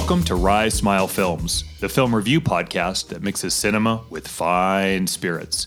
Welcome 0.00 0.24
to 0.24 0.34
Rise 0.34 0.74
Smile 0.74 1.06
Films, 1.06 1.62
the 1.78 1.88
film 1.88 2.12
review 2.14 2.40
podcast 2.40 3.08
that 3.08 3.22
mixes 3.22 3.52
cinema 3.52 4.02
with 4.08 4.26
fine 4.26 5.06
spirits. 5.06 5.66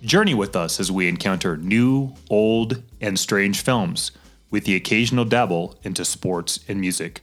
Journey 0.00 0.32
with 0.32 0.56
us 0.56 0.80
as 0.80 0.90
we 0.90 1.06
encounter 1.06 1.58
new, 1.58 2.14
old, 2.30 2.82
and 3.02 3.16
strange 3.18 3.60
films, 3.60 4.10
with 4.50 4.64
the 4.64 4.74
occasional 4.74 5.26
dabble 5.26 5.78
into 5.82 6.04
sports 6.04 6.60
and 6.66 6.80
music. 6.80 7.20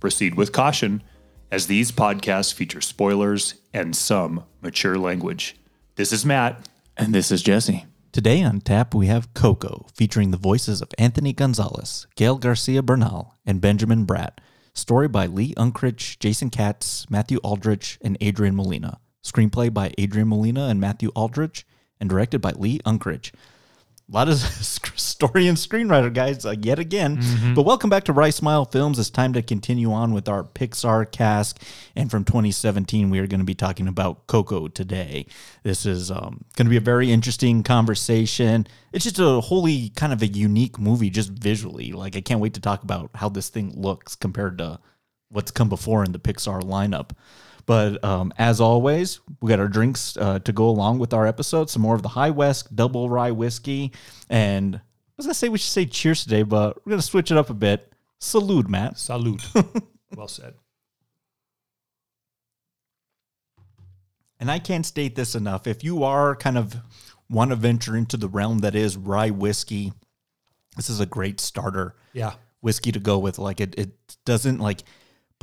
Proceed 0.00 0.34
with 0.34 0.52
caution, 0.52 1.04
as 1.52 1.68
these 1.68 1.92
podcasts 1.92 2.52
feature 2.52 2.82
spoilers 2.82 3.54
and 3.72 3.94
some 3.94 4.44
mature 4.60 4.98
language. 4.98 5.56
This 5.94 6.12
is 6.12 6.26
Matt. 6.26 6.68
And 6.96 7.14
this 7.14 7.30
is 7.30 7.42
Jesse. 7.42 7.86
Today 8.10 8.42
on 8.42 8.60
tap, 8.60 8.92
we 8.92 9.06
have 9.06 9.32
Coco, 9.34 9.86
featuring 9.94 10.32
the 10.32 10.36
voices 10.36 10.82
of 10.82 10.90
Anthony 10.98 11.32
Gonzalez, 11.32 12.08
Gael 12.16 12.36
Garcia 12.38 12.82
Bernal, 12.82 13.36
and 13.46 13.60
Benjamin 13.60 14.04
Bratt. 14.04 14.38
Story 14.74 15.06
by 15.06 15.26
Lee 15.26 15.52
Unkrich, 15.58 16.18
Jason 16.18 16.48
Katz, 16.48 17.04
Matthew 17.10 17.36
Aldrich, 17.44 17.98
and 18.00 18.16
Adrian 18.22 18.56
Molina. 18.56 19.00
Screenplay 19.22 19.72
by 19.72 19.92
Adrian 19.98 20.28
Molina 20.28 20.68
and 20.68 20.80
Matthew 20.80 21.10
Aldrich, 21.14 21.66
and 22.00 22.08
directed 22.08 22.40
by 22.40 22.52
Lee 22.52 22.78
Unkrich. 22.86 23.32
A 24.08 24.14
lot 24.14 24.28
of 24.28 24.36
story 24.96 25.46
and 25.46 25.56
screenwriter 25.56 26.12
guys 26.12 26.44
uh, 26.44 26.54
yet 26.60 26.78
again. 26.78 27.18
But 27.54 27.62
welcome 27.62 27.88
back 27.88 28.04
to 28.04 28.12
Rice 28.12 28.36
Smile 28.36 28.64
Films. 28.64 28.98
It's 28.98 29.08
time 29.08 29.32
to 29.32 29.42
continue 29.42 29.92
on 29.92 30.12
with 30.12 30.28
our 30.28 30.44
Pixar 30.44 31.10
cast. 31.10 31.62
And 31.96 32.10
from 32.10 32.24
2017, 32.24 33.08
we 33.08 33.18
are 33.20 33.26
going 33.26 33.40
to 33.40 33.46
be 33.46 33.54
talking 33.54 33.88
about 33.88 34.26
Coco 34.26 34.68
today. 34.68 35.26
This 35.62 35.86
is 35.86 36.10
um, 36.10 36.44
going 36.56 36.66
to 36.66 36.70
be 36.70 36.76
a 36.76 36.80
very 36.80 37.10
interesting 37.10 37.62
conversation. 37.62 38.66
It's 38.92 39.04
just 39.04 39.18
a 39.18 39.40
wholly 39.40 39.90
kind 39.90 40.12
of 40.12 40.20
a 40.20 40.26
unique 40.26 40.78
movie, 40.78 41.08
just 41.08 41.30
visually. 41.30 41.92
Like, 41.92 42.16
I 42.16 42.20
can't 42.20 42.40
wait 42.40 42.54
to 42.54 42.60
talk 42.60 42.82
about 42.82 43.10
how 43.14 43.28
this 43.28 43.48
thing 43.48 43.72
looks 43.74 44.14
compared 44.14 44.58
to 44.58 44.78
what's 45.30 45.50
come 45.50 45.68
before 45.68 46.04
in 46.04 46.12
the 46.12 46.18
Pixar 46.18 46.60
lineup. 46.62 47.10
But 47.66 48.02
um, 48.04 48.32
as 48.38 48.60
always, 48.60 49.20
we 49.40 49.48
got 49.48 49.60
our 49.60 49.68
drinks 49.68 50.16
uh, 50.16 50.40
to 50.40 50.52
go 50.52 50.68
along 50.68 50.98
with 50.98 51.14
our 51.14 51.26
episode. 51.26 51.70
Some 51.70 51.82
more 51.82 51.94
of 51.94 52.02
the 52.02 52.08
High 52.08 52.30
West 52.30 52.74
double 52.74 53.08
rye 53.08 53.30
whiskey. 53.30 53.92
And 54.28 54.76
I 54.76 54.80
was 55.16 55.26
going 55.26 55.32
to 55.32 55.38
say 55.38 55.48
we 55.48 55.58
should 55.58 55.70
say 55.70 55.86
cheers 55.86 56.24
today, 56.24 56.42
but 56.42 56.76
we're 56.84 56.90
going 56.90 57.00
to 57.00 57.06
switch 57.06 57.30
it 57.30 57.36
up 57.36 57.50
a 57.50 57.54
bit. 57.54 57.92
Salute, 58.18 58.68
Matt. 58.68 58.98
Salute. 58.98 59.42
well 60.16 60.28
said. 60.28 60.54
And 64.40 64.50
I 64.50 64.58
can't 64.58 64.84
state 64.84 65.14
this 65.14 65.34
enough. 65.34 65.66
If 65.66 65.84
you 65.84 66.02
are 66.02 66.34
kind 66.34 66.58
of 66.58 66.74
want 67.30 67.50
to 67.50 67.56
venture 67.56 67.96
into 67.96 68.16
the 68.16 68.28
realm 68.28 68.58
that 68.58 68.74
is 68.74 68.96
rye 68.96 69.30
whiskey, 69.30 69.92
this 70.76 70.90
is 70.90 71.00
a 71.00 71.06
great 71.06 71.38
starter 71.38 71.94
Yeah. 72.12 72.34
whiskey 72.60 72.90
to 72.92 72.98
go 72.98 73.18
with. 73.18 73.38
Like 73.38 73.60
it, 73.60 73.74
it 73.78 73.92
doesn't 74.24 74.58
like 74.58 74.82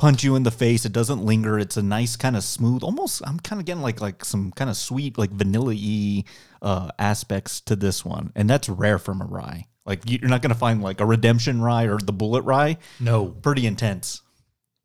punch 0.00 0.24
you 0.24 0.34
in 0.34 0.42
the 0.44 0.50
face. 0.50 0.84
It 0.86 0.92
doesn't 0.92 1.22
linger. 1.24 1.58
It's 1.58 1.76
a 1.76 1.82
nice 1.82 2.16
kind 2.16 2.34
of 2.36 2.42
smooth, 2.42 2.82
almost. 2.82 3.20
I'm 3.26 3.38
kind 3.38 3.60
of 3.60 3.66
getting 3.66 3.82
like 3.82 4.00
like 4.00 4.24
some 4.24 4.50
kind 4.52 4.70
of 4.70 4.76
sweet, 4.76 5.18
like 5.18 5.30
vanilla 5.30 5.74
y 5.74 6.24
uh, 6.62 6.90
aspects 6.98 7.60
to 7.62 7.76
this 7.76 8.04
one, 8.04 8.32
and 8.34 8.48
that's 8.48 8.68
rare 8.68 8.98
from 8.98 9.20
a 9.20 9.26
rye. 9.26 9.66
Like 9.84 10.08
you- 10.08 10.18
you're 10.20 10.30
not 10.30 10.40
gonna 10.42 10.54
find 10.54 10.82
like 10.82 11.00
a 11.00 11.06
redemption 11.06 11.60
rye 11.60 11.84
or 11.84 11.98
the 11.98 12.12
bullet 12.12 12.42
rye. 12.44 12.78
No. 12.98 13.26
Pretty 13.26 13.66
intense. 13.66 14.22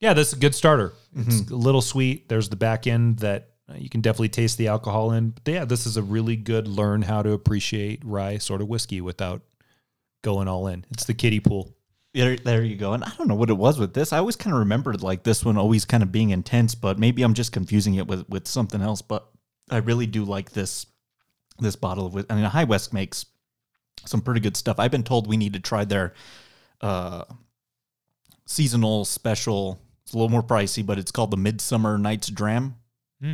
Yeah, 0.02 0.14
that's 0.14 0.34
a 0.34 0.38
good 0.38 0.54
starter. 0.54 0.94
It's 1.16 1.50
a 1.50 1.56
little 1.56 1.82
sweet. 1.82 2.28
There's 2.28 2.50
the 2.50 2.58
back 2.58 2.86
end 2.86 3.20
that 3.20 3.52
uh, 3.70 3.76
you 3.78 3.90
can 3.90 4.02
definitely 4.02 4.30
taste 4.30 4.58
the 4.58 4.68
alcohol 4.68 5.14
in. 5.14 5.34
But 5.44 5.54
yeah, 5.54 5.66
this 5.66 5.86
is 5.86 5.96
a 5.98 6.04
really 6.04 6.36
good 6.36 6.68
learn 6.68 7.02
how 7.02 7.24
to 7.24 7.32
appreciate 7.32 8.04
rye 8.04 8.38
sort 8.38 8.62
of 8.62 8.68
whiskey 8.68 9.00
without 9.00 9.42
going 10.24 10.48
all 10.50 10.68
in. 10.68 10.86
It's 10.92 11.06
the 11.06 11.14
kiddie 11.14 11.40
pool. 11.40 11.74
There, 12.16 12.38
there 12.38 12.64
you 12.64 12.78
go. 12.78 12.94
And 12.94 13.04
I 13.04 13.12
don't 13.18 13.28
know 13.28 13.36
what 13.36 13.50
it 13.50 13.58
was 13.58 13.78
with 13.78 13.94
this. 13.94 14.14
I 14.14 14.20
always 14.20 14.38
kind 14.38 14.54
of 14.54 14.60
remembered 14.60 15.04
like 15.04 15.24
this 15.24 15.44
one 15.44 15.58
always 15.58 15.84
kind 15.84 16.02
of 16.02 16.14
being 16.14 16.30
intense, 16.30 16.74
but 16.74 16.98
maybe 16.98 17.24
I'm 17.24 17.34
just 17.34 17.52
confusing 17.52 17.96
it 17.96 18.08
with 18.08 18.28
with 18.30 18.48
something 18.48 18.82
else. 18.82 19.02
But 19.02 19.28
I 19.70 19.78
really 19.78 20.08
do 20.08 20.24
like 20.24 20.52
this 20.52 20.86
this 21.60 21.76
bottle 21.76 22.06
of. 22.06 22.26
I 22.30 22.36
mean, 22.36 22.46
High 22.46 22.64
West 22.64 22.94
makes 22.94 23.26
some 24.06 24.22
pretty 24.22 24.40
good 24.40 24.56
stuff. 24.56 24.80
I've 24.80 24.92
been 24.92 25.04
told 25.04 25.28
we 25.28 25.36
need 25.36 25.54
to 25.54 25.60
try 25.60 25.84
their 25.84 26.14
uh, 26.80 27.26
seasonal 28.46 29.04
special. 29.04 29.82
It's 30.04 30.14
a 30.14 30.18
little 30.18 30.30
more 30.30 30.44
pricey, 30.44 30.86
but 30.86 30.98
it's 30.98 31.12
called 31.12 31.32
the 31.32 31.38
Midsummer 31.38 31.98
Nights 31.98 32.30
Dram. 32.30 32.76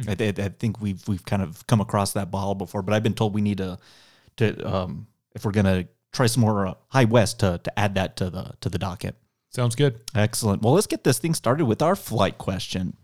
I, 0.07 0.16
I, 0.19 0.27
I 0.45 0.50
think 0.50 0.81
we've 0.81 1.07
we've 1.07 1.23
kind 1.23 1.44
of 1.44 1.67
come 1.67 1.81
across 1.81 2.13
that 2.13 2.31
bottle 2.31 2.56
before, 2.56 2.81
but 2.81 2.95
I've 2.95 3.03
been 3.03 3.13
told 3.13 3.35
we 3.35 3.41
need 3.41 3.59
to 3.59 3.77
to 4.38 4.75
um, 4.75 5.06
if 5.35 5.45
we're 5.45 5.51
gonna 5.51 5.85
try 6.11 6.27
some 6.27 6.41
more 6.41 6.67
uh, 6.67 6.73
High 6.89 7.05
West 7.05 7.39
to 7.39 7.59
to 7.63 7.79
add 7.79 7.95
that 7.95 8.16
to 8.17 8.29
the 8.29 8.53
to 8.61 8.69
the 8.69 8.77
docket. 8.77 9.16
Sounds 9.49 9.75
good. 9.75 9.99
Excellent. 10.16 10.61
Well, 10.61 10.73
let's 10.73 10.88
get 10.88 11.03
this 11.03 11.19
thing 11.19 11.33
started 11.33 11.66
with 11.66 11.81
our 11.81 11.95
flight 11.95 12.38
question. 12.38 12.95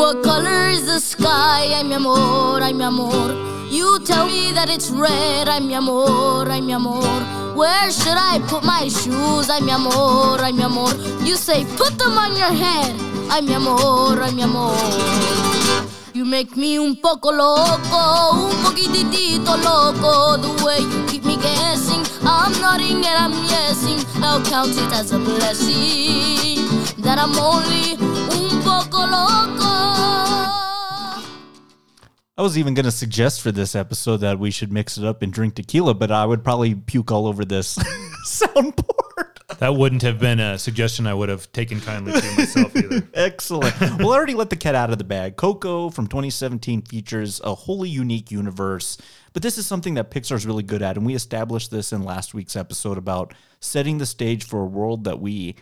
What 0.00 0.24
color 0.24 0.68
is 0.70 0.86
the 0.86 0.98
sky? 0.98 1.68
Ay, 1.76 1.82
mi 1.82 1.94
amor, 1.94 2.62
ay, 2.62 2.72
mi 2.72 2.84
amor. 2.84 3.36
You 3.70 4.00
tell 4.04 4.26
me 4.26 4.50
that 4.52 4.68
it's 4.70 4.90
red. 4.90 5.48
Ay, 5.48 5.60
mi 5.60 5.74
amor, 5.74 6.48
ay, 6.50 6.60
mi 6.60 6.72
amor. 6.72 7.04
Where 7.54 7.90
should 7.90 8.16
I 8.16 8.40
put 8.48 8.64
my 8.64 8.88
shoes? 8.88 9.50
Ay, 9.50 9.60
mi 9.60 9.70
amor, 9.72 10.40
ay, 10.40 10.52
mi 10.52 10.62
amor. 10.62 10.90
You 11.22 11.36
say, 11.36 11.64
put 11.76 11.98
them 11.98 12.16
on 12.16 12.34
your 12.34 12.52
head. 12.52 12.96
Ay, 13.30 13.42
mi 13.42 13.54
amor, 13.54 14.20
ay, 14.22 14.32
mi 14.32 14.42
amor. 14.42 15.39
You 16.12 16.24
make 16.24 16.56
me 16.56 16.76
un 16.76 16.96
poco 16.96 17.30
loco, 17.30 18.34
un 18.34 18.56
poquitito 18.64 19.56
loco. 19.62 20.36
The 20.36 20.64
way 20.64 20.80
you 20.80 21.06
keep 21.06 21.24
me 21.24 21.36
guessing, 21.36 22.04
I'm 22.26 22.52
nodding 22.60 22.96
and 22.96 23.06
I'm 23.06 23.32
yesing. 23.46 24.04
I'll 24.22 24.42
count 24.44 24.70
it 24.70 24.92
as 24.92 25.12
a 25.12 25.18
blessing 25.18 26.66
that 27.02 27.18
I'm 27.18 27.36
only 27.38 27.92
un 27.94 28.62
poco 28.62 28.98
loco. 29.06 29.70
I 32.36 32.42
was 32.42 32.58
even 32.58 32.74
going 32.74 32.86
to 32.86 32.90
suggest 32.90 33.40
for 33.40 33.52
this 33.52 33.76
episode 33.76 34.18
that 34.18 34.38
we 34.38 34.50
should 34.50 34.72
mix 34.72 34.98
it 34.98 35.04
up 35.04 35.22
and 35.22 35.32
drink 35.32 35.54
tequila, 35.54 35.94
but 35.94 36.10
I 36.10 36.26
would 36.26 36.42
probably 36.42 36.74
puke 36.74 37.12
all 37.12 37.26
over 37.26 37.44
this 37.44 37.78
soundboard. 38.26 39.29
That 39.60 39.76
wouldn't 39.76 40.00
have 40.02 40.18
been 40.18 40.40
a 40.40 40.58
suggestion 40.58 41.06
I 41.06 41.12
would 41.12 41.28
have 41.28 41.52
taken 41.52 41.82
kindly 41.82 42.18
to 42.18 42.34
myself 42.34 42.74
either. 42.74 43.06
Excellent. 43.14 43.78
We'll 43.98 44.14
already 44.14 44.32
let 44.32 44.48
the 44.48 44.56
cat 44.56 44.74
out 44.74 44.90
of 44.90 44.96
the 44.96 45.04
bag. 45.04 45.36
Coco 45.36 45.90
from 45.90 46.06
2017 46.06 46.80
features 46.80 47.42
a 47.44 47.54
wholly 47.54 47.90
unique 47.90 48.30
universe, 48.30 48.96
but 49.34 49.42
this 49.42 49.58
is 49.58 49.66
something 49.66 49.94
that 49.94 50.10
Pixar's 50.10 50.46
really 50.46 50.62
good 50.62 50.80
at, 50.80 50.96
and 50.96 51.04
we 51.04 51.14
established 51.14 51.70
this 51.70 51.92
in 51.92 52.02
last 52.02 52.32
week's 52.32 52.56
episode 52.56 52.96
about 52.96 53.34
setting 53.60 53.98
the 53.98 54.06
stage 54.06 54.44
for 54.44 54.62
a 54.62 54.66
world 54.66 55.04
that 55.04 55.20
we 55.20 55.56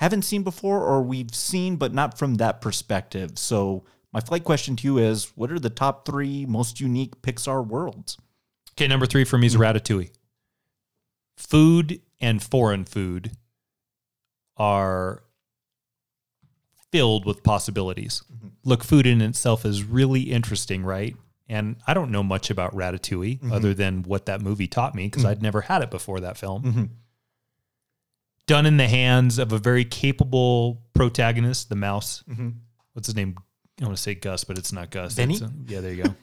haven't 0.00 0.22
seen 0.22 0.42
before 0.42 0.84
or 0.84 1.00
we've 1.00 1.34
seen, 1.34 1.76
but 1.76 1.94
not 1.94 2.18
from 2.18 2.34
that 2.34 2.60
perspective. 2.60 3.38
So, 3.38 3.84
my 4.12 4.20
flight 4.20 4.44
question 4.44 4.76
to 4.76 4.86
you 4.86 4.98
is 4.98 5.32
what 5.34 5.50
are 5.50 5.58
the 5.58 5.70
top 5.70 6.04
three 6.04 6.44
most 6.44 6.78
unique 6.78 7.22
Pixar 7.22 7.66
worlds? 7.66 8.18
Okay, 8.72 8.86
number 8.86 9.06
three 9.06 9.24
for 9.24 9.38
me 9.38 9.46
is 9.46 9.56
Ratatouille. 9.56 10.10
Food 11.38 12.02
and 12.20 12.42
foreign 12.42 12.84
food 12.84 13.32
are 14.56 15.22
filled 16.92 17.24
with 17.24 17.42
possibilities. 17.42 18.22
Look, 18.64 18.84
food 18.84 19.06
in 19.06 19.20
itself 19.22 19.64
is 19.64 19.82
really 19.84 20.22
interesting, 20.22 20.82
right? 20.84 21.16
And 21.48 21.76
I 21.86 21.94
don't 21.94 22.10
know 22.10 22.22
much 22.22 22.50
about 22.50 22.74
Ratatouille 22.74 23.52
other 23.52 23.74
than 23.74 24.02
what 24.04 24.26
that 24.26 24.40
movie 24.40 24.68
taught 24.68 24.94
me 24.94 25.06
because 25.06 25.24
I'd 25.24 25.42
never 25.42 25.62
had 25.62 25.82
it 25.82 25.90
before 25.90 26.20
that 26.20 26.36
film. 26.36 26.90
Done 28.46 28.66
in 28.66 28.76
the 28.76 28.88
hands 28.88 29.38
of 29.38 29.52
a 29.52 29.58
very 29.58 29.84
capable 29.84 30.82
protagonist, 30.94 31.68
the 31.68 31.76
mouse. 31.76 32.22
What's 32.92 33.06
his 33.06 33.16
name? 33.16 33.36
I 33.80 33.84
want 33.84 33.96
to 33.96 34.02
say 34.02 34.14
Gus, 34.14 34.44
but 34.44 34.58
it's 34.58 34.72
not 34.72 34.90
Gus. 34.90 35.14
Benny? 35.14 35.40
Uh, 35.42 35.48
yeah, 35.66 35.80
there 35.80 35.92
you 35.92 36.02
go. 36.04 36.14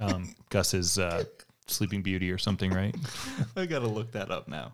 Um, 0.00 0.34
Gus 0.50 0.74
is 0.74 0.98
uh, 0.98 1.24
Sleeping 1.66 2.02
Beauty 2.02 2.30
or 2.30 2.38
something, 2.38 2.72
right? 2.72 2.94
I 3.56 3.66
got 3.66 3.80
to 3.80 3.86
look 3.88 4.12
that 4.12 4.30
up 4.30 4.48
now. 4.48 4.72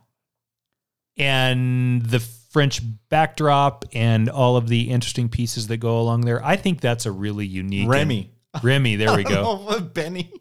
And 1.20 2.02
the 2.02 2.18
French 2.18 2.80
backdrop 3.10 3.84
and 3.92 4.28
all 4.28 4.56
of 4.56 4.68
the 4.68 4.90
interesting 4.90 5.28
pieces 5.28 5.68
that 5.68 5.76
go 5.76 6.00
along 6.00 6.22
there. 6.22 6.44
I 6.44 6.56
think 6.56 6.80
that's 6.80 7.06
a 7.06 7.12
really 7.12 7.46
unique 7.46 7.88
Remy. 7.88 8.32
Remy, 8.62 8.96
there 8.96 9.16
we 9.16 9.22
go. 9.24 9.80
Benny. 9.80 10.32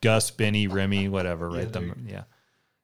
Gus, 0.00 0.30
Benny, 0.30 0.68
Remy, 0.68 1.08
whatever, 1.08 1.48
right? 1.48 1.72
Them, 1.72 2.06
yeah. 2.06 2.24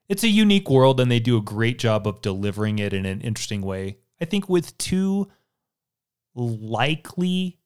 It's 0.09 0.25
a 0.25 0.29
unique 0.29 0.69
world, 0.69 1.01
and 1.01 1.11
they 1.11 1.21
do 1.21 1.37
a 1.37 1.43
great 1.43 1.79
job 1.79 2.09
of 2.09 2.21
delivering 2.23 2.79
it 2.79 2.93
in 2.93 3.07
an 3.07 3.21
interesting 3.21 3.63
way. 3.63 3.99
I 4.21 4.25
think 4.25 4.49
with 4.49 4.77
two 4.79 5.31
likely 6.35 7.59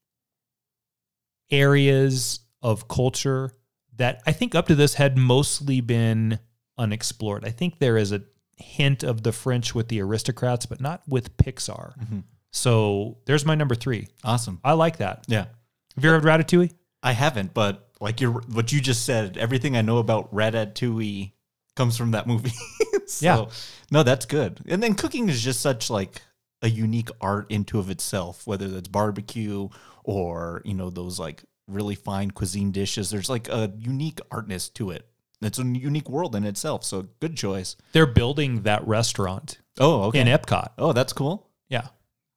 areas 1.50 2.40
of 2.60 2.88
culture 2.88 3.52
that 3.96 4.22
I 4.26 4.32
think 4.32 4.54
up 4.54 4.66
to 4.66 4.74
this 4.74 4.94
had 4.94 5.16
mostly 5.16 5.80
been 5.80 6.38
unexplored. 6.76 7.44
I 7.44 7.50
think 7.50 7.78
there 7.78 7.96
is 7.96 8.12
a 8.12 8.22
hint 8.58 9.02
of 9.02 9.22
the 9.22 9.32
French 9.32 9.74
with 9.74 9.88
the 9.88 10.00
aristocrats, 10.00 10.66
but 10.66 10.80
not 10.80 11.02
with 11.08 11.36
Pixar. 11.36 11.98
Mm-hmm. 11.98 12.20
So 12.52 13.18
there's 13.26 13.44
my 13.44 13.54
number 13.54 13.74
three. 13.74 14.08
Awesome. 14.24 14.60
I 14.64 14.72
like 14.72 14.98
that. 14.98 15.24
Yeah. 15.28 15.46
Have 15.94 16.04
you 16.04 16.12
ever 16.12 16.28
had 16.30 16.46
Ratatouille? 16.46 16.72
I 17.02 17.12
haven't, 17.12 17.54
but 17.54 17.88
like 18.00 18.20
you're 18.20 18.32
what 18.32 18.72
you 18.72 18.80
just 18.80 19.04
said, 19.04 19.36
everything 19.36 19.76
I 19.76 19.82
know 19.82 19.98
about 19.98 20.32
Ratatouille 20.34 21.32
comes 21.76 21.96
from 21.96 22.12
that 22.12 22.26
movie. 22.26 22.52
So, 23.08 23.24
Yeah. 23.24 23.46
No, 23.90 24.02
that's 24.02 24.26
good. 24.26 24.60
And 24.68 24.82
then 24.82 24.94
cooking 24.94 25.30
is 25.30 25.40
just 25.40 25.62
such 25.62 25.88
like 25.88 26.20
a 26.60 26.68
unique 26.68 27.08
art 27.22 27.50
into 27.50 27.78
of 27.78 27.88
itself, 27.88 28.46
whether 28.46 28.68
that's 28.68 28.88
barbecue 28.88 29.70
or, 30.04 30.60
you 30.66 30.74
know, 30.74 30.90
those 30.90 31.18
like 31.18 31.42
really 31.66 31.94
fine 31.94 32.30
cuisine 32.30 32.70
dishes. 32.70 33.08
There's 33.08 33.30
like 33.30 33.48
a 33.48 33.72
unique 33.78 34.20
artness 34.30 34.68
to 34.74 34.90
it. 34.90 35.06
It's 35.40 35.58
a 35.58 35.62
unique 35.64 36.08
world 36.08 36.34
in 36.34 36.44
itself. 36.44 36.84
So 36.84 37.08
good 37.20 37.36
choice. 37.36 37.76
They're 37.92 38.06
building 38.06 38.62
that 38.62 38.86
restaurant 38.86 39.58
Oh, 39.78 40.02
okay. 40.04 40.20
in 40.20 40.26
Epcot. 40.26 40.70
oh, 40.78 40.92
that's 40.92 41.12
cool. 41.12 41.48
Yeah. 41.68 41.88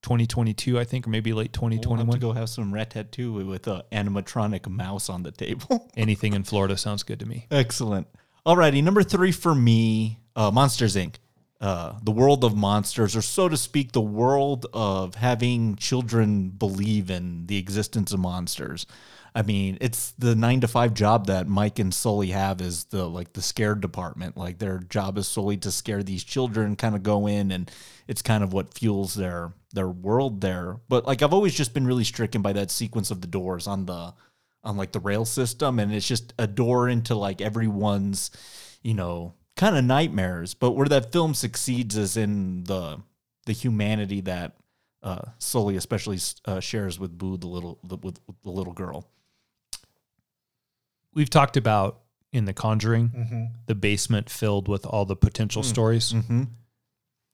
2022, 0.03 0.79
I 0.79 0.83
think, 0.83 1.05
or 1.07 1.09
maybe 1.09 1.31
late 1.33 1.53
2021. 1.53 2.07
We'll 2.07 2.15
have 2.15 2.19
2021. 2.19 2.19
to 2.19 2.19
go 2.19 2.39
have 2.39 2.49
some 2.49 2.73
ratatouille 2.73 3.47
with 3.47 3.67
an 3.67 3.81
animatronic 3.91 4.67
mouse 4.67 5.09
on 5.09 5.23
the 5.23 5.31
table. 5.31 5.89
Anything 5.97 6.33
in 6.33 6.43
Florida 6.43 6.75
sounds 6.77 7.03
good 7.03 7.19
to 7.19 7.25
me. 7.27 7.47
Excellent. 7.51 8.07
Alrighty, 8.45 8.83
number 8.83 9.03
three 9.03 9.31
for 9.31 9.53
me, 9.53 10.19
uh, 10.35 10.49
Monsters 10.51 10.95
Inc. 10.95 11.15
Uh, 11.59 11.93
the 12.01 12.11
world 12.11 12.43
of 12.43 12.55
monsters, 12.55 13.15
or 13.15 13.21
so 13.21 13.47
to 13.47 13.55
speak, 13.55 13.91
the 13.91 14.01
world 14.01 14.65
of 14.73 15.13
having 15.13 15.75
children 15.75 16.49
believe 16.49 17.11
in 17.11 17.45
the 17.45 17.57
existence 17.57 18.11
of 18.11 18.19
monsters. 18.19 18.87
I 19.33 19.43
mean, 19.43 19.77
it's 19.79 20.11
the 20.17 20.35
nine 20.35 20.59
to 20.61 20.67
five 20.67 20.93
job 20.93 21.27
that 21.27 21.47
Mike 21.47 21.79
and 21.79 21.93
Sully 21.93 22.31
have 22.31 22.59
is 22.59 22.85
the 22.85 23.07
like 23.07 23.33
the 23.33 23.41
scare 23.41 23.75
department. 23.75 24.35
Like 24.35 24.59
their 24.59 24.79
job 24.79 25.17
is 25.17 25.27
solely 25.27 25.57
to 25.57 25.71
scare 25.71 26.03
these 26.03 26.23
children, 26.23 26.75
kind 26.75 26.95
of 26.95 27.03
go 27.03 27.27
in, 27.27 27.51
and 27.51 27.71
it's 28.07 28.21
kind 28.21 28.43
of 28.43 28.51
what 28.51 28.73
fuels 28.73 29.13
their 29.13 29.53
their 29.73 29.87
world 29.87 30.41
there. 30.41 30.79
But 30.89 31.05
like 31.07 31.21
I've 31.21 31.33
always 31.33 31.53
just 31.53 31.73
been 31.73 31.87
really 31.87 32.03
stricken 32.03 32.41
by 32.41 32.53
that 32.53 32.71
sequence 32.71 33.09
of 33.09 33.21
the 33.21 33.27
doors 33.27 33.67
on 33.67 33.85
the 33.85 34.13
on 34.63 34.77
like 34.77 34.91
the 34.91 34.99
rail 34.99 35.25
system 35.25 35.79
and 35.79 35.93
it's 35.93 36.07
just 36.07 36.33
a 36.37 36.47
door 36.47 36.87
into 36.87 37.15
like 37.15 37.41
everyone's 37.41 38.31
you 38.83 38.93
know 38.93 39.33
kind 39.55 39.77
of 39.77 39.83
nightmares 39.83 40.53
but 40.53 40.71
where 40.71 40.87
that 40.87 41.11
film 41.11 41.33
succeeds 41.33 41.97
is 41.97 42.17
in 42.17 42.63
the 42.65 42.97
the 43.45 43.53
humanity 43.53 44.21
that 44.21 44.55
uh 45.03 45.21
Sully 45.39 45.75
especially 45.75 46.19
uh, 46.45 46.59
shares 46.59 46.99
with 46.99 47.17
Boo 47.17 47.37
the 47.37 47.47
little 47.47 47.79
the, 47.83 47.97
with, 47.97 48.19
with 48.27 48.41
the 48.43 48.51
little 48.51 48.73
girl 48.73 49.09
We've 51.13 51.29
talked 51.29 51.57
about 51.57 52.01
in 52.31 52.45
The 52.45 52.53
Conjuring 52.53 53.09
mm-hmm. 53.09 53.43
the 53.65 53.75
basement 53.75 54.29
filled 54.29 54.67
with 54.67 54.85
all 54.85 55.05
the 55.05 55.15
potential 55.15 55.63
mm. 55.63 55.65
stories. 55.65 56.13
mm-hmm. 56.13 56.43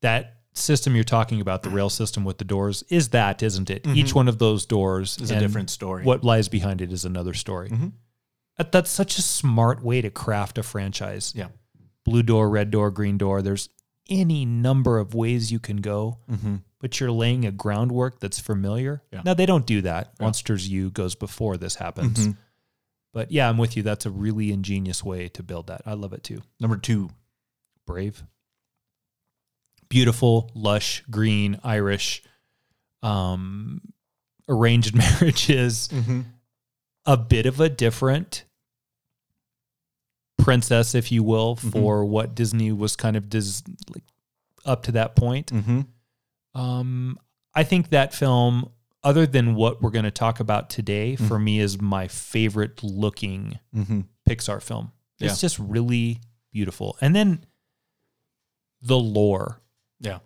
That 0.02 0.38
system 0.54 0.96
you're 0.96 1.04
talking 1.04 1.42
about, 1.42 1.64
the 1.64 1.70
rail 1.70 1.90
system 1.90 2.24
with 2.24 2.40
the 2.40 2.46
doors, 2.46 2.84
is 2.90 3.10
that, 3.10 3.44
isn't 3.44 3.70
it? 3.70 3.86
Each 3.88 4.08
mm-hmm. 4.08 4.16
one 4.16 4.28
of 4.28 4.40
those 4.40 4.66
doors 4.66 5.18
Is 5.20 5.32
a 5.32 5.40
different 5.40 5.70
story. 5.70 6.04
What 6.04 6.24
lies 6.24 6.50
behind 6.50 6.82
it 6.82 6.92
is 6.92 7.06
another 7.06 7.34
story. 7.34 7.70
Mm-hmm. 7.70 7.90
That, 8.58 8.72
that's 8.72 8.90
such 8.90 9.18
a 9.18 9.22
smart 9.22 9.84
way 9.84 10.02
to 10.02 10.10
craft 10.10 10.58
a 10.58 10.64
franchise. 10.64 11.34
yeah 11.36 11.48
Blue 12.06 12.24
door, 12.24 12.50
red 12.50 12.72
door, 12.72 12.90
green 12.90 13.18
door. 13.18 13.42
There's 13.42 13.70
any 14.10 14.46
number 14.46 14.98
of 14.98 15.14
ways 15.14 15.52
you 15.52 15.60
can 15.60 15.78
go, 15.78 16.20
but 16.80 17.00
you're 17.00 17.12
laying 17.12 17.46
a 17.46 17.52
groundwork 17.52 18.20
that's 18.20 18.40
familiar. 18.40 19.04
Yeah. 19.12 19.22
Now, 19.26 19.34
they 19.34 19.46
don't 19.46 19.66
do 19.66 19.82
that. 19.82 20.18
Monsters 20.20 20.70
U 20.70 20.90
goes 20.90 21.16
before 21.16 21.58
this 21.58 21.76
happens. 21.76 22.30
But 23.18 23.32
yeah, 23.32 23.50
I'm 23.50 23.58
with 23.58 23.76
you. 23.76 23.82
That's 23.82 24.06
a 24.06 24.12
really 24.12 24.52
ingenious 24.52 25.04
way 25.04 25.28
to 25.30 25.42
build 25.42 25.66
that. 25.68 25.82
I 25.88 25.94
love 25.94 26.14
it 26.14 26.24
too. 26.24 26.44
number 26.60 26.78
two 26.78 27.10
Brave. 27.88 28.22
Beautiful, 29.90 30.52
lush, 30.54 31.04
green, 31.10 31.60
Irish, 31.64 32.22
um, 33.02 33.82
arranged 34.48 34.94
marriages. 35.22 35.90
A 37.08 37.18
bit 37.18 37.48
of 37.48 37.60
a 37.60 37.70
different 37.70 38.44
princess, 40.38 40.94
if 40.94 41.12
you 41.12 41.24
will, 41.24 41.56
for 41.56 42.06
what 42.06 42.36
Disney 42.36 42.72
was 42.72 42.96
kind 42.96 43.18
of 43.18 43.30
dis- 43.30 43.64
like, 43.90 44.04
up 44.64 44.84
to 44.84 44.92
that 44.92 45.16
point. 45.16 45.48
mm-hmm. 45.48 45.82
Um, 46.54 47.18
I 47.56 47.64
think 47.64 47.90
that 47.90 48.14
film, 48.14 48.70
other 49.04 49.26
than 49.28 49.56
what 49.56 49.82
we're 49.82 49.92
going 49.92 50.06
to 50.06 50.12
talk 50.12 50.40
about 50.40 50.70
today, 50.70 51.14
Mm-hmm. 51.14 51.28
for 51.28 51.40
me 51.40 51.60
is 51.60 51.80
my 51.82 52.08
favorite 52.08 52.84
looking 52.84 53.60
Mm-hmm. 53.76 54.02
Pixar 54.30 54.62
film. 54.62 54.92
It's 55.20 55.36
Yeah. 55.42 55.48
just 55.48 55.60
really 55.60 56.20
beautiful. 56.52 56.98
And 57.02 57.16
then 57.16 57.46
the 58.82 58.98
lore, 58.98 59.62
yeah 60.00 60.20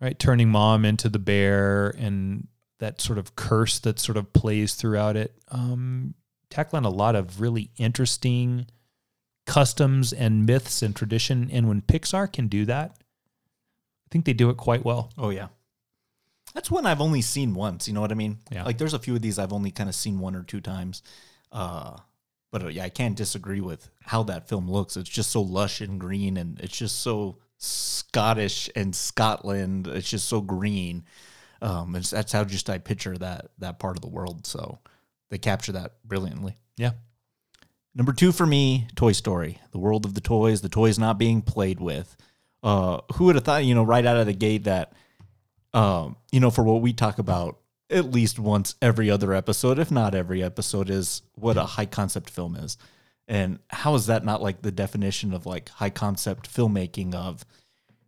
right? 0.00 0.18
Turning 0.18 0.48
mom 0.48 0.84
into 0.84 1.08
the 1.08 1.18
bear 1.20 1.90
and 1.90 2.48
that 2.80 3.00
sort 3.00 3.18
of 3.18 3.36
curse 3.36 3.78
that 3.80 4.00
sort 4.00 4.16
of 4.18 4.32
plays 4.32 4.74
throughout 4.74 5.16
it. 5.16 5.32
Um, 5.48 6.14
tackling 6.50 6.84
a 6.84 6.90
lot 6.90 7.14
of 7.14 7.40
really 7.40 7.70
interesting 7.76 8.66
customs 9.46 10.12
and 10.12 10.44
myths 10.44 10.82
and 10.82 10.94
tradition. 10.96 11.48
And 11.52 11.68
when 11.68 11.82
Pixar 11.82 12.32
can 12.32 12.48
do 12.48 12.64
that, 12.64 12.96
I 12.98 14.08
think 14.10 14.24
they 14.24 14.32
do 14.32 14.50
it 14.50 14.56
quite 14.56 14.84
well. 14.84 15.10
Oh 15.16 15.30
yeah. 15.30 15.48
That's 16.54 16.70
one 16.70 16.86
I've 16.86 17.00
only 17.00 17.22
seen 17.22 17.54
once, 17.54 17.88
you 17.88 17.94
know 17.94 18.00
what 18.00 18.12
I 18.12 18.16
mean? 18.16 18.38
Yeah. 18.50 18.64
Like 18.64 18.78
there's 18.78 18.94
a 18.94 18.98
few 18.98 19.14
of 19.14 19.22
these 19.22 19.38
I've 19.38 19.52
only 19.52 19.70
kind 19.70 19.88
of 19.88 19.94
seen 19.94 20.18
one 20.18 20.34
or 20.34 20.42
two 20.42 20.60
times. 20.60 21.02
Uh 21.50 21.96
but 22.50 22.62
uh, 22.62 22.68
yeah, 22.68 22.84
I 22.84 22.90
can't 22.90 23.16
disagree 23.16 23.62
with 23.62 23.88
how 24.02 24.24
that 24.24 24.48
film 24.48 24.70
looks. 24.70 24.98
It's 24.98 25.08
just 25.08 25.30
so 25.30 25.40
lush 25.40 25.80
and 25.80 25.98
green 25.98 26.36
and 26.36 26.60
it's 26.60 26.76
just 26.76 27.00
so 27.00 27.38
Scottish 27.56 28.68
and 28.76 28.94
Scotland. 28.94 29.86
It's 29.86 30.10
just 30.10 30.28
so 30.28 30.40
green. 30.40 31.04
Um 31.60 31.96
it's, 31.96 32.10
that's 32.10 32.32
how 32.32 32.44
just 32.44 32.68
I 32.68 32.78
picture 32.78 33.16
that 33.16 33.50
that 33.58 33.78
part 33.78 33.96
of 33.96 34.02
the 34.02 34.08
world. 34.08 34.46
So 34.46 34.78
they 35.30 35.38
capture 35.38 35.72
that 35.72 35.92
brilliantly. 36.04 36.58
Yeah. 36.76 36.92
Number 37.94 38.12
two 38.12 38.32
for 38.32 38.46
me, 38.46 38.88
Toy 38.94 39.12
Story, 39.12 39.58
the 39.70 39.78
world 39.78 40.04
of 40.06 40.14
the 40.14 40.20
toys, 40.20 40.62
the 40.62 40.68
toys 40.68 40.98
not 40.98 41.18
being 41.18 41.42
played 41.42 41.80
with. 41.80 42.16
Uh, 42.62 43.00
who 43.14 43.24
would 43.24 43.34
have 43.34 43.44
thought, 43.44 43.64
you 43.64 43.74
know, 43.74 43.82
right 43.82 44.06
out 44.06 44.16
of 44.16 44.26
the 44.26 44.32
gate 44.32 44.64
that, 44.64 44.92
um, 45.74 46.16
you 46.30 46.40
know, 46.40 46.50
for 46.50 46.62
what 46.62 46.82
we 46.82 46.92
talk 46.92 47.18
about 47.18 47.58
at 47.90 48.10
least 48.10 48.38
once 48.38 48.74
every 48.80 49.10
other 49.10 49.32
episode, 49.32 49.78
if 49.78 49.90
not 49.90 50.14
every 50.14 50.42
episode, 50.42 50.90
is 50.90 51.22
what 51.34 51.56
a 51.56 51.64
high 51.64 51.86
concept 51.86 52.30
film 52.30 52.56
is. 52.56 52.78
And 53.28 53.60
how 53.68 53.94
is 53.94 54.06
that 54.06 54.24
not 54.24 54.42
like 54.42 54.62
the 54.62 54.72
definition 54.72 55.32
of 55.32 55.46
like 55.46 55.68
high 55.68 55.90
concept 55.90 56.52
filmmaking 56.52 57.14
of, 57.14 57.44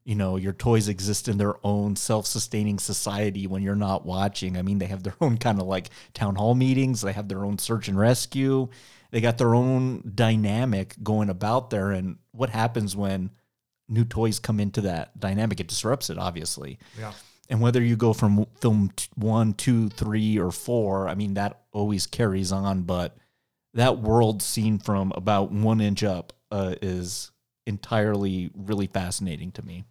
you 0.05 0.14
know, 0.14 0.37
your 0.37 0.52
toys 0.52 0.88
exist 0.88 1.28
in 1.28 1.38
their 1.38 1.55
own 1.64 1.96
self 1.96 2.26
sustaining 2.26 2.78
society 2.78 3.46
when 3.46 3.62
you're 3.62 3.76
not 3.76 4.05
watching? 4.05 4.56
I 4.56 4.62
mean, 4.62 4.78
they 4.78 4.87
have 4.87 5.02
their 5.02 5.14
own 5.20 5.38
kind 5.38 5.60
of 5.60 5.67
like 5.67 5.90
town 6.14 6.34
hall 6.34 6.55
meetings, 6.55 7.02
they 7.02 7.12
have 7.12 7.28
their 7.28 7.44
own 7.44 7.58
search 7.58 7.88
and 7.88 7.99
rescue, 7.99 8.69
they 9.10 9.20
got 9.20 9.38
their 9.38 9.55
own 9.55 10.12
dynamic 10.15 10.96
going 11.03 11.31
about 11.31 11.70
there. 11.70 11.91
And 11.91 12.19
what 12.32 12.50
happens 12.50 12.96
when 12.96 13.31
new 13.88 14.05
toys 14.05 14.38
come 14.38 14.58
into 14.58 14.81
that 14.82 15.19
dynamic? 15.20 15.60
It 15.60 15.69
disrupts 15.69 16.10
it, 16.10 16.19
obviously. 16.19 16.79
Yeah. 16.98 17.12
And 17.51 17.60
whether 17.60 17.82
you 17.82 17.94
go 17.96 18.13
from 18.13 18.46
film 18.60 18.91
t- 18.96 19.08
one, 19.17 19.53
two, 19.53 19.89
three, 19.91 20.39
or 20.39 20.51
four, 20.51 21.08
I 21.08 21.15
mean, 21.15 21.34
that 21.34 21.60
always 21.72 22.06
carries 22.06 22.51
on. 22.53 22.82
But 22.82 23.17
that 23.74 23.98
world 23.98 24.41
seen 24.43 24.79
from 24.79 25.13
about 25.15 25.53
one 25.53 25.81
inch 25.81 26.03
up 26.03 26.32
uh, 26.51 26.74
is 26.81 27.31
entirely 27.67 28.51
really 28.55 28.86
fascinating 28.86 29.53
to 29.53 29.63
me. 29.65 29.84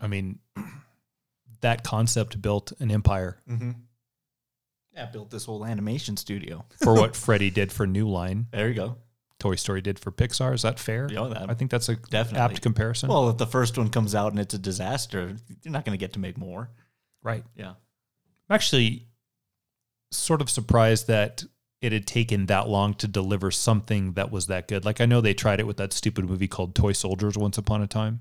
I 0.00 0.08
mean, 0.08 0.40
that 1.60 1.84
concept 1.84 2.40
built 2.42 2.72
an 2.80 2.90
empire 2.90 3.38
Yeah, 4.94 5.06
built 5.06 5.30
this 5.30 5.44
whole 5.44 5.64
animation 5.64 6.16
studio. 6.16 6.64
for 6.82 6.94
what 6.94 7.14
Freddie 7.16 7.50
did 7.50 7.72
for 7.72 7.86
New 7.86 8.08
Line, 8.08 8.46
There 8.52 8.68
you 8.68 8.74
go. 8.74 8.96
Toy 9.44 9.56
Story 9.56 9.82
did 9.82 9.98
for 9.98 10.10
Pixar. 10.10 10.54
Is 10.54 10.62
that 10.62 10.80
fair? 10.80 11.06
Yeah, 11.12 11.28
that- 11.28 11.50
I 11.50 11.54
think 11.54 11.70
that's 11.70 11.90
a 11.90 11.96
definitely. 11.96 12.40
apt 12.40 12.62
comparison. 12.62 13.10
Well, 13.10 13.28
if 13.28 13.36
the 13.36 13.46
first 13.46 13.76
one 13.76 13.90
comes 13.90 14.14
out 14.14 14.32
and 14.32 14.40
it's 14.40 14.54
a 14.54 14.58
disaster, 14.58 15.36
you're 15.62 15.70
not 15.72 15.84
going 15.84 15.92
to 15.92 16.00
get 16.00 16.14
to 16.14 16.18
make 16.18 16.38
more. 16.38 16.70
right. 17.22 17.44
Yeah. 17.54 17.74
I'm 18.48 18.54
actually 18.54 19.06
sort 20.10 20.40
of 20.40 20.48
surprised 20.48 21.08
that 21.08 21.44
it 21.82 21.92
had 21.92 22.06
taken 22.06 22.46
that 22.46 22.68
long 22.70 22.94
to 22.94 23.06
deliver 23.06 23.50
something 23.50 24.12
that 24.14 24.30
was 24.30 24.46
that 24.46 24.66
good. 24.66 24.86
Like 24.86 25.02
I 25.02 25.04
know 25.06 25.20
they 25.20 25.34
tried 25.34 25.60
it 25.60 25.66
with 25.66 25.76
that 25.76 25.92
stupid 25.92 26.24
movie 26.24 26.48
called 26.48 26.74
Toy 26.74 26.92
Soldiers 26.92 27.36
once 27.36 27.58
upon 27.58 27.82
a 27.82 27.86
time. 27.86 28.20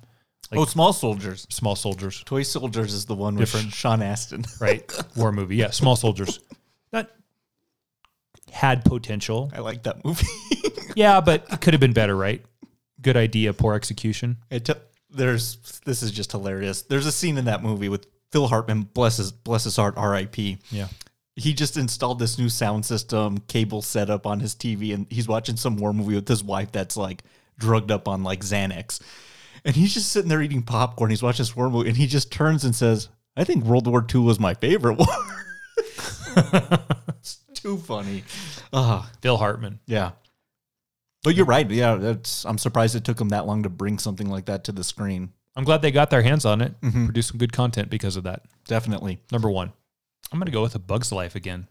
Like- 0.52 0.60
oh, 0.60 0.66
Small 0.66 0.92
Soldiers. 0.92 1.48
Small 1.50 1.78
Soldiers, 1.78 2.22
Toy 2.26 2.44
Soldiers 2.44 2.94
is 2.94 3.06
the 3.06 3.16
one 3.16 3.36
with 3.36 3.52
Different. 3.54 3.74
Sean 3.74 4.02
Astin. 4.02 4.44
right? 4.60 4.84
War 5.16 5.32
movie. 5.32 5.56
Yeah, 5.56 5.70
Small 5.70 5.96
Soldiers. 5.96 6.40
That 6.92 7.10
had 8.64 8.86
potential. 8.86 9.52
I 9.54 9.60
like 9.60 9.84
that 9.84 10.04
movie. 10.06 10.26
Yeah, 10.96 11.22
but 11.22 11.48
it 11.52 11.60
could 11.60 11.74
have 11.74 11.82
been 11.82 11.94
better, 11.94 12.16
right? 12.16 12.46
Good 13.02 13.18
idea, 13.18 13.52
poor 13.52 13.74
execution. 13.74 14.38
It 14.52 14.66
t- 14.66 14.74
there's 15.10 15.58
this 15.86 16.04
is 16.04 16.12
just 16.12 16.32
hilarious. 16.32 16.84
There's 16.84 17.08
a 17.08 17.12
scene 17.12 17.40
in 17.40 17.46
that 17.46 17.64
movie 17.64 17.90
with 17.90 18.06
Phil 18.32 18.48
Hartman, 18.48 18.84
bless 18.84 19.18
his 19.18 19.32
bless 19.32 19.64
his 19.64 19.76
heart, 19.76 19.96
R.I.P. 19.98 20.60
Yeah. 20.70 20.90
He 21.36 21.54
just 21.56 21.78
installed 21.78 22.20
this 22.20 22.38
new 22.38 22.48
sound 22.48 22.86
system, 22.86 23.40
cable 23.48 23.82
setup 23.82 24.28
on 24.28 24.40
his 24.40 24.54
TV, 24.54 24.94
and 24.94 25.08
he's 25.10 25.28
watching 25.28 25.56
some 25.58 25.78
war 25.78 25.94
movie 25.94 26.14
with 26.14 26.28
his 26.28 26.44
wife 26.44 26.72
that's 26.72 26.96
like 26.96 27.24
drugged 27.58 27.90
up 27.90 28.08
on 28.08 28.24
like 28.24 28.42
Xanax, 28.42 29.02
and 29.66 29.76
he's 29.76 29.96
just 29.96 30.12
sitting 30.12 30.30
there 30.30 30.44
eating 30.44 30.62
popcorn. 30.62 31.10
He's 31.10 31.24
watching 31.24 31.42
this 31.42 31.56
war 31.56 31.72
movie, 31.72 31.90
and 31.90 31.98
he 31.98 32.06
just 32.06 32.32
turns 32.32 32.64
and 32.66 32.76
says, 32.76 33.10
"I 33.36 33.46
think 33.46 33.66
World 33.66 33.88
War 33.88 34.06
II 34.14 34.22
was 34.22 34.40
my 34.40 34.54
favorite 34.54 34.98
war." 35.00 35.08
it's 37.20 37.40
too 37.54 37.78
funny. 37.78 38.24
Ah, 38.72 39.10
Phil 39.22 39.38
Hartman. 39.38 39.80
yeah. 39.86 40.12
But 41.24 41.36
you're 41.36 41.46
right. 41.46 41.70
Yeah, 41.72 41.96
that's. 41.96 42.46
I'm 42.46 42.58
surprised 42.58 42.96
it 42.96 43.06
took 43.06 43.16
them 43.18 43.30
that 43.30 43.46
long 43.46 43.64
to 43.64 43.70
bring 43.70 43.98
something 43.98 44.30
like 44.30 44.46
that 44.46 44.66
to 44.66 44.72
the 44.74 44.84
screen. 44.84 45.32
I'm 45.56 45.64
glad 45.64 45.82
they 45.82 45.92
got 45.92 46.10
their 46.10 46.22
hands 46.24 46.46
on 46.46 46.62
it, 46.62 46.74
produced 46.82 47.30
some 47.30 47.38
good 47.38 47.54
content 47.54 47.90
because 47.90 48.18
of 48.18 48.24
that. 48.26 48.42
Definitely. 48.66 49.20
Number 49.32 49.50
one, 49.50 49.72
I'm 50.32 50.40
going 50.40 50.48
to 50.48 50.52
go 50.52 50.64
with 50.64 50.76
A 50.76 50.80
Bug's 50.80 51.12
Life 51.14 51.36
again, 51.36 51.68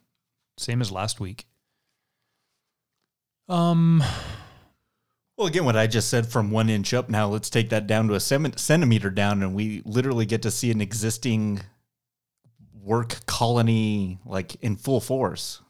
same 0.56 0.80
as 0.80 0.90
last 0.90 1.20
week. 1.20 1.46
Um, 3.48 4.02
Well, 5.36 5.48
again, 5.48 5.64
what 5.64 5.76
I 5.76 5.86
just 5.86 6.08
said 6.08 6.26
from 6.26 6.50
one 6.50 6.68
inch 6.70 6.94
up. 6.94 7.08
Now 7.08 7.26
let's 7.28 7.50
take 7.50 7.70
that 7.70 7.86
down 7.86 8.08
to 8.08 8.14
a 8.14 8.20
centimeter 8.20 9.10
down, 9.10 9.42
and 9.42 9.54
we 9.54 9.82
literally 9.84 10.26
get 10.26 10.42
to 10.42 10.50
see 10.50 10.70
an 10.70 10.80
existing 10.80 11.60
work 12.82 13.24
colony 13.26 14.18
like 14.24 14.56
in 14.56 14.76
full 14.76 15.00
force. 15.00 15.60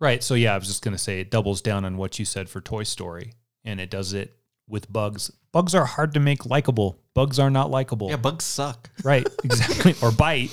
right. 0.00 0.22
So 0.22 0.34
yeah, 0.34 0.54
I 0.54 0.58
was 0.58 0.68
just 0.68 0.84
going 0.84 0.94
to 0.94 1.02
say 1.02 1.20
it 1.20 1.30
doubles 1.30 1.60
down 1.62 1.84
on 1.84 1.96
what 1.96 2.18
you 2.18 2.24
said 2.24 2.48
for 2.48 2.60
Toy 2.60 2.82
Story, 2.82 3.32
and 3.64 3.80
it 3.80 3.90
does 3.90 4.12
it 4.12 4.36
with 4.68 4.92
bugs. 4.92 5.30
Bugs 5.52 5.74
are 5.74 5.84
hard 5.84 6.14
to 6.14 6.20
make 6.20 6.46
likable. 6.46 6.98
Bugs 7.14 7.38
are 7.38 7.50
not 7.50 7.70
likable. 7.70 8.10
Yeah, 8.10 8.16
bugs 8.16 8.44
suck. 8.44 8.90
Right, 9.04 9.26
exactly. 9.44 9.94
or 10.02 10.12
bite. 10.12 10.50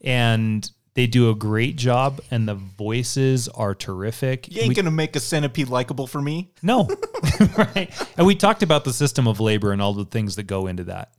And 0.00 0.68
they 0.94 1.06
do 1.06 1.30
a 1.30 1.34
great 1.34 1.76
job, 1.76 2.20
and 2.30 2.48
the 2.48 2.54
voices 2.54 3.48
are 3.48 3.74
terrific. 3.74 4.52
You 4.52 4.62
ain't 4.62 4.74
gonna 4.74 4.90
make 4.90 5.14
a 5.16 5.20
centipede 5.20 5.68
likable 5.68 6.06
for 6.06 6.20
me. 6.20 6.50
No, 6.62 6.88
right. 7.56 7.90
And 8.16 8.26
we 8.26 8.34
talked 8.34 8.62
about 8.62 8.84
the 8.84 8.92
system 8.92 9.28
of 9.28 9.38
labor 9.38 9.72
and 9.72 9.80
all 9.80 9.94
the 9.94 10.04
things 10.04 10.36
that 10.36 10.44
go 10.44 10.66
into 10.66 10.84
that. 10.84 11.12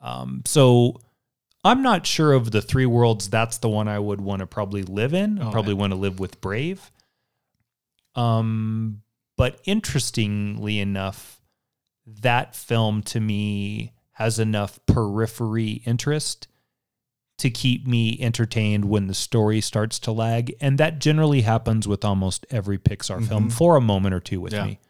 Um, 0.00 0.42
so 0.44 1.00
I'm 1.64 1.82
not 1.82 2.06
sure 2.06 2.32
of 2.32 2.50
the 2.50 2.62
three 2.62 2.86
worlds. 2.86 3.28
That's 3.30 3.58
the 3.58 3.68
one 3.68 3.88
I 3.88 3.98
would 3.98 4.20
want 4.20 4.40
to 4.40 4.46
probably 4.46 4.82
live 4.82 5.12
in. 5.12 5.40
I 5.40 5.50
probably 5.50 5.74
want 5.74 5.92
to 5.92 5.98
live 5.98 6.20
with 6.20 6.40
Brave. 6.40 6.90
Um, 8.14 9.02
but 9.36 9.60
interestingly 9.64 10.78
enough, 10.80 11.40
that 12.06 12.54
film 12.54 13.02
to 13.02 13.20
me 13.20 13.92
has 14.12 14.38
enough 14.38 14.80
periphery 14.86 15.82
interest 15.84 16.48
to 17.38 17.50
keep 17.50 17.86
me 17.86 18.18
entertained 18.20 18.84
when 18.84 19.06
the 19.06 19.14
story 19.14 19.60
starts 19.60 19.98
to 20.00 20.10
lag. 20.10 20.54
And 20.60 20.76
that 20.78 20.98
generally 20.98 21.42
happens 21.42 21.86
with 21.86 22.04
almost 22.04 22.44
every 22.50 22.78
Pixar 22.78 23.24
film 23.26 23.48
for 23.50 23.76
a 23.76 23.80
moment 23.80 24.14
or 24.14 24.20
two 24.20 24.40
with 24.40 24.52
Yeah. 24.52 24.64
me. 24.64 24.80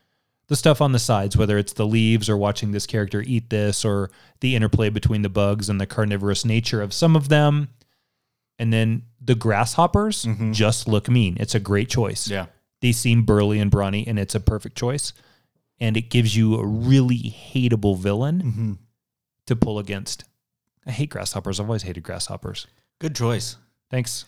The 0.48 0.56
stuff 0.56 0.80
on 0.80 0.92
the 0.92 0.98
sides, 0.98 1.36
whether 1.36 1.58
it's 1.58 1.74
the 1.74 1.86
leaves 1.86 2.28
or 2.28 2.36
watching 2.36 2.72
this 2.72 2.86
character 2.86 3.22
eat 3.26 3.50
this 3.50 3.84
or 3.84 4.10
the 4.40 4.56
interplay 4.56 4.88
between 4.88 5.22
the 5.22 5.28
bugs 5.28 5.68
and 5.68 5.80
the 5.80 5.86
carnivorous 5.86 6.44
nature 6.44 6.80
of 6.80 6.94
some 6.94 7.16
of 7.16 7.28
them. 7.28 7.68
And 8.58 8.72
then 8.72 9.02
the 9.20 9.34
grasshoppers 9.34 10.24
mm-hmm. 10.24 10.52
just 10.52 10.88
look 10.88 11.08
mean. 11.08 11.36
It's 11.38 11.54
a 11.54 11.60
great 11.60 11.90
choice. 11.90 12.28
Yeah. 12.28 12.46
They 12.80 12.92
seem 12.92 13.24
burly 13.24 13.60
and 13.60 13.70
brawny, 13.70 14.06
and 14.06 14.18
it's 14.18 14.34
a 14.34 14.40
perfect 14.40 14.76
choice. 14.76 15.12
And 15.80 15.96
it 15.96 16.10
gives 16.10 16.36
you 16.36 16.56
a 16.56 16.66
really 16.66 17.18
hateable 17.52 17.98
villain 17.98 18.42
mm-hmm. 18.42 18.72
to 19.46 19.56
pull 19.56 19.78
against. 19.78 20.24
I 20.86 20.92
hate 20.92 21.10
grasshoppers. 21.10 21.60
I've 21.60 21.66
always 21.66 21.82
hated 21.82 22.02
grasshoppers. 22.02 22.66
Good 23.00 23.14
choice. 23.14 23.56
Thanks. 23.90 24.24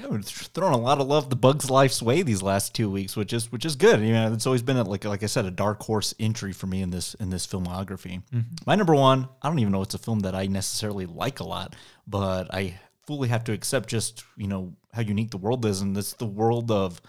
Yeah, 0.00 0.06
we're 0.08 0.22
throwing 0.22 0.72
a 0.72 0.78
lot 0.78 0.98
of 0.98 1.08
love 1.08 1.28
the 1.28 1.36
Bugs 1.36 1.68
Life's 1.68 2.00
way 2.00 2.22
these 2.22 2.42
last 2.42 2.74
two 2.74 2.88
weeks, 2.88 3.16
which 3.16 3.34
is 3.34 3.52
which 3.52 3.66
is 3.66 3.76
good. 3.76 4.00
You 4.00 4.14
know, 4.14 4.32
it's 4.32 4.46
always 4.46 4.62
been 4.62 4.78
a, 4.78 4.82
like 4.82 5.04
like 5.04 5.22
I 5.22 5.26
said, 5.26 5.44
a 5.44 5.50
dark 5.50 5.82
horse 5.82 6.14
entry 6.18 6.54
for 6.54 6.66
me 6.66 6.80
in 6.80 6.88
this 6.88 7.12
in 7.14 7.28
this 7.28 7.46
filmography. 7.46 8.22
Mm-hmm. 8.32 8.40
My 8.64 8.76
number 8.76 8.94
one, 8.94 9.28
I 9.42 9.48
don't 9.48 9.58
even 9.58 9.72
know 9.72 9.82
it's 9.82 9.94
a 9.94 9.98
film 9.98 10.20
that 10.20 10.34
I 10.34 10.46
necessarily 10.46 11.04
like 11.04 11.40
a 11.40 11.44
lot, 11.44 11.76
but 12.06 12.52
I 12.54 12.80
fully 13.06 13.28
have 13.28 13.44
to 13.44 13.52
accept 13.52 13.90
just 13.90 14.24
you 14.38 14.46
know 14.46 14.72
how 14.94 15.02
unique 15.02 15.32
the 15.32 15.36
world 15.36 15.66
is, 15.66 15.82
and 15.82 15.94
it's 15.98 16.14
the 16.14 16.24
world 16.24 16.70
of 16.70 17.02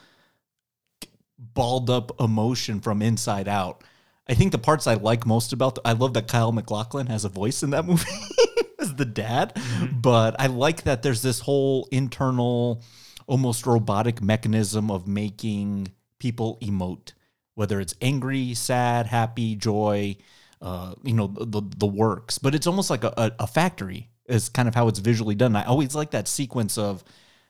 balled 1.38 1.90
up 1.90 2.20
emotion 2.20 2.82
from 2.82 3.02
inside 3.02 3.48
out. 3.48 3.86
I 4.28 4.34
think 4.34 4.52
the 4.52 4.58
parts 4.58 4.86
I 4.86 4.96
like 4.96 5.26
most 5.26 5.54
about 5.54 5.76
the, 5.76 5.82
I 5.86 5.94
love 5.94 6.14
that 6.16 6.28
Kyle 6.28 6.52
MacLachlan 6.52 7.08
has 7.08 7.24
a 7.24 7.30
voice 7.30 7.64
in 7.64 7.70
that 7.70 7.86
movie 7.86 8.12
as 8.82 8.96
the 8.96 9.06
dad, 9.06 9.58
but 9.92 10.36
I 10.40 10.48
like 10.48 10.84
that 10.84 11.04
there's 11.04 11.22
this 11.22 11.42
whole 11.42 11.88
internal 11.92 12.84
almost 13.28 13.66
robotic 13.66 14.22
mechanism 14.22 14.92
of 14.92 15.08
making 15.08 15.90
people 16.20 16.58
emote 16.62 17.14
whether 17.56 17.80
it's 17.80 17.96
angry, 18.02 18.54
sad, 18.54 19.06
happy, 19.06 19.56
joy, 19.56 20.16
uh, 20.62 20.94
you 21.04 21.14
know, 21.14 21.28
the 21.28 21.62
the 21.78 21.88
works. 21.88 22.38
But 22.38 22.56
it's 22.56 22.68
almost 22.68 22.90
like 22.90 23.04
a, 23.04 23.14
a, 23.18 23.32
a 23.40 23.48
factory 23.48 24.10
is 24.28 24.50
kind 24.50 24.68
of 24.68 24.76
how 24.76 24.88
it's 24.88 25.00
visually 25.00 25.36
done. 25.36 25.56
I 25.56 25.66
always 25.66 25.96
like 25.96 26.12
that 26.12 26.28
sequence 26.28 26.78
of 26.78 27.04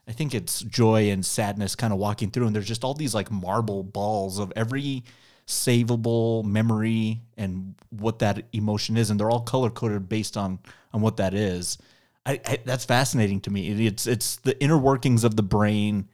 I 0.07 0.11
think 0.11 0.33
it's 0.33 0.61
joy 0.61 1.11
and 1.11 1.25
sadness 1.25 1.75
kind 1.75 1.93
of 1.93 1.99
walking 1.99 2.31
through, 2.31 2.47
and 2.47 2.55
there's 2.55 2.67
just 2.67 2.83
all 2.83 2.93
these 2.93 3.15
like 3.15 3.31
marble 3.31 3.83
balls 3.83 4.39
of 4.39 4.51
every 4.55 5.03
savable 5.47 6.43
memory 6.45 7.21
and 7.37 7.75
what 7.89 8.19
that 8.19 8.45
emotion 8.53 8.97
is, 8.97 9.09
and 9.09 9.19
they're 9.19 9.29
all 9.29 9.41
color 9.41 9.69
coded 9.69 10.07
based 10.09 10.37
on 10.37 10.59
on 10.93 11.01
what 11.01 11.17
that 11.17 11.33
is. 11.33 11.77
I, 12.25 12.39
I, 12.45 12.59
that's 12.65 12.85
fascinating 12.85 13.41
to 13.41 13.49
me. 13.51 13.69
It- 13.71 13.79
it's 13.79 14.07
it's 14.07 14.35
the 14.37 14.61
inner 14.63 14.77
workings 14.77 15.23
of 15.23 15.35
the 15.35 15.43
brain 15.43 16.07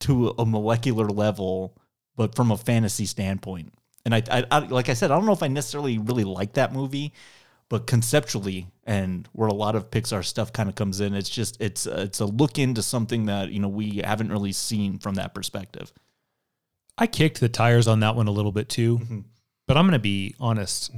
to 0.00 0.34
a 0.38 0.44
molecular 0.46 1.08
level, 1.08 1.76
but 2.16 2.34
from 2.34 2.50
a 2.50 2.56
fantasy 2.56 3.06
standpoint. 3.06 3.72
And 4.04 4.14
I, 4.14 4.22
I, 4.30 4.44
I 4.50 4.58
like 4.60 4.88
I 4.88 4.94
said, 4.94 5.10
I 5.10 5.16
don't 5.16 5.26
know 5.26 5.32
if 5.32 5.42
I 5.42 5.48
necessarily 5.48 5.98
really 5.98 6.24
like 6.24 6.52
that 6.54 6.72
movie, 6.72 7.12
but 7.68 7.86
conceptually 7.86 8.68
and 8.84 9.28
where 9.32 9.48
a 9.48 9.54
lot 9.54 9.74
of 9.74 9.90
Pixar 9.90 10.24
stuff 10.24 10.52
kind 10.52 10.68
of 10.68 10.74
comes 10.76 11.00
in, 11.00 11.14
it's 11.14 11.28
just 11.28 11.60
it's 11.60 11.86
uh, 11.86 12.02
it's 12.06 12.20
a 12.20 12.26
look 12.26 12.58
into 12.58 12.82
something 12.82 13.26
that 13.26 13.50
you 13.50 13.58
know 13.60 13.68
we 13.68 14.00
haven't 14.04 14.30
really 14.30 14.52
seen 14.52 14.98
from 14.98 15.16
that 15.16 15.34
perspective. 15.34 15.92
I 16.98 17.06
kicked 17.06 17.40
the 17.40 17.48
tires 17.48 17.86
on 17.88 18.00
that 18.00 18.16
one 18.16 18.26
a 18.26 18.30
little 18.30 18.52
bit 18.52 18.68
too, 18.68 19.24
but 19.66 19.76
I'm 19.76 19.84
going 19.84 19.92
to 19.92 19.98
be 19.98 20.34
honest. 20.40 20.90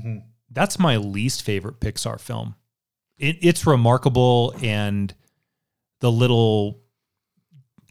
That's 0.51 0.79
my 0.79 0.97
least 0.97 1.43
favorite 1.43 1.81
Pixar 1.81 2.21
film. 2.21 2.55
It, 3.19 3.39
it's 3.43 3.67
remarkable, 3.67 4.55
and 4.63 5.13
the 6.01 6.11
little 6.13 6.81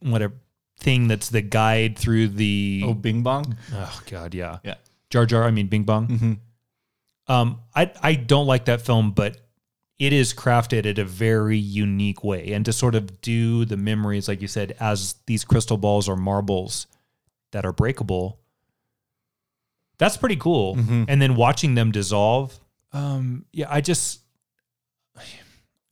whatever 0.01 0.33
thing 0.79 1.07
that's 1.07 1.29
the 1.29 1.41
guide 1.41 1.97
through 1.97 2.29
the 2.29 2.83
Oh, 2.85 2.93
Bing 2.93 3.23
Bong. 3.23 3.57
Oh 3.73 4.01
God, 4.09 4.33
yeah, 4.33 4.59
Yeah. 4.63 4.75
Jar 5.09 5.25
Jar. 5.25 5.43
I 5.43 5.51
mean, 5.51 5.67
Bing 5.67 5.83
Bong. 5.83 6.07
Mhm. 6.07 6.37
Um, 7.27 7.59
I 7.75 7.91
I 8.01 8.13
don't 8.15 8.47
like 8.47 8.65
that 8.65 8.81
film, 8.81 9.11
but 9.11 9.37
it 9.99 10.13
is 10.13 10.33
crafted 10.33 10.85
in 10.85 10.99
a 10.99 11.03
very 11.03 11.57
unique 11.57 12.23
way, 12.23 12.53
and 12.53 12.63
to 12.65 12.71
sort 12.71 12.95
of 12.95 13.19
do 13.21 13.65
the 13.65 13.75
memories, 13.77 14.27
like 14.29 14.41
you 14.41 14.47
said, 14.47 14.75
as 14.79 15.15
these 15.25 15.43
crystal 15.43 15.77
balls 15.77 16.07
or 16.07 16.15
marbles 16.15 16.87
that 17.51 17.65
are 17.65 17.73
breakable. 17.73 18.39
That's 19.97 20.17
pretty 20.17 20.35
cool. 20.35 20.75
Mhm. 20.75 21.05
And 21.07 21.21
then 21.21 21.35
watching 21.35 21.75
them 21.75 21.91
dissolve. 21.91 22.59
Um, 22.93 23.45
yeah, 23.51 23.67
I 23.69 23.81
just, 23.81 24.21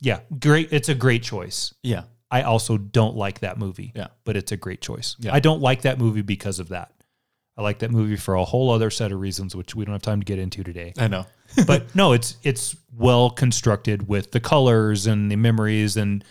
yeah, 0.00 0.20
great. 0.38 0.72
It's 0.72 0.88
a 0.88 0.94
great 0.94 1.22
choice. 1.22 1.74
Yeah. 1.82 2.04
I 2.30 2.42
also 2.42 2.76
don't 2.76 3.16
like 3.16 3.40
that 3.40 3.58
movie. 3.58 3.92
Yeah. 3.94 4.08
But 4.24 4.36
it's 4.36 4.52
a 4.52 4.56
great 4.56 4.80
choice. 4.80 5.16
Yeah. 5.18 5.34
I 5.34 5.40
don't 5.40 5.60
like 5.60 5.82
that 5.82 5.98
movie 5.98 6.22
because 6.22 6.58
of 6.60 6.68
that. 6.68 6.92
I 7.56 7.62
like 7.62 7.78
that 7.78 7.90
movie 7.90 8.16
for 8.16 8.34
a 8.34 8.44
whole 8.44 8.70
other 8.70 8.90
set 8.90 9.12
of 9.12 9.20
reasons, 9.20 9.56
which 9.56 9.74
we 9.74 9.84
don't 9.84 9.94
have 9.94 10.02
time 10.02 10.20
to 10.20 10.24
get 10.24 10.38
into 10.38 10.62
today. 10.62 10.92
I 10.98 11.08
know. 11.08 11.24
but 11.66 11.94
no, 11.94 12.12
it's 12.12 12.36
it's 12.42 12.76
well 12.92 13.30
constructed 13.30 14.08
with 14.08 14.32
the 14.32 14.40
colors 14.40 15.06
and 15.06 15.30
the 15.30 15.36
memories 15.36 15.96
and 15.96 16.22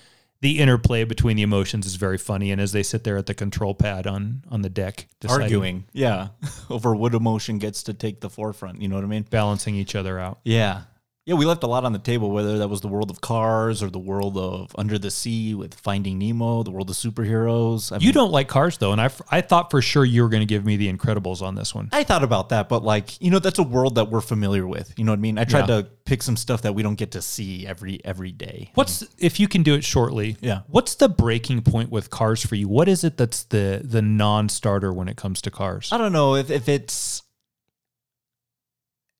the 0.45 0.59
interplay 0.59 1.03
between 1.03 1.37
the 1.37 1.41
emotions 1.41 1.87
is 1.87 1.95
very 1.95 2.19
funny. 2.19 2.51
And 2.51 2.61
as 2.61 2.71
they 2.71 2.83
sit 2.83 3.03
there 3.03 3.17
at 3.17 3.25
the 3.25 3.33
control 3.33 3.73
pad 3.73 4.05
on 4.05 4.43
on 4.51 4.61
the 4.61 4.69
deck, 4.69 5.07
deciding- 5.19 5.41
Arguing. 5.41 5.85
Yeah. 5.91 6.27
Over 6.69 6.95
what 6.95 7.15
emotion 7.15 7.57
gets 7.57 7.81
to 7.83 7.95
take 7.95 8.21
the 8.21 8.29
forefront. 8.29 8.79
You 8.79 8.87
know 8.87 8.93
what 8.93 9.03
I 9.03 9.07
mean? 9.07 9.25
balancing 9.27 9.73
each 9.73 9.95
other 9.95 10.19
out. 10.19 10.41
Yeah. 10.43 10.83
Yeah, 11.27 11.33
we 11.33 11.45
left 11.47 11.63
a 11.63 11.67
lot 11.67 11.85
on 11.85 11.91
the 11.91 11.97
table, 11.97 12.29
whether 12.29 12.59
that 12.59 12.67
was 12.67 12.81
the 12.81 12.87
world 12.87 13.09
of 13.09 13.19
cars 13.19 13.81
or 13.81 13.89
the 13.89 13.97
world 13.97 14.37
of 14.37 14.69
Under 14.77 14.99
the 14.99 15.09
Sea 15.09 15.55
with 15.55 15.73
Finding 15.73 16.19
Nemo, 16.19 16.61
the 16.61 16.69
world 16.69 16.87
of 16.91 16.95
superheroes. 16.95 17.91
I 17.91 17.97
You 17.99 18.13
don't 18.13 18.31
like 18.31 18.47
cars 18.47 18.77
though, 18.77 18.91
and 18.91 19.01
I 19.01 19.09
I 19.31 19.41
thought 19.41 19.71
for 19.71 19.81
sure 19.81 20.05
you 20.05 20.21
were 20.21 20.29
going 20.29 20.41
to 20.41 20.45
give 20.45 20.63
me 20.63 20.77
the 20.77 20.87
Incredibles 20.91 21.41
on 21.41 21.55
this 21.55 21.73
one. 21.73 21.89
I 21.91 22.03
thought 22.03 22.23
about 22.23 22.49
that, 22.49 22.69
but 22.69 22.83
like, 22.83 23.19
you 23.19 23.31
know, 23.31 23.39
that's 23.39 23.57
a 23.57 23.63
world 23.63 23.95
that 23.95 24.11
we're 24.11 24.21
familiar 24.21 24.67
with. 24.67 24.93
You 24.97 25.03
know 25.03 25.13
what 25.13 25.17
I 25.17 25.21
mean? 25.21 25.39
I 25.39 25.45
tried 25.45 25.67
Yeah. 25.67 25.81
to 25.81 25.87
pick 26.05 26.21
some 26.21 26.37
stuff 26.37 26.61
that 26.61 26.75
we 26.75 26.83
don't 26.83 26.93
get 26.93 27.09
to 27.13 27.23
see 27.23 27.65
every 27.65 28.05
every 28.05 28.31
day. 28.31 28.69
What's 28.75 29.03
if 29.17 29.39
you 29.39 29.47
can 29.47 29.63
do 29.63 29.73
it 29.73 29.83
shortly? 29.83 30.37
Yeah. 30.41 30.59
What's 30.67 30.93
the 30.93 31.09
breaking 31.09 31.63
point 31.63 31.89
with 31.89 32.11
cars 32.11 32.45
for 32.45 32.53
you? 32.53 32.67
What 32.67 32.87
is 32.87 33.03
it 33.03 33.17
that's 33.17 33.45
the 33.45 33.81
the 33.83 34.03
non-starter 34.03 34.93
when 34.93 35.07
it 35.07 35.17
comes 35.17 35.41
to 35.41 35.49
cars? 35.49 35.89
I 35.91 35.97
don't 35.97 36.13
know 36.13 36.35
if, 36.35 36.51
if 36.51 36.69
it's 36.69 37.23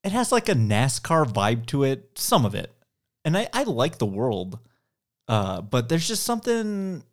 it 0.06 0.12
has 0.12 0.32
like 0.32 0.48
a 0.50 0.54
NASCAR 0.56 1.26
vibe 1.26 1.66
to 1.68 1.84
it, 1.84 2.12
some 2.16 2.46
of 2.46 2.54
it. 2.56 2.72
And 3.26 3.36
I, 3.36 3.50
I 3.52 3.64
like 3.64 3.98
the 3.98 4.06
world. 4.06 4.60
Uh, 5.28 5.62
but 5.62 5.90
there's 5.90 6.08
just 6.08 6.24
something 6.24 7.04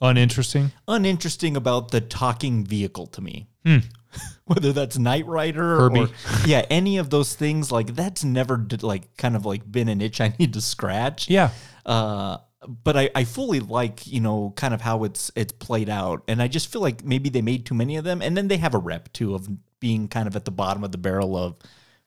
Uninteresting. 0.00 0.70
uninteresting 0.86 1.56
about 1.56 1.90
the 1.90 2.00
talking 2.00 2.64
vehicle 2.64 3.06
to 3.08 3.20
me. 3.20 3.48
Hmm. 3.66 3.78
Whether 4.46 4.72
that's 4.72 4.96
Knight 4.96 5.26
Rider 5.26 5.80
Herbie. 5.80 6.00
or 6.00 6.08
yeah, 6.46 6.64
any 6.70 6.96
of 6.98 7.10
those 7.10 7.34
things, 7.34 7.70
like 7.72 7.94
that's 7.94 8.24
never 8.24 8.56
did, 8.56 8.82
like 8.82 9.14
kind 9.16 9.36
of 9.36 9.44
like 9.44 9.70
been 9.70 9.88
an 9.88 10.00
itch 10.00 10.20
I 10.20 10.34
need 10.38 10.54
to 10.54 10.60
scratch. 10.60 11.28
Yeah. 11.28 11.50
Uh, 11.84 12.38
but 12.84 12.96
I, 12.96 13.10
I 13.14 13.24
fully 13.24 13.60
like 13.60 14.06
you 14.06 14.20
know 14.20 14.52
kind 14.56 14.72
of 14.72 14.80
how 14.80 15.04
it's 15.04 15.30
it's 15.36 15.52
played 15.52 15.88
out, 15.90 16.22
and 16.28 16.40
I 16.40 16.48
just 16.48 16.72
feel 16.72 16.80
like 16.80 17.04
maybe 17.04 17.28
they 17.28 17.42
made 17.42 17.66
too 17.66 17.74
many 17.74 17.96
of 17.96 18.04
them, 18.04 18.22
and 18.22 18.36
then 18.36 18.48
they 18.48 18.56
have 18.56 18.74
a 18.74 18.78
rep 18.78 19.12
too 19.12 19.34
of 19.34 19.48
being 19.80 20.08
kind 20.08 20.26
of 20.26 20.34
at 20.36 20.44
the 20.44 20.50
bottom 20.50 20.82
of 20.84 20.92
the 20.92 20.98
barrel 20.98 21.36
of 21.36 21.56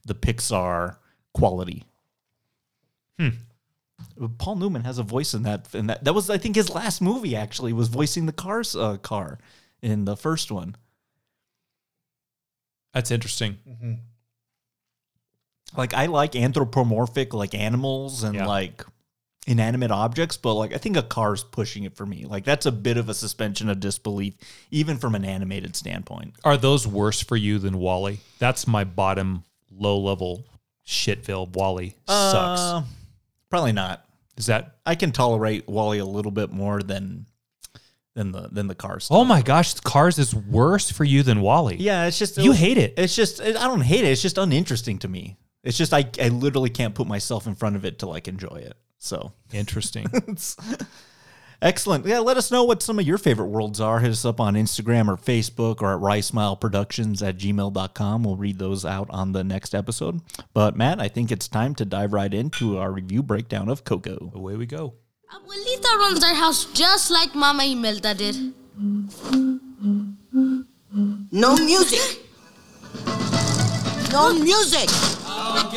the 0.06 0.16
Pixar 0.16 0.98
quality. 1.34 1.86
Hmm. 3.20 3.30
Paul 4.40 4.56
Newman 4.56 4.84
has 4.84 4.98
a 4.98 5.04
voice 5.04 5.34
in 5.34 5.44
that, 5.44 5.68
and 5.74 5.90
that 5.90 6.04
that 6.04 6.14
was 6.14 6.30
I 6.30 6.38
think 6.38 6.56
his 6.56 6.70
last 6.70 7.02
movie 7.02 7.36
actually 7.36 7.72
was 7.74 7.88
voicing 7.88 8.26
the 8.26 8.32
Cars 8.34 8.76
uh, 8.76 8.98
car 8.98 9.38
in 9.82 10.06
the 10.06 10.18
first 10.18 10.52
one. 10.52 10.76
That's 12.94 13.12
interesting. 13.12 13.58
hmm 13.80 13.94
Like 15.78 15.94
I 15.94 16.08
like 16.08 16.36
anthropomorphic 16.36 17.34
like 17.34 17.54
animals 17.54 18.24
and 18.24 18.36
Yeah. 18.36 18.48
like 18.48 18.84
inanimate 19.48 19.92
objects, 19.92 20.38
but 20.38 20.54
like 20.54 20.74
I 20.74 20.78
think 20.78 20.98
a 20.98 21.04
car's 21.04 21.44
pushing 21.44 21.84
it 21.84 21.96
for 21.96 22.06
me. 22.06 22.26
Like 22.26 22.46
that's 22.46 22.66
a 22.66 22.72
bit 22.72 22.98
of 22.98 23.10
a 23.10 23.14
suspension 23.14 23.70
of 23.70 23.80
disbelief, 23.80 24.36
even 24.70 24.98
from 24.98 25.16
an 25.16 25.26
animated 25.26 25.76
standpoint. 25.76 26.36
Are 26.44 26.58
those 26.58 26.86
worse 26.88 27.22
for 27.22 27.36
you 27.36 27.58
than 27.60 27.78
WALL-E? 27.80 28.20
That's 28.40 28.68
my 28.68 28.84
bottom 28.84 29.44
low 29.72 29.98
level 30.00 30.46
shitville. 30.86 31.50
WALL-E 31.54 31.96
sucks. 32.08 32.62
Uh, 32.62 32.84
probably 33.50 33.72
not. 33.74 34.06
Is 34.38 34.46
that? 34.48 34.78
I 34.86 34.96
can 34.96 35.12
tolerate 35.12 35.68
WALL-E 35.68 36.00
a 36.00 36.06
little 36.06 36.32
bit 36.32 36.52
more 36.52 36.82
than 36.82 37.26
than 38.14 38.32
the 38.32 38.50
than 38.52 38.68
the 38.68 38.76
cars. 38.76 39.08
Oh 39.10 39.24
my 39.26 39.42
gosh, 39.42 39.74
Cars 39.76 40.20
is 40.20 40.36
worse 40.36 40.92
for 40.92 41.04
you 41.04 41.24
than 41.24 41.42
WALL-E. 41.42 41.76
yeah, 41.78 42.06
it's 42.06 42.20
just 42.20 42.38
You 42.38 42.52
hate 42.52 42.78
it. 42.78 42.94
It's 42.98 43.16
just 43.16 43.42
I 43.42 43.52
don't 43.52 43.82
hate 43.82 44.04
it. 44.04 44.10
It's 44.10 44.22
just 44.22 44.38
uninteresting 44.38 45.00
to 45.00 45.08
me. 45.08 45.38
It's 45.64 45.78
just 45.78 45.94
I 45.94 46.06
I 46.22 46.30
literally 46.30 46.70
can't 46.70 46.94
put 46.94 47.08
myself 47.08 47.48
in 47.48 47.56
front 47.56 47.76
of 47.76 47.86
it 47.86 48.00
to 48.00 48.08
like 48.08 48.28
enjoy 48.28 48.58
it. 48.58 48.78
So 49.04 49.34
Interesting. 49.52 50.06
It's- 50.14 50.56
Excellent. 51.64 52.08
Yeah, 52.08 52.20
let 52.20 52.38
us 52.38 52.50
know 52.50 52.64
what 52.64 52.82
some 52.82 52.98
of 52.98 53.06
your 53.06 53.20
favorite 53.20 53.50
worlds 53.50 53.80
are. 53.80 54.00
Hit 54.00 54.10
us 54.10 54.26
up 54.26 54.40
on 54.40 54.56
Instagram 54.56 55.08
or 55.08 55.16
Facebook 55.16 55.84
or 55.84 55.94
at 55.94 56.00
ricemileproductions 56.02 57.22
at 57.22 57.38
gmail.com. 57.38 58.24
We'll 58.24 58.36
read 58.36 58.58
those 58.58 58.84
out 58.84 59.06
on 59.12 59.34
the 59.34 59.44
next 59.44 59.76
episode. 59.76 60.22
But 60.56 60.76
Matt, 60.76 61.00
I 61.00 61.08
think 61.08 61.32
it's 61.32 61.48
time 61.48 61.76
to 61.76 61.86
dive 61.86 62.14
right 62.14 62.34
into 62.34 62.80
our 62.80 62.92
review 62.92 63.22
breakdown 63.22 63.70
of 63.70 63.84
Coco. 63.84 64.32
Away 64.34 64.56
we 64.56 64.66
go. 64.66 64.96
Abuelita 65.32 65.98
runs 66.00 66.24
our 66.24 66.34
house 66.34 66.66
just 66.74 67.12
like 67.12 67.36
Mama 67.36 67.64
Imelda 67.66 68.16
did. 68.16 68.38
No 71.32 71.56
music. 71.58 72.26
No 74.12 74.34
music. 74.34 74.90
No 75.28 75.70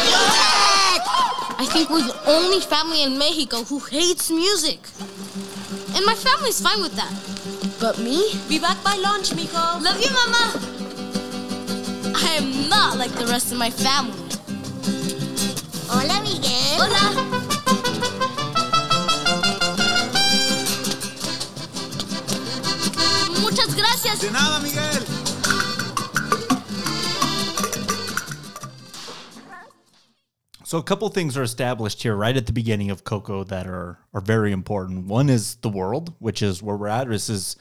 music. 0.00 1.38
I 1.60 1.66
think 1.66 1.90
we're 1.90 2.00
the 2.00 2.18
only 2.26 2.58
family 2.58 3.02
in 3.02 3.18
Mexico 3.18 3.64
who 3.64 3.80
hates 3.80 4.30
music. 4.30 4.80
And 5.94 6.06
my 6.06 6.14
family's 6.14 6.58
fine 6.58 6.80
with 6.80 6.94
that. 6.96 7.12
But 7.78 7.98
me? 7.98 8.32
Be 8.48 8.58
back 8.58 8.82
by 8.82 8.96
lunch, 8.96 9.32
mijo. 9.32 9.82
Love 9.84 10.00
you, 10.00 10.10
Mama. 10.10 10.54
I 12.16 12.30
am 12.40 12.66
not 12.70 12.96
like 12.96 13.12
the 13.12 13.26
rest 13.26 13.52
of 13.52 13.58
my 13.58 13.68
family. 13.68 14.16
Hola, 15.90 16.22
Miguel. 16.22 16.80
Hola. 16.80 17.12
Muchas 23.42 23.74
gracias. 23.74 24.20
De 24.20 24.30
nada, 24.30 24.60
Miguel. 24.60 25.19
So 30.70 30.78
a 30.78 30.84
couple 30.84 31.08
things 31.08 31.36
are 31.36 31.42
established 31.42 32.00
here 32.00 32.14
right 32.14 32.36
at 32.36 32.46
the 32.46 32.52
beginning 32.52 32.92
of 32.92 33.02
Coco 33.02 33.42
that 33.42 33.66
are 33.66 33.98
are 34.14 34.20
very 34.20 34.52
important. 34.52 35.06
One 35.06 35.28
is 35.28 35.56
the 35.56 35.68
world, 35.68 36.14
which 36.20 36.42
is 36.42 36.62
where 36.62 36.76
we're 36.76 36.86
at. 36.86 37.08
This 37.08 37.28
is 37.28 37.56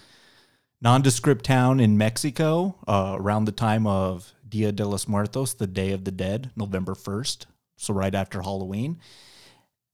nondescript 0.80 1.44
town 1.44 1.80
in 1.80 1.98
Mexico 1.98 2.78
uh, 2.88 3.16
around 3.18 3.46
the 3.46 3.52
time 3.52 3.88
of 3.88 4.32
Dia 4.48 4.72
de 4.72 4.86
los 4.86 5.08
Muertos, 5.08 5.56
the 5.56 5.66
Day 5.66 5.92
of 5.92 6.04
the 6.04 6.12
Dead, 6.12 6.52
November 6.56 6.94
first. 6.94 7.48
So 7.78 7.96
right 7.96 8.14
after 8.14 8.44
Halloween, 8.44 9.00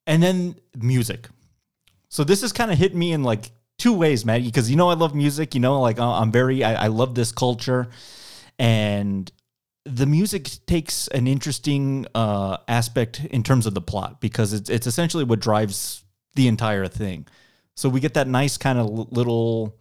and 0.05 0.21
then 0.21 0.55
music. 0.77 1.29
So 2.09 2.25
this 2.25 2.43
is 2.43 2.51
kind 2.51 2.69
of 2.69 2.77
hit 2.77 2.93
me 2.93 3.13
in 3.13 3.23
like 3.23 3.49
two 3.77 3.93
ways, 3.93 4.25
Matt, 4.25 4.43
because 4.43 4.69
you 4.69 4.75
know 4.75 4.89
I 4.89 4.95
love 4.95 5.15
music. 5.15 5.55
You 5.55 5.61
know, 5.61 5.79
like 5.79 5.99
I'm 6.01 6.33
very 6.33 6.65
I, 6.65 6.83
I 6.83 6.87
love 6.87 7.15
this 7.15 7.31
culture, 7.31 7.87
and 8.59 9.31
the 9.85 10.05
music 10.05 10.49
takes 10.65 11.07
an 11.09 11.27
interesting 11.27 12.07
uh, 12.15 12.57
aspect 12.67 13.23
in 13.25 13.43
terms 13.43 13.65
of 13.65 13.73
the 13.73 13.81
plot 13.81 14.19
because 14.19 14.51
it's 14.51 14.69
it's 14.69 14.87
essentially 14.87 15.23
what 15.23 15.39
drives 15.39 16.03
the 16.33 16.47
entire 16.47 16.87
thing. 16.87 17.27
So 17.75 17.87
we 17.89 17.99
get 17.99 18.15
that 18.15 18.27
nice 18.27 18.57
kind 18.57 18.79
of 18.79 19.11
little 19.11 19.77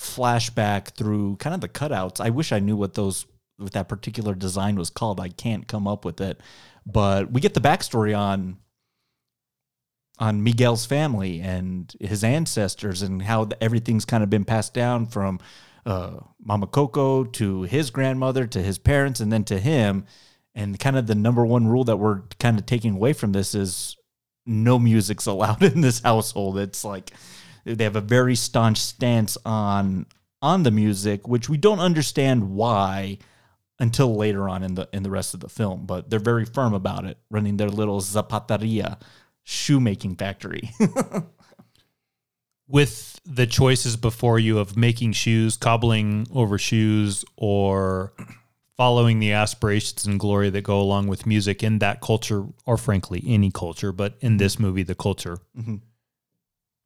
flashback 0.00 0.94
through 0.96 1.36
kind 1.36 1.54
of 1.54 1.60
the 1.60 1.68
cutouts. 1.68 2.20
I 2.20 2.30
wish 2.30 2.52
I 2.52 2.58
knew 2.58 2.76
what 2.76 2.94
those 2.94 3.26
what 3.56 3.72
that 3.72 3.88
particular 3.88 4.34
design 4.34 4.76
was 4.76 4.90
called. 4.90 5.20
I 5.20 5.28
can't 5.28 5.68
come 5.68 5.86
up 5.86 6.04
with 6.04 6.20
it, 6.20 6.40
but 6.86 7.30
we 7.30 7.40
get 7.40 7.54
the 7.54 7.60
backstory 7.60 8.18
on 8.18 8.56
on 10.18 10.42
Miguel's 10.42 10.86
family 10.86 11.40
and 11.40 11.92
his 12.00 12.22
ancestors 12.24 13.02
and 13.02 13.22
how 13.22 13.48
everything's 13.60 14.04
kind 14.04 14.22
of 14.22 14.30
been 14.30 14.44
passed 14.44 14.72
down 14.72 15.06
from 15.06 15.40
uh, 15.86 16.18
Mama 16.42 16.66
Coco 16.66 17.24
to 17.24 17.62
his 17.62 17.90
grandmother 17.90 18.46
to 18.46 18.62
his 18.62 18.78
parents 18.78 19.20
and 19.20 19.32
then 19.32 19.44
to 19.44 19.58
him. 19.58 20.04
And 20.54 20.78
kind 20.78 20.96
of 20.96 21.06
the 21.06 21.14
number 21.14 21.44
one 21.44 21.66
rule 21.66 21.84
that 21.84 21.96
we're 21.96 22.22
kind 22.38 22.58
of 22.58 22.66
taking 22.66 22.94
away 22.94 23.12
from 23.12 23.32
this 23.32 23.54
is 23.54 23.96
no 24.46 24.78
music's 24.78 25.26
allowed 25.26 25.62
in 25.62 25.80
this 25.80 26.00
household. 26.00 26.58
It's 26.58 26.84
like 26.84 27.10
they 27.64 27.84
have 27.84 27.96
a 27.96 28.00
very 28.00 28.36
staunch 28.36 28.78
stance 28.78 29.36
on 29.44 30.06
on 30.42 30.62
the 30.62 30.70
music, 30.70 31.26
which 31.26 31.48
we 31.48 31.56
don't 31.56 31.80
understand 31.80 32.50
why 32.50 33.18
until 33.80 34.14
later 34.14 34.48
on 34.48 34.62
in 34.62 34.74
the 34.74 34.88
in 34.92 35.02
the 35.02 35.10
rest 35.10 35.34
of 35.34 35.40
the 35.40 35.48
film. 35.48 35.86
But 35.86 36.10
they're 36.10 36.18
very 36.18 36.44
firm 36.44 36.74
about 36.74 37.04
it, 37.04 37.18
running 37.30 37.56
their 37.56 37.70
little 37.70 38.00
zapateria 38.00 39.00
shoemaking 39.42 40.16
factory. 40.16 40.70
with 42.66 43.20
the 43.24 43.46
choices 43.46 43.96
before 43.96 44.38
you 44.38 44.58
of 44.58 44.76
making 44.76 45.12
shoes, 45.12 45.56
cobbling 45.56 46.26
over 46.32 46.58
shoes, 46.58 47.24
or 47.36 48.12
following 48.76 49.18
the 49.18 49.32
aspirations 49.32 50.06
and 50.06 50.18
glory 50.18 50.50
that 50.50 50.62
go 50.62 50.80
along 50.80 51.06
with 51.06 51.26
music 51.26 51.62
in 51.62 51.78
that 51.78 52.00
culture, 52.00 52.44
or 52.66 52.76
frankly, 52.76 53.22
any 53.26 53.50
culture, 53.50 53.92
but 53.92 54.14
in 54.20 54.30
mm-hmm. 54.32 54.38
this 54.38 54.58
movie, 54.58 54.82
the 54.82 54.94
culture. 54.94 55.38
Mm-hmm. 55.56 55.76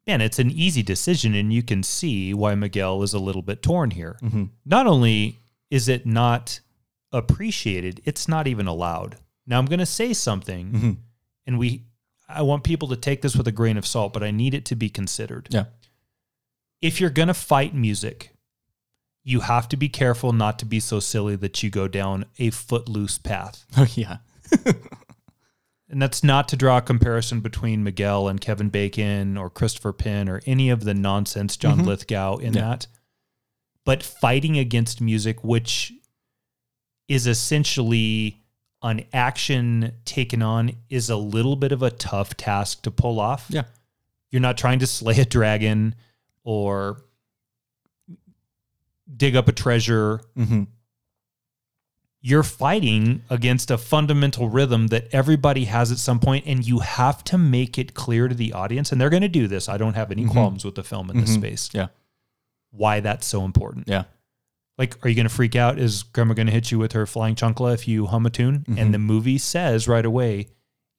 Man, 0.07 0.21
it's 0.21 0.39
an 0.39 0.51
easy 0.51 0.83
decision, 0.83 1.35
and 1.35 1.53
you 1.53 1.63
can 1.63 1.83
see 1.83 2.35
why 2.35 2.55
Miguel 2.55 3.03
is 3.03 3.15
a 3.15 3.19
little 3.19 3.43
bit 3.43 3.63
torn 3.63 3.91
here. 3.91 4.17
Mm-hmm. 4.23 4.45
Not 4.65 4.87
only 4.87 5.39
is 5.71 5.89
it 5.89 6.07
not 6.07 6.61
appreciated, 7.13 8.01
it's 8.05 8.27
not 8.27 8.47
even 8.47 8.67
allowed. 8.67 9.17
Now, 9.47 9.59
I'm 9.59 9.67
going 9.67 9.79
to 9.79 9.87
say 9.87 10.13
something, 10.13 10.99
and 11.47 11.59
we. 11.59 11.85
I 12.29 12.43
want 12.43 12.65
people 12.65 12.89
to 12.89 12.97
take 12.97 13.23
this 13.23 13.37
with 13.37 13.49
a 13.49 13.53
grain 13.53 13.77
of 13.77 13.87
salt, 13.87 14.13
but 14.13 14.23
I 14.23 14.31
need 14.31 14.55
it 14.55 14.65
to 14.67 14.77
be 14.77 14.89
considered 14.89 15.49
yeah. 15.51 15.65
if 16.83 17.01
you're 17.01 17.11
going 17.11 17.29
to 17.29 17.35
fight 17.35 17.75
music, 17.75 18.35
you 19.25 19.41
have 19.41 19.69
to 19.69 19.77
be 19.77 19.89
careful 19.89 20.33
not 20.33 20.59
to 20.59 20.65
be 20.67 20.81
so 20.81 21.01
silly 21.01 21.37
that 21.37 21.63
you 21.63 21.71
go 21.71 21.89
down 21.89 22.27
a 22.39 22.51
footloose 22.51 23.19
path. 23.19 23.65
Oh 23.77 23.87
yeah. 23.95 24.19
And 25.91 26.03
that's 26.03 26.23
not 26.23 26.49
to 26.49 26.57
draw 26.57 26.79
a 26.79 26.83
comparison 26.83 27.41
between 27.41 27.83
Miguel 27.83 28.29
and 28.29 28.41
Kevin 28.41 28.69
Bacon 28.69 29.39
or 29.39 29.49
Christopher 29.49 29.93
Penn 29.93 30.29
or 30.29 30.43
any 30.45 30.69
of 30.69 30.85
the 30.85 30.93
nonsense 30.95 31.57
John 31.57 31.79
mm-hmm. 31.79 31.87
Lithgow 31.87 32.37
in 32.37 32.53
Yeah. 32.53 32.61
that. 32.61 32.87
But 33.85 34.03
fighting 34.03 34.59
against 34.59 35.01
music, 35.01 35.43
which 35.43 35.95
is 37.09 37.27
essentially 37.27 38.43
an 38.83 39.05
action 39.13 39.93
taken 40.05 40.43
on, 40.43 40.73
is 40.89 41.11
a 41.11 41.17
little 41.17 41.57
bit 41.57 41.73
of 41.73 41.83
a 41.83 41.91
tough 41.91 42.37
task 42.37 42.83
to 42.83 42.91
pull 42.91 43.19
off. 43.19 43.47
Yeah. 43.49 43.65
You're 44.31 44.43
not 44.43 44.59
trying 44.59 44.79
to 44.81 44.87
slay 44.87 45.19
a 45.19 45.25
dragon 45.25 45.95
or 46.45 47.03
dig 49.17 49.37
up 49.37 49.49
a 49.49 49.53
treasure. 49.53 50.21
Mm-hmm. 50.37 50.65
You're 52.21 52.43
fighting 52.43 53.23
against 53.31 53.71
a 53.71 53.79
fundamental 53.79 54.49
rhythm 54.49 54.89
that 54.89 55.09
everybody 55.13 55.65
has 55.65 55.91
at 55.91 55.99
some 55.99 56.21
point, 56.21 56.47
and 56.47 56.67
you 56.67 56.81
have 56.81 57.25
to 57.25 57.39
make 57.39 57.79
it 57.79 57.95
clear 57.95 58.29
to 58.29 58.35
the 58.35 58.53
audience. 58.53 58.93
And 58.93 59.01
they're 59.01 59.09
going 59.09 59.23
to 59.23 59.29
do 59.29 59.49
this. 59.49 59.69
I 59.69 59.77
don't 59.77 59.95
have 59.95 60.11
any 60.11 60.27
qualms 60.27 60.65
with 60.65 60.75
the 60.75 60.83
film 60.83 61.11
in 61.11 61.21
this 61.21 61.33
space. 61.33 61.71
Yeah. 61.73 61.89
Why 62.71 63.01
that's 63.01 63.27
so 63.27 63.45
important. 63.45 63.89
Yeah. 63.89 64.05
Like, 64.79 65.05
are 65.05 65.09
you 65.09 65.17
going 65.17 65.29
to 65.29 65.35
freak 65.35 65.57
out? 65.57 65.79
Is 65.79 66.05
grandma 66.05 66.35
going 66.35 66.47
to 66.47 66.53
hit 66.53 66.71
you 66.71 66.79
with 66.79 66.93
her 66.93 67.05
flying 67.05 67.35
chancla 67.35 67.75
if 67.75 67.89
you 67.89 68.07
hum 68.07 68.25
a 68.27 68.31
tune? 68.31 68.65
And 68.77 68.95
the 68.95 68.99
movie 68.99 69.37
says 69.39 69.89
right 69.89 70.05
away, 70.05 70.47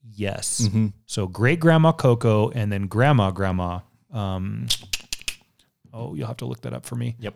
yes. 0.04 0.68
Mhm. 0.68 0.92
So 1.06 1.28
great 1.28 1.62
grandma 1.62 1.94
Coco 1.94 2.50
and 2.50 2.72
then 2.72 2.88
grandma 2.88 3.32
grandma. 3.32 3.80
Um, 4.12 4.68
oh, 5.94 6.14
you'll 6.14 6.28
have 6.28 6.38
to 6.38 6.46
look 6.46 6.62
that 6.62 6.74
up 6.74 6.86
for 6.86 6.96
me. 6.96 7.16
Yep. 7.20 7.36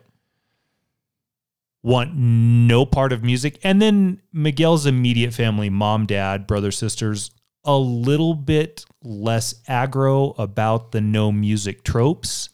Want 1.82 2.14
no 2.14 2.84
part 2.86 3.12
of 3.12 3.22
music. 3.22 3.58
And 3.62 3.80
then 3.80 4.20
Miguel's 4.32 4.86
immediate 4.86 5.32
family, 5.34 5.70
mom, 5.70 6.06
dad, 6.06 6.46
brother, 6.46 6.70
sisters, 6.70 7.30
a 7.64 7.76
little 7.76 8.34
bit 8.34 8.84
less 9.02 9.54
aggro 9.68 10.34
about 10.38 10.92
the 10.92 11.00
no 11.00 11.32
music 11.32 11.84
tropes, 11.84 12.50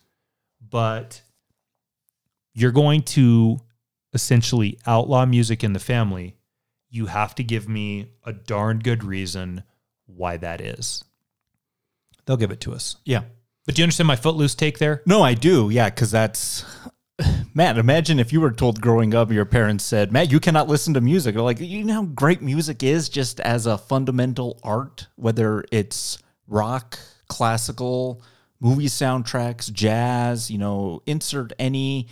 but 0.69 1.23
you're 2.55 2.73
going 2.73 3.03
to 3.03 3.59
essentially 4.13 4.79
outlaw 4.87 5.25
music 5.27 5.63
in 5.63 5.73
the 5.73 5.79
family. 5.79 6.37
You 6.89 7.07
have 7.07 7.35
to 7.37 7.45
give 7.45 7.69
me 7.69 8.11
a 8.25 8.33
darn 8.33 8.81
good 8.81 9.05
reason 9.05 9.63
why 10.07 10.37
that 10.39 10.61
is. 10.61 11.05
They'll 12.27 12.37
give 12.37 12.51
it 12.51 12.61
to 12.63 12.73
us. 12.73 12.97
Yeah. 13.05 13.23
But 13.67 13.75
do 13.75 13.83
you 13.83 13.85
understand 13.85 14.09
my 14.09 14.17
footloose 14.17 14.55
take 14.55 14.79
there? 14.79 15.03
No, 15.07 15.23
I 15.23 15.35
do. 15.35 15.71
Yeah, 15.71 15.91
because 15.91 16.11
that's 16.11 16.65
Matt. 17.55 17.79
Imagine 17.79 18.19
if 18.19 18.33
you 18.33 18.41
were 18.41 18.51
told 18.51 18.81
growing 18.81 19.15
up, 19.15 19.31
your 19.31 19.45
parents 19.45 19.85
said, 19.85 20.13
"Matt, 20.13 20.31
you 20.31 20.41
cannot 20.41 20.69
listen 20.69 20.95
to 20.95 21.01
music." 21.01 21.35
They're 21.35 21.43
like, 21.43 21.61
you 21.61 21.85
know 21.85 21.95
how 21.95 22.05
great 22.05 22.43
music 22.43 22.83
is, 22.83 23.09
just 23.09 23.41
as 23.41 23.67
a 23.67 23.79
fundamental 23.79 24.59
art, 24.63 25.09
whether 25.17 25.65
it's 25.71 26.19
rock, 26.47 26.99
classical, 27.29 28.23
movie 28.61 28.87
soundtracks, 28.87 29.73
jazz. 29.73 30.51
You 30.51 30.59
know, 30.59 31.03
insert 31.07 31.53
any, 31.59 32.09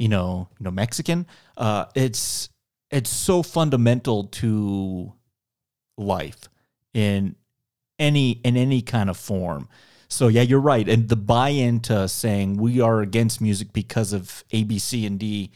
you 0.00 0.08
know, 0.08 0.48
you 0.58 0.64
know, 0.64 0.70
Mexican. 0.70 1.26
Uh, 1.58 1.84
it's 1.94 2.48
it's 2.90 3.10
so 3.10 3.42
fundamental 3.42 4.24
to 4.24 5.12
life 5.98 6.48
in 6.94 7.36
any 7.98 8.30
in 8.42 8.56
any 8.56 8.80
kind 8.80 9.10
of 9.10 9.18
form. 9.18 9.68
So 10.08 10.28
yeah, 10.28 10.40
you're 10.40 10.58
right. 10.58 10.88
And 10.88 11.08
the 11.08 11.16
buy-in 11.16 11.80
to 11.80 12.08
saying 12.08 12.56
we 12.56 12.80
are 12.80 13.02
against 13.02 13.42
music 13.42 13.74
because 13.74 14.12
of 14.14 14.42
A, 14.52 14.64
B, 14.64 14.78
C, 14.78 15.04
and 15.04 15.20
D, 15.20 15.50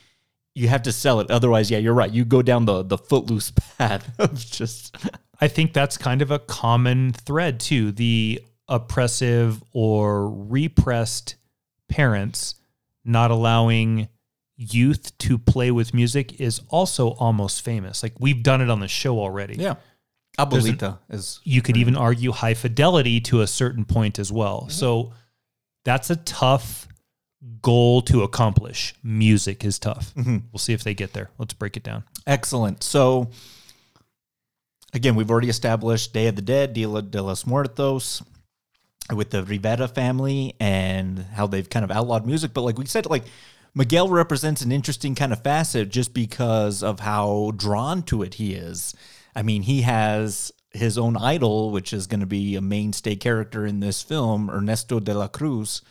you 0.55 0.69
have 0.69 0.83
to 0.83 0.93
sell 0.93 1.21
it. 1.21 1.31
Otherwise, 1.31 1.71
yeah, 1.71 1.79
you're 1.79 1.95
right. 1.95 2.13
You 2.13 2.27
go 2.27 2.43
down 2.43 2.67
the 2.67 2.83
the 2.83 2.99
footloose 2.99 3.51
path 3.79 4.09
of 4.19 4.35
just 4.35 4.95
I 5.41 5.49
think 5.49 5.73
that's 5.73 5.97
kind 5.97 6.21
of 6.21 6.31
a 6.31 6.39
common 6.39 7.15
thread 7.15 7.61
too. 7.61 7.93
The 7.93 8.43
oppressive 8.69 9.65
or 9.73 10.29
repressed 10.29 11.37
parents 11.89 12.57
not 13.07 13.31
allowing 13.31 14.09
youth 14.57 15.17
to 15.19 15.38
play 15.38 15.71
with 15.71 15.95
music 15.95 16.40
is 16.40 16.61
also 16.69 17.11
almost 17.12 17.62
famous. 17.62 18.03
Like 18.03 18.14
we've 18.19 18.43
done 18.43 18.61
it 18.61 18.71
on 18.71 18.81
the 18.81 18.88
show 18.88 19.19
already. 19.19 19.57
yeah. 19.57 19.75
Abuelita 20.38 20.99
is 21.11 21.40
You 21.45 21.62
could 21.62 21.77
even 21.77 21.97
argue 21.97 22.33
high 22.33 22.55
fidelity 22.55 23.21
to 23.23 23.40
a 23.40 23.47
certain 23.47 23.85
point 23.85 24.19
as 24.19 24.33
well. 24.33 24.62
Mm-hmm. 24.62 24.71
So 24.71 25.12
that's 25.85 26.11
a 26.11 26.17
tough 26.17 26.88
goal 27.62 28.03
to 28.03 28.23
accomplish. 28.23 28.95
Music 29.03 29.64
is 29.64 29.79
tough. 29.79 30.12
Mm-hmm. 30.14 30.38
We'll 30.53 30.59
see 30.59 30.73
if 30.73 30.83
they 30.83 30.95
get 30.95 31.12
there. 31.12 31.31
Let's 31.38 31.55
break 31.55 31.77
it 31.77 31.83
down. 31.83 32.05
Excellent. 32.27 32.83
So, 32.83 33.31
again, 34.93 35.14
we've 35.14 35.31
already 35.31 35.51
established 35.51 36.12
Day 36.12 36.27
of 36.27 36.37
the 36.37 36.43
Dead, 36.43 36.73
Dia 36.73 36.88
de 37.03 37.23
los 37.23 37.47
Muertos, 37.47 38.23
with 39.14 39.31
the 39.31 39.45
Rivera 39.45 39.87
family 39.88 40.55
and 40.59 41.19
how 41.35 41.47
they've 41.47 41.69
kind 41.69 41.85
of 41.85 41.90
outlawed 41.90 42.27
music. 42.27 42.55
But 42.55 42.62
like 42.62 42.79
we 42.79 42.87
said, 42.87 43.07
like 43.07 43.25
Miguel 43.75 44.09
represents 44.09 44.63
an 44.63 44.71
interesting 44.71 45.15
kind 45.15 45.33
of 45.33 45.43
facet 45.43 45.89
just 45.89 46.15
because 46.15 46.83
of 46.83 47.01
how 47.01 47.53
drawn 47.57 48.03
to 48.05 48.23
it 48.23 48.35
he 48.35 48.55
is. 48.55 48.95
I 49.35 49.43
mean, 49.43 49.63
he 49.63 49.83
has 49.83 50.53
his 50.71 50.97
own 50.97 51.17
idol, 51.17 51.71
which 51.71 51.93
is 51.93 52.07
going 52.07 52.21
to 52.21 52.27
be 52.27 52.55
a 52.55 52.61
mainstay 52.61 53.17
character 53.17 53.67
in 53.67 53.81
this 53.81 54.03
film, 54.03 54.49
Ernesto 54.49 55.01
de 55.01 55.13
la 55.13 55.27
Cruz, 55.27 55.83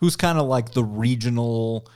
who's 0.00 0.16
kind 0.16 0.38
of 0.38 0.46
like 0.46 0.72
the 0.72 0.84
regional 0.84 1.88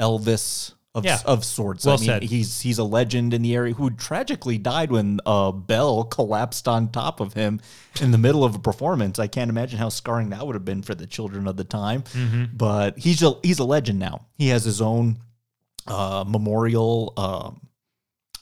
Elvis 0.00 0.74
of, 0.94 1.04
Yeah. 1.04 1.18
of 1.24 1.44
sorts. 1.44 1.84
Well 1.86 1.94
I 1.94 1.98
mean, 1.98 2.06
said. 2.06 2.22
he's 2.24 2.60
he's 2.60 2.78
a 2.78 2.84
legend 2.84 3.32
in 3.32 3.42
the 3.42 3.54
area 3.54 3.74
who 3.74 3.90
tragically 3.90 4.58
died 4.58 4.90
when 4.90 5.20
a 5.24 5.52
bell 5.52 6.04
collapsed 6.04 6.66
on 6.66 6.90
top 6.90 7.20
of 7.20 7.34
him 7.34 7.60
in 8.00 8.10
the 8.10 8.18
middle 8.18 8.44
of 8.44 8.54
a 8.56 8.58
performance. 8.58 9.18
I 9.18 9.28
can't 9.28 9.50
imagine 9.50 9.78
how 9.78 9.88
scarring 9.88 10.30
that 10.30 10.46
would 10.46 10.54
have 10.54 10.64
been 10.64 10.82
for 10.82 10.94
the 10.94 11.06
children 11.06 11.46
of 11.46 11.56
the 11.56 11.64
time. 11.64 12.02
Mm-hmm. 12.02 12.44
But 12.56 12.98
he's 12.98 13.22
a 13.22 13.34
he's 13.42 13.58
a 13.60 13.64
legend 13.64 13.98
now. 13.98 14.26
He 14.36 14.48
has 14.48 14.64
his 14.64 14.80
own 14.80 15.18
uh, 15.86 16.24
memorial 16.26 17.12
um, 17.16 17.68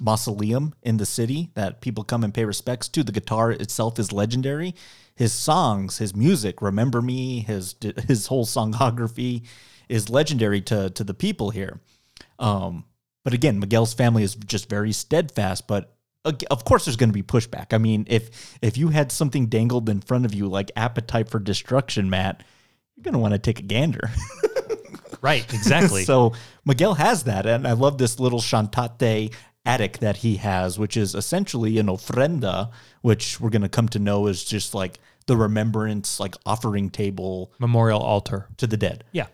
mausoleum 0.01 0.75
in 0.83 0.97
the 0.97 1.07
city 1.07 1.51
that 1.55 1.81
people 1.81 2.05
come 2.05 2.25
and 2.25 2.33
pay 2.33 2.45
respects 2.45 2.89
to. 2.89 3.03
The 3.03 3.13
guitar 3.13 3.51
itself 3.51 3.99
is 3.99 4.13
legendary. 4.13 4.75
His 5.15 5.33
songs, 5.33 5.99
his 5.99 6.15
music, 6.15 6.63
"Remember 6.63 7.03
Me," 7.03 7.41
his 7.41 7.75
his 8.07 8.27
whole 8.29 8.47
songography 8.47 9.43
is 9.89 10.09
legendary 10.09 10.61
to 10.63 10.89
to 10.91 11.05
the 11.05 11.15
people 11.15 11.51
here. 11.51 11.81
Um, 12.39 12.85
but 13.25 13.35
again, 13.35 13.59
Miguel's 13.59 13.95
family 13.95 14.23
is 14.23 14.35
just 14.35 14.69
very 14.69 14.93
steadfast. 14.93 15.67
But 15.67 15.95
of 16.25 16.65
course, 16.65 16.85
there's 16.85 16.97
going 16.97 17.11
to 17.11 17.15
be 17.15 17.23
pushback. 17.23 17.73
I 17.73 17.79
mean, 17.79 18.07
if 18.09 18.59
if 18.63 18.77
you 18.77 18.89
had 18.89 19.13
something 19.13 19.47
dangled 19.47 19.89
in 19.89 20.01
front 20.01 20.25
of 20.25 20.35
you 20.35 20.49
like 20.49 20.71
appetite 20.77 21.29
for 21.29 21.39
destruction, 21.39 22.11
Matt, 22.11 22.43
you're 22.97 23.03
going 23.05 23.15
to 23.15 23.19
want 23.19 23.33
to 23.33 23.39
take 23.39 23.59
a 23.61 23.63
gander. 23.63 24.11
Right, 25.21 25.53
exactly. 25.53 26.05
so 26.05 26.35
Miguel 26.65 26.95
has 26.95 27.25
that, 27.25 27.45
and 27.45 27.67
I 27.67 27.73
love 27.73 27.99
this 27.99 28.21
little 28.21 28.39
chantate 28.39 29.35
attic 29.65 29.99
that 29.99 30.19
he 30.19 30.37
has, 30.37 30.79
which 30.79 30.97
is 30.97 31.15
essentially 31.15 31.79
an 31.79 31.87
ofrenda, 31.87 32.71
which 33.03 33.41
we're 33.41 33.51
going 33.51 33.63
to 33.63 33.69
come 33.69 33.89
to 33.89 33.99
know 33.99 34.27
is 34.29 34.45
just 34.45 34.75
like 34.75 35.01
the 35.27 35.37
remembrance, 35.37 36.21
like 36.21 36.37
offering 36.47 36.89
table 36.89 37.53
Memorial 37.59 38.01
altar. 38.01 38.49
to 38.59 38.67
the 38.67 38.77
dead 38.77 39.05
Yeah. 39.13 39.27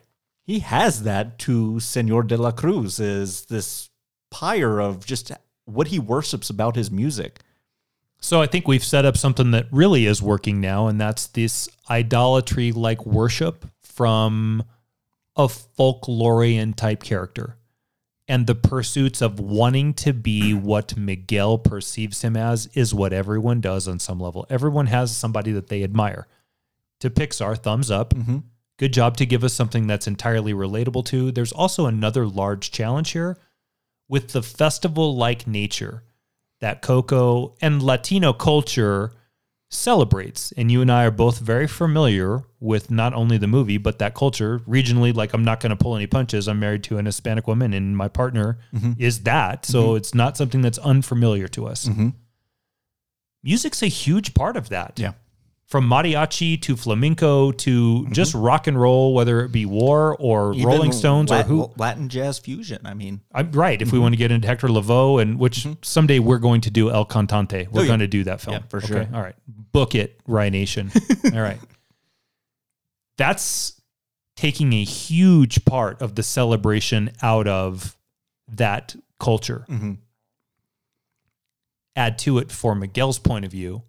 He 0.45 0.61
has 0.61 1.03
that 1.05 1.39
to 1.41 1.81
Senor 1.81 2.23
de 2.23 2.37
la 2.37 2.53
Cruz 2.53 3.01
is 3.01 3.47
this 3.47 3.91
pyre 4.31 4.79
of 4.79 5.05
just 5.05 5.33
what 5.65 5.89
he 5.89 5.99
worships 5.99 6.51
about 6.51 6.77
his 6.77 6.91
music. 6.91 7.41
So 8.21 8.41
I 8.41 8.47
think 8.47 8.69
we've 8.69 8.85
set 8.85 9.05
up 9.05 9.17
something 9.17 9.51
that 9.53 9.67
really 9.71 10.07
is 10.07 10.23
working 10.23 10.61
now, 10.61 10.87
and 10.87 11.01
that's 11.01 11.27
this 11.29 11.69
idolatry 11.91 12.73
like 12.73 13.05
worship 13.05 13.67
from 13.83 14.65
a 15.37 15.47
folklorian 15.47 16.75
type 16.75 17.03
character. 17.03 17.57
And 18.27 18.47
the 18.47 18.55
pursuits 18.55 19.21
of 19.21 19.39
wanting 19.41 19.93
to 19.95 20.15
be 20.15 20.55
what 20.55 20.97
Miguel 20.97 21.59
perceives 21.59 22.23
him 22.23 22.37
as 22.37 22.67
is 22.73 22.95
what 22.95 23.13
everyone 23.13 23.61
does 23.61 23.87
on 23.87 23.99
some 23.99 24.19
level. 24.19 24.47
Everyone 24.49 24.87
has 24.87 25.15
somebody 25.15 25.53
that 25.53 25.69
they 25.69 25.83
admire. 25.83 26.27
To 27.01 27.11
Pixar, 27.11 27.59
thumbs 27.59 27.91
up. 27.91 28.15
Mm-hmm. 28.15 28.39
Good 28.79 28.93
job 28.93 29.17
to 29.19 29.27
give 29.27 29.45
us 29.45 29.53
something 29.53 29.87
that's 29.87 30.07
entirely 30.07 30.53
relatable 30.53 31.05
to. 31.07 31.31
There's 31.31 31.53
also 31.53 31.87
another 31.87 32.27
large 32.27 32.71
challenge 32.71 33.13
here 33.13 33.39
with 34.09 34.29
the 34.33 34.43
festival 34.43 35.17
like 35.17 35.47
nature 35.47 36.03
that 36.61 36.83
Coco 36.83 37.55
and 37.61 37.83
Latino 37.83 38.33
culture 38.33 39.13
celebrates. 39.71 40.53
And 40.57 40.71
you 40.71 40.83
and 40.83 40.91
I 40.91 41.05
are 41.05 41.11
both 41.11 41.39
very 41.39 41.67
familiar 41.67 42.45
with 42.61 42.91
not 42.91 43.15
only 43.15 43.39
the 43.39 43.47
movie, 43.47 43.79
but 43.79 43.99
that 43.99 44.15
culture 44.15 44.61
regionally. 44.61 45.15
Like, 45.15 45.35
I'm 45.35 45.45
not 45.45 45.61
going 45.61 45.71
to 45.71 45.77
pull 45.77 45.97
any 45.97 46.07
punches. 46.07 46.49
I'm 46.49 46.61
married 46.61 46.85
to 46.85 46.99
an 46.99 47.07
Hispanic 47.07 47.47
woman, 47.47 47.73
and 47.73 47.97
my 47.97 48.09
partner 48.09 48.59
mm-hmm. 48.75 48.93
is 48.99 49.23
that. 49.23 49.67
So 49.67 49.89
mm-hmm. 49.89 49.97
it's 49.99 50.15
not 50.15 50.37
something 50.37 50.63
that's 50.63 50.79
unfamiliar 50.79 51.49
to 51.49 51.67
us. 51.67 51.87
Mm-hmm. 51.87 52.11
Music's 53.43 53.83
a 53.83 53.89
huge 53.89 54.33
part 54.35 54.57
of 54.57 54.71
that. 54.71 54.99
Yeah. 54.99 55.13
From 55.67 55.89
mariachi 55.89 56.61
to 56.63 56.77
flamenco 56.77 57.51
to 57.51 58.07
just 58.09 58.35
mm-hmm. 58.35 58.45
rock 58.45 58.67
and 58.67 58.79
roll, 58.81 59.15
whether 59.15 59.41
it 59.45 59.51
be 59.51 59.65
war 59.65 60.15
or 60.21 60.53
Even 60.53 60.67
Rolling 60.67 60.93
Stones 60.93 61.31
Lat- 61.31 61.47
or 61.47 61.49
who. 61.49 61.71
Latin 61.79 62.09
jazz 62.09 62.39
fusion. 62.39 62.81
I 62.85 62.95
mean, 62.95 63.23
I'm 63.33 63.51
right. 63.53 63.81
If 63.81 63.89
we 63.89 63.97
mm-hmm. 63.97 64.03
want 64.03 64.13
to 64.13 64.17
get 64.19 64.31
into 64.31 64.47
Hector 64.47 64.69
Lavoe, 64.69 65.21
and 65.23 65.39
which 65.39 65.61
mm-hmm. 65.61 65.73
someday 65.83 66.19
we're 66.19 66.39
going 66.39 66.61
to 66.63 66.71
do 66.71 66.91
El 66.91 67.07
Cantante, 67.07 67.67
we're 67.69 67.81
Oh, 67.81 67.83
yeah. 67.83 67.89
going 67.89 68.01
to 68.01 68.07
do 68.07 68.25
that 68.25 68.43
film 68.43 68.57
Yeah, 68.57 68.63
for 68.69 68.77
Okay, 68.77 68.87
sure. 68.87 69.09
All 69.15 69.23
right, 69.23 69.35
book 69.49 69.95
it, 69.95 70.21
Rye 70.27 70.51
Nation. 70.51 70.93
All 71.33 71.41
right, 71.41 71.59
that's 73.17 73.81
taking 74.37 74.73
a 74.75 74.85
huge 74.85 75.65
part 75.65 76.03
of 76.03 76.15
the 76.15 76.23
celebration 76.23 77.11
out 77.23 77.49
of 77.49 77.97
that 78.49 78.95
culture. 79.19 79.65
Mm-hmm. 79.69 79.93
Add 81.97 82.19
to 82.19 82.39
it, 82.39 82.51
for 82.53 82.75
Miguel's 82.75 83.19
point 83.19 83.45
of 83.45 83.51
view, 83.53 83.83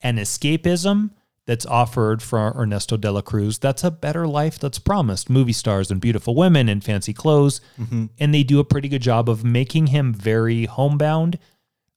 an 0.00 0.16
escapism 0.16 1.10
that's 1.46 1.66
offered 1.66 2.22
for 2.22 2.52
Ernesto 2.56 2.96
de 2.96 3.10
la 3.10 3.20
Cruz. 3.20 3.58
That's 3.58 3.84
a 3.84 3.90
better 3.90 4.26
life 4.26 4.58
that's 4.58 4.80
promised. 4.80 5.30
Movie 5.30 5.52
stars 5.52 5.90
and 5.90 6.00
beautiful 6.00 6.34
women 6.34 6.68
and 6.68 6.82
fancy 6.82 7.12
clothes. 7.12 7.60
Mm-hmm. 7.78 8.06
And 8.18 8.34
they 8.34 8.42
do 8.42 8.58
a 8.58 8.64
pretty 8.64 8.88
good 8.88 9.02
job 9.02 9.28
of 9.28 9.44
making 9.44 9.88
him 9.88 10.12
very 10.12 10.64
homebound. 10.64 11.38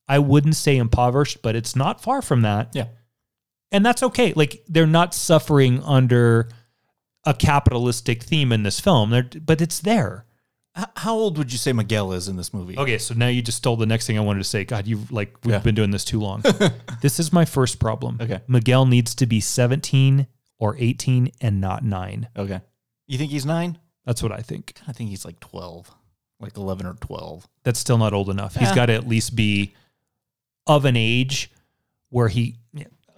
I 0.08 0.20
wouldn't 0.20 0.56
say 0.56 0.78
impoverished, 0.78 1.42
but 1.42 1.56
it's 1.56 1.76
not 1.76 2.02
far 2.02 2.22
from 2.22 2.42
that. 2.44 2.70
yeah. 2.74 2.88
And 3.72 3.86
that's 3.86 4.02
okay. 4.02 4.34
Like 4.34 4.64
they're 4.68 4.88
not 4.88 5.14
suffering 5.14 5.84
under 5.84 6.50
a 7.26 7.34
capitalistic 7.34 8.24
theme 8.24 8.52
in 8.52 8.64
this 8.64 8.80
film, 8.80 9.12
They're, 9.12 9.30
but 9.46 9.62
it's 9.62 9.80
there. 9.80 10.26
How 10.96 11.14
old 11.14 11.38
would 11.38 11.52
you 11.52 11.58
say 11.58 11.74
Miguel 11.74 12.12
is 12.14 12.28
in 12.28 12.36
this 12.36 12.54
movie? 12.54 12.78
Okay, 12.78 12.98
so 12.98 13.14
now 13.14 13.28
you 13.28 13.42
just 13.42 13.58
stole 13.58 13.76
the 13.76 13.86
next 13.86 14.08
thing 14.08 14.18
I 14.18 14.22
wanted 14.22 14.40
to 14.40 14.44
say. 14.50 14.66
God, 14.66 14.88
you've 14.88 15.12
like 15.12 15.36
we've 15.44 15.54
Yeah. 15.54 15.60
been 15.60 15.76
doing 15.76 15.92
this 15.92 16.06
too 16.06 16.20
long. 16.20 16.44
this 17.02 17.20
is 17.20 17.34
my 17.34 17.46
first 17.46 17.80
problem. 17.80 18.18
Okay. 18.22 18.42
Miguel 18.48 18.86
needs 18.86 19.16
to 19.16 19.26
be 19.26 19.40
17 19.40 20.28
or 20.60 20.76
18 20.78 21.32
and 21.42 21.60
not 21.62 21.84
9. 21.84 22.28
Okay. 22.38 22.62
You 23.08 23.18
think 23.18 23.32
he's 23.32 23.46
nine? 23.46 23.78
That's 24.06 24.22
what 24.22 24.32
I 24.32 24.42
think. 24.42 24.74
I 24.88 24.92
think 24.92 25.10
he's 25.10 25.26
like 25.26 25.40
12, 25.40 25.90
like 26.40 26.56
11 26.58 26.86
or 26.86 26.94
12. 26.96 27.48
That's 27.64 27.80
still 27.80 27.98
not 27.98 28.14
old 28.14 28.30
enough. 28.30 28.56
He's 28.56 28.72
got 28.74 28.88
to 28.88 28.94
at 28.94 29.08
least 29.08 29.36
be 29.36 29.74
of 30.68 30.86
an 30.86 30.96
age 30.96 31.52
where 32.10 32.28
he 32.28 32.56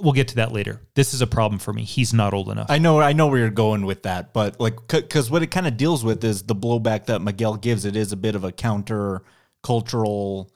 we'll 0.02 0.14
get 0.14 0.30
to 0.30 0.36
that 0.36 0.52
later. 0.52 0.82
This 0.96 1.14
is 1.14 1.22
a 1.22 1.28
problem 1.28 1.60
for 1.60 1.72
me. 1.74 1.84
He's 1.84 2.14
not 2.14 2.34
old 2.34 2.50
enough. 2.50 2.68
I 2.70 2.78
know, 2.78 3.00
I 3.00 3.14
know 3.14 3.28
where 3.28 3.40
you're 3.40 3.50
going 3.50 3.86
with 3.86 4.04
that, 4.04 4.34
but 4.34 4.60
like, 4.60 4.76
because 4.88 5.30
what 5.30 5.44
it 5.44 5.48
kind 5.52 5.68
of 5.68 5.78
deals 5.78 6.04
with 6.04 6.24
is 6.24 6.44
the 6.44 6.56
blowback 6.56 7.06
that 7.06 7.22
Miguel 7.22 7.56
gives. 7.58 7.86
It 7.86 7.96
is 7.96 8.12
a 8.12 8.18
bit 8.18 8.36
of 8.36 8.44
a 8.44 8.52
counter 8.52 9.22
cultural 9.64 10.52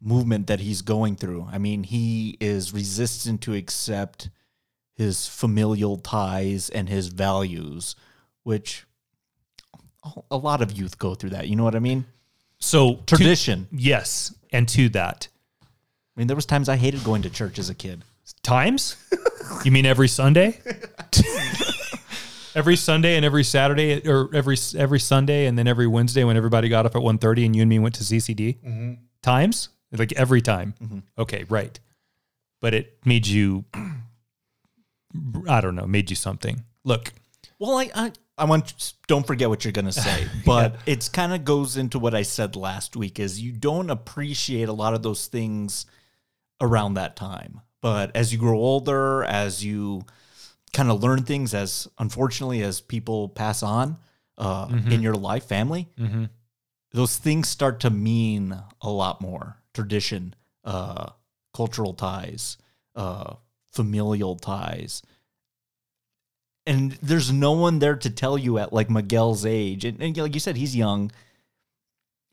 movement 0.00 0.46
that 0.46 0.60
he's 0.60 0.82
going 0.82 1.16
through. 1.16 1.48
I 1.50 1.58
mean, 1.58 1.82
he 1.82 2.36
is 2.40 2.72
resistant 2.72 3.42
to 3.42 3.54
accept 3.54 4.30
his 4.94 5.26
familial 5.26 5.96
ties 5.96 6.70
and 6.70 6.88
his 6.88 7.08
values, 7.08 7.96
which 8.42 8.84
a 10.30 10.36
lot 10.36 10.62
of 10.62 10.72
youth 10.72 10.98
go 10.98 11.14
through 11.14 11.30
that. 11.30 11.48
You 11.48 11.56
know 11.56 11.64
what 11.64 11.74
I 11.74 11.80
mean? 11.80 12.06
so 12.58 12.96
to- 13.06 13.16
Tradition. 13.16 13.66
yes, 13.72 14.34
and 14.52 14.68
to 14.68 14.88
that 14.90 15.28
I 15.62 16.20
mean, 16.20 16.26
there 16.26 16.36
was 16.36 16.44
times 16.46 16.68
I 16.68 16.76
hated 16.76 17.02
going 17.04 17.22
to 17.22 17.30
church 17.30 17.58
as 17.58 17.70
a 17.70 17.74
kid. 17.74 18.02
Times. 18.42 18.96
you 19.64 19.70
mean 19.70 19.86
every 19.86 20.08
Sunday? 20.08 20.60
every 22.54 22.76
Sunday 22.76 23.16
and 23.16 23.24
every 23.24 23.44
Saturday, 23.44 24.06
or 24.08 24.28
every 24.34 24.56
every 24.76 25.00
Sunday 25.00 25.46
and 25.46 25.58
then 25.58 25.66
every 25.66 25.86
Wednesday 25.86 26.24
when 26.24 26.36
everybody 26.36 26.68
got 26.68 26.86
up 26.86 26.96
at 26.96 27.02
1.30 27.02 27.46
and 27.46 27.56
you 27.56 27.62
and 27.62 27.68
me 27.68 27.78
went 27.78 27.94
to 27.96 28.02
CCD. 28.02 28.58
Mm-hmm. 28.62 28.92
Times 29.22 29.68
like 29.92 30.12
every 30.12 30.40
time. 30.40 30.74
Mm-hmm. 30.82 30.98
Okay, 31.18 31.44
right. 31.48 31.78
But 32.60 32.74
it 32.74 32.98
made 33.04 33.26
you. 33.26 33.64
I 35.48 35.60
don't 35.60 35.74
know. 35.74 35.86
Made 35.86 36.10
you 36.10 36.16
something. 36.16 36.64
Look, 36.84 37.12
Well, 37.58 37.78
I, 37.78 37.90
I, 37.94 38.12
I 38.38 38.44
want 38.44 38.94
don't 39.06 39.26
forget 39.26 39.48
what 39.48 39.64
you're 39.64 39.72
gonna 39.72 39.92
say, 39.92 40.28
but 40.46 40.76
it's 40.86 41.08
kind 41.08 41.32
of 41.32 41.44
goes 41.44 41.76
into 41.76 41.98
what 41.98 42.14
I 42.14 42.22
said 42.22 42.56
last 42.56 42.96
week. 42.96 43.18
Is 43.18 43.40
you 43.40 43.52
don't 43.52 43.90
appreciate 43.90 44.68
a 44.68 44.72
lot 44.72 44.94
of 44.94 45.02
those 45.02 45.26
things 45.26 45.86
around 46.60 46.94
that 46.94 47.16
time, 47.16 47.60
but 47.80 48.14
as 48.14 48.32
you 48.32 48.38
grow 48.38 48.58
older, 48.58 49.24
as 49.24 49.64
you 49.64 50.02
kind 50.72 50.90
of 50.90 51.02
learn 51.02 51.22
things, 51.24 51.54
as 51.54 51.88
unfortunately 51.98 52.62
as 52.62 52.80
people 52.80 53.28
pass 53.28 53.62
on 53.62 53.96
uh, 54.38 54.68
in 54.92 55.02
your 55.02 55.14
life, 55.14 55.44
family, 55.44 55.88
those 56.92 57.16
things 57.16 57.48
start 57.48 57.80
to 57.80 57.90
mean 57.90 58.56
a 58.80 58.90
lot 58.90 59.20
more. 59.20 59.56
Tradition, 59.74 60.34
uh, 60.64 61.10
cultural 61.54 61.94
ties, 61.94 62.58
uh, 62.94 63.34
familial 63.72 64.36
ties. 64.36 65.02
And 66.66 66.92
there's 67.02 67.32
no 67.32 67.52
one 67.52 67.78
there 67.78 67.96
to 67.96 68.10
tell 68.10 68.36
you 68.38 68.58
at 68.58 68.72
like 68.72 68.90
Miguel's 68.90 69.46
age, 69.46 69.84
and, 69.84 70.00
and 70.02 70.16
like 70.16 70.34
you 70.34 70.40
said, 70.40 70.56
he's 70.56 70.76
young 70.76 71.10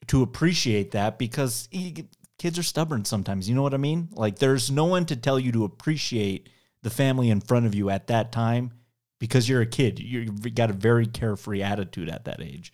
to 0.07 0.21
appreciate 0.21 0.91
that 0.91 1.17
because 1.17 1.67
he, 1.71 2.05
kids 2.37 2.59
are 2.59 2.63
stubborn 2.63 3.05
sometimes. 3.05 3.49
You 3.49 3.55
know 3.55 3.63
what 3.63 3.73
I 3.73 3.77
mean? 3.77 4.09
Like 4.13 4.39
there's 4.39 4.69
no 4.71 4.85
one 4.85 5.05
to 5.07 5.15
tell 5.15 5.39
you 5.39 5.51
to 5.53 5.63
appreciate 5.63 6.49
the 6.83 6.89
family 6.89 7.29
in 7.29 7.41
front 7.41 7.65
of 7.65 7.75
you 7.75 7.89
at 7.89 8.07
that 8.07 8.31
time 8.31 8.71
because 9.19 9.49
you're 9.49 9.61
a 9.61 9.65
kid. 9.67 9.99
You've 9.99 10.53
got 10.55 10.69
a 10.69 10.73
very 10.73 11.07
carefree 11.07 11.61
attitude 11.61 12.09
at 12.09 12.25
that 12.25 12.41
age. 12.41 12.71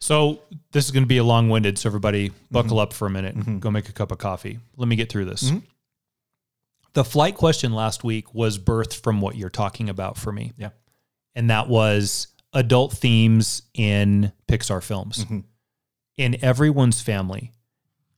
So 0.00 0.40
this 0.72 0.84
is 0.84 0.90
going 0.90 1.04
to 1.04 1.08
be 1.08 1.18
a 1.18 1.24
long 1.24 1.48
winded. 1.48 1.78
So 1.78 1.88
everybody, 1.88 2.30
mm-hmm. 2.30 2.36
buckle 2.50 2.80
up 2.80 2.92
for 2.92 3.06
a 3.06 3.10
minute. 3.10 3.34
And 3.36 3.60
go 3.62 3.70
make 3.70 3.88
a 3.88 3.92
cup 3.92 4.10
of 4.12 4.18
coffee. 4.18 4.58
Let 4.76 4.88
me 4.88 4.96
get 4.96 5.08
through 5.08 5.26
this. 5.26 5.44
Mm-hmm. 5.44 5.58
The 6.94 7.04
flight 7.04 7.36
question 7.36 7.72
last 7.72 8.04
week 8.04 8.34
was 8.34 8.58
birthed 8.58 9.00
from 9.00 9.20
what 9.20 9.36
you're 9.36 9.48
talking 9.48 9.88
about 9.88 10.18
for 10.18 10.30
me, 10.30 10.52
Yeah. 10.58 10.70
and 11.34 11.48
that 11.48 11.68
was 11.68 12.26
adult 12.52 12.92
themes 12.92 13.62
in 13.72 14.32
Pixar 14.46 14.82
films. 14.82 15.24
In 16.18 16.44
everyone's 16.44 17.00
family, 17.00 17.52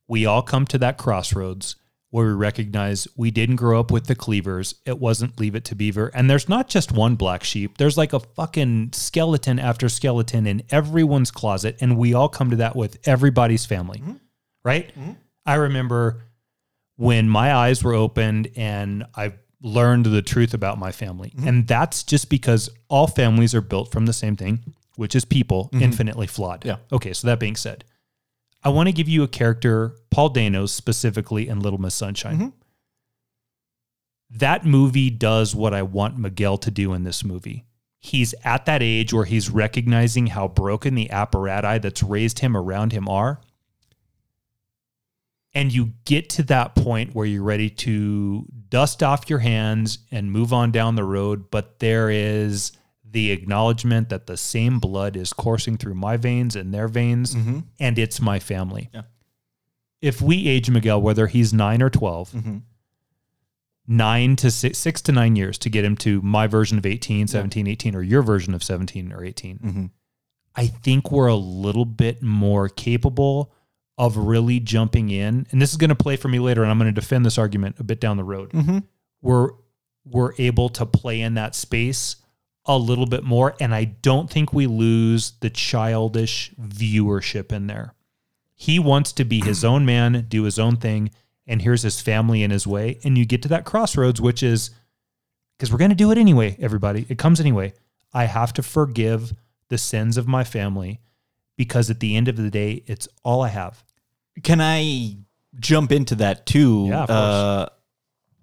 we 0.08 0.26
all 0.26 0.42
come 0.42 0.66
to 0.66 0.78
that 0.78 0.98
crossroads 0.98 1.76
where 2.14 2.28
we 2.28 2.32
recognize 2.32 3.08
we 3.16 3.32
didn't 3.32 3.56
grow 3.56 3.80
up 3.80 3.90
with 3.90 4.06
the 4.06 4.14
cleavers. 4.14 4.76
It 4.86 5.00
wasn't 5.00 5.40
Leave 5.40 5.56
It 5.56 5.64
to 5.64 5.74
Beaver. 5.74 6.12
And 6.14 6.30
there's 6.30 6.48
not 6.48 6.68
just 6.68 6.92
one 6.92 7.16
black 7.16 7.42
sheep, 7.42 7.76
there's 7.76 7.98
like 7.98 8.12
a 8.12 8.20
fucking 8.20 8.90
skeleton 8.92 9.58
after 9.58 9.88
skeleton 9.88 10.46
in 10.46 10.62
everyone's 10.70 11.32
closet. 11.32 11.76
And 11.80 11.98
we 11.98 12.14
all 12.14 12.28
come 12.28 12.50
to 12.50 12.56
that 12.56 12.76
with 12.76 12.98
everybody's 13.04 13.66
family, 13.66 13.98
mm-hmm. 13.98 14.12
right? 14.64 14.88
Mm-hmm. 14.96 15.12
I 15.44 15.54
remember 15.54 16.22
when 16.94 17.28
my 17.28 17.52
eyes 17.52 17.82
were 17.82 17.94
opened 17.94 18.48
and 18.54 19.04
I 19.16 19.32
learned 19.60 20.06
the 20.06 20.22
truth 20.22 20.54
about 20.54 20.78
my 20.78 20.92
family. 20.92 21.30
Mm-hmm. 21.30 21.48
And 21.48 21.66
that's 21.66 22.04
just 22.04 22.30
because 22.30 22.70
all 22.88 23.08
families 23.08 23.56
are 23.56 23.60
built 23.60 23.90
from 23.90 24.06
the 24.06 24.12
same 24.12 24.36
thing, 24.36 24.60
which 24.94 25.16
is 25.16 25.24
people, 25.24 25.68
infinitely 25.72 26.28
flawed. 26.28 26.64
Yeah. 26.64 26.76
Okay, 26.92 27.12
so 27.12 27.26
that 27.26 27.40
being 27.40 27.56
said, 27.56 27.82
I 28.64 28.70
want 28.70 28.88
to 28.88 28.92
give 28.92 29.08
you 29.08 29.22
a 29.22 29.28
character, 29.28 29.94
Paul 30.10 30.30
Dano, 30.30 30.64
specifically 30.66 31.48
in 31.48 31.60
Little 31.60 31.80
Miss 31.80 31.94
Sunshine. 31.94 32.36
Mm-hmm. 32.36 32.48
That 34.38 34.64
movie 34.64 35.10
does 35.10 35.54
what 35.54 35.74
I 35.74 35.82
want 35.82 36.18
Miguel 36.18 36.56
to 36.58 36.70
do 36.70 36.94
in 36.94 37.04
this 37.04 37.22
movie. 37.22 37.66
He's 38.00 38.34
at 38.42 38.66
that 38.66 38.82
age 38.82 39.12
where 39.12 39.24
he's 39.24 39.50
recognizing 39.50 40.28
how 40.28 40.48
broken 40.48 40.94
the 40.94 41.10
apparatus 41.10 41.82
that's 41.82 42.02
raised 42.02 42.40
him 42.40 42.56
around 42.56 42.92
him 42.92 43.08
are. 43.08 43.40
And 45.54 45.72
you 45.72 45.92
get 46.04 46.30
to 46.30 46.42
that 46.44 46.74
point 46.74 47.14
where 47.14 47.26
you're 47.26 47.44
ready 47.44 47.70
to 47.70 48.46
dust 48.68 49.02
off 49.02 49.30
your 49.30 49.38
hands 49.38 49.98
and 50.10 50.32
move 50.32 50.52
on 50.52 50.72
down 50.72 50.96
the 50.96 51.04
road, 51.04 51.50
but 51.50 51.78
there 51.78 52.10
is 52.10 52.72
the 53.14 53.30
acknowledgement 53.30 54.08
that 54.08 54.26
the 54.26 54.36
same 54.36 54.80
blood 54.80 55.16
is 55.16 55.32
coursing 55.32 55.76
through 55.76 55.94
my 55.94 56.16
veins 56.16 56.56
and 56.56 56.74
their 56.74 56.88
veins, 56.88 57.36
mm-hmm. 57.36 57.60
and 57.78 57.96
it's 57.96 58.20
my 58.20 58.40
family. 58.40 58.90
Yeah. 58.92 59.02
If 60.02 60.20
we 60.20 60.48
age 60.48 60.68
Miguel, 60.68 61.00
whether 61.00 61.28
he's 61.28 61.54
nine 61.54 61.80
or 61.80 61.90
12, 61.90 62.32
mm-hmm. 62.32 62.56
nine 63.86 64.34
to 64.34 64.50
six, 64.50 64.78
six 64.78 65.00
to 65.02 65.12
nine 65.12 65.36
years 65.36 65.58
to 65.58 65.70
get 65.70 65.84
him 65.84 65.96
to 65.98 66.20
my 66.22 66.48
version 66.48 66.76
of 66.76 66.84
18, 66.84 67.28
17, 67.28 67.68
18, 67.68 67.94
or 67.94 68.02
your 68.02 68.20
version 68.20 68.52
of 68.52 68.64
17 68.64 69.12
or 69.12 69.24
18, 69.24 69.58
mm-hmm. 69.58 69.86
I 70.56 70.66
think 70.66 71.12
we're 71.12 71.28
a 71.28 71.36
little 71.36 71.84
bit 71.84 72.20
more 72.20 72.68
capable 72.68 73.52
of 73.96 74.16
really 74.16 74.58
jumping 74.58 75.08
in. 75.08 75.46
And 75.52 75.62
this 75.62 75.70
is 75.70 75.76
going 75.76 75.90
to 75.90 75.94
play 75.94 76.16
for 76.16 76.26
me 76.26 76.40
later, 76.40 76.62
and 76.62 76.70
I'm 76.70 76.78
going 76.78 76.92
to 76.92 77.00
defend 77.00 77.24
this 77.24 77.38
argument 77.38 77.76
a 77.78 77.84
bit 77.84 78.00
down 78.00 78.16
the 78.16 78.24
road. 78.24 78.50
We're 79.22 79.50
we're 80.04 80.32
able 80.36 80.68
to 80.68 80.84
play 80.84 81.20
in 81.20 81.34
that 81.34 81.54
space 81.54 82.16
a 82.66 82.78
little 82.78 83.06
bit 83.06 83.24
more, 83.24 83.54
and 83.60 83.74
I 83.74 83.84
don't 83.84 84.30
think 84.30 84.52
we 84.52 84.66
lose 84.66 85.32
the 85.40 85.50
childish 85.50 86.52
viewership 86.60 87.52
in 87.52 87.66
there. 87.66 87.94
He 88.54 88.78
wants 88.78 89.12
to 89.12 89.24
be 89.24 89.40
his 89.40 89.64
own 89.64 89.84
man, 89.84 90.26
do 90.28 90.44
his 90.44 90.58
own 90.58 90.76
thing, 90.76 91.10
and 91.46 91.60
here's 91.60 91.82
his 91.82 92.00
family 92.00 92.42
in 92.42 92.50
his 92.50 92.66
way. 92.66 92.98
And 93.04 93.18
you 93.18 93.26
get 93.26 93.42
to 93.42 93.48
that 93.48 93.64
crossroads, 93.64 94.20
which 94.20 94.42
is 94.42 94.70
because 95.58 95.70
we're 95.70 95.78
going 95.78 95.90
to 95.90 95.96
do 95.96 96.10
it 96.10 96.18
anyway, 96.18 96.56
everybody. 96.60 97.04
It 97.08 97.18
comes 97.18 97.40
anyway. 97.40 97.74
I 98.12 98.24
have 98.24 98.52
to 98.54 98.62
forgive 98.62 99.34
the 99.68 99.78
sins 99.78 100.16
of 100.16 100.26
my 100.26 100.44
family 100.44 101.00
because 101.56 101.90
at 101.90 102.00
the 102.00 102.16
end 102.16 102.28
of 102.28 102.36
the 102.36 102.50
day, 102.50 102.82
it's 102.86 103.08
all 103.22 103.42
I 103.42 103.48
have. 103.48 103.84
Can 104.42 104.60
I 104.60 105.16
jump 105.58 105.92
into 105.92 106.14
that 106.16 106.46
too? 106.46 106.86
Yeah, 106.88 107.02
of 107.02 107.08
course. 107.08 107.18
Uh, 107.18 107.68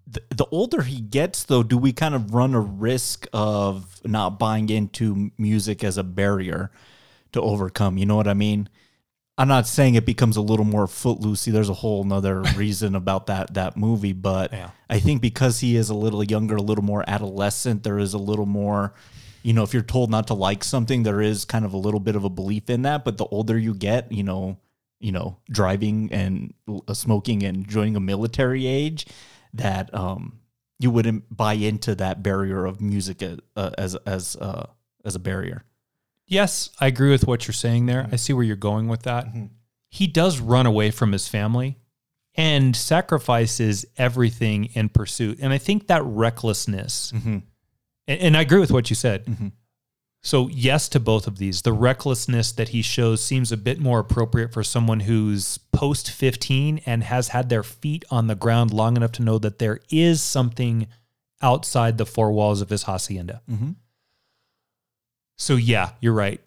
the, 0.07 0.21
the 0.29 0.45
older 0.51 0.81
he 0.81 1.01
gets, 1.01 1.43
though, 1.43 1.63
do 1.63 1.77
we 1.77 1.93
kind 1.93 2.15
of 2.15 2.33
run 2.33 2.53
a 2.53 2.59
risk 2.59 3.27
of 3.33 4.01
not 4.05 4.39
buying 4.39 4.69
into 4.69 5.31
music 5.37 5.83
as 5.83 5.97
a 5.97 6.03
barrier 6.03 6.71
to 7.31 7.41
overcome? 7.41 7.97
You 7.97 8.05
know 8.05 8.15
what 8.15 8.27
I 8.27 8.33
mean? 8.33 8.69
I'm 9.37 9.47
not 9.47 9.65
saying 9.67 9.95
it 9.95 10.05
becomes 10.05 10.37
a 10.37 10.41
little 10.41 10.65
more 10.65 10.85
footloosey. 10.85 11.51
There's 11.51 11.69
a 11.69 11.73
whole 11.73 12.03
nother 12.03 12.41
reason 12.55 12.95
about 12.95 13.27
that 13.27 13.53
that 13.53 13.77
movie, 13.77 14.13
but 14.13 14.51
Yeah. 14.51 14.71
I 14.89 14.99
think 14.99 15.21
because 15.21 15.59
he 15.59 15.75
is 15.75 15.89
a 15.89 15.95
little 15.95 16.23
younger, 16.23 16.57
a 16.57 16.61
little 16.61 16.83
more 16.83 17.03
adolescent, 17.07 17.83
there 17.83 17.97
is 17.97 18.13
a 18.13 18.19
little 18.19 18.45
more. 18.45 18.93
You 19.43 19.53
know, 19.53 19.63
if 19.63 19.73
you're 19.73 19.81
told 19.81 20.11
not 20.11 20.27
to 20.27 20.35
like 20.35 20.63
something, 20.63 21.01
there 21.01 21.21
is 21.21 21.45
kind 21.45 21.65
of 21.65 21.73
a 21.73 21.77
little 21.77 21.99
bit 21.99 22.15
of 22.15 22.23
a 22.23 22.29
belief 22.29 22.69
in 22.69 22.83
that. 22.83 23.03
But 23.03 23.17
the 23.17 23.25
older 23.25 23.57
you 23.57 23.73
get, 23.73 24.11
you 24.11 24.21
know, 24.21 24.57
you 24.99 25.11
know, 25.11 25.37
driving 25.49 26.09
and 26.11 26.53
smoking 26.93 27.41
and 27.41 27.67
joining 27.67 27.95
a 27.95 27.99
military 27.99 28.67
age, 28.67 29.07
that 29.53 29.93
um, 29.93 30.39
you 30.79 30.91
wouldn't 30.91 31.35
buy 31.35 31.53
into 31.53 31.95
that 31.95 32.23
barrier 32.23 32.65
of 32.65 32.81
music 32.81 33.21
as 33.21 33.39
uh, 33.55 33.71
as 33.77 33.95
as 34.05 34.35
uh, 34.35 34.67
as 35.05 35.15
a 35.15 35.19
barrier. 35.19 35.63
Yes, 36.27 36.69
I 36.79 36.87
agree 36.87 37.11
with 37.11 37.27
what 37.27 37.45
you're 37.47 37.53
saying 37.53 37.87
there. 37.87 38.07
I 38.11 38.15
see 38.15 38.31
where 38.33 38.43
you're 38.43 38.55
going 38.55 38.87
with 38.87 39.03
that. 39.03 39.27
He 39.89 40.07
does 40.07 40.39
run 40.39 40.65
away 40.65 40.89
from 40.91 41.11
his 41.11 41.27
family 41.27 41.77
and 42.35 42.73
sacrifices 42.73 43.85
everything 43.97 44.65
in 44.73 44.87
pursuit. 44.87 45.39
And 45.41 45.51
I 45.51 45.57
think 45.57 45.87
that 45.87 46.01
recklessness, 46.05 47.11
and, 47.11 47.43
and 48.07 48.37
I 48.37 48.41
agree 48.41 48.61
with 48.61 48.71
what 48.71 48.89
you 48.89 48.95
said. 48.95 49.25
So, 50.23 50.49
yes 50.49 50.87
to 50.89 50.99
both 50.99 51.25
of 51.25 51.39
these. 51.39 51.63
The 51.63 51.73
recklessness 51.73 52.51
that 52.51 52.69
he 52.69 52.83
shows 52.83 53.23
seems 53.23 53.51
a 53.51 53.57
bit 53.57 53.79
more 53.79 53.99
appropriate 53.99 54.53
for 54.53 54.63
someone 54.63 55.01
who's 55.01 55.57
post 55.57 56.11
15 56.11 56.81
and 56.85 57.03
has 57.03 57.29
had 57.29 57.49
their 57.49 57.63
feet 57.63 58.05
on 58.11 58.27
the 58.27 58.35
ground 58.35 58.71
long 58.71 58.95
enough 58.95 59.13
to 59.13 59.23
know 59.23 59.39
that 59.39 59.57
there 59.57 59.79
is 59.89 60.21
something 60.21 60.87
outside 61.41 61.97
the 61.97 62.05
four 62.05 62.31
walls 62.31 62.61
of 62.61 62.69
his 62.69 62.83
hacienda. 62.83 63.41
Mm-hmm. 63.49 63.71
So, 65.39 65.55
yeah, 65.55 65.93
you're 66.01 66.13
right. 66.13 66.39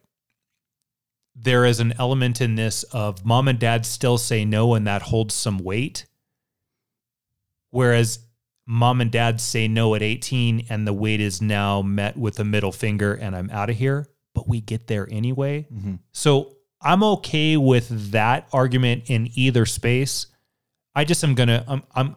There 1.35 1.65
is 1.65 1.81
an 1.81 1.95
element 1.99 2.41
in 2.41 2.55
this 2.55 2.85
of 2.85 3.27
mom 3.27 3.49
and 3.49 3.59
dad 3.59 3.85
still 3.87 4.19
say 4.19 4.45
no, 4.45 4.75
and 4.75 4.87
that 4.87 5.03
holds 5.03 5.35
some 5.35 5.59
weight. 5.59 6.07
Whereas 7.71 8.21
mom 8.67 9.01
and 9.01 9.11
dad 9.11 9.41
say 9.41 9.69
no 9.69 9.95
at 9.95 10.03
18 10.03 10.67
and 10.71 10.87
the 10.87 10.93
weight 10.93 11.21
is 11.21 11.43
now 11.43 11.83
met 11.83 12.17
with 12.17 12.39
a 12.41 12.45
middle 12.45 12.73
finger 12.73 13.15
and 13.15 13.37
I'm 13.37 13.51
out 13.51 13.69
of 13.71 13.77
here, 13.77 14.09
but 14.35 14.49
we 14.49 14.61
get 14.61 14.87
there 14.87 15.07
anyway. 15.11 15.67
So 16.13 16.57
I'm 16.81 17.03
okay 17.03 17.57
with 17.57 18.13
that 18.13 18.49
argument 18.53 19.05
in 19.07 19.29
either 19.35 19.67
space. 19.67 20.27
I 20.95 21.05
just 21.05 21.23
am 21.25 21.35
gonna 21.35 21.65
I'm 21.67 21.83
I'm 21.95 22.17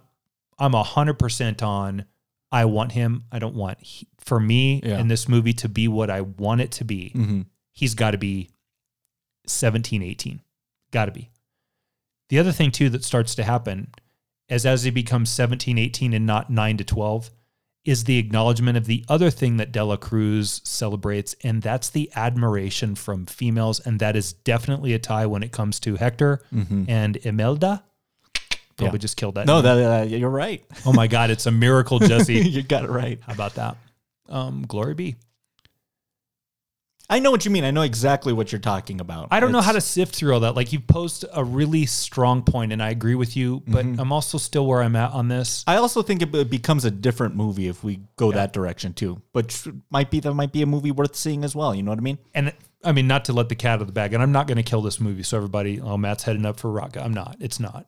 I'm 0.59 0.73
a 0.73 0.83
hundred 0.83 1.19
percent 1.19 1.61
on 1.63 2.05
I 2.51 2.65
want 2.65 2.93
him. 2.93 3.25
I 3.31 3.39
don't 3.39 3.55
want 3.55 3.79
he, 3.81 4.07
for 4.19 4.39
me 4.39 4.81
Yeah. 4.83 4.99
in 4.99 5.07
this 5.09 5.27
movie 5.27 5.53
to 5.53 5.67
be 5.69 5.87
what 5.89 6.09
I 6.09 6.21
want 6.21 6.61
it 6.61 6.71
to 6.73 6.85
be. 6.85 7.11
Mm-hmm. 7.15 7.41
He's 7.73 7.93
got 7.93 8.11
to 8.11 8.17
be 8.17 8.49
17, 9.47 10.01
18. 10.01 10.41
Got 10.91 11.05
to 11.05 11.11
be. 11.11 11.29
The 12.29 12.39
other 12.39 12.51
thing 12.51 12.71
too 12.71 12.89
that 12.89 13.03
starts 13.03 13.35
to 13.35 13.43
happen 13.43 13.91
is 14.49 14.65
as 14.65 14.83
he 14.83 14.89
becomes 14.91 15.29
17, 15.29 15.77
18 15.77 16.13
and 16.13 16.25
not 16.25 16.49
9 16.49 16.77
to 16.77 16.83
12 16.83 17.29
is 17.85 18.03
the 18.03 18.17
acknowledgement 18.17 18.77
of 18.77 18.85
the 18.85 19.05
other 19.07 19.29
thing 19.29 19.57
that 19.57 19.71
Dela 19.71 19.97
Cruz 19.97 20.59
celebrates 20.65 21.35
and 21.43 21.61
that's 21.61 21.89
the 21.89 22.11
admiration 22.17 22.95
from 22.95 23.25
females 23.25 23.79
and 23.79 23.99
that 23.99 24.15
is 24.17 24.33
definitely 24.33 24.93
a 24.93 24.99
tie 24.99 25.25
when 25.25 25.41
it 25.41 25.51
comes 25.53 25.79
to 25.81 25.95
Hector 25.95 26.41
and 26.87 27.15
Imelda. 27.17 27.83
Probably 28.75 28.97
Yeah. 28.97 29.01
just 29.01 29.17
killed 29.17 29.35
that. 29.35 29.47
No, 29.47 29.61
name. 29.61 29.63
that 29.63 30.01
uh, 30.01 30.03
you're 30.03 30.29
right. 30.29 30.63
Oh 30.85 30.93
my 30.93 31.07
god, 31.07 31.29
it's 31.31 31.45
a 31.45 31.51
miracle, 31.51 31.99
Jesse. 31.99 32.35
you 32.49 32.61
got 32.61 32.83
it 32.83 32.89
right. 32.89 33.19
How 33.25 33.33
about 33.33 33.55
that? 33.55 33.77
Um, 34.29 34.65
glory 34.67 34.93
be. 34.93 35.15
I 37.09 37.19
know 37.19 37.31
what 37.31 37.45
you 37.45 37.51
mean. 37.51 37.63
I 37.63 37.71
know 37.71 37.83
exactly 37.83 38.33
what 38.33 38.51
you're 38.51 38.59
talking 38.59 38.99
about. 38.99 39.29
I 39.31 39.39
don't 39.39 39.53
know 39.53 39.61
how 39.61 39.71
to 39.71 39.79
sift 39.79 40.13
through 40.13 40.33
all 40.33 40.41
that. 40.41 40.55
Like 40.55 40.73
you 40.73 40.81
posed 40.81 41.23
a 41.33 41.41
really 41.41 41.85
strong 41.85 42.41
point, 42.43 42.73
and 42.73 42.83
I 42.83 42.89
agree 42.89 43.15
with 43.15 43.37
you, 43.37 43.63
but 43.65 43.85
Mm-hmm. 43.85 44.01
I'm 44.01 44.11
also 44.11 44.37
still 44.37 44.67
where 44.67 44.81
I'm 44.81 44.95
at 44.97 45.11
on 45.11 45.29
this. 45.29 45.63
I 45.67 45.77
also 45.77 46.01
think 46.01 46.21
it 46.21 46.31
be- 46.33 46.43
becomes 46.43 46.83
a 46.83 46.91
different 46.91 47.35
movie 47.35 47.69
if 47.69 47.81
we 47.81 48.01
go 48.17 48.33
that 48.33 48.51
direction 48.51 48.93
too. 48.93 49.21
But 49.31 49.65
might 49.89 50.11
be 50.11 50.19
that 50.19 50.33
might 50.33 50.51
be 50.51 50.61
a 50.63 50.65
movie 50.65 50.91
worth 50.91 51.15
seeing 51.15 51.45
as 51.45 51.55
well. 51.55 51.73
You 51.73 51.81
know 51.83 51.91
what 51.91 51.99
I 51.99 52.01
mean? 52.01 52.17
And 52.35 52.51
I 52.83 52.91
mean, 52.91 53.07
not 53.07 53.23
to 53.25 53.33
let 53.33 53.47
the 53.47 53.55
cat 53.55 53.75
out 53.75 53.81
of 53.81 53.87
the 53.87 53.93
bag, 53.93 54.13
and 54.13 54.21
I'm 54.21 54.33
not 54.33 54.45
going 54.47 54.57
to 54.57 54.63
kill 54.63 54.81
this 54.81 54.99
movie. 54.99 55.23
So 55.23 55.37
everybody, 55.37 55.79
oh, 55.79 55.95
Matt's 55.95 56.23
heading 56.23 56.45
up 56.45 56.59
for 56.59 56.69
Rocka. 56.69 57.01
I'm 57.03 57.13
not. 57.13 57.37
It's 57.39 57.59
not. 57.59 57.85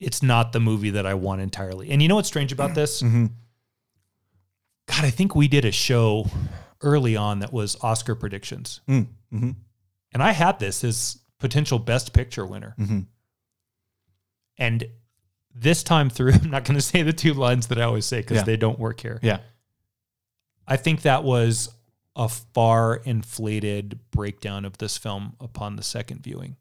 It's 0.00 0.20
not 0.22 0.52
the 0.52 0.60
movie 0.60 0.90
that 0.90 1.06
I 1.06 1.14
want 1.14 1.40
entirely. 1.42 1.90
And 1.90 2.02
you 2.02 2.08
know 2.08 2.16
what's 2.16 2.28
strange 2.28 2.50
about 2.50 2.74
this? 2.74 3.02
Mm-hmm. 3.02 3.26
God, 4.88 5.04
I 5.04 5.10
think 5.10 5.36
we 5.36 5.46
did 5.46 5.64
a 5.64 5.70
show 5.72 6.26
early 6.84 7.16
on 7.16 7.40
that 7.40 7.52
was 7.52 7.76
Oscar 7.80 8.14
predictions, 8.14 8.80
Mm-hmm. 8.88 9.50
and 10.12 10.22
I 10.22 10.30
had 10.32 10.58
this 10.60 10.84
as 10.84 11.18
potential 11.40 11.78
Best 11.80 12.12
Picture 12.12 12.46
winner. 12.46 12.74
Mm-hmm. 12.78 13.00
And 14.58 14.84
this 15.54 15.82
time 15.82 16.10
through, 16.10 16.32
I'm 16.42 16.50
not 16.50 16.64
going 16.64 16.76
to 16.76 16.82
say 16.82 17.02
the 17.02 17.12
two 17.12 17.34
lines 17.34 17.66
that 17.68 17.78
I 17.78 17.82
always 17.82 18.06
say 18.06 18.18
because 18.20 18.38
Yeah. 18.38 18.42
they 18.44 18.56
don't 18.56 18.78
work 18.78 19.00
here. 19.00 19.18
Yeah. 19.22 19.38
I 20.66 20.76
think 20.76 21.02
that 21.02 21.24
was 21.24 21.68
a 22.16 22.28
far 22.28 22.94
inflated 22.96 23.98
breakdown 24.12 24.64
of 24.64 24.78
this 24.78 24.96
film 24.96 25.34
upon 25.40 25.76
the 25.76 25.82
second 25.82 26.22
viewing. 26.22 26.56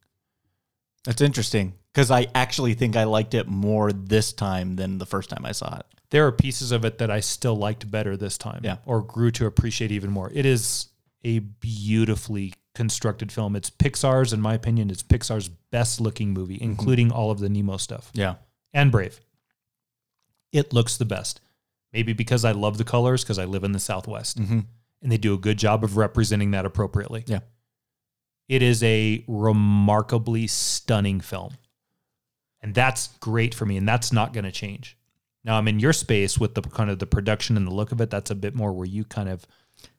That's 1.04 1.22
interesting 1.22 1.74
because 1.94 2.10
I 2.12 2.28
actually 2.34 2.74
think 2.74 2.96
I 2.96 3.04
liked 3.04 3.34
it 3.34 3.48
more 3.48 3.92
this 3.94 4.34
time 4.34 4.76
than 4.78 4.98
the 4.98 5.06
first 5.06 5.30
time 5.30 5.46
I 5.46 5.52
saw 5.52 5.78
it. 5.78 5.86
There 6.13 6.26
are 6.28 6.32
pieces 6.32 6.71
of 6.71 6.86
it 6.86 6.99
that 6.99 7.10
I 7.10 7.19
still 7.21 7.56
liked 7.56 7.89
better 7.89 8.15
this 8.15 8.38
time, 8.38 8.62
Yeah. 8.63 8.78
or 8.86 9.02
grew 9.02 9.32
to 9.32 9.47
appreciate 9.47 9.91
even 9.91 10.12
more. 10.12 10.32
It 10.32 10.45
is 10.45 10.88
a 11.23 11.39
beautifully 11.39 12.54
constructed 12.76 13.32
film. 13.32 13.56
It's 13.56 13.71
Pixar's, 13.71 14.32
in 14.32 14.39
my 14.39 14.54
opinion, 14.54 14.91
it's 14.91 15.02
Pixar's 15.02 15.49
best 15.49 15.99
looking 15.99 16.32
movie, 16.32 16.56
Mm-hmm. 16.58 16.63
including 16.65 17.12
all 17.12 17.32
of 17.32 17.39
the 17.39 17.49
Nemo 17.49 17.78
stuff 17.78 18.12
Yeah. 18.13 18.36
and 18.73 18.91
Brave. 18.91 19.19
It 20.52 20.71
looks 20.71 20.97
the 20.97 21.06
best. 21.06 21.41
Maybe 21.91 22.13
because 22.13 22.45
I 22.45 22.52
love 22.52 22.78
the 22.78 22.84
colors, 22.84 23.23
because 23.23 23.39
I 23.39 23.45
live 23.45 23.63
in 23.63 23.71
the 23.71 23.80
Southwest, 23.80 24.38
and 24.38 24.67
they 25.02 25.17
do 25.17 25.34
a 25.34 25.38
good 25.39 25.58
job 25.58 25.84
of 25.84 25.97
representing 25.97 26.52
that 26.52 26.63
appropriately. 26.65 27.23
Yeah. 27.26 27.39
It 28.47 28.62
is 28.62 28.84
a 28.84 29.23
remarkably 29.28 30.45
stunning 30.45 31.21
film. 31.21 31.54
And 32.62 32.76
that's 32.76 33.08
great 33.19 33.56
for 33.56 33.65
me. 33.65 33.78
And 33.78 33.88
that's 33.88 34.12
not 34.13 34.32
going 34.34 34.43
to 34.45 34.52
change. 34.52 34.95
Now 35.45 35.58
I'm 35.58 35.67
in 35.67 35.79
your 35.79 35.93
space 35.93 36.38
with 36.39 36.56
the 36.56 36.62
kind 36.62 36.89
of 36.89 36.99
the 36.99 37.06
production 37.06 37.58
and 37.58 37.67
the 37.67 37.71
look 37.73 37.91
of 37.91 37.99
it. 38.01 38.10
That's 38.10 38.32
a 38.32 38.36
bit 38.36 38.56
more 38.56 38.71
where 38.71 38.88
you 38.88 39.03
kind 39.03 39.27
of, 39.29 39.45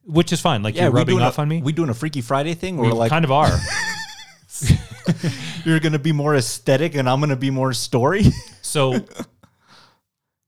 which 0.04 0.32
is 0.32 0.40
fine. 0.40 0.62
Like 0.62 0.74
you're 0.76 0.90
rubbing 0.90 1.20
off 1.20 1.38
a, 1.38 1.42
on 1.42 1.48
me. 1.48 1.60
We 1.62 1.72
doing 1.72 1.90
a 1.90 1.94
Freaky 1.94 2.20
Friday 2.22 2.54
thing 2.54 2.76
We 2.76 2.86
where 2.86 2.94
like 2.94 3.10
kind 3.10 3.24
of 3.24 3.30
are. 3.32 3.50
you're 5.64 5.80
gonna 5.80 5.98
be 5.98 6.12
more 6.12 6.34
aesthetic 6.36 6.94
and 6.94 7.08
I'm 7.08 7.20
gonna 7.20 7.36
be 7.36 7.50
more 7.50 7.72
story. 7.72 8.24
So 8.66 9.04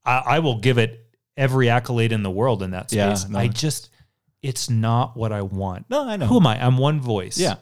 I, 0.03 0.17
I 0.25 0.39
will 0.39 0.59
give 0.59 0.77
it 0.77 1.07
every 1.37 1.69
accolade 1.69 2.11
in 2.11 2.23
the 2.23 2.31
world 2.31 2.61
in 2.61 2.71
that 2.71 2.91
Yeah, 2.91 3.13
space. 3.13 3.29
no. 3.29 3.39
I 3.39 3.47
just, 3.47 3.89
it's 4.41 4.69
not 4.69 5.15
what 5.15 5.31
I 5.31 5.43
want. 5.43 5.85
No, 5.89 6.05
I 6.09 6.17
know. 6.17 6.25
Who 6.25 6.37
am 6.37 6.47
I? 6.47 6.61
I'm 6.61 6.77
one 6.77 6.99
voice. 6.99 7.37
Yeah. 7.37 7.55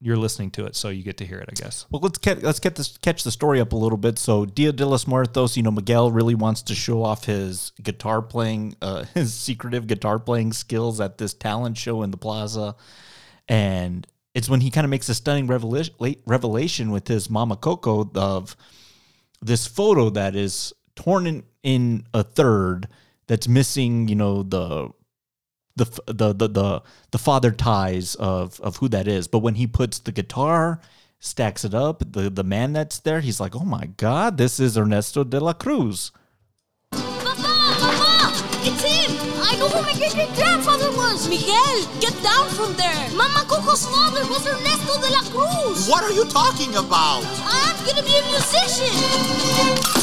You're 0.00 0.16
listening 0.16 0.52
to 0.52 0.66
it, 0.66 0.76
so 0.76 0.90
you 0.90 1.02
get 1.02 1.16
to 1.18 1.26
hear 1.26 1.38
it, 1.38 1.48
I 1.50 1.54
guess. 1.54 1.86
Well, 1.90 2.00
let's 2.00 2.18
get 2.18 2.42
let's 2.42 2.60
get 2.60 2.76
this 2.76 2.96
catch 2.98 3.24
the 3.24 3.32
story 3.32 3.60
up 3.60 3.72
a 3.72 3.76
little 3.76 3.98
bit. 3.98 4.18
So, 4.18 4.46
Dia 4.46 4.72
de 4.72 4.86
los 4.86 5.06
Muertos, 5.06 5.56
you 5.56 5.62
know, 5.62 5.72
Miguel 5.72 6.12
really 6.12 6.36
wants 6.36 6.62
to 6.62 6.74
show 6.74 7.02
off 7.02 7.24
his 7.24 7.72
guitar 7.82 8.22
playing, 8.22 8.76
uh, 8.80 9.04
his 9.14 9.34
secretive 9.34 9.86
guitar 9.86 10.18
playing 10.18 10.52
skills 10.52 11.00
at 11.00 11.18
this 11.18 11.34
talent 11.34 11.76
show 11.76 12.02
in 12.02 12.10
the 12.12 12.16
plaza, 12.16 12.76
and 13.48 14.06
it's 14.34 14.48
when 14.48 14.60
he 14.60 14.70
kind 14.70 14.84
of 14.84 14.90
makes 14.90 15.08
a 15.08 15.14
stunning 15.14 15.48
revelation 15.48 15.94
revelation 16.26 16.92
with 16.92 17.08
his 17.08 17.28
mama 17.28 17.56
Coco 17.56 18.08
of 18.14 18.56
this 19.42 19.66
photo 19.66 20.10
that 20.10 20.36
is 20.36 20.72
torn 20.94 21.26
in, 21.26 21.42
in 21.62 22.06
a 22.14 22.22
third 22.22 22.88
that's 23.26 23.46
missing, 23.48 24.08
you 24.08 24.14
know, 24.14 24.42
the 24.42 24.90
the 25.78 25.86
the 26.06 26.32
the 26.32 26.48
the, 26.48 26.82
the 27.12 27.18
father 27.18 27.50
ties 27.50 28.14
of 28.16 28.60
of 28.60 28.76
who 28.76 28.88
that 28.88 29.08
is. 29.08 29.28
But 29.28 29.40
when 29.40 29.54
he 29.54 29.66
puts 29.66 29.98
the 29.98 30.12
guitar, 30.12 30.80
stacks 31.18 31.64
it 31.64 31.74
up, 31.74 32.02
the 32.12 32.28
the 32.30 32.44
man 32.44 32.72
that's 32.72 32.98
there, 33.00 33.20
he's 33.20 33.40
like, 33.40 33.56
"Oh 33.56 33.64
my 33.64 33.86
god, 33.96 34.36
this 34.36 34.60
is 34.60 34.76
Ernesto 34.76 35.24
de 35.24 35.40
la 35.40 35.52
Cruz." 35.54 36.12
Papa, 36.90 37.74
Papa, 37.80 38.32
it's 38.62 38.82
him. 38.82 39.16
I 39.42 39.56
know 39.58 39.68
who 39.68 39.82
my 39.82 39.94
great 39.94 40.12
great 40.12 40.34
grandfather 40.34 40.90
was. 40.92 41.28
Miguel, 41.28 41.86
get 42.00 42.14
down 42.22 42.48
from 42.50 42.74
there. 42.74 43.08
Mama 43.16 43.44
Coco's 43.48 43.86
father 43.86 44.26
was 44.28 44.46
Ernesto 44.46 45.00
de 45.00 45.10
la 45.10 45.22
Cruz. 45.32 45.88
What 45.88 46.04
are 46.04 46.12
you 46.12 46.24
talking 46.26 46.74
about? 46.76 47.22
I'm 47.42 47.76
gonna 47.86 48.02
be 48.02 48.16
a 48.18 48.24
musician. 48.28 49.97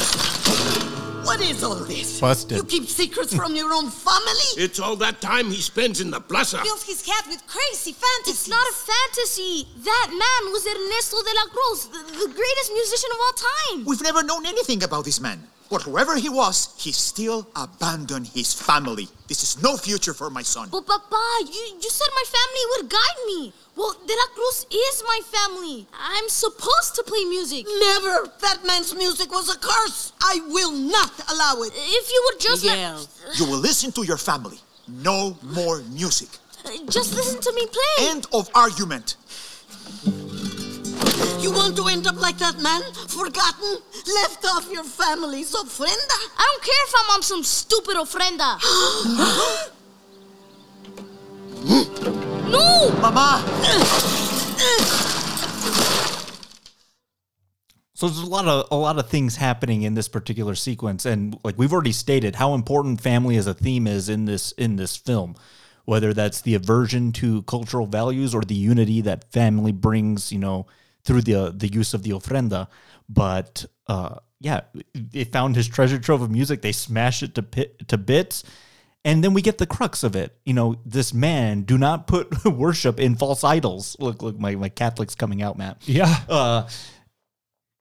What 1.26 1.42
is 1.42 1.64
all 1.64 1.76
this? 1.76 2.20
Busted. 2.22 2.58
You 2.58 2.64
keep 2.64 2.86
secrets 2.88 3.36
from 3.36 3.56
your 3.56 3.74
own 3.74 3.90
family? 3.90 4.50
It's 4.66 4.80
all 4.80 4.96
that 4.98 5.22
time 5.22 5.48
he 5.50 5.60
spends 5.60 6.00
in 6.00 6.12
the 6.12 6.22
plaza. 6.22 6.60
Fills 6.64 6.84
his 6.86 7.06
head 7.06 7.26
with 7.28 7.42
crazy 7.48 7.94
fantasies. 7.94 8.46
It's 8.46 8.48
not 8.48 8.66
a 8.68 8.74
fantasy. 8.74 9.68
That 9.84 10.08
man 10.12 10.52
was 10.54 10.66
Ernesto 10.66 11.18
de 11.24 11.34
la 11.40 11.46
Cruz, 11.52 11.88
the, 11.88 12.28
the 12.28 12.34
greatest 12.34 12.70
musician 12.74 13.10
of 13.12 13.20
all 13.26 13.34
time. 13.34 13.86
We've 13.86 14.04
never 14.04 14.24
known 14.24 14.46
anything 14.46 14.84
about 14.84 15.04
this 15.04 15.20
man. 15.20 15.42
But 15.70 15.82
whoever 15.82 16.16
he 16.16 16.30
was, 16.30 16.76
he 16.78 16.92
still 16.92 17.48
abandoned 17.56 18.28
his 18.28 18.54
family. 18.54 19.08
This 19.28 19.42
is 19.42 19.62
no 19.64 19.78
future 19.78 20.14
for 20.14 20.30
my 20.30 20.44
son. 20.44 20.70
But 20.72 20.86
Papa, 20.86 21.24
you, 21.42 21.64
you 21.82 21.90
said 21.90 22.08
my 22.14 22.24
family 22.38 22.64
would 22.72 22.90
guide 22.92 23.20
me. 23.26 23.54
Well, 23.76 23.94
De 24.08 24.14
La 24.14 24.28
Cruz 24.34 24.66
is 24.72 25.04
my 25.06 25.20
family. 25.26 25.86
I'm 25.94 26.30
supposed 26.30 26.96
to 26.96 27.04
play 27.04 27.26
music. 27.26 27.66
Never! 27.68 28.32
That 28.42 28.60
man's 28.66 28.96
music 28.96 29.32
was 29.32 29.54
a 29.54 29.58
curse. 29.58 30.14
I 30.22 30.40
will 30.48 30.72
not 30.72 31.12
allow 31.32 31.62
it. 31.64 31.74
If 31.76 32.10
you 32.10 32.24
would 32.26 32.40
just 32.40 32.64
Miguel. 32.64 33.06
You 33.36 33.46
will 33.46 33.60
listen 33.60 33.92
to 33.94 34.04
your 34.04 34.18
family. 34.18 34.60
No 34.88 35.38
more 35.44 35.82
music. 35.92 36.30
just 36.90 37.14
listen 37.16 37.42
to 37.42 37.52
me 37.54 37.68
play. 37.68 38.08
End 38.10 38.28
of 38.32 38.50
argument. 38.56 39.18
You 41.42 41.52
want 41.52 41.76
to 41.76 41.88
end 41.88 42.08
up 42.08 42.20
like 42.20 42.38
that 42.38 42.60
man? 42.60 42.82
Forgotten? 43.08 43.78
Left 44.16 44.46
off 44.46 44.72
your 44.72 44.84
family's 44.86 45.54
ofrenda? 45.54 46.18
I 46.38 46.48
don't 46.50 46.64
care 46.64 46.84
if 46.88 46.94
I'm 46.98 47.10
on 47.16 47.24
some 47.24 47.44
stupid 47.44 47.98
ofrenda. 47.98 48.58
No! 52.56 52.92
Mama! 53.02 53.44
So 57.94 58.08
there's 58.08 58.20
a 58.20 58.26
lot 58.26 58.46
of 58.46 58.68
a 58.72 58.76
lot 58.76 59.00
of 59.00 59.10
things 59.10 59.38
happening 59.38 59.84
in 59.84 59.94
this 59.94 60.10
particular 60.10 60.54
sequence, 60.56 61.06
and 61.06 61.40
like 61.46 61.58
we've 61.58 61.72
already 61.72 61.94
stated, 61.94 62.36
how 62.36 62.54
important 62.54 63.00
family 63.00 63.38
as 63.38 63.48
a 63.48 63.54
theme 63.54 63.88
is 63.88 64.10
in 64.10 64.26
this 64.26 64.52
in 64.54 64.76
this 64.76 64.98
film. 64.98 65.36
Whether 65.86 66.14
that's 66.14 66.42
the 66.42 66.56
aversion 66.56 67.12
to 67.14 67.44
cultural 67.44 67.86
values 67.86 68.34
or 68.34 68.42
the 68.42 68.56
unity 68.56 69.02
that 69.02 69.32
family 69.32 69.72
brings, 69.72 70.32
you 70.32 70.40
know, 70.40 70.66
through 71.04 71.22
the 71.22 71.54
the 71.56 71.68
use 71.68 71.94
of 71.94 72.04
the 72.04 72.10
ofrenda. 72.10 72.68
But 73.08 73.66
uh, 73.88 74.20
yeah, 74.42 74.62
they 74.94 75.24
found 75.24 75.56
his 75.56 75.68
treasure 75.68 76.00
trove 76.00 76.22
of 76.22 76.32
music. 76.32 76.62
They 76.62 76.72
smash 76.72 77.24
it 77.24 77.36
to 77.36 77.44
pit, 77.44 77.88
to 77.88 77.98
bits, 77.98 78.44
and 79.06 79.24
then 79.24 79.34
we 79.34 79.42
get 79.42 79.58
the 79.58 79.66
crux 79.66 80.04
of 80.04 80.18
it. 80.18 80.36
You 80.44 80.54
know, 80.54 80.76
this 80.86 81.14
man 81.14 81.62
do 81.62 81.78
not 81.78 82.08
put 82.08 82.44
worship 82.46 83.00
in 83.00 83.16
false 83.16 83.46
idols. 83.46 83.96
Look, 84.00 84.22
look, 84.22 84.38
my 84.38 84.56
my 84.56 84.68
Catholic's 84.68 85.16
coming 85.16 85.42
out, 85.42 85.58
Matt. 85.58 85.78
Yeah. 85.86 86.14
Uh, 86.28 86.68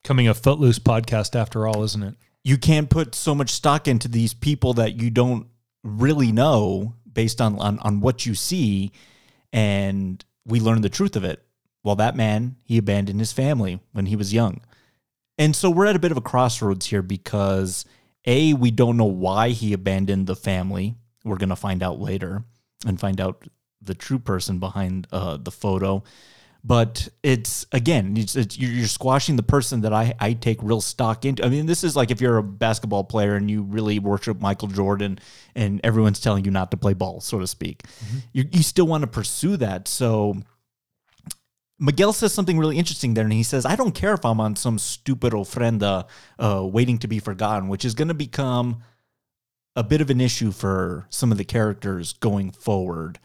Coming 0.04 0.28
a 0.28 0.34
Footloose 0.34 0.78
podcast 0.78 1.34
after 1.34 1.66
all, 1.66 1.82
isn't 1.82 2.02
it? 2.02 2.14
you 2.44 2.58
can't 2.58 2.90
put 2.90 3.14
so 3.14 3.34
much 3.34 3.50
stock 3.50 3.88
into 3.88 4.06
these 4.06 4.34
people 4.34 4.74
that 4.74 5.00
you 5.00 5.10
don't 5.10 5.48
really 5.82 6.30
know 6.30 6.94
based 7.10 7.40
on 7.40 7.58
on, 7.58 7.78
on 7.80 8.00
what 8.00 8.24
you 8.24 8.34
see 8.34 8.92
and 9.52 10.24
we 10.46 10.60
learn 10.60 10.82
the 10.82 10.88
truth 10.88 11.16
of 11.16 11.24
it 11.24 11.42
well 11.82 11.96
that 11.96 12.16
man 12.16 12.56
he 12.64 12.78
abandoned 12.78 13.18
his 13.18 13.32
family 13.32 13.80
when 13.92 14.06
he 14.06 14.16
was 14.16 14.32
young 14.32 14.60
and 15.36 15.56
so 15.56 15.68
we're 15.68 15.86
at 15.86 15.96
a 15.96 16.00
bit 16.00 16.12
of 16.12 16.16
a 16.16 16.22
crossroads 16.22 16.86
here 16.86 17.02
because 17.02 17.84
a 18.26 18.54
we 18.54 18.70
don't 18.70 18.96
know 18.96 19.04
why 19.04 19.50
he 19.50 19.72
abandoned 19.72 20.26
the 20.26 20.36
family 20.36 20.96
we're 21.24 21.36
going 21.38 21.48
to 21.48 21.56
find 21.56 21.82
out 21.82 21.98
later 22.00 22.44
and 22.86 23.00
find 23.00 23.20
out 23.20 23.48
the 23.80 23.94
true 23.94 24.18
person 24.18 24.58
behind 24.58 25.06
uh, 25.12 25.36
the 25.36 25.50
photo. 25.50 26.02
But 26.66 27.10
it's 27.22 27.66
again 27.72 28.16
it's, 28.16 28.36
it's, 28.36 28.58
you're, 28.58 28.70
you're 28.70 28.86
squashing 28.86 29.36
the 29.36 29.42
person 29.42 29.82
that 29.82 29.92
I, 29.92 30.14
I 30.18 30.32
take 30.32 30.62
real 30.62 30.80
stock 30.80 31.26
into. 31.26 31.44
I 31.44 31.50
mean 31.50 31.66
this 31.66 31.84
is 31.84 31.94
like 31.94 32.10
if 32.10 32.22
you're 32.22 32.38
a 32.38 32.42
basketball 32.42 33.04
player 33.04 33.34
and 33.34 33.50
you 33.50 33.62
really 33.64 33.98
worship 33.98 34.40
michael 34.40 34.68
jordan 34.68 35.18
and 35.54 35.78
everyone's 35.84 36.20
telling 36.20 36.46
you 36.46 36.50
not 36.50 36.70
to 36.70 36.78
play 36.78 36.94
ball 36.94 37.20
so 37.20 37.38
to 37.38 37.46
speak 37.46 37.82
you, 38.32 38.46
you 38.50 38.62
still 38.62 38.86
want 38.86 39.02
to 39.02 39.06
pursue 39.06 39.58
that. 39.58 39.88
So 39.88 40.36
Miguel 41.78 42.14
says 42.14 42.32
something 42.32 42.58
really 42.58 42.78
interesting 42.78 43.12
there, 43.12 43.24
and 43.24 43.32
he 43.32 43.42
says, 43.42 43.66
"I 43.66 43.76
don't 43.76 43.94
care 43.94 44.14
if 44.14 44.24
I'm 44.24 44.40
on 44.40 44.56
some 44.56 44.78
stupid 44.78 45.34
ofrenda, 45.34 46.06
uh, 46.38 46.64
waiting 46.64 46.98
to 46.98 47.08
be 47.08 47.18
forgotten, 47.18 47.68
which 47.68 47.84
is 47.84 47.94
going 47.94 48.08
to 48.08 48.14
become 48.14 48.82
a 49.76 49.82
bit 49.82 50.00
of 50.00 50.10
an 50.10 50.20
issue 50.20 50.52
for 50.52 51.06
some 51.10 51.32
of 51.32 51.38
the 51.38 51.44
characters 51.44 52.12
going 52.14 52.50
forward." 52.50 53.18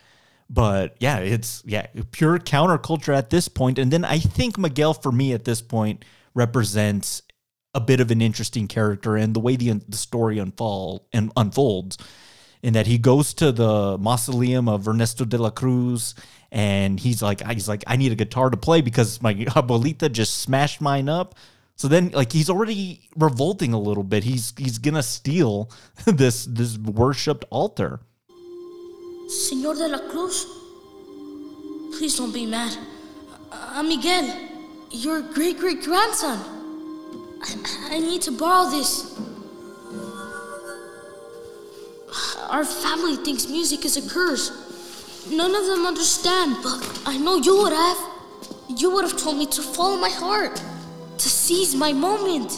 But 0.50 0.96
yeah, 1.00 1.20
it's 1.20 1.64
yeah 1.66 1.88
pure 2.12 2.40
counterculture 2.40 3.16
at 3.16 3.30
this 3.30 3.48
point. 3.48 3.78
and 3.78 3.92
then 3.92 4.04
I 4.04 4.20
think 4.20 4.58
Miguel, 4.58 4.94
for 4.94 5.12
me 5.12 5.34
at 5.34 5.46
this 5.46 5.62
point, 5.62 6.04
represents 6.34 7.22
a 7.74 7.80
bit 7.80 8.00
of 8.00 8.10
an 8.12 8.22
interesting 8.22 8.68
character 8.68 9.16
and 9.16 9.36
the 9.36 9.40
way 9.40 9.56
the, 9.56 9.74
the 9.88 9.98
story 9.98 10.40
unfold 10.40 11.06
and 11.14 11.32
unfolds 11.38 11.98
in 12.62 12.74
that 12.74 12.88
he 12.88 12.98
goes 12.98 13.34
to 13.36 13.52
the 13.52 13.98
mausoleum 14.00 14.68
of 14.68 14.88
Ernesto 14.88 15.24
de 15.24 15.38
la 15.38 15.50
Cruz 15.50 16.16
and 16.52 17.00
he's 17.00 17.22
like 17.22 17.46
he's 17.52 17.70
like 17.70 17.84
I 17.88 17.96
need 17.96 18.12
a 18.12 18.16
guitar 18.16 18.50
to 18.50 18.58
play 18.58 18.82
because 18.82 19.22
my 19.22 19.34
abuelita 19.60 20.12
just 20.12 20.40
smashed 20.40 20.82
mine 20.82 21.10
up. 21.10 21.36
So 21.80 21.88
then 21.88 22.10
like 22.10 22.34
he's 22.34 22.50
already 22.50 23.08
revolting 23.16 23.72
a 23.72 23.80
little 23.80 24.04
bit. 24.04 24.26
He's 24.26 24.54
he's 24.58 24.78
to 24.96 25.02
steal 25.02 25.72
this 26.06 26.44
this 26.44 26.78
worshipped 26.78 27.46
altar. 27.50 28.02
Senor 29.30 29.76
de 29.76 29.88
la 29.88 30.00
Cruz, 30.10 30.46
please 31.98 32.18
don't 32.18 32.34
be 32.34 32.46
mad. 32.46 32.78
I'm 33.54 33.88
Miguel, 33.88 34.28
your 34.92 35.22
great 35.22 35.58
great 35.58 35.82
grandson. 35.82 36.38
I, 37.42 37.96
I 37.96 38.00
need 38.00 38.24
to 38.24 38.32
borrow 38.32 38.70
this. 38.70 39.18
Our 42.50 42.66
family 42.66 43.16
thinks 43.24 43.48
music 43.48 43.86
is 43.86 43.96
a 43.96 44.10
curse. 44.10 44.52
None 45.32 45.56
of 45.56 45.66
them 45.66 45.86
understand, 45.86 46.58
but 46.62 47.04
I 47.06 47.18
know 47.18 47.38
you 47.38 47.56
would 47.56 47.72
have. 47.72 47.98
You 48.68 48.92
would 48.92 49.06
have 49.06 49.18
told 49.18 49.38
me 49.38 49.46
to 49.46 49.62
follow 49.62 49.96
my 49.96 50.10
heart, 50.10 50.62
to 51.20 51.30
seize 51.30 51.76
my 51.76 51.92
moment. 51.92 52.52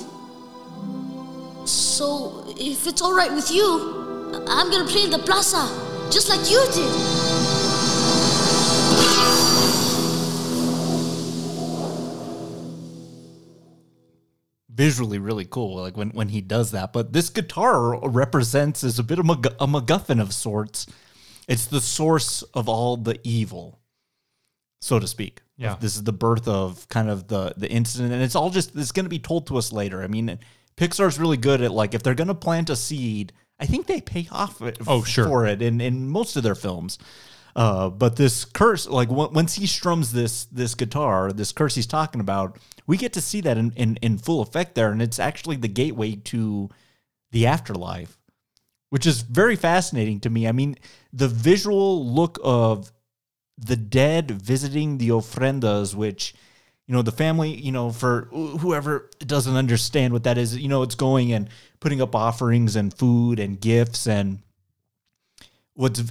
So, 1.67 2.45
if 2.57 2.87
it's 2.87 3.01
alright 3.01 3.33
with 3.33 3.51
you, 3.51 4.33
I'm 4.47 4.69
gonna 4.69 4.87
play 4.87 5.03
in 5.03 5.09
the 5.09 5.19
plaza, 5.19 5.67
just 6.11 6.29
like 6.29 6.49
you 6.49 6.63
did. 6.71 6.91
Visually 14.69 15.19
really 15.19 15.45
cool 15.45 15.81
like 15.81 15.97
when 15.97 16.11
when 16.11 16.29
he 16.29 16.41
does 16.41 16.71
that. 16.71 16.93
But 16.93 17.13
this 17.13 17.29
guitar 17.29 17.99
represents 18.07 18.83
is 18.83 18.99
a 18.99 19.03
bit 19.03 19.19
of 19.19 19.29
a 19.29 19.67
MacGuffin 19.67 20.21
of 20.21 20.33
sorts. 20.33 20.87
It's 21.47 21.65
the 21.65 21.81
source 21.81 22.43
of 22.53 22.69
all 22.69 22.95
the 22.95 23.19
evil, 23.23 23.79
so 24.81 24.99
to 24.99 25.07
speak. 25.07 25.41
Yeah. 25.61 25.75
This 25.79 25.95
is 25.95 26.03
the 26.03 26.11
birth 26.13 26.47
of 26.47 26.87
kind 26.89 27.09
of 27.09 27.27
the 27.27 27.53
the 27.55 27.69
incident, 27.69 28.11
and 28.13 28.21
it's 28.23 28.35
all 28.35 28.49
just 28.49 28.75
it's 28.75 28.91
going 28.91 29.05
to 29.05 29.09
be 29.09 29.19
told 29.19 29.47
to 29.47 29.57
us 29.57 29.71
later. 29.71 30.01
I 30.03 30.07
mean, 30.07 30.39
Pixar's 30.75 31.19
really 31.19 31.37
good 31.37 31.61
at 31.61 31.71
like 31.71 31.93
if 31.93 32.01
they're 32.03 32.15
going 32.15 32.29
to 32.29 32.33
plant 32.35 32.69
a 32.69 32.75
seed, 32.75 33.31
I 33.59 33.67
think 33.67 33.85
they 33.85 34.01
pay 34.01 34.27
off 34.31 34.61
it 34.61 34.79
Oh, 34.87 35.03
sure. 35.03 35.25
for 35.25 35.45
it 35.45 35.61
in 35.61 35.79
in 35.79 36.09
most 36.09 36.35
of 36.35 36.43
their 36.43 36.55
films. 36.55 36.97
Uh, 37.55 37.89
but 37.89 38.15
this 38.15 38.45
curse, 38.45 38.87
like 38.87 39.09
w- 39.09 39.29
once 39.31 39.55
he 39.55 39.67
strums 39.67 40.11
this 40.13 40.45
this 40.45 40.73
guitar, 40.73 41.31
this 41.31 41.51
curse 41.51 41.75
he's 41.75 41.85
talking 41.85 42.21
about, 42.21 42.57
we 42.87 42.97
get 42.97 43.13
to 43.13 43.21
see 43.21 43.41
that 43.41 43.57
in, 43.57 43.71
in 43.75 43.97
in 44.01 44.17
full 44.17 44.41
effect 44.41 44.73
there, 44.73 44.91
and 44.91 45.01
it's 45.01 45.19
actually 45.19 45.57
the 45.57 45.67
gateway 45.67 46.15
to 46.15 46.69
the 47.31 47.45
afterlife 47.45 48.17
which 48.89 49.05
is 49.07 49.21
very 49.21 49.55
fascinating 49.55 50.19
to 50.19 50.29
me. 50.29 50.45
I 50.45 50.51
mean, 50.51 50.75
the 51.13 51.29
visual 51.29 52.05
look 52.13 52.37
of 52.43 52.91
the 53.63 53.75
dead 53.75 54.31
visiting 54.31 54.97
the 54.97 55.09
ofrendas, 55.09 55.93
which, 55.93 56.33
you 56.87 56.95
know, 56.95 57.01
the 57.01 57.11
family, 57.11 57.51
you 57.51 57.71
know, 57.71 57.91
for 57.91 58.27
whoever 58.31 59.09
doesn't 59.19 59.55
understand 59.55 60.13
what 60.13 60.23
that 60.23 60.37
is, 60.37 60.57
you 60.57 60.67
know, 60.67 60.81
it's 60.81 60.95
going 60.95 61.31
and 61.31 61.49
putting 61.79 62.01
up 62.01 62.15
offerings 62.15 62.75
and 62.75 62.93
food 62.93 63.39
and 63.39 63.61
gifts 63.61 64.07
and 64.07 64.39
what's 65.73 66.03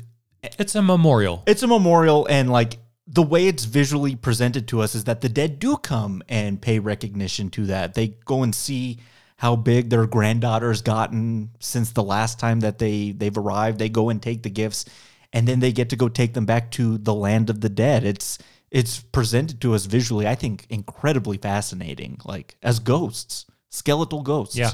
It's 0.43 0.75
a 0.75 0.83
memorial. 0.83 1.43
it's 1.47 1.63
a 1.63 1.67
memorial 1.67 2.27
and 2.27 2.51
like 2.51 2.79
the 3.07 3.23
way 3.23 3.49
it's 3.49 3.65
visually 3.65 4.15
presented 4.15 4.69
to 4.69 4.81
us 4.81 4.95
is 4.95 5.05
that 5.05 5.21
the 5.21 5.29
dead 5.29 5.59
do 5.59 5.77
come 5.77 6.23
and 6.29 6.63
pay 6.63 6.79
recognition 6.79 7.51
to 7.51 7.67
that. 7.67 7.95
They 7.95 8.09
go 8.25 8.45
and 8.45 8.55
see 8.55 9.01
how 9.37 9.57
big 9.57 9.91
their 9.91 10.07
granddaughter's 10.07 10.83
gotten 10.83 11.51
since 11.59 11.91
the 11.91 12.05
last 12.05 12.39
time 12.39 12.61
that 12.61 12.79
they 12.79 13.11
they've 13.11 13.37
arrived. 13.37 13.79
They 13.79 13.89
go 13.89 14.09
and 14.09 14.23
take 14.23 14.45
the 14.45 14.51
gifts 14.51 14.85
and 15.33 15.47
then 15.47 15.61
they 15.61 15.73
get 15.73 15.91
to 15.91 15.97
go 15.97 16.09
take 16.09 16.35
them 16.35 16.47
back 16.47 16.71
to 16.73 16.99
the 16.99 17.15
land 17.15 17.51
of 17.51 17.61
the 17.61 17.69
dead. 17.69 18.05
It's 18.05 18.39
it's 18.71 19.01
presented 19.01 19.61
to 19.63 19.75
us 19.75 19.87
visually, 19.87 20.29
I 20.29 20.35
think, 20.35 20.67
incredibly 20.71 21.39
fascinating, 21.39 22.19
like 22.25 22.57
as 22.63 22.79
ghosts, 22.79 23.47
skeletal 23.69 24.23
ghosts. 24.23 24.57
Yeah. 24.57 24.71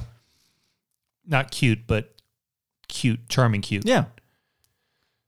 Not 1.26 1.50
cute, 1.50 1.86
but 1.86 2.14
cute, 2.88 3.28
charming 3.28 3.62
cute. 3.62 3.86
Yeah. 3.86 4.04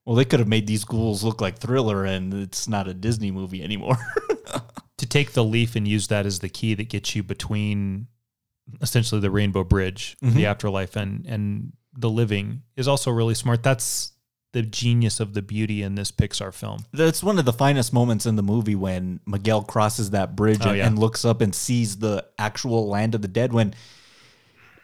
Well, 0.04 0.16
they 0.16 0.24
could 0.24 0.38
have 0.38 0.48
made 0.48 0.66
these 0.66 0.84
ghouls 0.84 1.24
look 1.24 1.40
like 1.40 1.58
Thriller, 1.58 2.04
and 2.04 2.32
it's 2.32 2.68
not 2.68 2.88
a 2.88 2.94
Disney 2.94 3.30
movie 3.30 3.62
anymore. 3.62 3.98
To 4.98 5.06
take 5.06 5.30
the 5.30 5.44
leaf 5.44 5.76
and 5.76 5.86
use 5.86 6.08
that 6.08 6.26
as 6.26 6.40
the 6.40 6.48
key 6.48 6.74
that 6.74 6.88
gets 6.88 7.14
you 7.14 7.22
between 7.22 8.08
essentially 8.82 9.20
the 9.20 9.30
rainbow 9.30 9.62
bridge, 9.62 10.16
mm-hmm. 10.20 10.34
the 10.34 10.46
afterlife 10.46 10.96
and 10.96 11.24
and 11.24 11.72
the 11.96 12.10
living 12.10 12.62
is 12.76 12.88
also 12.88 13.12
really 13.12 13.34
smart. 13.34 13.62
That's 13.62 14.10
the 14.52 14.62
genius 14.62 15.20
of 15.20 15.34
the 15.34 15.42
beauty 15.42 15.82
in 15.82 15.94
this 15.94 16.10
Pixar 16.10 16.54
film. 16.54 16.84
That's 16.92 17.22
one 17.22 17.38
of 17.38 17.44
the 17.44 17.52
finest 17.52 17.92
moments 17.92 18.24
in 18.24 18.36
the 18.36 18.42
movie 18.42 18.74
when 18.74 19.20
Miguel 19.26 19.62
crosses 19.62 20.10
that 20.10 20.36
bridge 20.36 20.60
Oh, 20.62 20.70
and, 20.70 20.78
yeah. 20.78 20.86
and 20.86 20.98
looks 20.98 21.24
up 21.24 21.40
and 21.42 21.54
sees 21.54 21.98
the 21.98 22.24
actual 22.38 22.88
land 22.88 23.14
of 23.14 23.20
the 23.20 23.28
dead. 23.28 23.52
When, 23.52 23.74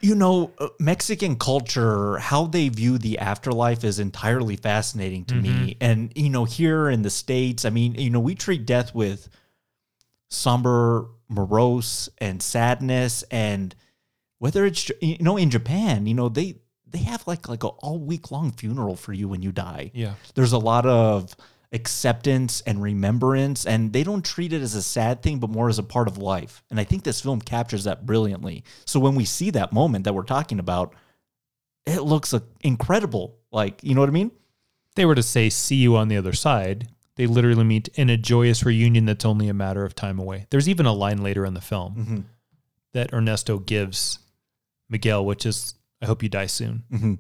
you 0.02 0.14
know, 0.14 0.52
uh, 0.58 0.68
Mexican 0.78 1.36
culture, 1.36 2.18
how 2.18 2.44
they 2.44 2.68
view 2.68 2.98
the 2.98 3.18
afterlife 3.18 3.84
is 3.84 3.98
entirely 3.98 4.56
fascinating 4.56 5.24
to 5.26 5.34
Mm-hmm. 5.34 5.42
me. 5.64 5.76
And, 5.80 6.12
you 6.14 6.28
know, 6.28 6.44
here 6.44 6.90
in 6.90 7.00
the 7.00 7.08
States, 7.10 7.64
I 7.64 7.70
mean, 7.70 7.94
you 7.94 8.10
know, 8.10 8.20
we 8.20 8.34
treat 8.34 8.66
death 8.66 8.94
with 8.94 9.30
somber, 10.28 11.08
morose, 11.28 12.08
and 12.18 12.42
sadness. 12.42 13.22
And 13.30 13.74
whether 14.38 14.66
it's, 14.66 14.90
you 15.00 15.16
know, 15.20 15.36
in 15.38 15.48
Japan, 15.50 16.06
you 16.06 16.12
know, 16.14 16.28
they, 16.28 16.56
they 16.94 17.00
have 17.00 17.26
like 17.26 17.48
like 17.48 17.64
a 17.64 17.68
all 17.68 17.98
week 17.98 18.30
long 18.30 18.52
funeral 18.52 18.94
for 18.94 19.12
you 19.12 19.28
when 19.28 19.42
you 19.42 19.50
die. 19.50 19.90
Yeah. 19.92 20.14
there's 20.34 20.52
a 20.52 20.58
lot 20.58 20.86
of 20.86 21.34
acceptance 21.72 22.60
and 22.60 22.80
remembrance 22.80 23.66
and 23.66 23.92
they 23.92 24.04
don't 24.04 24.24
treat 24.24 24.52
it 24.52 24.62
as 24.62 24.76
a 24.76 24.82
sad 24.82 25.20
thing 25.20 25.40
but 25.40 25.50
more 25.50 25.68
as 25.68 25.80
a 25.80 25.82
part 25.82 26.06
of 26.06 26.18
life. 26.18 26.62
And 26.70 26.78
i 26.78 26.84
think 26.84 27.02
this 27.02 27.20
film 27.20 27.40
captures 27.40 27.84
that 27.84 28.06
brilliantly. 28.06 28.62
So 28.86 29.00
when 29.00 29.16
we 29.16 29.24
see 29.24 29.50
that 29.50 29.72
moment 29.72 30.04
that 30.04 30.14
we're 30.14 30.22
talking 30.22 30.60
about 30.60 30.94
it 31.84 32.00
looks 32.00 32.32
uh, 32.32 32.40
incredible. 32.62 33.38
Like 33.50 33.82
you 33.82 33.94
know 33.94 34.00
what 34.00 34.08
i 34.08 34.12
mean? 34.12 34.30
If 34.88 34.94
they 34.94 35.04
were 35.04 35.16
to 35.16 35.22
say 35.22 35.50
see 35.50 35.76
you 35.76 35.96
on 35.96 36.06
the 36.06 36.16
other 36.16 36.32
side, 36.32 36.88
they 37.16 37.26
literally 37.26 37.64
meet 37.64 37.88
in 37.94 38.08
a 38.08 38.16
joyous 38.16 38.64
reunion 38.64 39.04
that's 39.06 39.24
only 39.24 39.48
a 39.48 39.54
matter 39.54 39.84
of 39.84 39.96
time 39.96 40.20
away. 40.20 40.46
There's 40.50 40.68
even 40.68 40.86
a 40.86 40.92
line 40.92 41.22
later 41.24 41.44
in 41.44 41.54
the 41.54 41.60
film 41.60 42.26
that 42.92 43.12
Ernesto 43.12 43.58
gives 43.58 44.20
Miguel, 44.88 45.26
which 45.26 45.44
is 45.44 45.74
I 46.02 46.06
hope 46.06 46.22
you 46.22 46.28
die 46.28 46.46
soon. 46.46 46.84
Mhm. 46.92 47.18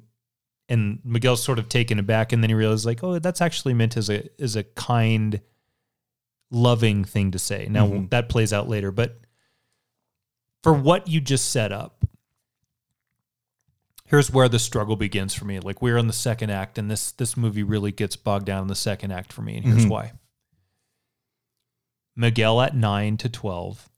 And 0.68 0.98
Miguel's 1.04 1.42
sort 1.42 1.58
of 1.58 1.68
taken 1.68 1.98
aback, 1.98 2.32
and 2.32 2.42
then 2.42 2.50
he 2.50 2.54
realizes 2.54 2.86
like, 2.86 3.02
oh, 3.04 3.18
that's 3.18 3.40
actually 3.40 3.74
meant 3.74 3.96
as 3.96 4.08
a 4.08 4.28
as 4.40 4.56
a 4.56 4.64
kind, 4.64 5.40
loving 6.50 7.04
thing 7.04 7.30
to 7.32 7.38
say. 7.38 7.66
Now 7.70 8.06
that 8.10 8.28
plays 8.28 8.52
out 8.52 8.68
later, 8.68 8.90
but 8.90 9.20
for 10.62 10.72
what 10.72 11.06
you 11.08 11.20
just 11.20 11.50
set 11.50 11.70
up, 11.72 12.04
here's 14.06 14.30
where 14.30 14.48
the 14.48 14.58
struggle 14.58 14.96
begins 14.96 15.34
for 15.34 15.44
me. 15.44 15.60
Like 15.60 15.82
we're 15.82 15.98
in 15.98 16.06
the 16.06 16.12
second 16.14 16.48
act, 16.50 16.78
and 16.78 16.90
this 16.90 17.12
this 17.12 17.36
movie 17.36 17.62
really 17.62 17.92
gets 17.92 18.16
bogged 18.16 18.46
down 18.46 18.62
in 18.62 18.68
the 18.68 18.74
second 18.74 19.10
act 19.10 19.32
for 19.32 19.42
me, 19.42 19.56
and 19.56 19.66
here's 19.66 19.86
why. 19.86 20.12
Miguel 22.16 22.60
at 22.60 22.74
nine 22.76 23.16
to 23.18 23.28
twelve 23.28 23.90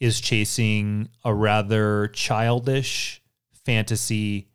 is 0.00 0.20
chasing 0.20 1.08
a 1.24 1.34
rather 1.34 2.08
childish 2.08 3.20
fantasy 3.64 4.48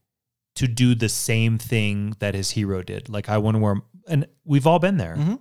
to 0.55 0.67
do 0.67 0.95
the 0.95 1.09
same 1.09 1.57
thing 1.57 2.15
that 2.19 2.35
his 2.35 2.51
hero 2.51 2.83
did. 2.83 3.09
Like 3.09 3.29
I 3.29 3.37
want 3.37 3.55
to 3.55 3.59
wear, 3.59 3.75
and 4.07 4.27
we've 4.43 4.67
all 4.67 4.79
been 4.79 4.97
there. 4.97 5.15
Mm-hmm. 5.15 5.35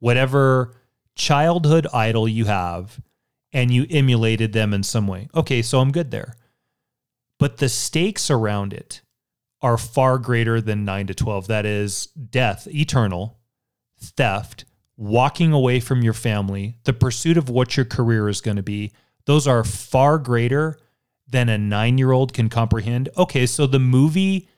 Whatever 0.00 0.76
childhood 1.14 1.86
idol 1.92 2.28
you 2.28 2.44
have, 2.46 3.00
and 3.52 3.70
you 3.70 3.86
emulated 3.88 4.52
them 4.52 4.74
in 4.74 4.82
some 4.82 5.06
way. 5.06 5.28
Okay, 5.34 5.62
so 5.62 5.80
I'm 5.80 5.92
good 5.92 6.10
there. 6.10 6.34
But 7.38 7.58
the 7.58 7.68
stakes 7.68 8.30
around 8.30 8.72
it 8.72 9.02
are 9.62 9.78
far 9.78 10.18
greater 10.18 10.60
than 10.60 10.84
9 10.84 11.06
to 11.06 11.14
12. 11.14 11.46
That 11.46 11.64
is 11.64 12.06
death, 12.06 12.66
eternal, 12.68 13.38
theft, 13.98 14.64
walking 14.96 15.52
away 15.52 15.80
from 15.80 16.02
your 16.02 16.12
family, 16.12 16.78
the 16.84 16.92
pursuit 16.92 17.36
of 17.36 17.48
what 17.48 17.76
your 17.76 17.86
career 17.86 18.28
is 18.28 18.40
going 18.40 18.56
to 18.56 18.62
be. 18.62 18.92
Those 19.26 19.46
are 19.46 19.64
far 19.64 20.18
greater 20.18 20.78
than 21.28 21.48
a 21.48 21.58
nine 21.58 21.98
year 21.98 22.12
old 22.12 22.32
can 22.32 22.48
comprehend. 22.48 23.08
Okay, 23.16 23.46
so 23.46 23.66
the 23.66 23.78
movie 23.80 24.48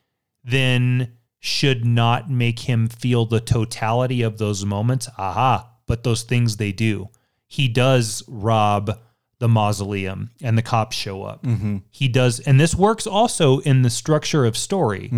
then 0.45 1.13
should 1.39 1.85
not 1.85 2.31
make 2.31 2.61
him 2.61 2.89
feel 2.89 3.25
the 3.27 3.41
totality 3.41 4.23
of 4.23 4.39
those 4.39 4.65
moments. 4.65 5.09
Aha, 5.19 5.69
but 5.87 6.03
those 6.05 6.23
things 6.23 6.57
they 6.57 6.73
do. 6.73 7.09
He 7.47 7.69
does 7.69 8.23
rob 8.27 8.99
the 9.39 9.49
mausoleum 9.49 10.31
and 10.43 10.57
the 10.57 10.63
cops 10.63 10.97
show 10.97 11.23
up. 11.23 11.45
He 11.91 12.09
does, 12.09 12.41
and 12.41 12.59
this 12.59 12.75
works 12.75 13.07
also 13.07 13.59
in 13.61 13.83
the 13.83 13.91
structure 13.91 14.45
of 14.45 14.57
story. 14.57 15.11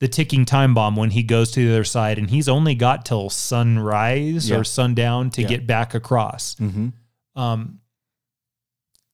The 0.00 0.08
ticking 0.08 0.44
time 0.44 0.74
bomb 0.74 0.96
when 0.96 1.10
he 1.10 1.22
goes 1.22 1.50
to 1.52 1.64
the 1.64 1.72
other 1.74 1.84
side 1.84 2.18
and 2.18 2.28
he's 2.30 2.48
only 2.48 2.74
got 2.74 3.04
till 3.04 3.30
sunrise 3.30 4.48
Yeah. 4.50 4.56
or 4.58 4.64
sundown 4.64 5.30
to 5.30 5.42
Yeah. 5.42 5.48
get 5.48 5.66
back 5.66 5.94
across 5.94 6.54
Mm-hmm. 6.56 6.88
um, 7.40 7.78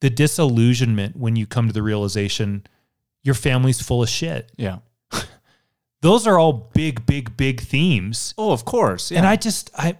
the 0.01 0.11
disillusionment 0.11 1.17
when 1.17 1.37
you 1.37 1.47
come 1.47 1.67
to 1.67 1.73
the 1.73 1.83
realization 1.83 2.67
your 3.25 3.35
family's 3.35 3.83
full 3.83 4.03
of 4.03 4.09
shit. 4.09 4.53
Yeah. 4.57 4.79
Those 6.03 6.27
are 6.27 6.39
all 6.39 6.71
big, 6.73 7.05
big, 7.05 7.37
big 7.37 7.61
themes. 7.61 8.33
Oh, 8.39 8.53
of 8.53 8.65
course. 8.65 9.11
Yeah. 9.11 9.19
And 9.19 9.27
I 9.27 9.35
just, 9.37 9.71
I, 9.77 9.99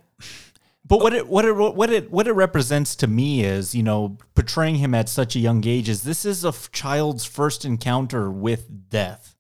But 0.87 1.01
what 1.01 1.13
it 1.13 1.29
what 1.29 1.45
it 1.45 1.55
what 1.55 1.91
it 1.91 2.11
what 2.11 2.29
it 2.29 2.33
represents 2.33 2.95
to 2.97 3.07
me 3.09 3.43
is, 3.45 3.75
you 3.75 3.83
know, 3.83 4.17
portraying 4.35 4.77
him 4.77 4.95
at 4.95 5.09
such 5.09 5.35
a 5.37 5.41
young 5.41 5.67
age 5.67 5.89
is 5.89 6.03
this 6.05 6.25
is 6.25 6.45
a 6.45 6.49
f- 6.49 6.71
child's 6.73 7.25
first 7.25 7.65
encounter 7.65 8.31
with 8.31 8.89
death. 8.89 9.35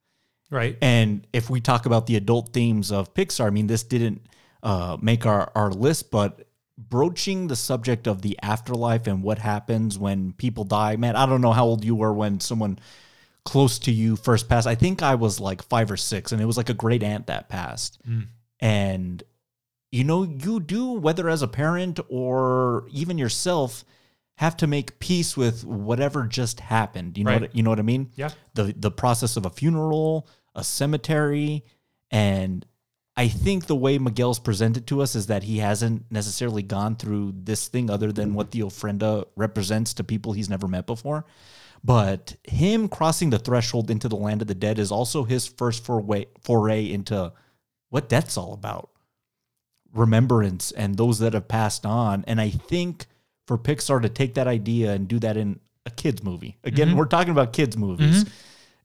right. 0.50 0.76
And 0.82 1.26
if 1.32 1.48
we 1.48 1.60
talk 1.60 1.86
about 1.86 2.06
the 2.06 2.16
adult 2.16 2.52
themes 2.52 2.90
of 2.90 3.14
Pixar, 3.14 3.46
I 3.46 3.50
mean, 3.50 3.68
this 3.68 3.84
didn't 3.84 4.26
uh, 4.62 4.96
make 5.00 5.24
our, 5.24 5.52
our 5.54 5.70
list, 5.70 6.10
but 6.10 6.47
broaching 6.78 7.48
the 7.48 7.56
subject 7.56 8.06
of 8.06 8.22
the 8.22 8.38
afterlife 8.42 9.06
and 9.08 9.22
what 9.22 9.38
happens 9.38 9.98
when 9.98 10.32
people 10.32 10.64
die, 10.64 10.96
man, 10.96 11.16
I 11.16 11.26
don't 11.26 11.40
know 11.40 11.52
how 11.52 11.66
old 11.66 11.84
you 11.84 11.94
were 11.96 12.12
when 12.12 12.38
someone 12.40 12.78
close 13.44 13.78
to 13.80 13.90
you 13.92 14.14
first 14.14 14.48
passed. 14.48 14.66
I 14.66 14.74
think 14.76 15.02
I 15.02 15.16
was 15.16 15.40
like 15.40 15.62
five 15.62 15.90
or 15.90 15.96
six, 15.96 16.32
and 16.32 16.40
it 16.40 16.44
was 16.44 16.56
like 16.56 16.68
a 16.68 16.74
great 16.74 17.02
aunt 17.02 17.26
that 17.26 17.48
passed. 17.48 17.98
Mm. 18.08 18.26
And, 18.60 19.22
you 19.90 20.04
know, 20.04 20.22
you 20.22 20.60
do, 20.60 20.92
whether 20.92 21.28
as 21.28 21.42
a 21.42 21.48
parent 21.48 21.98
or 22.08 22.86
even 22.92 23.18
yourself, 23.18 23.84
have 24.36 24.56
to 24.58 24.66
make 24.68 25.00
peace 25.00 25.36
with 25.36 25.64
whatever 25.64 26.24
just 26.24 26.60
happened. 26.60 27.18
You 27.18 27.24
know, 27.24 27.30
Right. 27.32 27.40
what, 27.40 27.56
you 27.56 27.62
know 27.64 27.70
what 27.70 27.80
I 27.80 27.82
mean? 27.82 28.10
Yeah. 28.14 28.30
the 28.54 28.72
the 28.76 28.90
process 28.92 29.36
of 29.36 29.44
a 29.46 29.50
funeral, 29.50 30.28
a 30.54 30.62
cemetery, 30.62 31.64
and 32.10 32.64
I 33.18 33.26
think 33.26 33.66
the 33.66 33.74
way 33.74 33.98
Miguel's 33.98 34.38
presented 34.38 34.86
to 34.86 35.02
us 35.02 35.16
is 35.16 35.26
that 35.26 35.42
he 35.42 35.58
hasn't 35.58 36.04
necessarily 36.08 36.62
gone 36.62 36.94
through 36.94 37.34
this 37.36 37.66
thing 37.66 37.90
other 37.90 38.12
than 38.12 38.32
what 38.32 38.52
the 38.52 38.60
ofrenda 38.60 39.26
represents 39.34 39.92
to 39.94 40.04
people 40.04 40.32
he's 40.32 40.48
never 40.48 40.68
met 40.68 40.86
before. 40.86 41.24
But 41.82 42.36
him 42.44 42.88
crossing 42.88 43.30
the 43.30 43.40
threshold 43.40 43.90
into 43.90 44.08
the 44.08 44.14
land 44.14 44.40
of 44.40 44.46
the 44.46 44.54
dead 44.54 44.78
is 44.78 44.92
also 44.92 45.24
his 45.24 45.48
first 45.48 45.84
foray, 45.84 46.92
into 46.92 47.32
what 47.90 48.08
death's 48.08 48.36
all 48.36 48.52
about. 48.52 48.90
Remembrance 49.92 50.70
and 50.70 50.96
those 50.96 51.18
that 51.18 51.34
have 51.34 51.48
passed 51.48 51.84
on. 51.84 52.22
And 52.28 52.40
I 52.40 52.50
think 52.50 53.06
for 53.48 53.58
Pixar 53.58 54.00
to 54.00 54.08
take 54.08 54.34
that 54.34 54.46
idea 54.46 54.92
and 54.92 55.08
do 55.08 55.18
that 55.18 55.36
in 55.36 55.58
a 55.84 55.90
kids 55.90 56.22
movie, 56.22 56.56
again, 56.62 56.90
mm-hmm. 56.90 56.98
we're 56.98 57.06
talking 57.06 57.32
about 57.32 57.52
kids 57.52 57.76
movies, 57.76 58.22
mm-hmm. 58.22 58.32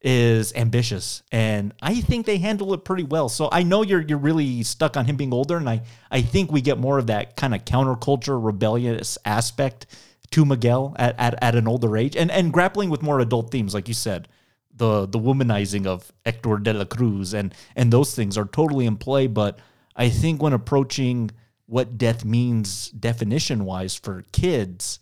Is 0.04 0.54
ambitious, 0.54 1.24
and 1.32 1.74
I 1.82 2.02
think 2.02 2.26
they 2.26 2.38
handle 2.38 2.74
it 2.74 2.84
pretty 2.84 3.04
well. 3.04 3.30
So 3.30 3.50
I 3.52 3.64
know 3.64 3.84
you're 3.84 4.02
you're 4.02 4.18
really 4.18 4.64
stuck 4.64 4.98
on 4.98 5.06
him 5.06 5.16
being 5.16 5.34
older, 5.34 5.58
and 5.58 5.70
I 5.70 5.82
I 6.12 6.22
think 6.22 6.52
we 6.52 6.62
get 6.62 6.78
more 6.78 7.00
of 7.00 7.08
that 7.08 7.36
kind 7.38 7.56
of 7.56 7.64
counterculture, 7.66 8.44
rebellious 8.44 9.18
aspect 9.26 9.86
to 10.32 10.46
Miguel 10.46 10.96
at, 10.98 11.18
at, 11.20 11.42
at 11.42 11.56
an 11.56 11.68
older 11.68 11.96
age, 11.96 12.16
and 12.16 12.30
and 12.30 12.52
grappling 12.52 12.90
with 12.90 13.02
more 13.02 13.20
adult 13.20 13.52
themes, 13.52 13.74
like 13.74 13.88
you 13.88 13.94
said. 13.94 14.28
The, 14.76 15.06
the 15.06 15.20
womanizing 15.20 15.86
of 15.86 16.12
Hector 16.26 16.58
de 16.58 16.74
la 16.74 16.86
Cruz 16.86 17.36
and 17.36 17.54
and 17.76 17.94
those 17.94 18.16
things 18.16 18.40
are 18.40 18.46
totally 18.46 18.88
in 18.88 18.98
play, 18.98 19.28
but 19.28 19.60
I 19.96 20.10
think 20.10 20.42
when 20.42 20.52
approaching 20.52 21.30
what 21.68 21.98
death 21.98 22.26
means 22.26 22.90
definition 22.90 23.66
wise 23.66 23.96
for 23.96 24.24
kids, 24.32 25.00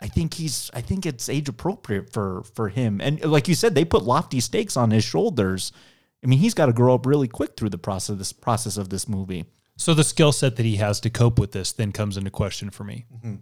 I 0.00 0.08
think 0.08 0.34
he's 0.34 0.70
I 0.72 0.80
think 0.80 1.04
it's 1.04 1.28
age 1.28 1.48
appropriate 1.48 2.12
for 2.12 2.42
for 2.54 2.68
him. 2.68 3.00
And 3.00 3.22
like 3.24 3.48
you 3.48 3.54
said, 3.54 3.74
they 3.74 3.84
put 3.84 4.02
lofty 4.02 4.40
stakes 4.40 4.76
on 4.76 4.90
his 4.90 5.04
shoulders. 5.04 5.72
I 6.22 6.26
mean, 6.26 6.38
he's 6.38 6.54
got 6.54 6.66
to 6.66 6.72
grow 6.72 6.94
up 6.94 7.06
really 7.06 7.28
quick 7.28 7.56
through 7.56 7.70
the 7.70 7.78
process 7.78 8.16
this 8.16 8.32
process 8.32 8.76
of 8.76 8.88
this 8.88 9.08
movie. 9.08 9.44
So 9.76 9.94
the 9.94 10.04
skill 10.04 10.32
set 10.32 10.56
that 10.56 10.66
he 10.66 10.76
has 10.76 11.00
to 11.00 11.10
cope 11.10 11.38
with 11.38 11.52
this 11.52 11.72
then 11.72 11.92
comes 11.92 12.16
into 12.16 12.30
question 12.30 12.70
for 12.70 12.84
me. 12.84 13.06
Mm-hmm. 13.14 13.36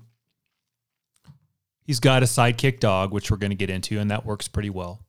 He's 1.83 2.01
got 2.01 2.23
a 2.23 2.27
sidekick 2.27 2.81
dog, 2.81 3.13
which 3.13 3.31
we're 3.31 3.39
going 3.39 3.51
to 3.51 3.57
get 3.57 3.71
into, 3.71 3.99
and 3.99 4.11
that 4.11 4.27
works 4.27 4.47
pretty 4.47 4.71
well. 4.71 5.05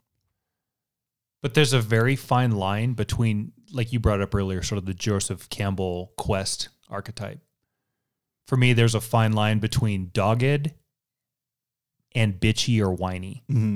But 1.42 1.54
there's 1.54 1.74
a 1.74 1.82
very 1.82 2.16
fine 2.16 2.52
line 2.52 2.94
between, 2.94 3.52
like 3.72 3.94
you 3.94 4.00
brought 4.00 4.22
up 4.22 4.34
earlier, 4.34 4.64
sort 4.64 4.78
of 4.78 4.86
the 4.86 4.94
Joseph 4.94 5.50
Campbell 5.50 6.14
quest 6.18 6.70
archetype. 6.90 7.40
For 8.48 8.58
me, 8.58 8.74
there's 8.74 8.96
a 8.96 9.02
fine 9.02 9.34
line 9.34 9.60
between 9.60 10.10
dogged 10.14 10.74
and 12.14 12.40
bitchy 12.40 12.82
or 12.82 12.92
whiny. 12.92 13.44
Mm-hmm. 13.50 13.76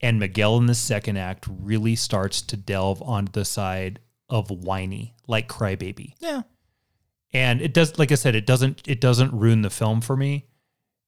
And 0.00 0.20
Miguel 0.20 0.56
in 0.58 0.66
the 0.66 0.74
second 0.74 1.16
act 1.16 1.46
really 1.48 1.96
starts 1.96 2.40
to 2.42 2.56
delve 2.56 3.02
onto 3.02 3.32
the 3.32 3.44
side 3.44 3.98
of 4.28 4.50
whiny, 4.50 5.14
like 5.26 5.48
crybaby. 5.48 6.14
Yeah. 6.20 6.42
and 7.32 7.60
it 7.60 7.74
does 7.74 7.98
like 7.98 8.10
i 8.10 8.14
said 8.14 8.34
it 8.34 8.46
doesn't 8.46 8.86
it 8.86 9.00
doesn't 9.00 9.32
ruin 9.32 9.62
the 9.62 9.70
film 9.70 10.00
for 10.00 10.16
me. 10.16 10.46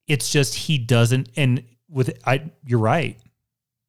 It's 0.07 0.30
just 0.30 0.55
he 0.55 0.78
doesn't 0.78 1.28
and 1.36 1.64
with 1.88 2.18
i 2.26 2.51
you're 2.64 2.78
right. 2.80 3.18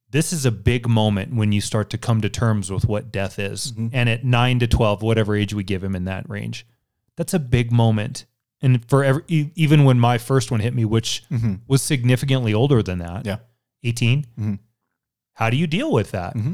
This 0.10 0.34
is 0.34 0.46
a 0.46 0.52
big 0.52 0.90
moment 0.90 1.34
when 1.34 1.54
you 1.54 1.62
start 1.62 1.90
to 1.92 1.98
come 1.98 2.20
to 2.20 2.30
terms 2.30 2.70
with 2.70 2.86
what 2.86 3.14
death 3.14 3.40
is. 3.40 3.72
Mm-hmm. 3.72 3.88
And 3.94 4.10
at 4.10 4.26
9 4.26 4.60
to 4.60 4.68
12 4.68 5.02
whatever 5.02 5.36
age 5.36 5.54
we 5.54 5.64
give 5.64 5.84
him 5.84 5.96
in 5.96 6.06
that 6.06 6.30
range 6.30 6.68
that's 7.16 7.34
a 7.34 7.40
big 7.40 7.72
moment 7.72 8.26
and 8.62 8.88
for 8.90 9.04
every, 9.04 9.24
even 9.28 9.84
when 9.84 10.00
my 10.00 10.18
first 10.18 10.52
one 10.52 10.60
hit 10.60 10.74
me 10.74 10.86
which 10.86 11.24
mm-hmm. 11.32 11.56
was 11.68 11.82
significantly 11.82 12.54
older 12.54 12.82
than 12.84 13.00
that 13.00 13.26
Yeah. 13.26 13.38
18 13.84 14.24
mm-hmm. 14.24 14.54
how 15.34 15.50
do 15.50 15.58
you 15.58 15.68
deal 15.68 15.92
with 15.92 16.12
that? 16.12 16.36
Mm-hmm. 16.36 16.54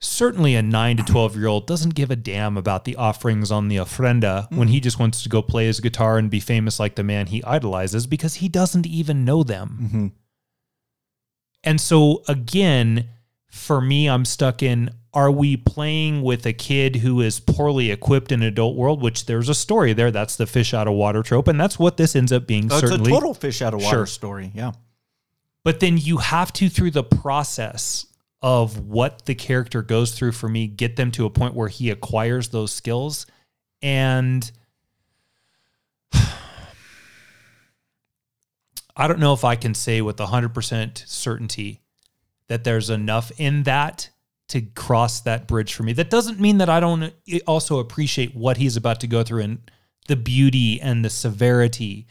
Certainly 0.00 0.56
a 0.56 0.62
9 0.62 0.96
to 0.96 1.02
12 1.04 1.36
year 1.36 1.46
old 1.46 1.66
doesn't 1.68 1.94
give 1.94 2.10
a 2.10 2.16
damn 2.16 2.56
about 2.56 2.84
the 2.84 2.96
offerings 2.96 3.52
on 3.52 3.68
the 3.68 3.76
ofrenda 3.76 4.50
when 4.56 4.66
he 4.66 4.80
just 4.80 4.98
wants 4.98 5.22
to 5.22 5.28
go 5.28 5.42
play 5.42 5.66
his 5.66 5.78
guitar 5.78 6.18
and 6.18 6.28
be 6.28 6.40
famous 6.40 6.80
like 6.80 6.96
the 6.96 7.04
man 7.04 7.26
he 7.26 7.42
idolizes 7.44 8.08
because 8.08 8.34
he 8.34 8.48
doesn't 8.48 8.86
even 8.86 9.24
know 9.24 9.44
them. 9.44 9.78
And 11.62 11.80
so 11.80 12.22
again 12.26 13.08
for 13.52 13.80
me 13.82 14.08
i'm 14.08 14.24
stuck 14.24 14.62
in 14.62 14.90
are 15.14 15.30
we 15.30 15.56
playing 15.56 16.22
with 16.22 16.46
a 16.46 16.52
kid 16.54 16.96
who 16.96 17.20
is 17.20 17.38
poorly 17.38 17.90
equipped 17.90 18.32
in 18.32 18.40
an 18.42 18.48
adult 18.48 18.76
world 18.76 19.02
which 19.02 19.26
there's 19.26 19.48
a 19.50 19.54
story 19.54 19.92
there 19.92 20.10
that's 20.10 20.36
the 20.36 20.46
fish 20.46 20.72
out 20.72 20.88
of 20.88 20.94
water 20.94 21.22
trope 21.22 21.48
and 21.48 21.60
that's 21.60 21.78
what 21.78 21.96
this 21.98 22.16
ends 22.16 22.32
up 22.32 22.46
being 22.46 22.64
Oh, 22.72 22.76
it's 22.76 22.84
a 22.84 22.88
certainly 22.88 23.10
total 23.12 23.34
fish 23.34 23.60
out 23.60 23.74
of 23.74 23.82
water 23.82 23.96
Sure. 23.98 24.06
story. 24.06 24.50
Yeah. 24.54 24.72
but 25.64 25.80
then 25.80 25.98
you 25.98 26.16
have 26.18 26.52
to 26.54 26.68
through 26.70 26.92
the 26.92 27.04
process 27.04 28.06
of 28.40 28.78
what 28.88 29.26
the 29.26 29.34
character 29.34 29.82
goes 29.82 30.12
through 30.12 30.32
for 30.32 30.48
me 30.48 30.66
get 30.66 30.96
them 30.96 31.10
to 31.12 31.26
a 31.26 31.30
point 31.30 31.54
where 31.54 31.68
he 31.68 31.90
acquires 31.90 32.48
those 32.48 32.72
skills 32.72 33.26
and 33.82 34.50
I 38.96 39.06
don't 39.08 39.18
know 39.20 39.32
if 39.32 39.44
I 39.44 39.56
can 39.56 39.74
say 39.74 40.00
with 40.02 40.16
100% 40.16 41.08
certainty 41.08 41.80
that 42.48 42.64
there's 42.64 42.90
enough 42.90 43.32
in 43.38 43.62
that 43.62 44.10
to 44.52 44.60
cross 44.60 45.20
that 45.20 45.48
bridge 45.48 45.74
for 45.74 45.82
me. 45.82 45.92
That 45.94 46.10
doesn't 46.10 46.38
mean 46.38 46.58
that 46.58 46.68
I 46.68 46.78
don't 46.78 47.12
also 47.46 47.78
appreciate 47.78 48.34
what 48.34 48.58
he's 48.58 48.76
about 48.76 49.00
to 49.00 49.06
go 49.06 49.22
through 49.22 49.42
and 49.42 49.70
the 50.08 50.16
beauty 50.16 50.80
and 50.80 51.04
the 51.04 51.10
severity 51.10 52.06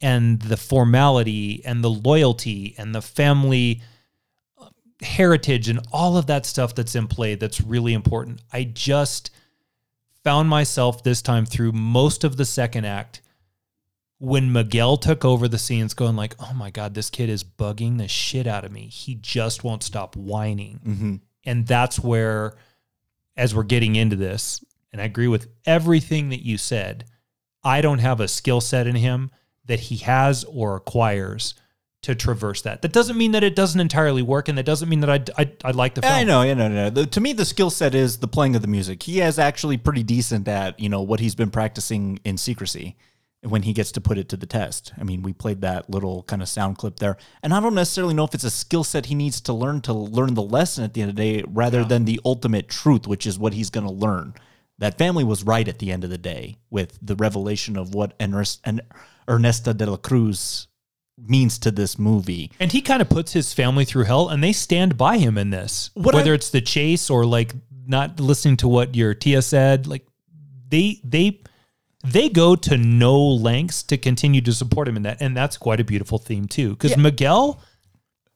and 0.00 0.40
the 0.40 0.56
formality 0.56 1.60
and 1.64 1.82
the 1.82 1.90
loyalty 1.90 2.74
and 2.78 2.94
the 2.94 3.02
family 3.02 3.82
uh, 4.60 4.68
heritage 5.02 5.68
and 5.68 5.80
all 5.92 6.16
of 6.16 6.26
that 6.26 6.46
stuff 6.46 6.74
that's 6.74 6.94
in 6.94 7.08
play 7.08 7.34
that's 7.34 7.60
really 7.60 7.94
important. 7.94 8.40
I 8.52 8.64
just 8.64 9.30
found 10.22 10.48
myself 10.48 11.02
this 11.02 11.20
time 11.20 11.46
through 11.46 11.72
most 11.72 12.22
of 12.22 12.36
the 12.36 12.44
second 12.44 12.84
act 12.84 13.22
when 14.18 14.52
Miguel 14.52 14.98
took 14.98 15.24
over 15.24 15.48
the 15.48 15.58
scenes, 15.58 15.94
going 15.94 16.14
like, 16.14 16.36
"Oh 16.38 16.52
my 16.54 16.70
god, 16.70 16.94
this 16.94 17.10
kid 17.10 17.28
is 17.28 17.42
bugging 17.42 17.98
the 17.98 18.06
shit 18.06 18.46
out 18.46 18.64
of 18.64 18.70
me. 18.70 18.86
He 18.86 19.16
just 19.16 19.64
won't 19.64 19.82
stop 19.82 20.14
whining." 20.14 21.20
And 21.44 21.66
that's 21.66 21.98
where, 21.98 22.54
as 23.36 23.54
we're 23.54 23.62
getting 23.64 23.96
into 23.96 24.16
this, 24.16 24.64
and 24.92 25.00
I 25.00 25.04
agree 25.04 25.28
with 25.28 25.48
everything 25.64 26.28
that 26.30 26.44
you 26.44 26.58
said. 26.58 27.04
I 27.64 27.80
don't 27.80 28.00
have 28.00 28.20
a 28.20 28.28
skill 28.28 28.60
set 28.60 28.86
in 28.86 28.96
him 28.96 29.30
that 29.66 29.80
he 29.80 29.96
has 29.98 30.44
or 30.44 30.76
acquires 30.76 31.54
to 32.02 32.14
traverse 32.16 32.62
that. 32.62 32.82
That 32.82 32.92
doesn't 32.92 33.16
mean 33.16 33.32
that 33.32 33.44
it 33.44 33.54
doesn't 33.54 33.80
entirely 33.80 34.22
work, 34.22 34.48
and 34.48 34.58
that 34.58 34.66
doesn't 34.66 34.88
mean 34.88 35.00
that 35.00 35.10
I 35.10 35.42
I, 35.42 35.52
I 35.64 35.70
like 35.70 35.94
the 35.94 36.02
film. 36.02 36.12
I 36.12 36.24
know, 36.24 36.42
yeah, 36.42 36.54
no, 36.54 36.68
no. 36.68 36.90
The, 36.90 37.06
to 37.06 37.20
me, 37.20 37.32
the 37.32 37.44
skill 37.44 37.70
set 37.70 37.94
is 37.94 38.18
the 38.18 38.26
playing 38.26 38.56
of 38.56 38.62
the 38.62 38.68
music. 38.68 39.04
He 39.04 39.20
is 39.20 39.38
actually 39.38 39.76
pretty 39.76 40.02
decent 40.02 40.48
at 40.48 40.78
you 40.80 40.88
know 40.88 41.02
what 41.02 41.20
he's 41.20 41.36
been 41.36 41.50
practicing 41.50 42.18
in 42.24 42.36
secrecy 42.36 42.96
when 43.42 43.62
he 43.62 43.72
gets 43.72 43.90
to 43.92 44.00
put 44.00 44.18
it 44.18 44.28
to 44.28 44.36
the 44.36 44.46
test. 44.46 44.92
I 45.00 45.02
mean, 45.04 45.22
we 45.22 45.32
played 45.32 45.60
that 45.62 45.90
little 45.90 46.22
kind 46.24 46.42
of 46.42 46.48
sound 46.48 46.78
clip 46.78 46.98
there, 47.00 47.16
and 47.42 47.52
I 47.52 47.60
don't 47.60 47.74
necessarily 47.74 48.14
know 48.14 48.24
if 48.24 48.34
it's 48.34 48.44
a 48.44 48.50
skill 48.50 48.84
set 48.84 49.06
he 49.06 49.14
needs 49.16 49.40
to 49.42 49.52
learn 49.52 49.80
to 49.82 49.92
learn 49.92 50.34
the 50.34 50.42
lesson 50.42 50.84
at 50.84 50.94
the 50.94 51.02
end 51.02 51.10
of 51.10 51.16
the 51.16 51.40
day, 51.40 51.44
rather 51.48 51.84
than 51.84 52.04
the 52.04 52.20
ultimate 52.24 52.68
truth, 52.68 53.06
which 53.06 53.26
is 53.26 53.38
what 53.38 53.52
he's 53.54 53.70
going 53.70 53.86
to 53.86 53.92
learn. 53.92 54.34
That 54.78 54.96
family 54.98 55.24
was 55.24 55.44
right 55.44 55.66
at 55.66 55.78
the 55.80 55.90
end 55.92 56.04
of 56.04 56.10
the 56.10 56.18
day 56.18 56.56
with 56.70 56.98
the 57.02 57.16
revelation 57.16 57.76
of 57.76 57.94
what 57.94 58.14
Ernesto 59.28 59.72
de 59.72 59.86
la 59.90 59.96
Cruz 59.96 60.68
means 61.18 61.58
to 61.58 61.70
this 61.70 61.98
movie. 61.98 62.50
And 62.58 62.72
he 62.72 62.80
kind 62.80 63.02
of 63.02 63.08
puts 63.08 63.32
his 63.32 63.52
family 63.52 63.84
through 63.84 64.04
hell, 64.04 64.28
and 64.28 64.42
they 64.42 64.52
stand 64.52 64.96
by 64.96 65.18
him 65.18 65.36
in 65.36 65.50
this. 65.50 65.90
What 65.94 66.14
Whether 66.14 66.32
I- 66.32 66.34
it's 66.36 66.50
the 66.50 66.60
chase 66.60 67.10
or 67.10 67.24
like 67.26 67.54
not 67.86 68.18
listening 68.20 68.56
to 68.58 68.68
what 68.68 68.94
your 68.94 69.14
Tia 69.14 69.42
said, 69.42 69.86
like 69.86 70.06
they 70.68 71.00
they 71.04 71.40
they 72.04 72.28
go 72.28 72.56
to 72.56 72.76
no 72.76 73.18
lengths 73.18 73.82
to 73.84 73.96
continue 73.96 74.40
to 74.42 74.52
support 74.52 74.88
him 74.88 74.96
in 74.96 75.02
that, 75.04 75.20
and 75.20 75.36
that's 75.36 75.56
quite 75.56 75.80
a 75.80 75.84
beautiful 75.84 76.18
theme 76.18 76.46
too. 76.46 76.70
Because 76.70 76.96
Miguel 76.96 77.60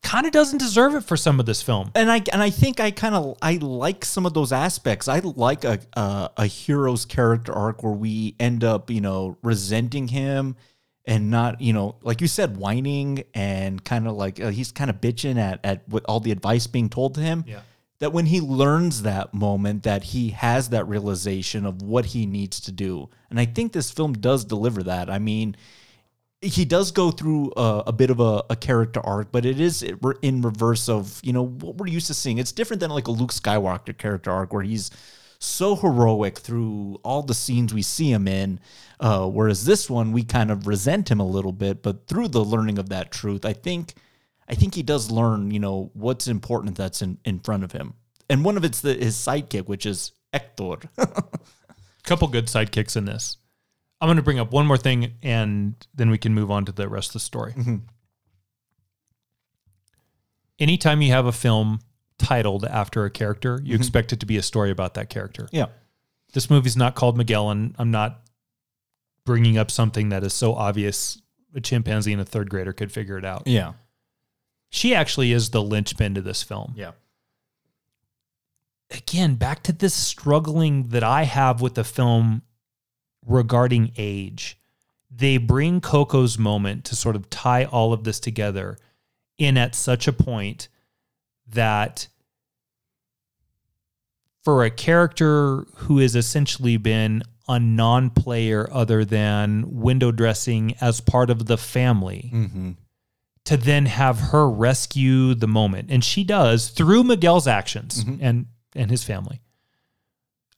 kind 0.03 0.25
of 0.25 0.33
doesn't 0.33 0.59
deserve 0.59 0.95
it 0.95 1.03
for 1.03 1.17
some 1.17 1.41
of 1.41 1.47
this 1.47 1.62
film. 1.62 1.91
and 1.97 2.11
I 2.11 2.23
and 2.33 2.41
I 2.43 2.51
think 2.51 2.79
I 2.79 2.93
kind 2.93 3.14
of 3.14 3.37
I 3.43 3.55
like 3.57 4.05
some 4.05 4.25
of 4.25 4.35
those 4.35 4.53
aspects. 4.53 5.09
I 5.09 5.19
like 5.19 5.64
a, 5.64 5.81
a 5.95 6.31
a 6.37 6.47
hero's 6.47 7.05
character 7.05 7.53
arc 7.53 7.83
where 7.83 7.93
we 7.93 8.37
end 8.39 8.62
up, 8.62 8.91
you 8.91 9.01
know, 9.01 9.37
resenting 9.43 10.09
him 10.09 10.57
and 11.05 11.31
not, 11.31 11.61
you 11.61 11.73
know, 11.73 11.97
like 12.03 12.21
you 12.21 12.29
said, 12.29 12.57
whining 12.57 13.25
and 13.35 13.83
kind 13.85 14.07
of 14.07 14.14
like 14.14 14.41
uh, 14.41 14.51
he's 14.51 14.71
kind 14.71 14.91
of 14.91 15.01
bitching 15.01 15.39
at 15.39 15.61
at 15.64 15.89
what 15.89 16.05
all 16.07 16.21
the 16.21 16.31
advice 16.31 16.67
being 16.69 16.89
told 16.89 17.14
to 17.14 17.21
him. 17.21 17.45
Yeah. 17.47 17.61
That 17.99 18.12
when 18.12 18.26
he 18.26 18.40
learns 18.40 19.03
that 19.03 19.32
moment, 19.32 19.84
that 19.84 20.05
he 20.05 20.30
has 20.30 20.68
that 20.68 20.86
realization 20.86 21.64
of 21.64 21.80
what 21.80 22.07
he 22.07 22.26
needs 22.26 22.61
to 22.61 22.72
do, 22.72 23.09
and 23.30 23.40
I 23.40 23.47
think 23.47 23.72
this 23.72 23.90
film 23.90 24.12
does 24.12 24.44
deliver 24.44 24.82
that. 24.82 25.09
I 25.09 25.18
mean, 25.18 25.57
he 26.42 26.64
does 26.64 26.90
go 26.90 27.11
through 27.11 27.53
a, 27.57 27.84
a 27.86 27.92
bit 27.92 28.11
of 28.11 28.20
a, 28.20 28.44
a 28.51 28.57
character 28.57 29.01
arc, 29.01 29.32
but 29.32 29.47
it 29.47 29.61
is 29.61 29.82
in 30.22 30.42
reverse 30.42 30.88
of 30.88 31.20
you 31.22 31.32
know 31.32 31.47
what 31.47 31.76
we're 31.76 31.86
used 31.86 32.09
to 32.09 32.14
seeing. 32.14 32.38
It's 32.38 32.53
different 32.53 32.80
than 32.80 32.90
like 32.90 33.09
a 33.09 33.12
Luke 33.12 33.32
Skywalker 33.32 33.97
character 33.97 34.30
arc 34.30 34.53
where 34.53 34.62
he's 34.62 34.90
so 35.38 35.76
heroic 35.76 36.38
through 36.38 36.99
all 37.03 37.22
the 37.22 37.34
scenes 37.34 37.72
we 37.72 37.82
see 37.82 38.11
him 38.11 38.28
in. 38.28 38.61
Uh, 38.99 39.28
whereas 39.28 39.64
this 39.64 39.90
one, 39.90 40.12
we 40.12 40.24
kind 40.24 40.51
of 40.51 40.66
resent 40.66 41.11
him 41.11 41.20
a 41.20 41.26
little 41.26 41.53
bit, 41.53 41.82
but 41.82 42.07
through 42.07 42.28
the 42.28 42.44
learning 42.44 42.78
of 42.78 42.88
that 42.88 43.11
truth, 43.11 43.44
I 43.44 43.53
think, 43.53 43.94
I 44.49 44.55
think 44.55 44.74
he 44.74 44.82
does 44.82 45.11
learn, 45.11 45.51
you 45.51 45.59
know, 45.59 45.90
what's 45.94 46.28
important 46.28 46.76
that's 46.76 47.03
in, 47.03 47.18
in 47.24 47.40
front 47.40 47.64
of 47.64 47.72
him. 47.72 47.94
And 48.28 48.44
one 48.44 48.57
of 48.57 48.64
it's 48.64 48.80
the, 48.80 48.94
his 48.94 49.16
sidekick, 49.16 49.66
which 49.66 49.86
is 49.86 50.12
Hector. 50.32 50.78
couple 52.05 52.28
good 52.28 52.47
sidekicks 52.47 52.97
in 52.97 53.05
this. 53.05 53.36
I'm 54.01 54.07
going 54.07 54.16
to 54.16 54.22
bring 54.22 54.38
up 54.38 54.53
one 54.53 54.66
more 54.66 54.76
thing, 54.76 55.14
and 55.22 55.74
then 55.94 56.11
we 56.11 56.18
can 56.18 56.34
move 56.34 56.51
on 56.51 56.64
to 56.66 56.72
the 56.72 56.88
rest 56.88 57.11
of 57.11 57.12
the 57.14 57.20
story. 57.20 57.53
Mm-hmm. 57.53 57.76
Anytime 60.59 61.03
you 61.03 61.12
have 61.12 61.26
a 61.26 61.32
film 61.32 61.80
titled 62.18 62.64
after 62.64 63.05
a 63.05 63.11
character, 63.11 63.61
you 63.62 63.74
mm-hmm. 63.74 63.80
expect 63.80 64.12
it 64.12 64.20
to 64.20 64.26
be 64.26 64.36
a 64.36 64.42
story 64.42 64.70
about 64.70 64.94
that 64.94 65.11
character. 65.11 65.49
yeah. 65.53 65.66
This 66.32 66.51
movie's 66.51 66.76
not 66.76 66.94
called 66.94 67.16
Miguel, 67.16 67.51
and 67.51 67.74
I'm 67.78 67.90
not 67.90 68.20
bringing 69.24 69.57
up 69.57 69.70
something 69.70 70.11
that 70.11 70.22
is 70.22 70.34
so 70.34 70.55
obvious 70.55 71.20
a 71.55 71.61
chimpanzee 71.61 72.12
and 72.12 72.20
a 72.20 72.24
third 72.24 72.51
grader 72.51 72.72
could 72.72 72.92
figure 72.92 73.16
it 73.16 73.24
out. 73.24 73.44
Yeah. 73.47 73.72
She 74.69 74.95
actually 74.95 75.33
is 75.33 75.51
the 75.51 75.62
linchpin 75.62 76.14
to 76.14 76.21
this 76.21 76.43
film. 76.43 76.75
Yeah. 76.77 76.93
again, 78.91 79.35
back 79.35 79.62
to 79.64 79.73
this 79.73 79.95
struggling 79.95 80.89
that 80.89 81.03
I 81.03 81.25
have 81.25 81.61
with 81.61 81.75
the 81.75 81.85
film 81.85 82.43
regarding 83.25 83.93
age. 83.97 84.59
They 85.11 85.39
bring 85.39 85.81
Coco's 85.81 86.39
moment 86.39 86.85
to 86.87 86.97
sort 86.97 87.17
of 87.17 87.29
tie 87.31 87.64
all 87.64 87.93
of 87.93 88.05
this 88.05 88.21
together 88.21 88.77
in 89.39 89.57
at 89.57 89.75
such 89.75 90.07
a 90.07 90.12
point 90.12 90.69
that 91.49 92.09
for 94.45 94.64
a 94.64 94.71
character 94.71 95.64
who 95.77 95.99
has 95.99 96.14
essentially 96.14 96.77
been 96.77 97.23
a 97.49 97.59
non 97.59 98.11
player 98.11 98.69
other 98.73 99.05
than 99.05 99.64
window 99.81 100.11
dressing 100.12 100.75
as 100.81 101.01
part 101.01 101.31
of 101.31 101.47
the 101.47 101.59
family 101.59 102.31
Mm-hmm. 102.33 102.71
To 103.47 103.57
then 103.57 103.86
have 103.86 104.18
her 104.18 104.49
rescue 104.49 105.34
the 105.34 105.49
moment 105.49 105.90
and 105.90 106.05
she 106.05 106.24
does 106.24 106.68
through 106.68 107.05
Miguel's 107.05 107.47
actions 107.47 108.05
mm-hmm. 108.05 108.22
and 108.22 108.47
and 108.74 108.90
his 108.90 109.05
family. 109.05 109.40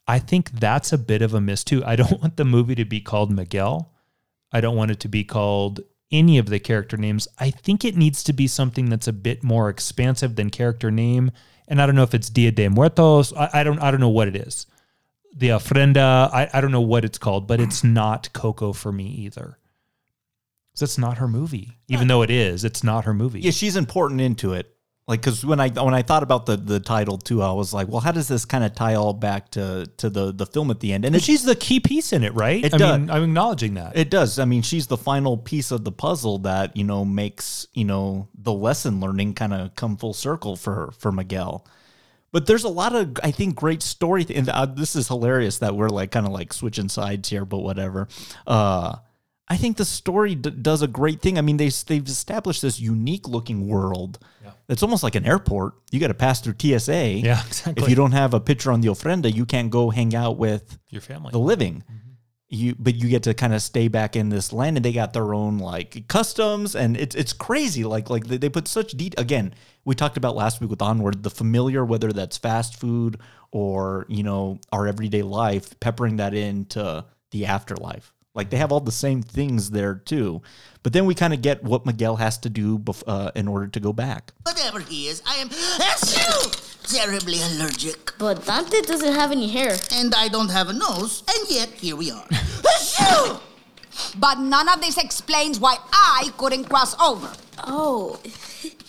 I 0.06 0.18
think 0.18 0.50
that's 0.52 0.92
a 0.92 0.98
bit 0.98 1.22
of 1.22 1.34
a 1.34 1.40
miss 1.40 1.62
too. 1.62 1.84
I 1.84 1.96
don't 1.96 2.20
want 2.22 2.36
the 2.36 2.44
movie 2.44 2.74
to 2.74 2.84
be 2.84 3.00
called 3.00 3.30
Miguel. 3.30 3.92
I 4.50 4.60
don't 4.60 4.76
want 4.76 4.90
it 4.90 5.00
to 5.00 5.08
be 5.08 5.24
called 5.24 5.80
any 6.10 6.38
of 6.38 6.46
the 6.46 6.58
character 6.58 6.96
names. 6.96 7.28
I 7.38 7.50
think 7.50 7.84
it 7.84 7.96
needs 7.96 8.24
to 8.24 8.32
be 8.32 8.46
something 8.46 8.88
that's 8.88 9.06
a 9.06 9.12
bit 9.12 9.44
more 9.44 9.68
expansive 9.68 10.36
than 10.36 10.48
character 10.48 10.90
name. 10.90 11.30
And 11.68 11.82
I 11.82 11.86
don't 11.86 11.94
know 11.94 12.02
if 12.02 12.14
it's 12.14 12.30
Dia 12.30 12.50
de 12.50 12.68
Muertos. 12.68 13.34
I, 13.34 13.50
I 13.52 13.62
don't 13.62 13.78
I 13.80 13.90
don't 13.90 14.00
know 14.00 14.08
what 14.08 14.28
it 14.28 14.36
is. 14.36 14.66
The 15.36 15.48
ofrenda. 15.48 16.32
I, 16.32 16.48
I 16.52 16.62
don't 16.62 16.72
know 16.72 16.80
what 16.80 17.04
it's 17.04 17.18
called, 17.18 17.46
but 17.46 17.60
it's 17.60 17.84
not 17.84 18.32
Coco 18.32 18.72
for 18.72 18.90
me 18.90 19.04
either. 19.04 19.57
It's 20.82 20.98
not 20.98 21.18
her 21.18 21.28
movie. 21.28 21.78
Even 21.88 22.08
though 22.08 22.22
it 22.22 22.30
is, 22.30 22.64
it's 22.64 22.82
not 22.84 23.04
her 23.04 23.14
movie. 23.14 23.40
Yeah, 23.40 23.50
she's 23.50 23.76
important 23.76 24.20
into 24.20 24.52
it. 24.52 24.74
Like, 25.06 25.22
because 25.22 25.42
when 25.42 25.58
I 25.58 25.70
when 25.70 25.94
I 25.94 26.02
thought 26.02 26.22
about 26.22 26.44
the 26.44 26.58
the 26.58 26.80
title 26.80 27.16
too, 27.16 27.40
I 27.42 27.52
was 27.52 27.72
like, 27.72 27.88
well, 27.88 28.00
how 28.00 28.12
does 28.12 28.28
this 28.28 28.44
kind 28.44 28.62
of 28.62 28.74
tie 28.74 28.94
all 28.94 29.14
back 29.14 29.50
to 29.52 29.86
to 29.96 30.10
the 30.10 30.32
the 30.32 30.44
film 30.44 30.70
at 30.70 30.80
the 30.80 30.92
end? 30.92 31.06
And 31.06 31.16
it, 31.16 31.22
she's 31.22 31.44
the 31.44 31.56
key 31.56 31.80
piece 31.80 32.12
in 32.12 32.22
it, 32.22 32.34
right? 32.34 32.62
It 32.62 32.74
I 32.74 32.76
does. 32.76 33.00
mean, 33.00 33.10
I'm 33.10 33.24
acknowledging 33.24 33.72
that. 33.74 33.96
it 33.96 34.10
does. 34.10 34.38
I 34.38 34.44
mean, 34.44 34.60
she's 34.60 34.86
the 34.86 34.98
final 34.98 35.38
piece 35.38 35.70
of 35.70 35.84
the 35.84 35.92
puzzle 35.92 36.40
that 36.40 36.76
you 36.76 36.84
know 36.84 37.06
makes 37.06 37.66
you 37.72 37.86
know 37.86 38.28
the 38.34 38.52
lesson 38.52 39.00
learning 39.00 39.32
kind 39.32 39.54
of 39.54 39.74
come 39.76 39.96
full 39.96 40.12
circle 40.12 40.56
for 40.56 40.92
for 40.98 41.10
Miguel. 41.10 41.66
But 42.30 42.44
there's 42.46 42.64
a 42.64 42.68
lot 42.68 42.94
of 42.94 43.16
I 43.24 43.30
think 43.30 43.54
great 43.54 43.82
story, 43.82 44.26
th- 44.26 44.38
and 44.38 44.50
uh, 44.50 44.66
this 44.66 44.94
is 44.94 45.08
hilarious 45.08 45.56
that 45.60 45.74
we're 45.74 45.88
like 45.88 46.10
kind 46.10 46.26
of 46.26 46.32
like 46.32 46.52
switching 46.52 46.90
sides 46.90 47.30
here, 47.30 47.46
but 47.46 47.60
whatever. 47.60 48.08
Uh, 48.46 48.96
I 49.50 49.56
think 49.56 49.76
the 49.78 49.84
story 49.84 50.34
d- 50.34 50.50
does 50.50 50.82
a 50.82 50.86
great 50.86 51.20
thing. 51.20 51.38
I 51.38 51.40
mean, 51.40 51.56
they 51.56 51.70
they've 51.86 52.06
established 52.06 52.62
this 52.62 52.78
unique 52.78 53.26
looking 53.26 53.66
world. 53.68 54.18
Yeah. 54.44 54.50
It's 54.68 54.82
almost 54.82 55.02
like 55.02 55.14
an 55.14 55.24
airport. 55.24 55.74
You 55.90 56.00
got 56.00 56.08
to 56.08 56.14
pass 56.14 56.40
through 56.40 56.56
TSA. 56.60 57.08
Yeah, 57.10 57.42
exactly. 57.46 57.82
If 57.82 57.88
you 57.88 57.96
don't 57.96 58.12
have 58.12 58.34
a 58.34 58.40
picture 58.40 58.70
on 58.70 58.82
the 58.82 58.88
ofrenda, 58.88 59.34
you 59.34 59.46
can't 59.46 59.70
go 59.70 59.90
hang 59.90 60.14
out 60.14 60.36
with 60.36 60.78
Your 60.90 61.00
family. 61.00 61.30
the 61.32 61.38
living. 61.38 61.82
Mm-hmm. 61.84 61.94
You 62.50 62.74
but 62.78 62.94
you 62.94 63.08
get 63.08 63.24
to 63.24 63.34
kind 63.34 63.52
of 63.52 63.60
stay 63.60 63.88
back 63.88 64.16
in 64.16 64.30
this 64.30 64.52
land, 64.54 64.76
and 64.78 64.84
they 64.84 64.92
got 64.92 65.12
their 65.12 65.34
own 65.34 65.58
like 65.58 66.08
customs, 66.08 66.74
and 66.74 66.96
it's 66.96 67.14
it's 67.14 67.34
crazy. 67.34 67.84
Like 67.84 68.08
like 68.08 68.26
they, 68.26 68.38
they 68.38 68.48
put 68.48 68.66
such 68.68 68.92
deep. 68.92 69.18
Again, 69.18 69.54
we 69.84 69.94
talked 69.94 70.16
about 70.16 70.34
last 70.34 70.60
week 70.60 70.70
with 70.70 70.80
Onward, 70.80 71.22
the 71.22 71.30
familiar, 71.30 71.84
whether 71.84 72.10
that's 72.12 72.38
fast 72.38 72.78
food 72.80 73.18
or 73.50 74.06
you 74.08 74.22
know 74.22 74.60
our 74.72 74.86
everyday 74.86 75.20
life, 75.22 75.78
peppering 75.80 76.16
that 76.16 76.32
into 76.32 77.04
the 77.32 77.44
afterlife. 77.44 78.14
Like 78.38 78.50
they 78.50 78.56
have 78.58 78.70
all 78.70 78.78
the 78.78 78.92
same 78.92 79.20
things 79.20 79.70
there 79.72 79.96
too, 79.96 80.42
but 80.84 80.92
then 80.92 81.06
we 81.06 81.16
kind 81.16 81.34
of 81.34 81.42
get 81.42 81.64
what 81.64 81.84
Miguel 81.84 82.14
has 82.14 82.38
to 82.38 82.48
do 82.48 82.78
bef- 82.78 83.02
uh, 83.04 83.32
in 83.34 83.48
order 83.48 83.66
to 83.66 83.80
go 83.80 83.92
back. 83.92 84.32
Whatever 84.44 84.78
he 84.78 85.08
is, 85.08 85.20
I 85.26 85.34
am 85.38 85.48
achoo, 85.48 86.86
terribly 86.86 87.42
allergic. 87.42 88.12
But 88.16 88.46
Dante 88.46 88.82
doesn't 88.82 89.12
have 89.12 89.32
any 89.32 89.48
hair. 89.48 89.76
And 89.92 90.14
I 90.14 90.28
don't 90.28 90.50
have 90.50 90.68
a 90.68 90.72
nose, 90.72 91.24
and 91.28 91.50
yet 91.50 91.70
here 91.70 91.96
we 91.96 92.12
are. 92.12 92.28
But 94.16 94.38
none 94.38 94.68
of 94.68 94.80
this 94.80 94.96
explains 94.96 95.58
why 95.58 95.76
I 95.92 96.30
couldn't 96.38 96.66
cross 96.66 96.94
over. 97.00 97.32
Oh, 97.64 98.20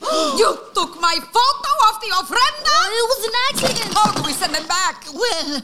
You 0.38 0.58
took 0.74 1.00
my 1.00 1.16
photo 1.18 1.72
of 1.88 2.00
the 2.00 2.10
ofrenda? 2.20 2.78
it 2.90 3.06
was 3.12 3.22
an 3.28 3.36
accident. 3.50 3.94
How 3.94 4.12
do 4.12 4.22
we 4.22 4.32
send 4.32 4.54
it 4.56 4.66
back? 4.68 5.04
Well, 5.12 5.62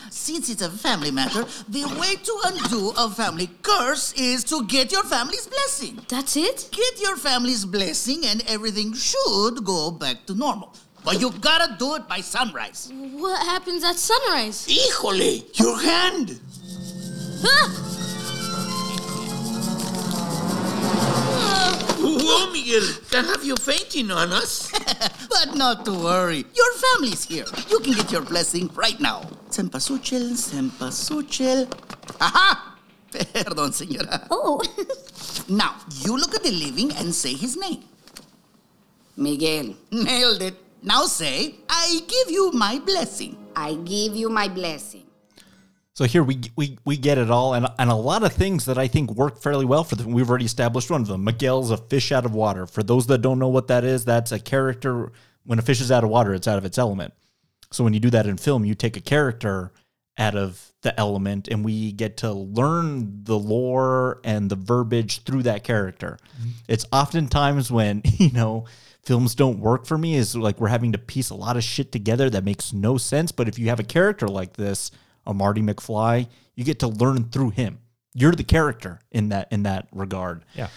since 0.10 0.48
it's 0.50 0.62
a 0.62 0.70
family 0.70 1.10
matter, 1.10 1.44
the 1.68 1.84
way 2.00 2.16
to 2.16 2.40
undo 2.46 2.92
a 2.96 3.10
family 3.10 3.50
curse 3.62 4.12
is 4.14 4.44
to 4.44 4.64
get 4.66 4.92
your 4.92 5.04
family's 5.04 5.46
blessing. 5.46 6.00
That's 6.08 6.36
it? 6.36 6.68
Get 6.70 7.00
your 7.00 7.16
family's 7.16 7.64
blessing, 7.64 8.24
and 8.26 8.42
everything 8.48 8.94
should 8.94 9.64
go 9.64 9.90
back 9.90 10.26
to 10.26 10.34
normal. 10.34 10.74
But 11.04 11.20
you 11.20 11.30
gotta 11.32 11.76
do 11.78 11.96
it 11.96 12.08
by 12.08 12.20
sunrise. 12.20 12.90
What 12.94 13.44
happens 13.46 13.82
at 13.82 13.96
sunrise? 13.96 14.66
Híjole! 14.68 15.58
Your 15.58 15.80
hand! 15.80 16.38
Ah! 17.44 18.11
Miguel, 22.02 22.82
to 23.10 23.22
have 23.22 23.44
you 23.44 23.56
fainting 23.56 24.10
on 24.10 24.32
us. 24.32 24.70
But 25.30 25.54
not 25.54 25.84
to 25.86 25.92
worry. 25.92 26.44
Your 26.54 26.72
family's 26.74 27.24
here. 27.24 27.46
You 27.70 27.80
can 27.80 27.94
get 27.94 28.12
your 28.12 28.22
blessing 28.22 28.70
right 28.74 28.98
now. 29.00 29.22
Cempasúchil, 29.50 30.34
cempasúchil. 30.36 31.68
Aha! 32.20 32.76
Perdón, 33.10 33.72
señora. 33.72 34.26
Oh. 34.30 34.60
Now, 35.48 35.74
you 36.04 36.16
look 36.16 36.34
at 36.34 36.42
the 36.42 36.52
living 36.52 36.92
and 36.96 37.14
say 37.14 37.34
his 37.34 37.56
name. 37.56 37.84
Miguel, 39.16 39.74
Nailed 39.90 40.42
it. 40.42 40.56
Now 40.82 41.04
say, 41.06 41.54
I 41.68 42.00
give 42.08 42.30
you 42.30 42.50
my 42.52 42.78
blessing. 42.78 43.36
I 43.54 43.74
give 43.74 44.16
you 44.16 44.28
my 44.28 44.48
blessing. 44.48 45.04
So 46.02 46.08
here 46.08 46.24
we 46.24 46.40
we 46.56 46.78
we 46.84 46.96
get 46.96 47.16
it 47.16 47.30
all, 47.30 47.54
and 47.54 47.64
and 47.78 47.88
a 47.88 47.94
lot 47.94 48.24
of 48.24 48.32
things 48.32 48.64
that 48.64 48.76
I 48.76 48.88
think 48.88 49.12
work 49.12 49.40
fairly 49.40 49.64
well 49.64 49.84
for 49.84 49.94
them. 49.94 50.10
We've 50.10 50.28
already 50.28 50.46
established 50.46 50.90
one 50.90 51.00
of 51.00 51.06
them. 51.06 51.22
Miguel's 51.22 51.70
a 51.70 51.76
fish 51.76 52.10
out 52.10 52.26
of 52.26 52.34
water. 52.34 52.66
For 52.66 52.82
those 52.82 53.06
that 53.06 53.18
don't 53.18 53.38
know 53.38 53.46
what 53.46 53.68
that 53.68 53.84
is, 53.84 54.04
that's 54.04 54.32
a 54.32 54.40
character. 54.40 55.12
When 55.44 55.60
a 55.60 55.62
fish 55.62 55.80
is 55.80 55.92
out 55.92 56.02
of 56.02 56.10
water, 56.10 56.34
it's 56.34 56.48
out 56.48 56.58
of 56.58 56.64
its 56.64 56.76
element. 56.76 57.14
So 57.70 57.84
when 57.84 57.94
you 57.94 58.00
do 58.00 58.10
that 58.10 58.26
in 58.26 58.36
film, 58.36 58.64
you 58.64 58.74
take 58.74 58.96
a 58.96 59.00
character 59.00 59.70
out 60.18 60.34
of 60.34 60.72
the 60.82 60.98
element, 60.98 61.46
and 61.46 61.64
we 61.64 61.92
get 61.92 62.16
to 62.16 62.32
learn 62.32 63.22
the 63.22 63.38
lore 63.38 64.20
and 64.24 64.50
the 64.50 64.56
verbiage 64.56 65.22
through 65.22 65.44
that 65.44 65.62
character. 65.62 66.18
Mm-hmm. 66.40 66.50
It's 66.66 66.84
oftentimes 66.90 67.70
when 67.70 68.02
you 68.18 68.32
know 68.32 68.64
films 69.04 69.36
don't 69.36 69.60
work 69.60 69.86
for 69.86 69.96
me 69.96 70.16
is 70.16 70.34
like 70.34 70.58
we're 70.58 70.66
having 70.66 70.90
to 70.90 70.98
piece 70.98 71.30
a 71.30 71.36
lot 71.36 71.56
of 71.56 71.62
shit 71.62 71.92
together 71.92 72.28
that 72.28 72.42
makes 72.42 72.72
no 72.72 72.98
sense. 72.98 73.30
But 73.30 73.46
if 73.46 73.56
you 73.56 73.68
have 73.68 73.78
a 73.78 73.84
character 73.84 74.26
like 74.26 74.54
this, 74.54 74.90
a 75.26 75.34
Marty 75.34 75.62
McFly, 75.62 76.28
you 76.54 76.64
get 76.64 76.80
to 76.80 76.88
learn 76.88 77.30
through 77.30 77.50
him. 77.50 77.78
You're 78.14 78.32
the 78.32 78.44
character 78.44 79.00
in 79.10 79.30
that 79.30 79.48
in 79.50 79.62
that 79.62 79.88
regard. 79.92 80.44
Yeah. 80.54 80.68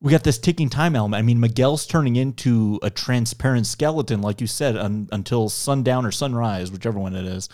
We 0.00 0.12
got 0.12 0.22
this 0.22 0.38
ticking 0.38 0.68
time 0.68 0.94
element. 0.94 1.18
I 1.18 1.22
mean, 1.22 1.40
Miguel's 1.40 1.84
turning 1.84 2.14
into 2.14 2.78
a 2.84 2.90
transparent 2.90 3.66
skeleton, 3.66 4.20
like 4.20 4.40
you 4.40 4.46
said, 4.46 4.76
un, 4.76 5.08
until 5.10 5.48
sundown 5.48 6.06
or 6.06 6.12
sunrise, 6.12 6.70
whichever 6.70 7.00
one 7.00 7.16
it 7.16 7.24
is. 7.24 7.48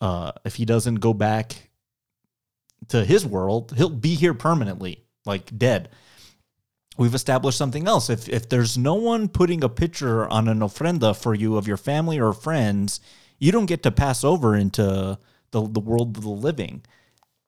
Uh, 0.00 0.32
if 0.44 0.54
he 0.54 0.64
doesn't 0.64 0.96
go 0.96 1.12
back 1.12 1.70
to 2.88 3.04
his 3.04 3.26
world, 3.26 3.74
he'll 3.76 3.90
be 3.90 4.14
here 4.14 4.32
permanently, 4.32 5.04
like 5.26 5.56
dead. 5.56 5.90
We've 6.96 7.14
established 7.14 7.58
something 7.58 7.86
else. 7.86 8.08
If 8.08 8.28
if 8.28 8.48
there's 8.48 8.78
no 8.78 8.94
one 8.94 9.28
putting 9.28 9.62
a 9.62 9.68
picture 9.68 10.26
on 10.28 10.48
an 10.48 10.60
ofrenda 10.60 11.14
for 11.14 11.34
you 11.34 11.56
of 11.56 11.68
your 11.68 11.76
family 11.76 12.18
or 12.18 12.32
friends, 12.32 13.00
you 13.38 13.52
don't 13.52 13.66
get 13.66 13.82
to 13.82 13.90
pass 13.90 14.24
over 14.24 14.56
into 14.56 15.18
the 15.52 15.66
the 15.66 15.80
world 15.80 16.16
of 16.16 16.22
the 16.24 16.28
living. 16.30 16.82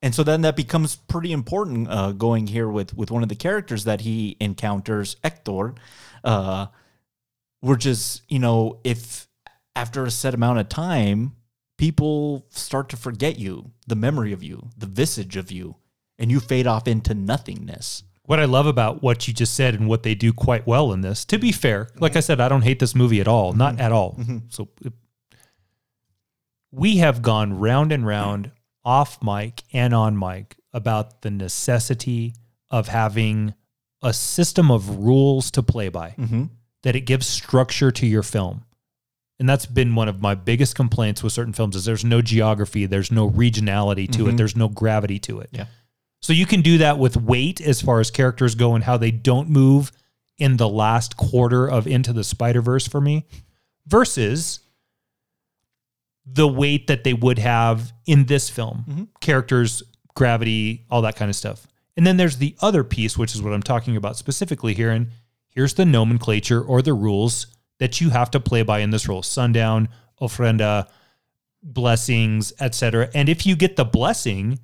And 0.03 0.15
so 0.15 0.23
then 0.23 0.43
that 0.43 0.55
becomes 0.55 0.97
pretty 0.97 1.33
important 1.33 1.89
uh, 1.91 2.13
going 2.13 2.47
here 2.47 2.69
with 2.69 2.95
with 2.95 3.11
one 3.11 3.23
of 3.23 3.29
the 3.29 3.35
characters 3.35 3.85
that 3.85 4.03
he 4.03 4.37
encounters, 4.41 5.17
Hector. 5.25 5.75
Uh, 6.23 6.67
we're 7.63 7.77
just, 7.77 8.23
you 8.29 8.39
know, 8.39 8.81
if 8.85 9.27
after 9.75 10.05
a 10.05 10.11
set 10.11 10.35
amount 10.35 10.59
of 10.59 10.69
time, 10.69 11.33
people 11.79 12.47
start 12.51 12.89
to 12.91 12.97
forget 12.97 13.39
you, 13.39 13.71
the 13.87 13.97
memory 13.97 14.33
of 14.33 14.43
you, 14.43 14.69
the 14.77 14.87
visage 14.87 15.37
of 15.37 15.51
you, 15.51 15.77
and 16.19 16.31
you 16.31 16.39
fade 16.41 16.67
off 16.67 16.87
into 16.87 17.15
nothingness. 17.15 18.03
What 18.27 18.39
I 18.41 18.45
love 18.45 18.67
about 18.67 19.03
what 19.03 19.27
you 19.29 19.35
just 19.35 19.55
said 19.55 19.75
and 19.75 19.87
what 19.89 20.03
they 20.03 20.15
do 20.15 20.33
quite 20.33 20.67
well 20.67 20.93
in 20.93 21.01
this, 21.03 21.25
to 21.27 21.39
be 21.39 21.53
fair, 21.53 21.89
like 21.99 22.17
I 22.17 22.21
said, 22.21 22.41
I 22.41 22.49
don't 22.49 22.63
hate 22.63 22.79
this 22.79 22.95
movie 22.95 23.21
at 23.21 23.29
all, 23.29 23.53
not 23.55 23.81
at 23.81 23.93
all. 23.93 24.19
So 24.51 24.69
it- 24.83 24.93
we 26.75 26.99
have 26.99 27.23
gone 27.23 27.59
round 27.59 27.93
and 27.93 28.07
round 28.07 28.51
off 28.85 29.23
mic 29.23 29.63
and 29.73 29.95
on 29.95 30.19
mic 30.19 30.57
about 30.73 31.23
the 31.23 31.31
necessity 31.31 32.35
of 32.71 32.89
having 32.89 33.55
a 34.03 34.13
system 34.13 34.71
of 34.71 34.99
rules 34.99 35.51
to 35.53 35.63
play 35.63 35.89
by, 35.89 36.15
mm-hmm. 36.19 36.45
that 36.83 36.97
it 36.97 37.03
gives 37.03 37.27
structure 37.27 37.91
to 37.91 38.07
your 38.07 38.23
film. 38.23 38.65
And 39.39 39.49
that's 39.49 39.67
been 39.67 39.95
one 39.95 40.09
of 40.09 40.21
my 40.21 40.35
biggest 40.35 40.75
complaints 40.77 41.23
with 41.23 41.33
certain 41.33 41.53
films 41.53 41.77
is 41.77 41.85
there's 41.85 42.05
no 42.05 42.21
geography, 42.23 42.87
there's 42.87 43.11
no 43.11 43.31
regionality 43.31 44.11
to 44.13 44.25
it, 44.25 44.29
mm-hmm. 44.29 44.37
there's 44.37 44.57
no 44.57 44.69
gravity 44.69 45.19
to 45.21 45.41
it. 45.41 45.51
Yeah. 45.53 45.67
So 46.23 46.33
you 46.33 46.47
can 46.47 46.63
do 46.63 46.79
that 46.79 46.99
with 46.99 47.17
weight 47.17 47.61
as 47.61 47.83
far 47.83 48.01
as 48.01 48.11
characters 48.11 48.55
go 48.55 48.75
and 48.75 48.85
how 48.85 48.97
they 48.97 49.11
don't 49.11 49.49
move 49.49 49.93
in 50.39 50.57
the 50.57 50.69
last 50.69 51.17
quarter 51.17 51.69
of 51.69 51.87
Into 51.87 52.13
the 52.13 52.25
Spider 52.25 52.61
Verse 52.61 52.89
for 52.89 53.01
me, 53.01 53.27
versus 53.87 54.61
the 56.27 56.49
weight 56.49 56.87
that 56.87 57.05
they 57.05 57.13
would 57.13 57.39
have 57.39 57.93
in 58.07 58.27
this 58.27 58.49
film. 58.49 58.85
Mm-hmm. 58.89 59.05
Characters, 59.21 59.83
gravity, 60.15 60.87
all 60.91 61.03
that 61.03 61.17
kind 61.17 61.29
of 61.29 61.37
stuff. 61.37 61.67
And 61.97 62.07
then 62.07 62.17
there's 62.17 62.39
the 62.39 62.57
other 62.61 62.83
piece, 62.83 63.17
which 63.17 63.35
is 63.35 63.43
what 63.43 63.53
I'm 63.53 63.63
talking 63.63 63.97
about 63.97 64.17
specifically 64.17 64.75
here. 64.75 64.91
And 64.91 65.09
here's 65.49 65.75
the 65.75 65.85
nomenclature 65.85 66.63
or 66.63 66.83
the 66.83 66.95
rules 66.95 67.47
that 67.79 68.01
you 68.01 68.11
have 68.11 68.31
to 68.33 68.41
play 68.41 68.63
by 68.63 68.81
in 68.81 68.91
this 68.91 69.09
role 69.09 69.23
sundown, 69.23 69.89
ofrenda, 70.21 70.89
blessings, 71.63 72.53
etc. 72.61 73.11
And 73.15 73.29
if 73.29 73.47
you 73.47 73.57
get 73.57 73.77
the 73.77 73.85
blessing, 73.85 74.59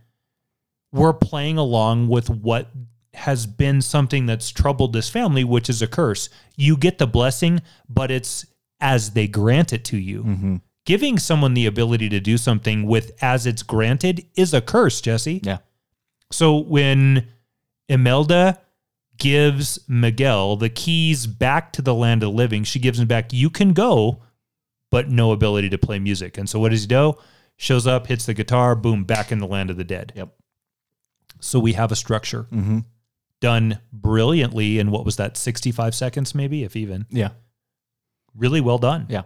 we're 0.92 1.12
playing 1.12 1.58
along 1.58 2.08
with 2.08 2.28
what 2.28 2.70
has 3.14 3.46
been 3.46 3.82
something 3.82 4.26
that's 4.26 4.50
troubled 4.50 4.92
this 4.92 5.10
family, 5.10 5.44
which 5.44 5.68
is 5.68 5.82
a 5.82 5.86
curse. 5.86 6.28
You 6.56 6.76
get 6.76 6.98
the 6.98 7.06
blessing, 7.06 7.60
but 7.88 8.10
it's 8.10 8.46
as 8.80 9.10
they 9.10 9.26
grant 9.26 9.72
it 9.72 9.84
to 9.86 9.98
you. 9.98 10.22
Mm-hmm. 10.22 10.56
Giving 10.90 11.18
someone 11.20 11.54
the 11.54 11.66
ability 11.66 12.08
to 12.08 12.18
do 12.18 12.36
something 12.36 12.84
with 12.84 13.12
as 13.22 13.46
it's 13.46 13.62
granted 13.62 14.26
is 14.34 14.52
a 14.52 14.60
curse, 14.60 15.00
Jesse. 15.00 15.40
Yeah. 15.44 15.58
So 16.32 16.56
when 16.58 17.28
Imelda 17.88 18.60
gives 19.16 19.78
Miguel 19.86 20.56
the 20.56 20.68
keys 20.68 21.28
back 21.28 21.72
to 21.74 21.82
the 21.82 21.94
land 21.94 22.24
of 22.24 22.32
the 22.32 22.36
living, 22.36 22.64
she 22.64 22.80
gives 22.80 22.98
him 22.98 23.06
back, 23.06 23.32
you 23.32 23.50
can 23.50 23.72
go, 23.72 24.20
but 24.90 25.08
no 25.08 25.30
ability 25.30 25.68
to 25.68 25.78
play 25.78 26.00
music. 26.00 26.36
And 26.38 26.48
so 26.48 26.58
what 26.58 26.70
does 26.70 26.80
he 26.80 26.86
do? 26.88 27.14
Shows 27.56 27.86
up, 27.86 28.08
hits 28.08 28.26
the 28.26 28.34
guitar, 28.34 28.74
boom, 28.74 29.04
back 29.04 29.30
in 29.30 29.38
the 29.38 29.46
land 29.46 29.70
of 29.70 29.76
the 29.76 29.84
dead. 29.84 30.12
Yep. 30.16 30.34
So 31.38 31.60
we 31.60 31.74
have 31.74 31.92
a 31.92 31.96
structure 31.96 32.48
Mm-hmm. 32.50 32.80
done 33.40 33.78
brilliantly 33.92 34.80
in 34.80 34.90
what 34.90 35.04
was 35.04 35.16
that, 35.16 35.36
65 35.36 35.94
seconds, 35.94 36.34
maybe, 36.34 36.64
if 36.64 36.74
even. 36.74 37.06
Yeah. 37.10 37.30
Really 38.34 38.60
well 38.60 38.78
done. 38.78 39.06
Yeah. 39.08 39.22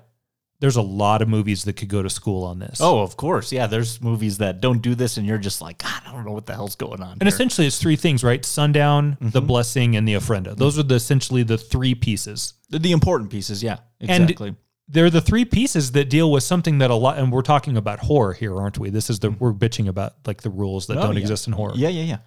There's 0.60 0.76
a 0.76 0.82
lot 0.82 1.20
of 1.20 1.28
movies 1.28 1.64
that 1.64 1.74
could 1.74 1.88
go 1.88 2.02
to 2.02 2.08
school 2.08 2.44
on 2.44 2.58
this. 2.58 2.78
Oh, 2.80 3.00
of 3.02 3.16
course. 3.16 3.52
Yeah. 3.52 3.66
There's 3.66 4.00
movies 4.00 4.38
that 4.38 4.60
don't 4.60 4.80
do 4.80 4.94
this, 4.94 5.16
and 5.18 5.26
you're 5.26 5.36
just 5.38 5.60
like, 5.60 5.78
God, 5.78 6.02
I 6.06 6.12
don't 6.12 6.24
know 6.24 6.32
what 6.32 6.46
the 6.46 6.54
hell's 6.54 6.76
going 6.76 7.02
on. 7.02 7.12
And 7.12 7.22
here." 7.22 7.28
essentially, 7.28 7.66
it's 7.66 7.78
three 7.78 7.96
things, 7.96 8.22
right? 8.24 8.42
Sundown, 8.44 9.18
the 9.20 9.42
blessing, 9.42 9.96
and 9.96 10.06
the 10.08 10.14
ofrenda. 10.14 10.56
Those 10.56 10.78
are 10.78 10.82
the 10.84 10.94
essentially 10.94 11.42
the 11.42 11.58
three 11.58 11.94
pieces. 11.94 12.54
the, 12.70 12.78
the 12.78 12.92
important 12.92 13.30
pieces. 13.30 13.62
Yeah. 13.62 13.78
Exactly. 14.00 14.48
And 14.48 14.56
they're 14.88 15.10
the 15.10 15.20
three 15.20 15.44
pieces 15.44 15.92
that 15.92 16.08
deal 16.10 16.30
with 16.30 16.42
something 16.44 16.78
that 16.78 16.90
a 16.90 16.94
lot, 16.94 17.18
and 17.18 17.32
we're 17.32 17.42
talking 17.42 17.76
about 17.76 17.98
horror 18.00 18.32
here, 18.32 18.54
aren't 18.56 18.78
we? 18.78 18.90
This 18.90 19.10
is 19.10 19.18
the 19.18 19.30
we're 19.30 19.52
bitching 19.52 19.88
about 19.88 20.14
like 20.26 20.42
the 20.42 20.50
rules 20.50 20.86
that 20.86 20.98
Oh, 20.98 21.02
don't 21.02 21.14
yeah. 21.14 21.20
exist 21.20 21.46
in 21.46 21.52
horror. 21.54 21.72
yeah. 21.74 21.88
Yeah. 21.88 22.02
Yeah. 22.04 22.18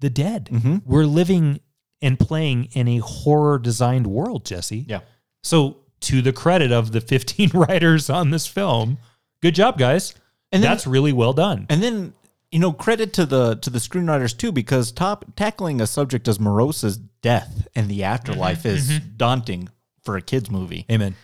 The 0.00 0.10
dead. 0.10 0.48
Mhm. 0.52 0.82
We're 0.84 1.06
living 1.06 1.60
and 2.02 2.18
playing 2.18 2.64
in 2.72 2.88
a 2.88 2.98
horror 2.98 3.58
designed 3.58 4.06
world, 4.06 4.44
Jesse. 4.44 4.84
Yeah. 4.88 5.00
So, 5.42 5.78
to 6.04 6.22
the 6.22 6.32
credit 6.32 6.72
of 6.72 6.92
the 6.92 7.00
15 7.00 7.50
writers 7.54 8.08
on 8.10 8.30
this 8.30 8.46
film, 8.46 8.98
good 9.42 9.54
job, 9.54 9.78
guys. 9.78 10.14
And 10.52 10.62
then- 10.62 10.70
that's 10.70 10.86
really 10.86 11.12
well 11.12 11.32
done. 11.32 11.66
And 11.68 11.82
then 11.82 12.12
you 12.52 12.60
know 12.60 12.72
credit 12.72 13.12
to 13.14 13.26
the 13.26 13.56
to 13.56 13.68
the 13.70 13.80
screenwriters 13.80 14.36
too 14.36 14.52
because 14.52 14.92
top 14.92 15.24
tackling 15.34 15.80
a 15.80 15.86
subject 15.88 16.28
as 16.28 16.38
morose 16.38 16.84
as 16.84 16.96
death 16.98 17.66
and 17.74 17.88
the 17.88 18.04
afterlife 18.04 18.64
is 18.64 19.00
daunting 19.00 19.68
for 20.02 20.16
a 20.16 20.22
kids 20.22 20.50
movie. 20.52 20.86
Amen. 20.88 21.16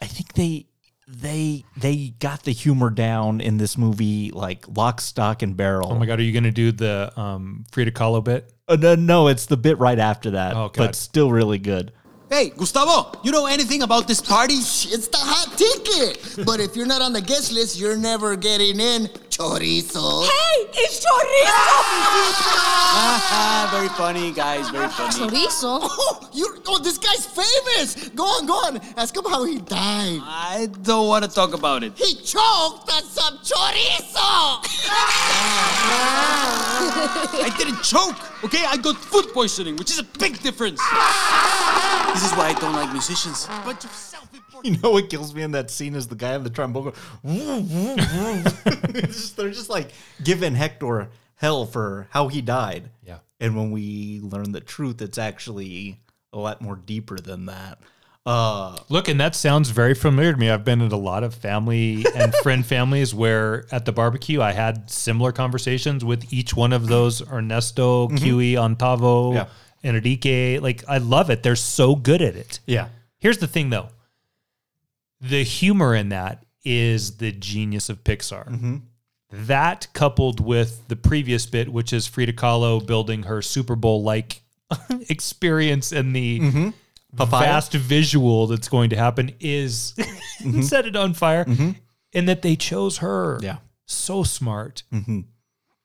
I 0.00 0.06
think 0.06 0.32
they 0.32 0.66
they 1.06 1.64
they 1.76 2.14
got 2.18 2.44
the 2.44 2.52
humor 2.52 2.88
down 2.88 3.40
in 3.42 3.58
this 3.58 3.76
movie 3.76 4.30
like 4.30 4.64
lock 4.74 5.00
stock 5.02 5.42
and 5.42 5.56
barrel. 5.56 5.92
Oh 5.92 5.98
my 5.98 6.06
God, 6.06 6.20
are 6.20 6.22
you 6.22 6.32
going 6.32 6.44
to 6.44 6.50
do 6.50 6.72
the 6.72 7.12
um, 7.20 7.64
Frida 7.72 7.90
Kahlo 7.90 8.24
bit? 8.24 8.50
Uh, 8.66 8.76
no, 8.76 8.94
no, 8.94 9.28
it's 9.28 9.46
the 9.46 9.56
bit 9.58 9.78
right 9.78 9.98
after 9.98 10.30
that, 10.32 10.54
Oh, 10.56 10.68
God. 10.68 10.76
but 10.76 10.94
still 10.96 11.30
really 11.30 11.58
good. 11.58 11.92
Hey, 12.28 12.50
Gustavo, 12.50 13.16
you 13.22 13.30
know 13.30 13.46
anything 13.46 13.82
about 13.82 14.08
this 14.08 14.20
party? 14.20 14.54
It's 14.54 15.06
the 15.06 15.16
hot 15.16 15.56
ticket. 15.56 16.44
but 16.44 16.58
if 16.58 16.74
you're 16.74 16.86
not 16.86 17.00
on 17.00 17.12
the 17.12 17.20
guest 17.20 17.52
list, 17.52 17.78
you're 17.78 17.96
never 17.96 18.34
getting 18.34 18.80
in. 18.80 19.06
Chorizo. 19.30 20.24
Hey, 20.24 20.66
it's 20.74 21.04
chorizo! 21.04 21.52
Ah, 22.98 23.68
very 23.70 23.88
funny, 23.90 24.32
guys, 24.32 24.68
very 24.70 24.88
funny. 24.88 25.14
Chorizo. 25.14 25.78
Oh, 25.98 26.28
you 26.32 26.62
oh, 26.66 26.78
this 26.78 26.98
guy's 26.98 27.26
famous. 27.26 28.08
Go 28.10 28.24
on, 28.24 28.46
go 28.46 28.54
on. 28.54 28.80
Ask 28.96 29.16
him 29.16 29.24
how 29.24 29.44
he 29.44 29.58
died. 29.58 30.20
I 30.22 30.68
don't 30.82 31.06
want 31.08 31.24
to 31.24 31.30
talk 31.30 31.54
about 31.54 31.84
it. 31.84 31.92
He 31.96 32.14
choked 32.16 32.90
on 32.92 33.04
some 33.04 33.38
chorizo. 33.38 34.64
I 37.38 37.54
didn't 37.56 37.82
choke, 37.82 38.16
okay? 38.44 38.64
I 38.66 38.76
got 38.78 38.96
food 38.96 39.26
poisoning, 39.32 39.76
which 39.76 39.90
is 39.90 39.98
a 40.00 40.04
big 40.18 40.40
difference. 40.42 40.80
This 42.14 42.24
is 42.24 42.32
why 42.32 42.48
I 42.48 42.52
don't 42.60 42.72
like 42.74 42.90
musicians. 42.92 43.46
Bunch 43.64 43.84
of 43.84 43.90
self-important. 43.90 44.64
You 44.74 44.80
know 44.82 44.90
what 44.92 45.10
kills 45.10 45.34
me 45.34 45.42
in 45.42 45.52
that 45.52 45.70
scene 45.70 45.94
is 45.94 46.06
the 46.08 46.14
guy 46.14 46.34
on 46.34 46.44
the 46.44 46.50
trombone. 46.50 46.84
Go, 46.84 46.92
"Woo, 47.22 47.60
woo, 47.60 47.96
woo." 47.96 48.42
Just- 49.02 49.36
they're 49.36 49.50
just 49.50 49.68
like 49.70 49.90
giving 50.24 50.54
Hector 50.54 51.08
hell 51.36 51.66
for 51.66 52.08
how 52.10 52.28
he 52.28 52.40
died. 52.40 52.90
Yeah. 53.04 53.18
And 53.40 53.54
when 53.56 53.70
we 53.70 54.20
learn 54.22 54.52
the 54.52 54.60
truth, 54.60 55.02
it's 55.02 55.18
actually 55.18 56.00
a 56.32 56.38
lot 56.38 56.62
more 56.62 56.76
deeper 56.76 57.18
than 57.18 57.46
that. 57.46 57.78
Uh, 58.24 58.76
Look, 58.88 59.06
and 59.08 59.20
that 59.20 59.36
sounds 59.36 59.70
very 59.70 59.94
familiar 59.94 60.32
to 60.32 60.38
me. 60.38 60.50
I've 60.50 60.64
been 60.64 60.80
in 60.80 60.90
a 60.90 60.96
lot 60.96 61.22
of 61.22 61.34
family 61.34 62.04
and 62.16 62.34
friend 62.42 62.64
families 62.66 63.14
where 63.14 63.66
at 63.70 63.84
the 63.84 63.92
barbecue 63.92 64.40
I 64.40 64.50
had 64.52 64.90
similar 64.90 65.30
conversations 65.30 66.04
with 66.04 66.32
each 66.32 66.54
one 66.56 66.72
of 66.72 66.88
those 66.88 67.20
Ernesto, 67.30 68.08
Kiwi, 68.08 68.54
Ontavo, 68.54 69.34
Yeah. 69.34 69.46
Enrique. 69.86 70.58
Like 70.58 70.84
I 70.88 70.98
love 70.98 71.30
it. 71.30 71.42
They're 71.42 71.56
so 71.56 71.94
good 71.94 72.22
at 72.22 72.36
it. 72.36 72.60
yeah, 72.66 72.88
Here's 73.18 73.38
the 73.38 73.46
thing 73.46 73.70
though. 73.70 73.88
The 75.20 75.42
humor 75.42 75.94
in 75.94 76.10
that 76.10 76.44
is 76.64 77.16
the 77.16 77.32
genius 77.32 77.88
of 77.88 78.04
Pixar. 78.04 78.48
Mm-hmm. 78.48 78.76
That 79.32 79.88
coupled 79.92 80.40
with 80.40 80.86
the 80.88 80.96
previous 80.96 81.46
bit, 81.46 81.72
which 81.72 81.92
is 81.92 82.06
Frida 82.06 82.34
Kahlo 82.34 82.84
building 82.84 83.24
her 83.24 83.42
Super 83.42 83.76
Bowl 83.76 84.02
like 84.02 84.42
experience 85.08 85.92
and 85.92 86.14
the 86.14 86.40
mm-hmm. 86.40 87.24
vast 87.24 87.72
visual 87.72 88.46
that's 88.46 88.68
going 88.68 88.90
to 88.90 88.96
happen 88.96 89.32
is 89.40 89.94
mm-hmm. 90.40 90.60
set 90.62 90.86
it 90.86 90.96
on 90.96 91.14
fire. 91.14 91.46
And 92.12 92.28
that 92.28 92.42
they 92.42 92.56
chose 92.56 92.98
her. 92.98 93.38
Yeah. 93.42 93.58
So 93.86 94.22
smart. 94.22 94.84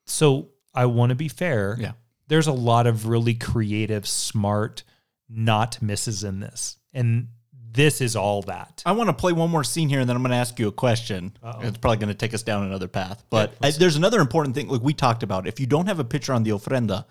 So 0.05 0.49
I 0.73 0.85
want 0.85 1.09
to 1.09 1.15
be 1.15 1.27
fair. 1.27 1.77
Yeah. 1.79 1.93
There's 2.31 2.47
a 2.47 2.53
lot 2.53 2.87
of 2.87 3.09
really 3.09 3.33
creative, 3.33 4.07
smart, 4.07 4.83
not 5.27 5.81
misses 5.81 6.23
in 6.23 6.39
this. 6.39 6.77
And 6.93 7.27
this 7.73 7.99
is 7.99 8.15
all 8.15 8.41
that. 8.43 8.81
I 8.85 8.93
want 8.93 9.09
to 9.09 9.13
play 9.13 9.33
one 9.33 9.49
more 9.49 9.65
scene 9.65 9.89
here, 9.89 9.99
and 9.99 10.07
then 10.07 10.15
I'm 10.15 10.21
going 10.21 10.31
to 10.31 10.37
ask 10.37 10.57
you 10.57 10.69
a 10.69 10.71
question. 10.71 11.33
It's 11.59 11.77
probably 11.77 11.97
going 11.97 12.07
to 12.07 12.13
take 12.13 12.33
us 12.33 12.41
down 12.41 12.63
another 12.63 12.87
path. 12.87 13.21
But 13.29 13.53
I, 13.61 13.71
there's 13.71 13.97
another 13.97 14.21
important 14.21 14.55
thing, 14.55 14.69
like 14.69 14.81
we 14.81 14.93
talked 14.93 15.23
about. 15.23 15.45
If 15.45 15.59
you 15.59 15.65
don't 15.65 15.87
have 15.87 15.99
a 15.99 16.05
picture 16.05 16.31
on 16.31 16.43
the 16.43 16.51
ofrenda, 16.51 17.03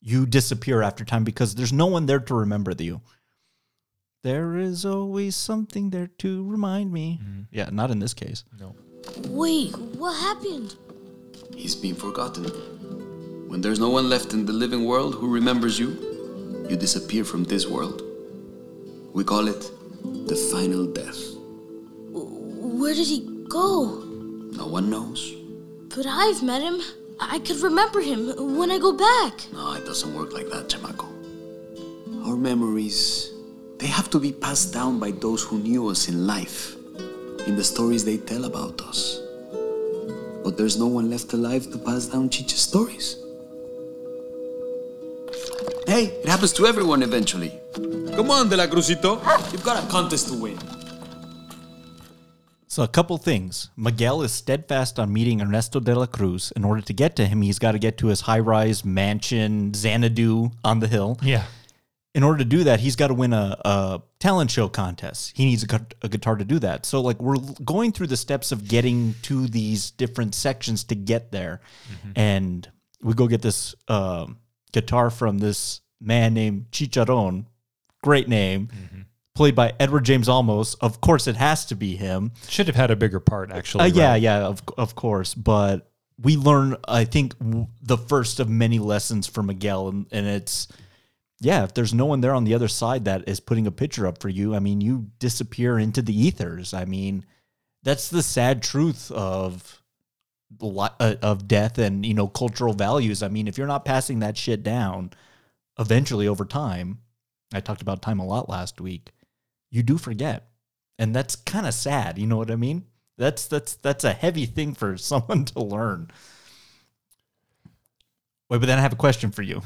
you 0.00 0.26
disappear 0.26 0.82
after 0.82 1.04
time 1.04 1.22
because 1.22 1.54
there's 1.54 1.72
no 1.72 1.86
one 1.86 2.06
there 2.06 2.18
to 2.18 2.34
remember 2.34 2.74
you. 2.76 3.00
There 4.24 4.56
is 4.56 4.84
always 4.84 5.36
something 5.36 5.90
there 5.90 6.08
to 6.18 6.44
remind 6.48 6.92
me. 6.92 7.20
Mm-hmm. 7.22 7.42
Yeah, 7.52 7.68
not 7.70 7.92
in 7.92 8.00
this 8.00 8.12
case. 8.12 8.42
No. 8.58 8.74
Wait, 9.28 9.78
what 9.78 10.14
happened? 10.20 10.74
He's 11.54 11.76
been 11.76 11.94
forgotten. 11.94 12.50
When 13.48 13.60
there's 13.60 13.78
no 13.78 13.90
one 13.90 14.08
left 14.08 14.32
in 14.32 14.46
the 14.46 14.52
living 14.52 14.84
world 14.84 15.14
who 15.14 15.28
remembers 15.32 15.78
you, 15.78 15.96
you 16.68 16.76
disappear 16.76 17.24
from 17.24 17.44
this 17.44 17.66
world. 17.66 18.02
We 19.12 19.22
call 19.22 19.48
it 19.48 19.70
the 20.02 20.36
final 20.50 20.86
death. 20.86 21.20
Where 22.10 22.94
did 22.94 23.06
he 23.06 23.20
go? 23.48 24.02
No 24.52 24.66
one 24.66 24.90
knows. 24.90 25.34
But 25.94 26.06
I've 26.06 26.42
met 26.42 26.62
him. 26.62 26.80
I 27.20 27.38
could 27.38 27.58
remember 27.60 28.00
him 28.00 28.56
when 28.58 28.70
I 28.70 28.78
go 28.78 28.92
back. 28.92 29.34
No, 29.52 29.74
it 29.74 29.84
doesn't 29.84 30.12
work 30.14 30.32
like 30.32 30.48
that, 30.50 30.68
Chamaco. 30.68 31.06
Our 32.26 32.36
memories, 32.36 33.32
they 33.78 33.86
have 33.86 34.10
to 34.10 34.18
be 34.18 34.32
passed 34.32 34.72
down 34.74 34.98
by 34.98 35.12
those 35.12 35.42
who 35.44 35.58
knew 35.58 35.88
us 35.88 36.08
in 36.08 36.26
life, 36.26 36.74
in 37.46 37.54
the 37.54 37.64
stories 37.64 38.04
they 38.04 38.16
tell 38.16 38.44
about 38.46 38.80
us. 38.80 39.20
But 40.42 40.56
there's 40.56 40.76
no 40.78 40.86
one 40.88 41.08
left 41.08 41.32
alive 41.32 41.70
to 41.70 41.78
pass 41.78 42.06
down 42.06 42.30
Chicha's 42.30 42.60
stories. 42.60 43.16
Hey, 45.86 46.06
it 46.06 46.28
happens 46.28 46.52
to 46.54 46.66
everyone 46.66 47.02
eventually. 47.02 47.52
Come 48.16 48.30
on, 48.30 48.48
De 48.48 48.56
La 48.56 48.66
Cruzito. 48.66 49.20
You've 49.52 49.64
got 49.64 49.82
a 49.82 49.86
contest 49.88 50.28
to 50.28 50.34
win. 50.34 50.58
So, 52.66 52.82
a 52.82 52.88
couple 52.88 53.16
things. 53.18 53.70
Miguel 53.76 54.22
is 54.22 54.32
steadfast 54.32 54.98
on 54.98 55.12
meeting 55.12 55.40
Ernesto 55.40 55.78
de 55.78 55.94
la 55.94 56.06
Cruz. 56.06 56.52
In 56.56 56.64
order 56.64 56.80
to 56.80 56.92
get 56.92 57.14
to 57.16 57.26
him, 57.26 57.42
he's 57.42 57.60
got 57.60 57.72
to 57.72 57.78
get 57.78 57.98
to 57.98 58.08
his 58.08 58.22
high 58.22 58.40
rise 58.40 58.84
mansion, 58.84 59.72
Xanadu 59.74 60.50
on 60.64 60.80
the 60.80 60.88
hill. 60.88 61.18
Yeah. 61.22 61.44
in 62.16 62.22
order 62.24 62.38
to 62.38 62.44
do 62.44 62.64
that, 62.64 62.80
he's 62.80 62.96
got 62.96 63.08
to 63.08 63.14
win 63.14 63.32
a, 63.32 63.56
a 63.64 64.02
talent 64.18 64.50
show 64.50 64.68
contest. 64.68 65.36
He 65.36 65.44
needs 65.44 65.62
a, 65.64 65.66
gu- 65.66 65.86
a 66.02 66.08
guitar 66.08 66.34
to 66.36 66.44
do 66.44 66.58
that. 66.60 66.84
So, 66.86 67.00
like, 67.00 67.20
we're 67.22 67.36
l- 67.36 67.56
going 67.64 67.92
through 67.92 68.08
the 68.08 68.16
steps 68.16 68.50
of 68.50 68.66
getting 68.66 69.14
to 69.22 69.46
these 69.46 69.92
different 69.92 70.34
sections 70.34 70.82
to 70.84 70.94
get 70.96 71.30
there. 71.30 71.60
And 72.16 72.68
we 73.02 73.14
go 73.14 73.28
get 73.28 73.42
this 73.42 73.74
um 73.88 74.38
guitar 74.74 75.08
from 75.08 75.38
this 75.38 75.80
man 76.00 76.34
named 76.34 76.66
Chicharrón. 76.70 77.46
Great 78.02 78.28
name. 78.28 78.68
Played 79.34 79.54
by 79.54 79.72
Edward 79.80 80.04
James 80.04 80.28
Olmos. 80.28 80.76
Of 80.80 81.00
course, 81.00 81.26
it 81.26 81.36
has 81.36 81.64
to 81.66 81.74
be 81.74 81.96
him. 81.96 82.32
Should 82.48 82.66
have 82.66 82.76
had 82.76 82.90
a 82.90 82.96
bigger 82.96 83.20
part, 83.20 83.50
actually. 83.50 83.84
Uh, 83.84 83.86
yeah, 83.86 84.10
right? 84.10 84.22
yeah, 84.22 84.46
of 84.46 84.62
of 84.76 84.94
course. 84.94 85.34
But 85.34 85.90
we 86.20 86.36
learn, 86.36 86.76
I 86.86 87.04
think, 87.04 87.36
w- 87.38 87.66
the 87.82 87.98
first 87.98 88.38
of 88.38 88.48
many 88.48 88.78
lessons 88.78 89.26
for 89.26 89.42
Miguel, 89.42 89.88
and, 89.88 90.06
and 90.12 90.26
it's 90.26 90.68
yeah. 91.40 91.64
If 91.64 91.74
there's 91.74 91.92
no 91.92 92.04
one 92.06 92.20
there 92.20 92.34
on 92.34 92.44
the 92.44 92.54
other 92.54 92.68
side 92.68 93.06
that 93.06 93.28
is 93.28 93.40
putting 93.40 93.66
a 93.66 93.72
picture 93.72 94.06
up 94.06 94.20
for 94.20 94.28
you, 94.28 94.54
I 94.54 94.60
mean, 94.60 94.80
you 94.80 95.08
disappear 95.18 95.80
into 95.80 96.00
the 96.00 96.16
ethers. 96.16 96.72
I 96.72 96.84
mean, 96.84 97.24
that's 97.82 98.08
the 98.08 98.22
sad 98.22 98.62
truth 98.62 99.10
of 99.10 99.82
Uh, 100.60 101.14
of 101.22 101.48
death 101.48 101.78
and 101.78 102.04
you 102.06 102.14
know 102.14 102.28
cultural 102.28 102.74
values. 102.74 103.22
I 103.22 103.28
mean, 103.28 103.48
if 103.48 103.58
you're 103.58 103.66
not 103.66 103.84
passing 103.84 104.20
that 104.20 104.36
shit 104.36 104.62
down, 104.62 105.10
eventually 105.78 106.28
over 106.28 106.44
time, 106.44 106.98
I 107.52 107.60
talked 107.60 107.82
about 107.82 108.02
time 108.02 108.18
a 108.18 108.26
lot 108.26 108.48
last 108.48 108.80
week. 108.80 109.12
You 109.70 109.82
do 109.82 109.98
forget 109.98 110.48
and 110.98 111.14
that's 111.14 111.36
kind 111.36 111.66
of 111.66 111.74
sad 111.74 112.18
you 112.18 112.26
know 112.26 112.36
what 112.36 112.50
i 112.50 112.56
mean 112.56 112.84
that's 113.16 113.46
that's 113.46 113.76
that's 113.76 114.04
a 114.04 114.12
heavy 114.12 114.46
thing 114.46 114.74
for 114.74 114.96
someone 114.96 115.44
to 115.44 115.60
learn 115.60 116.10
wait 118.48 118.58
but 118.58 118.66
then 118.66 118.78
i 118.78 118.82
have 118.82 118.92
a 118.92 118.96
question 118.96 119.30
for 119.30 119.42
you 119.42 119.62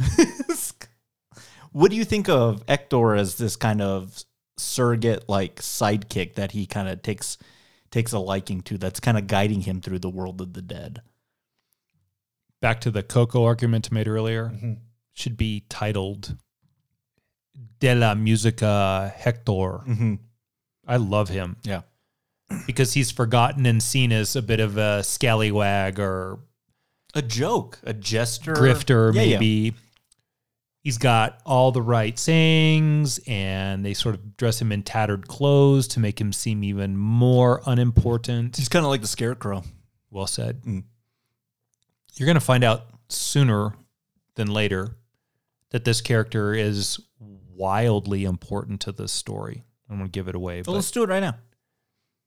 what 1.73 1.91
do 1.91 1.97
you 1.97 2.05
think 2.05 2.29
of 2.29 2.63
Hector 2.67 3.15
as 3.15 3.37
this 3.37 3.57
kind 3.57 3.83
of 3.83 4.25
surrogate 4.57 5.29
like 5.29 5.57
sidekick 5.57 6.35
that 6.35 6.53
he 6.53 6.67
kind 6.67 6.89
of 6.89 7.03
takes 7.03 7.39
takes 7.91 8.13
a 8.13 8.19
liking 8.19 8.61
to 8.63 8.79
that's 8.79 9.01
kind 9.01 9.19
of 9.19 9.27
guiding 9.27 9.63
him 9.63 9.81
through 9.81 9.99
the 10.01 10.11
world 10.11 10.41
of 10.41 10.53
the 10.53 10.63
dead. 10.63 11.03
Back 12.61 12.81
to 12.83 12.91
the 12.91 13.03
Coco 13.03 13.45
argument 13.45 13.89
I 13.91 13.95
made 13.95 14.09
earlier. 14.09 14.47
Mm-hmm. 14.47 14.73
Should 15.15 15.37
be 15.37 15.65
titled 15.69 16.37
De 17.81 17.95
la 17.95 18.15
Musica 18.15 19.13
Hector. 19.17 19.81
Mm-hmm. 19.87 20.15
I 20.87 20.97
love 20.97 21.29
him. 21.29 21.57
Yeah. 21.63 21.83
Because 22.67 22.95
he's 22.95 23.11
forgotten 23.11 23.67
and 23.67 23.83
seen 23.83 24.11
as 24.11 24.35
a 24.35 24.43
bit 24.43 24.61
of 24.61 24.79
a 24.79 25.03
scallywag 25.03 26.01
or 26.01 26.39
a 27.15 27.23
joke 27.23 27.79
a 27.85 27.93
jester. 27.93 28.55
grifter, 28.55 29.15
Yeah, 29.15 29.23
yeah. 29.23 29.71
He's 30.83 30.99
got 30.99 31.41
all 31.45 31.73
the 31.73 31.83
right 31.83 32.19
sayings, 32.19 33.19
and 33.27 33.85
they 33.85 33.95
sort 33.95 34.15
of 34.15 34.37
dress 34.37 34.61
him 34.61 34.73
in 34.73 34.83
tattered 34.83 35.27
clothes 35.29 35.89
to 35.89 36.01
make 36.01 36.21
him 36.21 36.33
seem 36.33 36.63
even 36.65 36.97
more 36.97 37.61
unimportant. 37.67 38.57
he's 38.57 38.69
kind 38.69 38.85
of 38.85 38.91
like 38.91 39.01
the 39.01 39.09
scarecrow 39.09 39.65
Well 40.11 40.27
said. 40.27 40.63
Mm. 40.63 40.85
You're 42.15 42.27
going 42.27 42.35
to 42.35 42.41
find 42.41 42.65
out 42.65 42.87
sooner 43.09 43.75
than 44.37 44.49
later 44.49 44.97
that 45.71 45.85
this 45.85 46.01
character 46.01 46.55
is 46.55 46.99
wildly 47.19 48.25
important 48.25 48.81
to 48.83 48.93
this 48.93 49.13
story. 49.13 49.65
I'm 49.91 49.97
going 49.97 50.09
to 50.09 50.13
give 50.13 50.29
it 50.29 50.35
away, 50.35 50.63
but 50.63 50.73
let's 50.73 50.91
do 50.91 51.03
it 51.03 51.09
right 51.09 51.21
now 51.21 51.37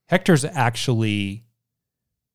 Hector's 0.07 0.43
actually 0.43 1.45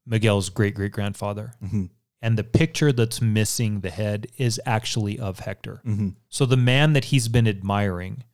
Miguel's 0.07 0.49
great 0.49 0.75
great 0.75 0.93
grandfather. 0.93 1.53
Mhm. 1.63 1.91
And 2.27 2.37
the 2.37 2.43
picture 2.43 2.91
that's 2.91 3.23
missing 3.23 3.83
the 3.83 3.91
head 3.91 4.27
is 4.37 4.61
actually 4.67 5.17
of 5.17 5.39
Hector. 5.39 5.81
Mhm. 5.87 6.17
So 6.29 6.45
the 6.45 6.57
man 6.57 6.93
that 6.95 7.05
he's 7.05 7.29
been 7.29 7.47
admiring, 7.47 8.25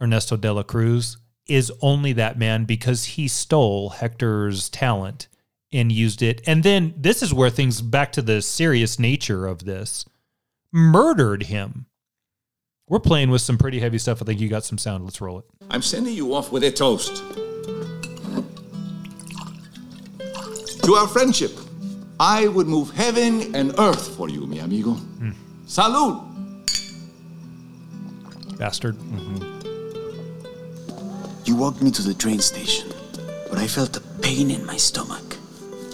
Ernesto 0.00 0.38
de 0.38 0.50
la 0.50 0.62
Cruz, 0.62 1.18
is 1.46 1.70
only 1.82 2.14
that 2.14 2.38
man 2.38 2.64
because 2.64 3.04
he 3.04 3.28
stole 3.28 3.90
Hector's 3.90 4.70
talent 4.70 5.28
and 5.70 5.92
used 5.92 6.22
it. 6.22 6.40
And 6.46 6.62
then 6.62 6.94
this 6.96 7.22
is 7.22 7.34
where 7.34 7.50
things 7.50 7.82
back 7.82 8.10
to 8.12 8.22
the 8.22 8.40
serious 8.40 8.98
nature 8.98 9.46
of 9.46 9.66
this 9.66 10.06
murdered 10.72 11.42
him. 11.42 11.84
We're 12.88 13.00
playing 13.00 13.28
with 13.28 13.42
some 13.42 13.58
pretty 13.58 13.80
heavy 13.80 13.98
stuff. 13.98 14.22
I 14.22 14.24
think 14.24 14.40
you 14.40 14.48
got 14.48 14.64
some 14.64 14.78
sound. 14.78 15.04
Let's 15.04 15.20
roll 15.20 15.40
it. 15.40 15.44
I'm 15.68 15.82
sending 15.82 16.14
you 16.14 16.34
off 16.34 16.50
with 16.50 16.64
a 16.64 16.70
toast. 16.70 17.22
To 20.84 20.94
our 20.94 21.06
friendship, 21.06 21.52
I 22.20 22.48
would 22.48 22.66
move 22.66 22.90
heaven 22.90 23.54
and 23.54 23.74
earth 23.78 24.16
for 24.16 24.28
you, 24.28 24.46
mi 24.46 24.58
amigo. 24.58 24.96
Salud! 25.66 26.24
Bastard. 28.58 28.96
Mm-hmm. 28.96 29.44
You 31.44 31.54
walked 31.56 31.80
me 31.80 31.90
to 31.92 32.02
the 32.02 32.14
train 32.14 32.40
station, 32.40 32.88
but 33.48 33.58
I 33.58 33.66
felt 33.68 33.96
a 33.96 34.00
pain 34.20 34.50
in 34.50 34.66
my 34.66 34.76
stomach. 34.76 35.36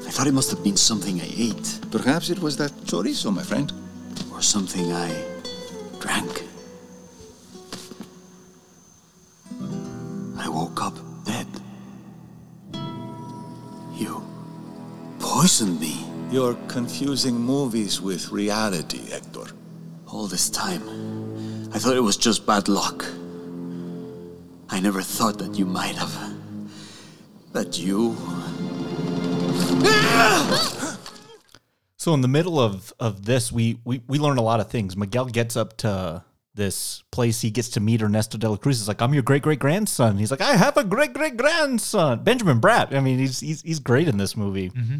I 0.06 0.10
thought 0.10 0.26
it 0.26 0.32
must 0.34 0.50
have 0.50 0.62
been 0.64 0.76
something 0.76 1.20
I 1.20 1.28
ate 1.36 1.78
Perhaps 1.90 2.30
it 2.30 2.38
was 2.40 2.56
that 2.56 2.70
chorizo, 2.86 3.32
my 3.34 3.42
friend. 3.42 3.72
or 4.32 4.40
something 4.42 4.92
I 4.92 5.10
drank. 6.00 6.42
I 10.38 10.48
woke 10.48 10.80
up 10.82 10.94
dead. 11.24 11.46
You 13.94 14.22
poisoned 15.20 15.80
me 15.80 16.03
You're 16.30 16.54
confusing 16.68 17.36
movies 17.36 18.00
with 18.00 18.30
reality, 18.32 19.08
Hector. 19.10 19.46
all 20.08 20.26
this 20.26 20.50
time. 20.50 20.82
I 21.72 21.78
thought 21.78 21.96
it 21.96 22.00
was 22.00 22.16
just 22.16 22.44
bad 22.46 22.68
luck. 22.68 23.04
I 24.70 24.80
never 24.80 25.02
thought 25.02 25.38
that 25.38 25.54
you 25.56 25.66
might 25.66 25.96
have. 25.96 26.14
That 27.52 27.78
you. 27.78 28.16
So 31.96 32.12
in 32.12 32.20
the 32.20 32.28
middle 32.28 32.60
of 32.60 32.92
of 33.00 33.24
this, 33.24 33.50
we 33.50 33.78
we 33.84 34.02
we 34.06 34.18
learn 34.18 34.36
a 34.38 34.42
lot 34.42 34.60
of 34.60 34.68
things. 34.68 34.96
Miguel 34.96 35.26
gets 35.26 35.56
up 35.56 35.76
to 35.78 36.22
this 36.54 37.02
place. 37.10 37.40
He 37.40 37.50
gets 37.50 37.68
to 37.70 37.80
meet 37.80 38.02
Ernesto 38.02 38.36
de 38.38 38.48
la 38.48 38.56
Cruz. 38.56 38.78
He's 38.78 38.88
like, 38.88 39.00
"I'm 39.00 39.14
your 39.14 39.22
great 39.22 39.42
great 39.42 39.58
grandson." 39.58 40.18
He's 40.18 40.30
like, 40.30 40.42
"I 40.42 40.56
have 40.56 40.76
a 40.76 40.84
great 40.84 41.14
great 41.14 41.36
grandson." 41.36 42.22
Benjamin 42.22 42.60
Bratt. 42.60 42.92
I 42.94 43.00
mean, 43.00 43.18
he's 43.18 43.40
he's 43.40 43.62
he's 43.62 43.78
great 43.80 44.06
in 44.08 44.18
this 44.18 44.36
movie. 44.36 44.70
Mm-hmm. 44.70 44.98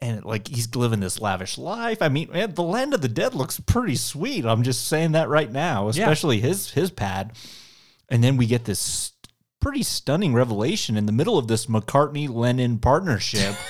And 0.00 0.24
like 0.24 0.48
he's 0.48 0.74
living 0.74 1.00
this 1.00 1.20
lavish 1.20 1.56
life. 1.56 2.02
I 2.02 2.08
mean, 2.08 2.30
man, 2.30 2.54
the 2.54 2.62
Land 2.62 2.94
of 2.94 3.00
the 3.00 3.08
Dead 3.08 3.34
looks 3.34 3.60
pretty 3.60 3.96
sweet. 3.96 4.44
I'm 4.44 4.62
just 4.62 4.86
saying 4.88 5.12
that 5.12 5.28
right 5.28 5.50
now, 5.50 5.88
especially 5.88 6.40
his 6.40 6.70
his 6.72 6.90
pad. 6.90 7.32
And 8.08 8.22
then 8.22 8.36
we 8.36 8.46
get 8.46 8.64
this 8.64 9.12
pretty 9.60 9.82
stunning 9.82 10.34
revelation 10.34 10.96
in 10.96 11.06
the 11.06 11.12
middle 11.12 11.38
of 11.38 11.48
this 11.48 11.66
McCartney 11.66 12.28
Lennon 12.28 12.78
partnership. 12.78 13.54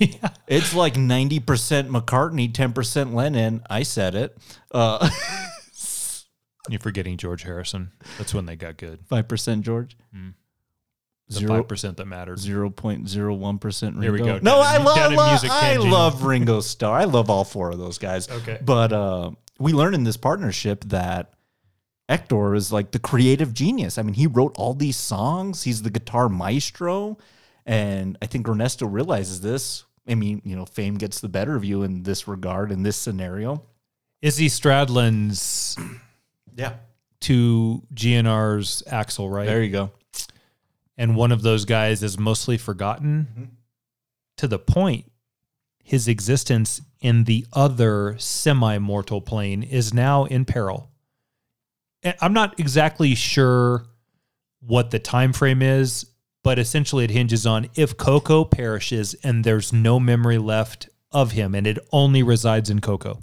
It's 0.48 0.74
like 0.74 0.94
90% 0.94 1.40
McCartney, 1.90 2.50
10% 2.52 3.14
Lennon. 3.14 3.62
I 3.70 3.84
said 3.84 4.16
it. 4.16 4.36
Uh, 4.72 5.08
You're 6.68 6.80
forgetting 6.80 7.18
George 7.18 7.44
Harrison. 7.44 7.92
That's 8.18 8.34
when 8.34 8.46
they 8.46 8.56
got 8.56 8.76
good. 8.78 9.06
5% 9.08 9.60
George. 9.60 9.96
The 11.30 11.36
Zero- 11.36 11.54
five 11.58 11.68
percent 11.68 11.96
that 11.98 12.06
mattered. 12.06 12.38
0.01% 12.38 13.82
Ringo. 13.82 14.00
There 14.00 14.12
we 14.12 14.18
go. 14.18 14.38
No, 14.42 14.56
Down 14.56 14.62
I 14.66 14.76
in- 14.76 14.84
love, 14.84 14.96
down 14.96 15.14
love- 15.14 15.30
music 15.30 15.50
I 15.50 15.76
love 15.76 16.24
Ringo 16.24 16.60
Starr. 16.60 16.98
I 16.98 17.04
love 17.04 17.30
all 17.30 17.44
four 17.44 17.70
of 17.70 17.78
those 17.78 17.98
guys. 17.98 18.28
Okay. 18.28 18.58
But 18.64 18.92
uh, 18.92 19.30
we 19.58 19.72
learn 19.72 19.94
in 19.94 20.04
this 20.04 20.16
partnership 20.16 20.84
that 20.86 21.32
Hector 22.08 22.54
is 22.56 22.72
like 22.72 22.90
the 22.90 22.98
creative 22.98 23.54
genius. 23.54 23.96
I 23.96 24.02
mean, 24.02 24.14
he 24.14 24.26
wrote 24.26 24.52
all 24.56 24.74
these 24.74 24.96
songs. 24.96 25.62
He's 25.62 25.82
the 25.82 25.90
guitar 25.90 26.28
maestro. 26.28 27.16
And 27.64 28.18
I 28.20 28.26
think 28.26 28.48
Ernesto 28.48 28.86
realizes 28.86 29.40
this. 29.40 29.84
I 30.08 30.16
mean, 30.16 30.42
you 30.44 30.56
know, 30.56 30.64
fame 30.66 30.96
gets 30.96 31.20
the 31.20 31.28
better 31.28 31.54
of 31.54 31.64
you 31.64 31.84
in 31.84 32.02
this 32.02 32.26
regard, 32.26 32.72
in 32.72 32.82
this 32.82 32.96
scenario. 32.96 33.62
Izzy 34.22 34.48
Stradlin's 34.48 35.76
Yeah. 36.56 36.72
to 37.20 37.82
GNR's 37.94 38.82
Axl, 38.90 39.30
right? 39.32 39.46
There 39.46 39.62
you 39.62 39.70
go. 39.70 39.92
And 41.00 41.16
one 41.16 41.32
of 41.32 41.40
those 41.40 41.64
guys 41.64 42.02
is 42.02 42.18
mostly 42.18 42.58
forgotten 42.58 43.26
Mm-hmm. 43.30 43.44
to 44.36 44.46
the 44.46 44.58
point 44.58 45.10
his 45.82 46.06
existence 46.06 46.82
in 47.00 47.24
the 47.24 47.46
other 47.52 48.14
semi-mortal 48.18 49.20
plane 49.22 49.62
is 49.62 49.92
now 49.94 50.26
in 50.26 50.44
peril. 50.44 50.90
I'm 52.20 52.32
not 52.34 52.60
exactly 52.60 53.14
sure 53.14 53.86
what 54.60 54.90
the 54.90 54.98
time 54.98 55.32
frame 55.32 55.62
is, 55.62 56.06
but 56.44 56.58
essentially 56.58 57.04
it 57.04 57.10
hinges 57.10 57.46
on 57.46 57.68
if 57.74 57.96
Coco 57.96 58.44
perishes 58.44 59.14
and 59.24 59.42
there's 59.42 59.72
no 59.72 59.98
memory 59.98 60.38
left 60.38 60.88
of 61.10 61.32
him 61.32 61.54
and 61.54 61.66
it 61.66 61.78
only 61.92 62.22
resides 62.22 62.70
in 62.70 62.80
Coco, 62.80 63.20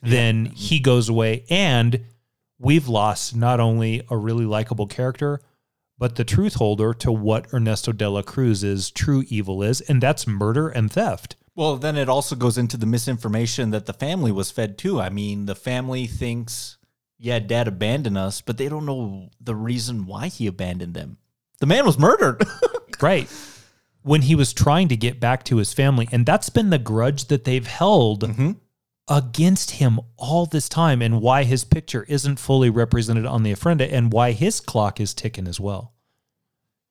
then 0.00 0.46
he 0.46 0.80
goes 0.80 1.08
away 1.08 1.44
and 1.48 2.00
we've 2.58 2.88
lost 2.88 3.36
not 3.36 3.60
only 3.60 4.02
a 4.10 4.16
really 4.16 4.46
likable 4.46 4.86
character, 4.86 5.40
but 6.02 6.16
the 6.16 6.24
truth 6.24 6.54
holder 6.54 6.92
to 6.92 7.12
what 7.12 7.46
Ernesto 7.54 7.92
de 7.92 8.10
la 8.10 8.22
Cruz's 8.22 8.90
true 8.90 9.22
evil 9.28 9.62
is, 9.62 9.80
and 9.82 10.02
that's 10.02 10.26
murder 10.26 10.68
and 10.68 10.90
theft. 10.90 11.36
Well, 11.54 11.76
then 11.76 11.96
it 11.96 12.08
also 12.08 12.34
goes 12.34 12.58
into 12.58 12.76
the 12.76 12.86
misinformation 12.86 13.70
that 13.70 13.86
the 13.86 13.92
family 13.92 14.32
was 14.32 14.50
fed 14.50 14.78
too. 14.78 15.00
I 15.00 15.10
mean, 15.10 15.46
the 15.46 15.54
family 15.54 16.08
thinks, 16.08 16.76
yeah, 17.18 17.38
dad 17.38 17.68
abandoned 17.68 18.18
us, 18.18 18.40
but 18.40 18.58
they 18.58 18.68
don't 18.68 18.84
know 18.84 19.30
the 19.40 19.54
reason 19.54 20.04
why 20.04 20.26
he 20.26 20.48
abandoned 20.48 20.94
them. 20.94 21.18
The 21.60 21.66
man 21.66 21.86
was 21.86 22.00
murdered. 22.00 22.42
Right. 23.00 23.28
When 24.02 24.22
he 24.22 24.34
was 24.34 24.52
trying 24.52 24.88
to 24.88 24.96
get 24.96 25.20
back 25.20 25.44
to 25.44 25.58
his 25.58 25.72
family, 25.72 26.08
and 26.10 26.26
that's 26.26 26.50
been 26.50 26.70
the 26.70 26.78
grudge 26.78 27.26
that 27.26 27.44
they've 27.44 27.66
held 27.66 28.22
mm-hmm. 28.22 28.52
Against 29.08 29.72
him 29.72 30.00
all 30.16 30.46
this 30.46 30.68
time, 30.68 31.02
and 31.02 31.20
why 31.20 31.44
his 31.44 31.64
picture 31.64 32.04
isn't 32.08 32.38
fully 32.38 32.70
represented 32.70 33.26
on 33.26 33.42
the 33.42 33.52
ofrenda, 33.52 33.88
and 33.92 34.12
why 34.12 34.32
his 34.32 34.60
clock 34.60 35.00
is 35.00 35.14
ticking 35.14 35.46
as 35.48 35.58
well. 35.60 35.92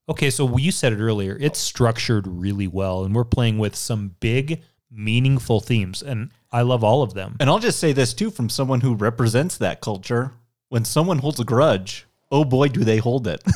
Okay, 0.10 0.30
so 0.30 0.58
you 0.58 0.72
said 0.72 0.92
it 0.94 1.00
earlier. 1.00 1.38
It's 1.40 1.60
structured 1.60 2.28
really 2.28 2.68
well, 2.68 3.04
and 3.06 3.16
we're 3.16 3.24
playing 3.24 3.60
with 3.60 3.76
some 3.76 4.16
big, 4.20 4.62
meaningful 4.92 5.62
themes, 5.62 6.02
and 6.02 6.32
I 6.52 6.64
love 6.64 6.84
all 6.84 7.02
of 7.02 7.14
them. 7.14 7.38
and 7.40 7.50
I'll 7.50 7.60
just 7.60 7.80
say 7.80 7.94
this 7.94 8.14
too 8.14 8.30
from 8.30 8.50
someone 8.50 8.82
who 8.82 8.94
represents 8.96 9.58
that 9.58 9.80
culture. 9.80 10.34
When 10.70 10.84
someone 10.86 11.20
holds 11.20 11.40
a 11.40 11.46
grudge, 11.46 12.08
oh 12.32 12.44
boy, 12.44 12.68
do 12.70 12.84
they 12.84 12.98
hold 12.98 13.28
it. 13.28 13.42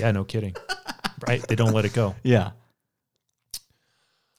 Yeah, 0.00 0.10
no 0.10 0.24
kidding. 0.24 0.56
Right? 1.28 1.46
They 1.46 1.54
don't 1.54 1.74
let 1.74 1.84
it 1.84 1.92
go. 1.92 2.14
yeah. 2.22 2.52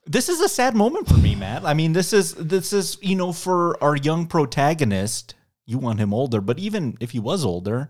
This 0.06 0.30
is 0.30 0.42
a 0.42 0.50
sad 0.50 0.76
moment 0.76 1.08
for 1.08 1.18
me, 1.18 1.36
Matt. 1.36 1.66
I 1.66 1.74
mean, 1.74 1.94
this 1.94 2.14
is 2.14 2.34
this 2.36 2.74
is, 2.74 2.98
you 3.02 3.16
know, 3.16 3.32
for 3.32 3.82
our 3.84 3.96
young 3.96 4.28
protagonist, 4.28 5.36
you 5.66 5.78
want 5.78 6.00
him 6.00 6.14
older, 6.14 6.42
but 6.42 6.60
even 6.60 6.98
if 7.00 7.12
he 7.12 7.20
was 7.20 7.46
older, 7.46 7.90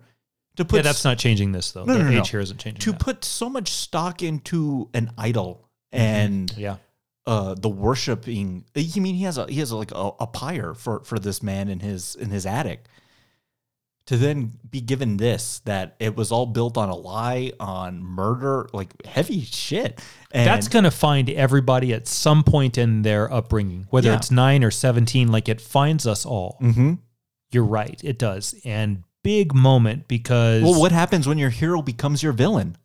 to 0.57 0.66
put 0.66 0.78
yeah, 0.78 0.82
that's 0.84 1.03
not 1.03 1.18
changing 1.18 1.51
this 1.51 1.72
though. 1.72 1.86
No, 1.86 1.93
the 1.93 2.03
no, 2.03 2.09
no, 2.11 2.20
age 2.20 2.30
here 2.30 2.39
isn't 2.39 2.59
changing. 2.59 2.82
to 2.82 2.91
that. 2.91 2.99
put 2.99 3.26
so 3.26 3.49
much 3.49 3.72
stock 3.72 4.22
into 4.22 4.89
an 4.93 5.11
idol 5.18 5.68
and 5.91 6.53
yeah. 6.57 6.78
uh 7.26 7.55
the 7.55 7.70
worshiping 7.70 8.66
You 8.76 9.01
mean 9.01 9.16
he 9.16 9.24
has 9.24 9.38
a 9.38 9.47
he 9.47 9.59
has 9.59 9.72
like 9.72 9.91
a, 9.91 10.11
a 10.20 10.28
pyre 10.28 10.74
for 10.74 10.99
for 11.01 11.18
this 11.20 11.41
man 11.41 11.70
in 11.70 11.80
his 11.80 12.16
in 12.16 12.30
his 12.30 12.45
attic 12.45 12.86
to 14.08 14.18
then 14.18 14.51
be 14.70 14.82
given 14.82 15.18
this 15.18 15.60
that 15.66 15.95
it 15.99 16.16
was 16.16 16.32
all 16.32 16.45
built 16.45 16.78
on 16.78 16.89
a 16.89 16.95
lie 16.95 17.51
on 17.60 18.04
murder 18.04 18.68
like 18.74 18.89
heavy 19.06 19.41
shit 19.41 20.01
and 20.32 20.47
That's 20.47 20.68
going 20.68 20.84
to 20.84 20.91
find 20.91 21.30
everybody 21.30 21.93
at 21.93 22.08
some 22.08 22.43
point 22.43 22.78
in 22.78 23.04
their 23.04 23.32
upbringing, 23.32 23.86
whether 23.91 24.10
Yeah. 24.10 24.16
it's 24.18 24.32
nine 24.32 24.64
or 24.64 24.72
17, 24.72 25.32
like 25.32 25.47
it 25.47 25.62
finds 25.62 26.08
us 26.08 26.26
all. 26.26 26.58
Mhm. 26.62 26.97
You're 27.51 27.64
right. 27.66 28.01
It 28.04 28.18
does. 28.18 28.56
And 28.66 29.04
big 29.24 29.54
moment 29.54 30.08
because 30.10 30.62
well 30.64 30.78
what 30.80 30.91
happens 30.91 31.26
when 31.28 31.38
your 31.38 31.49
hero 31.49 31.82
becomes 31.82 32.22
your 32.22 32.34
villain 32.34 32.76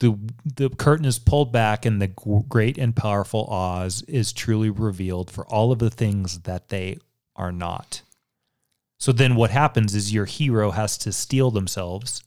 the, 0.00 0.18
the 0.56 0.68
curtain 0.68 1.04
is 1.06 1.20
pulled 1.20 1.52
back 1.52 1.86
and 1.86 2.02
the 2.02 2.08
great 2.48 2.78
and 2.78 2.96
powerful 2.96 3.46
Oz 3.48 4.02
is 4.08 4.32
truly 4.32 4.70
revealed 4.70 5.30
for 5.30 5.46
all 5.46 5.70
of 5.70 5.78
the 5.78 5.88
things 5.90 6.40
that 6.40 6.68
they 6.68 6.98
are 7.36 7.52
not. 7.52 8.02
So 9.04 9.12
then 9.12 9.36
what 9.36 9.50
happens 9.50 9.94
is 9.94 10.14
your 10.14 10.24
hero 10.24 10.70
has 10.70 10.96
to 10.96 11.12
steel 11.12 11.50
themselves, 11.50 12.24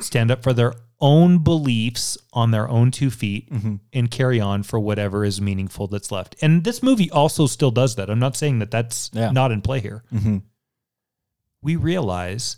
stand 0.00 0.32
up 0.32 0.42
for 0.42 0.52
their 0.52 0.74
own 0.98 1.38
beliefs 1.38 2.18
on 2.32 2.50
their 2.50 2.68
own 2.68 2.90
two 2.90 3.10
feet, 3.10 3.48
and 3.92 4.10
carry 4.10 4.40
on 4.40 4.64
for 4.64 4.80
whatever 4.80 5.24
is 5.24 5.40
meaningful 5.40 5.86
that's 5.86 6.10
left. 6.10 6.34
And 6.42 6.64
this 6.64 6.82
movie 6.82 7.12
also 7.12 7.46
still 7.46 7.70
does 7.70 7.94
that. 7.94 8.10
I'm 8.10 8.18
not 8.18 8.34
saying 8.36 8.58
that 8.58 8.72
that's 8.72 9.12
Yeah. 9.14 9.30
not 9.30 9.52
in 9.52 9.62
play 9.62 9.78
here. 9.78 10.02
Mhm. 10.12 10.42
We 11.62 11.76
realize 11.76 12.56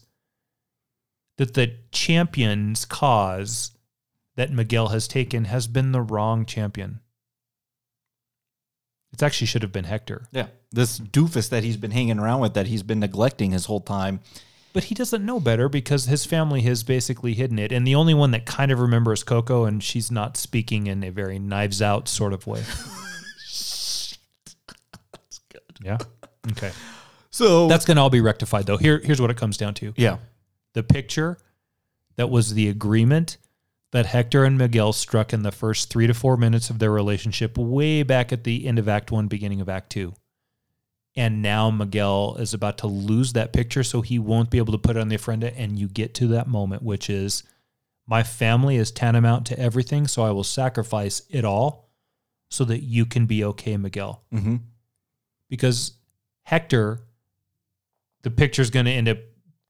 that 1.37 1.53
the 1.53 1.77
champion's 1.91 2.87
cause 2.87 3.73
that 4.35 4.51
Miguel 4.51 4.89
has 4.89 5.07
taken 5.07 5.45
has 5.45 5.67
been 5.67 5.93
the 5.93 6.01
wrong 6.01 6.47
champion. 6.47 7.01
It 9.13 9.23
actually 9.23 9.47
should 9.47 9.63
have 9.63 9.73
been 9.73 9.85
Hector. 9.85 10.27
yeah 10.33 10.47
this 10.71 10.99
doofus 10.99 11.51
that 11.51 11.63
he's 11.65 11.77
been 11.77 11.91
hanging 11.91 12.19
around 12.19 12.41
with 12.41 12.55
that 12.55 12.67
he's 12.67 12.83
been 12.83 13.01
neglecting 13.01 13.51
his 13.53 13.67
whole 13.67 13.81
time 13.81 14.21
But 14.73 14.85
he 14.85 14.95
doesn't 14.95 15.23
know 15.25 15.39
better 15.39 15.69
because 15.69 16.07
his 16.07 16.25
family 16.25 16.63
has 16.63 16.83
basically 16.83 17.35
hidden 17.35 17.59
it. 17.59 17.73
And 17.73 17.87
the 17.87 17.95
only 17.95 18.15
one 18.15 18.31
that 18.31 18.47
kind 18.47 18.73
of 18.73 18.81
remembers 18.81 19.23
Coco, 19.23 19.67
and 19.67 19.83
she's 19.85 20.11
not 20.11 20.39
speaking 20.39 20.87
in 20.87 21.05
a 21.05 21.11
very 21.11 21.39
knives 21.39 21.83
out 21.83 22.09
sort 22.09 22.33
of 22.33 22.47
way. 22.47 22.63
Shh. 23.47 24.15
That's 25.13 25.41
good. 25.51 25.61
Yeah. 25.85 25.99
Okay. 26.53 26.73
so 27.31 27.69
That's 27.69 27.85
going 27.85 27.97
to 27.97 28.01
all 28.03 28.09
be 28.09 28.23
rectified, 28.23 28.65
though. 28.65 28.79
Here, 28.79 28.99
here's 28.99 29.21
what 29.21 29.31
it 29.31 29.37
comes 29.37 29.59
down 29.59 29.75
to 29.75 29.93
yeah 29.97 30.17
the 30.73 30.83
picture 30.83 31.37
that 32.17 32.31
was 32.31 32.55
the 32.55 32.71
agreement 32.71 33.37
that 33.93 34.07
Hector 34.07 34.45
and 34.45 34.59
Miguel 34.59 34.93
struck 34.93 35.33
in 35.33 35.43
the 35.43 35.53
first 35.53 35.91
three 35.91 36.07
to 36.07 36.15
four 36.15 36.37
minutes 36.37 36.71
of 36.71 36.79
their 36.79 36.91
relationship, 36.91 37.57
way 37.57 38.03
back 38.03 38.33
at 38.33 38.45
the 38.45 38.67
end 38.67 38.79
of 38.79 38.89
Act 38.89 39.13
One, 39.13 39.29
beginning 39.29 39.61
of 39.61 39.69
Act 39.69 39.91
Two. 39.91 40.15
And 41.15 41.43
now 41.43 41.71
Miguel 41.71 42.37
is 42.37 42.55
about 42.55 42.79
to 42.79 42.87
lose 42.87 43.35
that 43.35 43.53
picture, 43.53 43.85
so 43.85 44.01
he 44.01 44.19
won't 44.19 44.51
be 44.51 44.57
able 44.57 44.73
to 44.73 44.79
put 44.79 44.97
it 44.97 45.01
on 45.01 45.09
the 45.09 45.19
ofrenda. 45.19 45.53
And 45.57 45.79
you 45.79 45.89
get 45.89 46.15
to 46.15 46.27
that 46.29 46.49
moment, 46.49 46.83
which 46.83 47.11
is 47.11 47.43
my 48.07 48.23
family 48.23 48.77
is 48.77 48.91
tantamount 48.91 49.47
to 49.47 49.59
everything, 49.59 50.07
so 50.07 50.23
I 50.23 50.31
will 50.31 50.43
sacrifice 50.43 51.23
it 51.29 51.45
all 51.45 51.91
so 52.51 52.65
that 52.65 52.83
you 52.83 53.05
can 53.05 53.27
be 53.27 53.45
okay, 53.45 53.77
Miguel. 53.77 54.25
Mhm. 54.33 54.61
Because 55.51 55.93
Hector, 56.45 57.03
the 58.23 58.31
picture's 58.31 58.71
going 58.71 58.87
to 58.87 58.93
end 58.93 59.09
up 59.09 59.19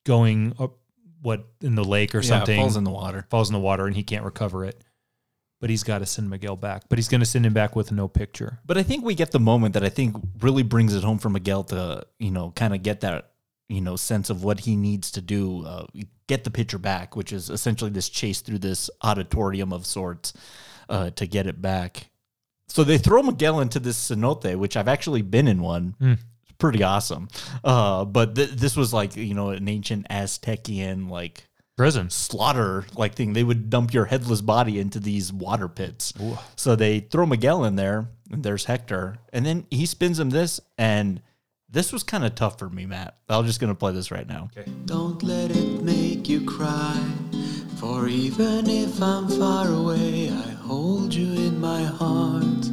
going 0.05 0.55
up, 0.61 0.79
what, 1.23 1.47
in 1.61 1.75
the 1.75 1.85
lake 1.85 2.15
or 2.15 2.19
Yeah, 2.19 2.29
something 2.29 2.57
falls 2.57 2.77
in 2.77 2.85
the 2.85 2.91
water 2.91 3.27
falls 3.31 3.49
in 3.49 3.55
the 3.55 3.61
water 3.61 3.87
and 3.87 3.97
he 3.97 4.03
can't 4.03 4.25
recover 4.25 4.65
it. 4.65 4.83
But 5.61 5.71
he's 5.71 5.85
got 5.85 6.01
to 6.01 6.07
send 6.07 6.29
Miguel 6.29 6.57
back. 6.57 6.83
But 6.89 6.99
he's 6.99 7.07
going 7.07 7.21
to 7.21 7.27
send 7.27 7.47
him 7.47 7.53
back 7.53 7.77
with 7.77 7.93
no 7.93 8.09
picture. 8.09 8.59
But 8.67 8.79
I 8.79 8.83
think 8.83 9.05
we 9.05 9.15
get 9.15 9.31
the 9.31 9.39
moment 9.39 9.75
that 9.75 9.85
I 9.85 9.91
think 9.91 10.17
really 10.41 10.65
brings 10.65 10.93
it 10.93 11.05
home 11.05 11.19
for 11.19 11.31
Miguel 11.31 11.63
to, 11.65 12.05
you 12.19 12.33
know, 12.33 12.51
kind 12.51 12.75
of 12.75 12.83
get 12.83 13.03
that 13.03 13.33
you 13.73 13.81
know 13.81 13.97
sense 13.97 14.29
of 14.29 14.45
what 14.45 14.61
he 14.61 14.77
needs 14.77 15.11
to 15.13 15.21
do 15.21 15.65
uh, 15.65 15.87
get 16.27 16.45
the 16.45 16.51
picture 16.51 16.79
back 16.79 17.17
which 17.17 17.33
is 17.33 17.49
essentially 17.49 17.91
this 17.91 18.09
chase 18.09 18.41
through 18.41 18.59
this 18.59 18.91
auditorium 19.03 19.73
of 19.73 19.87
sorts 19.87 20.33
uh, 20.89 21.11
to 21.11 21.27
get 21.27 21.47
it 21.47 21.63
back 21.63 22.11
so 22.69 22.85
they 22.85 22.99
throw 22.99 23.23
miguel 23.23 23.61
into 23.61 23.81
this 23.81 24.11
cenote 24.11 24.57
which 24.57 24.77
i've 24.77 24.89
actually 24.89 25.23
been 25.23 25.49
in 25.49 25.63
one 25.63 25.95
it's 26.01 26.23
pretty 26.63 26.83
awesome 26.83 27.29
uh, 27.65 28.05
but 28.05 28.35
th- 28.35 28.51
this 28.53 28.75
was 28.77 28.93
like 28.95 29.17
you 29.17 29.35
know 29.35 29.51
an 29.51 29.69
ancient 29.69 30.09
aztecian 30.09 31.11
like 31.11 31.47
Prison. 31.77 32.11
slaughter 32.11 32.85
like 32.97 33.15
thing. 33.15 33.33
They 33.33 33.43
would 33.43 33.71
dump 33.71 33.95
your 33.95 34.05
headless 34.05 34.43
body 34.43 34.79
into 34.79 35.01
these 35.01 35.33
water 35.33 35.69
pits. 35.69 36.13
So 36.55 36.77
they 36.77 37.01
throw 37.01 37.25
Miguel 37.25 37.65
in 37.65 37.77
there, 37.77 38.09
and 38.31 38.43
there's 38.45 38.67
Hector, 38.67 39.17
and 39.33 39.45
then 39.45 39.67
he 39.71 39.87
spins 39.87 40.21
him 40.21 40.29
this, 40.31 40.61
and 40.77 41.23
this 41.71 41.91
was 41.91 42.03
kind 42.03 42.25
of 42.25 42.35
tough 42.35 42.59
for 42.59 42.69
me, 42.69 42.85
Matt. 42.85 43.17
I'm 43.29 43.47
just 43.47 43.59
gonna 43.59 43.75
play 43.75 43.93
this 43.93 44.11
right 44.11 44.29
now. 44.29 44.51
Okay. 44.57 44.71
Don't 44.85 45.23
let 45.23 45.51
it 45.51 45.83
make 45.83 46.29
you 46.29 46.45
cry. 46.45 47.01
For 47.79 48.07
even 48.07 48.69
if 48.69 49.03
I'm 49.03 49.27
far 49.29 49.67
away, 49.69 50.29
I 50.31 50.51
hold 50.51 51.15
you 51.15 51.33
in 51.33 51.59
my 51.59 51.83
heart. 51.83 52.69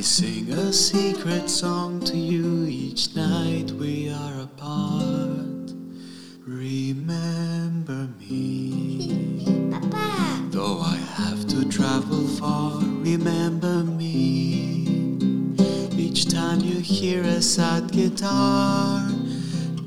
I 0.00 0.02
sing 0.02 0.50
a 0.50 0.72
secret 0.72 1.50
song 1.50 2.00
to 2.06 2.16
you 2.16 2.64
each 2.64 3.14
night 3.14 3.70
we 3.72 4.08
are 4.08 4.40
apart. 4.40 5.74
Remember 6.46 8.08
me. 8.18 9.44
Though 10.52 10.80
I 10.80 10.96
have 10.96 11.46
to 11.48 11.68
travel 11.68 12.26
far, 12.28 12.80
remember 12.80 13.84
me. 13.84 14.86
Each 15.98 16.30
time 16.32 16.60
you 16.60 16.80
hear 16.80 17.22
a 17.22 17.42
sad 17.42 17.92
guitar, 17.92 19.06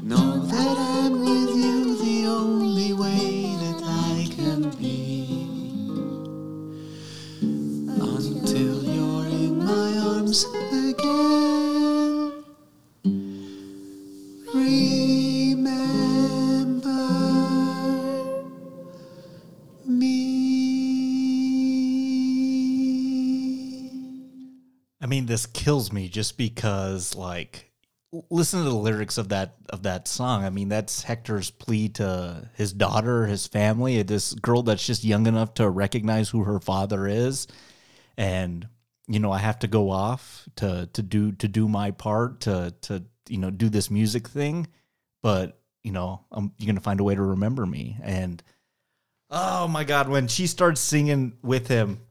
know 0.04 0.46
that 0.46 0.78
I'm 0.78 1.22
with 1.22 1.56
you 1.56 1.98
the 1.98 2.28
only 2.28 2.94
way 2.94 3.56
that 3.64 3.82
I 3.84 4.28
can 4.36 4.70
be. 4.78 5.48
Until 8.00 8.84
you're 8.84 9.23
my 9.74 9.98
arms 9.98 10.46
again. 10.72 12.32
Remember 14.54 15.74
me. 19.88 20.44
I 25.02 25.08
mean, 25.08 25.26
this 25.26 25.48
kills 25.48 25.92
me 25.92 26.08
just 26.08 26.38
because, 26.38 27.16
like, 27.16 27.72
listen 28.30 28.64
to 28.64 28.70
the 28.70 28.76
lyrics 28.76 29.18
of 29.18 29.30
that 29.30 29.56
of 29.72 29.82
that 29.84 30.08
song. 30.08 30.46
I 30.46 30.52
mean, 30.52 30.70
that's 30.70 31.02
Hector's 31.02 31.50
plea 31.50 31.90
to 31.90 32.48
his 32.54 32.74
daughter, 32.74 33.26
his 33.26 33.48
family, 33.48 34.04
this 34.04 34.34
girl 34.36 34.62
that's 34.62 34.86
just 34.86 35.04
young 35.04 35.26
enough 35.26 35.56
to 35.56 35.68
recognize 35.68 36.30
who 36.30 36.44
her 36.44 36.60
father 36.60 37.08
is, 37.08 37.48
and 38.16 38.68
you 39.08 39.20
know, 39.20 39.32
I 39.32 39.40
have 39.40 39.60
to 39.60 39.68
go 39.68 39.90
off 39.90 40.48
to 40.58 40.90
to 40.94 41.02
do 41.02 41.32
to 41.34 41.48
do 41.48 41.68
my 41.68 41.92
part 41.92 42.42
to 42.42 42.74
to 42.82 43.04
you 43.28 43.38
know 43.38 43.50
do 43.50 43.70
this 43.70 43.92
music 43.92 44.28
thing, 44.28 44.68
but 45.22 45.60
you 45.84 45.92
know, 45.92 46.22
um, 46.32 46.54
you're 46.58 46.68
gonna 46.68 46.82
find 46.82 47.00
a 47.00 47.04
way 47.04 47.16
to 47.16 47.22
remember 47.22 47.66
me. 47.66 47.98
And 48.02 48.42
oh 49.30 49.68
my 49.68 49.84
God, 49.84 50.08
when 50.08 50.28
she 50.28 50.48
starts 50.48 50.80
singing 50.80 51.34
with 51.42 51.68
him, 51.68 52.02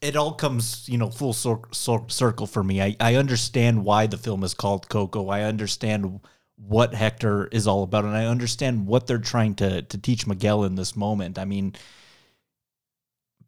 it 0.00 0.16
all 0.16 0.32
comes, 0.32 0.88
you 0.88 0.98
know, 0.98 1.10
full 1.10 1.32
cir- 1.32 1.58
cir- 1.72 2.08
circle 2.08 2.46
for 2.46 2.62
me. 2.62 2.80
I, 2.80 2.96
I 3.00 3.14
understand 3.16 3.84
why 3.84 4.06
the 4.06 4.16
film 4.16 4.44
is 4.44 4.54
called 4.54 4.88
Coco. 4.88 5.28
I 5.28 5.42
understand 5.42 6.20
what 6.56 6.94
Hector 6.94 7.48
is 7.48 7.66
all 7.66 7.82
about, 7.82 8.04
and 8.04 8.16
I 8.16 8.26
understand 8.26 8.86
what 8.86 9.06
they're 9.06 9.18
trying 9.18 9.54
to 9.56 9.82
to 9.82 9.98
teach 9.98 10.26
Miguel 10.26 10.64
in 10.64 10.76
this 10.76 10.96
moment. 10.96 11.38
I 11.38 11.44
mean, 11.44 11.74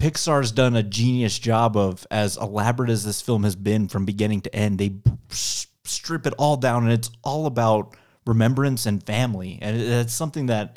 Pixar's 0.00 0.50
done 0.50 0.74
a 0.76 0.82
genius 0.82 1.38
job 1.38 1.76
of, 1.76 2.06
as 2.10 2.36
elaborate 2.38 2.90
as 2.90 3.04
this 3.04 3.20
film 3.20 3.44
has 3.44 3.54
been 3.54 3.86
from 3.86 4.04
beginning 4.06 4.40
to 4.42 4.54
end, 4.56 4.78
they 4.78 4.94
strip 5.28 6.26
it 6.26 6.34
all 6.38 6.56
down, 6.56 6.84
and 6.84 6.92
it's 6.92 7.10
all 7.22 7.46
about 7.46 7.94
remembrance 8.26 8.86
and 8.86 9.02
family, 9.04 9.58
and 9.60 9.76
it- 9.76 9.86
it's 9.86 10.14
something 10.14 10.46
that 10.46 10.76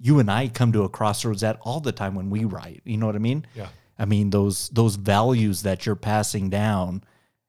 you 0.00 0.18
and 0.18 0.30
I 0.30 0.48
come 0.48 0.72
to 0.72 0.82
a 0.84 0.88
crossroads 0.88 1.42
at 1.42 1.58
all 1.62 1.80
the 1.80 1.92
time 1.92 2.14
when 2.14 2.30
we 2.30 2.44
write. 2.44 2.80
You 2.84 2.96
know 2.96 3.06
what 3.06 3.14
I 3.16 3.20
mean? 3.20 3.44
Yeah. 3.54 3.68
I 3.98 4.04
mean 4.06 4.30
those 4.30 4.68
those 4.70 4.96
values 4.96 5.62
that 5.62 5.84
you're 5.86 5.94
passing 5.94 6.48
down, 6.50 7.04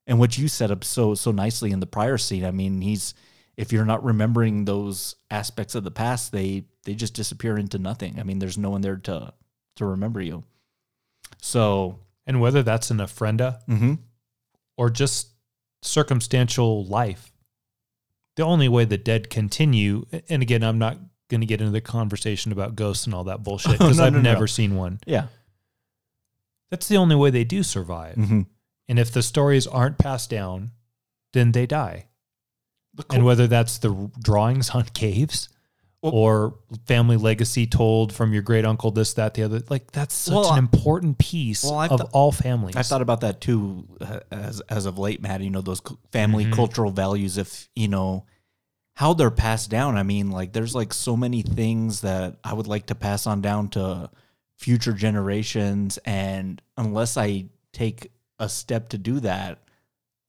and 0.05 0.19
what 0.19 0.37
you 0.37 0.47
set 0.47 0.69
up 0.71 0.83
so 0.83 1.15
so 1.15 1.31
nicely 1.31 1.71
in 1.71 1.79
the 1.79 1.87
prior 1.87 2.17
scene. 2.17 2.43
I 2.45 2.51
mean, 2.51 2.81
he's 2.81 3.13
if 3.55 3.71
you're 3.71 3.85
not 3.85 4.03
remembering 4.03 4.65
those 4.65 5.15
aspects 5.31 5.73
of 5.73 5.83
the 5.83 5.89
past, 5.91 6.31
they 6.31 6.65
they 6.83 6.93
just 6.95 7.13
disappear 7.13 7.57
into 7.57 7.79
nothing. 7.79 8.19
I 8.19 8.23
mean, 8.23 8.39
there's 8.39 8.57
no 8.57 8.69
one 8.71 8.81
there 8.81 8.97
to 8.97 9.33
to 9.77 9.85
remember 9.85 10.21
you. 10.21 10.43
So 11.41 11.99
And 12.25 12.39
whether 12.39 12.63
that's 12.63 12.89
an 12.89 12.97
ofrenda 12.99 13.59
Mhm. 13.67 13.99
or 14.77 14.89
just 14.89 15.27
circumstantial 15.81 16.85
life, 16.85 17.33
the 18.37 18.43
only 18.43 18.69
way 18.69 18.85
the 18.85 18.97
dead 18.97 19.29
continue, 19.29 20.05
and 20.29 20.41
again, 20.41 20.63
I'm 20.63 20.79
not 20.79 20.97
going 21.29 21.41
to 21.41 21.47
get 21.47 21.59
into 21.59 21.71
the 21.73 21.81
conversation 21.81 22.51
about 22.53 22.75
ghosts 22.75 23.05
and 23.05 23.13
all 23.13 23.25
that 23.25 23.43
bullshit 23.43 23.71
because 23.79 23.97
No, 23.97 24.05
I've 24.05 24.13
no, 24.13 24.19
no. 24.19 24.31
never 24.33 24.47
seen 24.47 24.75
one. 24.75 24.99
yeah, 25.05 25.27
That's 26.71 26.87
the 26.87 26.97
only 26.97 27.15
way 27.15 27.29
they 27.29 27.43
do 27.43 27.61
survive. 27.61 28.15
Mhm. 28.15 28.47
And 28.87 28.97
if 28.99 29.11
the 29.11 29.21
stories 29.21 29.67
aren't 29.67 29.97
passed 29.99 30.29
down, 30.29 30.71
then 31.33 31.51
they 31.51 31.65
die. 31.67 32.07
The 32.93 33.05
And 33.11 33.25
whether 33.25 33.47
that's 33.47 33.77
the 33.79 34.09
drawings 34.19 34.69
on 34.71 34.85
caves 34.93 35.49
or 36.11 36.55
family 36.85 37.15
legacy 37.17 37.65
told 37.65 38.11
from 38.13 38.33
your 38.33 38.41
great 38.41 38.65
uncle, 38.65 38.91
this, 38.91 39.13
that, 39.13 39.33
the 39.35 39.43
other, 39.43 39.61
like 39.69 39.91
that's 39.91 40.13
such 40.13 40.33
Well, 40.33 40.51
an 40.51 40.59
important 40.59 41.17
piece 41.17 41.63
well, 41.63 41.79
of 41.81 41.89
thought- 41.99 42.09
all 42.11 42.31
families. 42.31 42.75
I 42.75 42.83
thought 42.83 43.01
about 43.01 43.21
that 43.21 43.39
too, 43.39 43.87
uh, 44.01 44.19
as 44.31 44.59
as 44.69 44.85
of 44.85 44.97
late, 44.97 45.21
Matt. 45.21 45.41
You 45.41 45.49
know 45.49 45.61
those 45.61 45.81
family 46.11 46.45
Mhm. 46.45 46.53
cultural 46.53 46.91
values. 46.91 47.37
If 47.37 47.69
you 47.75 47.87
know 47.87 48.25
how 48.95 49.13
they're 49.13 49.31
passed 49.31 49.69
down, 49.69 49.95
I 49.95 50.03
mean, 50.03 50.29
like 50.29 50.51
there's 50.53 50.75
like 50.75 50.93
so 50.93 51.15
many 51.15 51.41
things 51.41 52.01
that 52.01 52.37
I 52.43 52.53
would 52.53 52.67
like 52.67 52.87
to 52.87 52.95
pass 52.95 53.25
on 53.25 53.41
down 53.41 53.69
to 53.69 54.09
future 54.57 54.93
generations, 54.93 55.97
and 56.05 56.61
unless 56.77 57.15
I 57.17 57.45
take 57.71 58.11
a 58.39 58.49
step 58.49 58.89
to 58.89 58.97
do 58.97 59.19
that, 59.21 59.59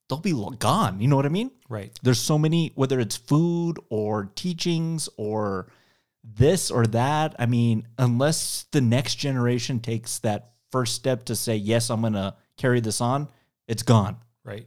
they'll 0.08 0.18
be 0.18 0.34
gone. 0.58 1.00
You 1.00 1.08
know 1.08 1.16
what 1.16 1.26
I 1.26 1.30
mean? 1.30 1.50
right. 1.68 1.90
There's 2.02 2.20
so 2.20 2.38
many, 2.38 2.72
whether 2.74 3.00
it's 3.00 3.16
food 3.16 3.78
or 3.88 4.30
teachings 4.34 5.08
or 5.16 5.68
this 6.22 6.70
or 6.70 6.86
that. 6.88 7.34
I 7.38 7.46
mean, 7.46 7.88
unless 7.98 8.66
the 8.70 8.80
next 8.80 9.16
generation 9.16 9.80
takes 9.80 10.18
that 10.20 10.52
first 10.70 10.94
step 10.94 11.24
to 11.26 11.36
say, 11.36 11.56
yes, 11.56 11.90
I'm 11.90 12.00
going 12.00 12.14
to 12.14 12.34
carry 12.56 12.80
this 12.80 13.00
on, 13.00 13.28
it's 13.66 13.82
gone. 13.82 14.16
Right. 14.44 14.66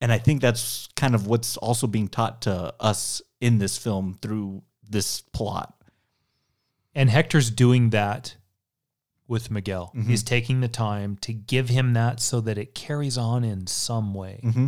And 0.00 0.12
I 0.12 0.18
think 0.18 0.40
that's 0.40 0.88
kind 0.96 1.14
of 1.14 1.26
what's 1.26 1.56
also 1.56 1.86
being 1.86 2.08
taught 2.08 2.42
to 2.42 2.74
us 2.80 3.20
in 3.40 3.58
this 3.58 3.76
film 3.76 4.18
through 4.20 4.62
this 4.88 5.20
plot. 5.20 5.74
And 6.94 7.08
Hector's 7.08 7.50
doing 7.50 7.90
that 7.90 8.36
with 9.30 9.50
Miguel. 9.50 9.92
Mhm. 9.96 10.06
He's 10.06 10.22
taking 10.22 10.60
the 10.60 10.68
time 10.68 11.16
to 11.22 11.32
give 11.32 11.68
him 11.70 11.92
that 11.94 12.20
so 12.20 12.40
that 12.42 12.58
it 12.58 12.74
carries 12.74 13.16
on 13.16 13.44
in 13.44 13.66
some 13.66 14.12
way. 14.12 14.40
Mm-hmm. 14.42 14.66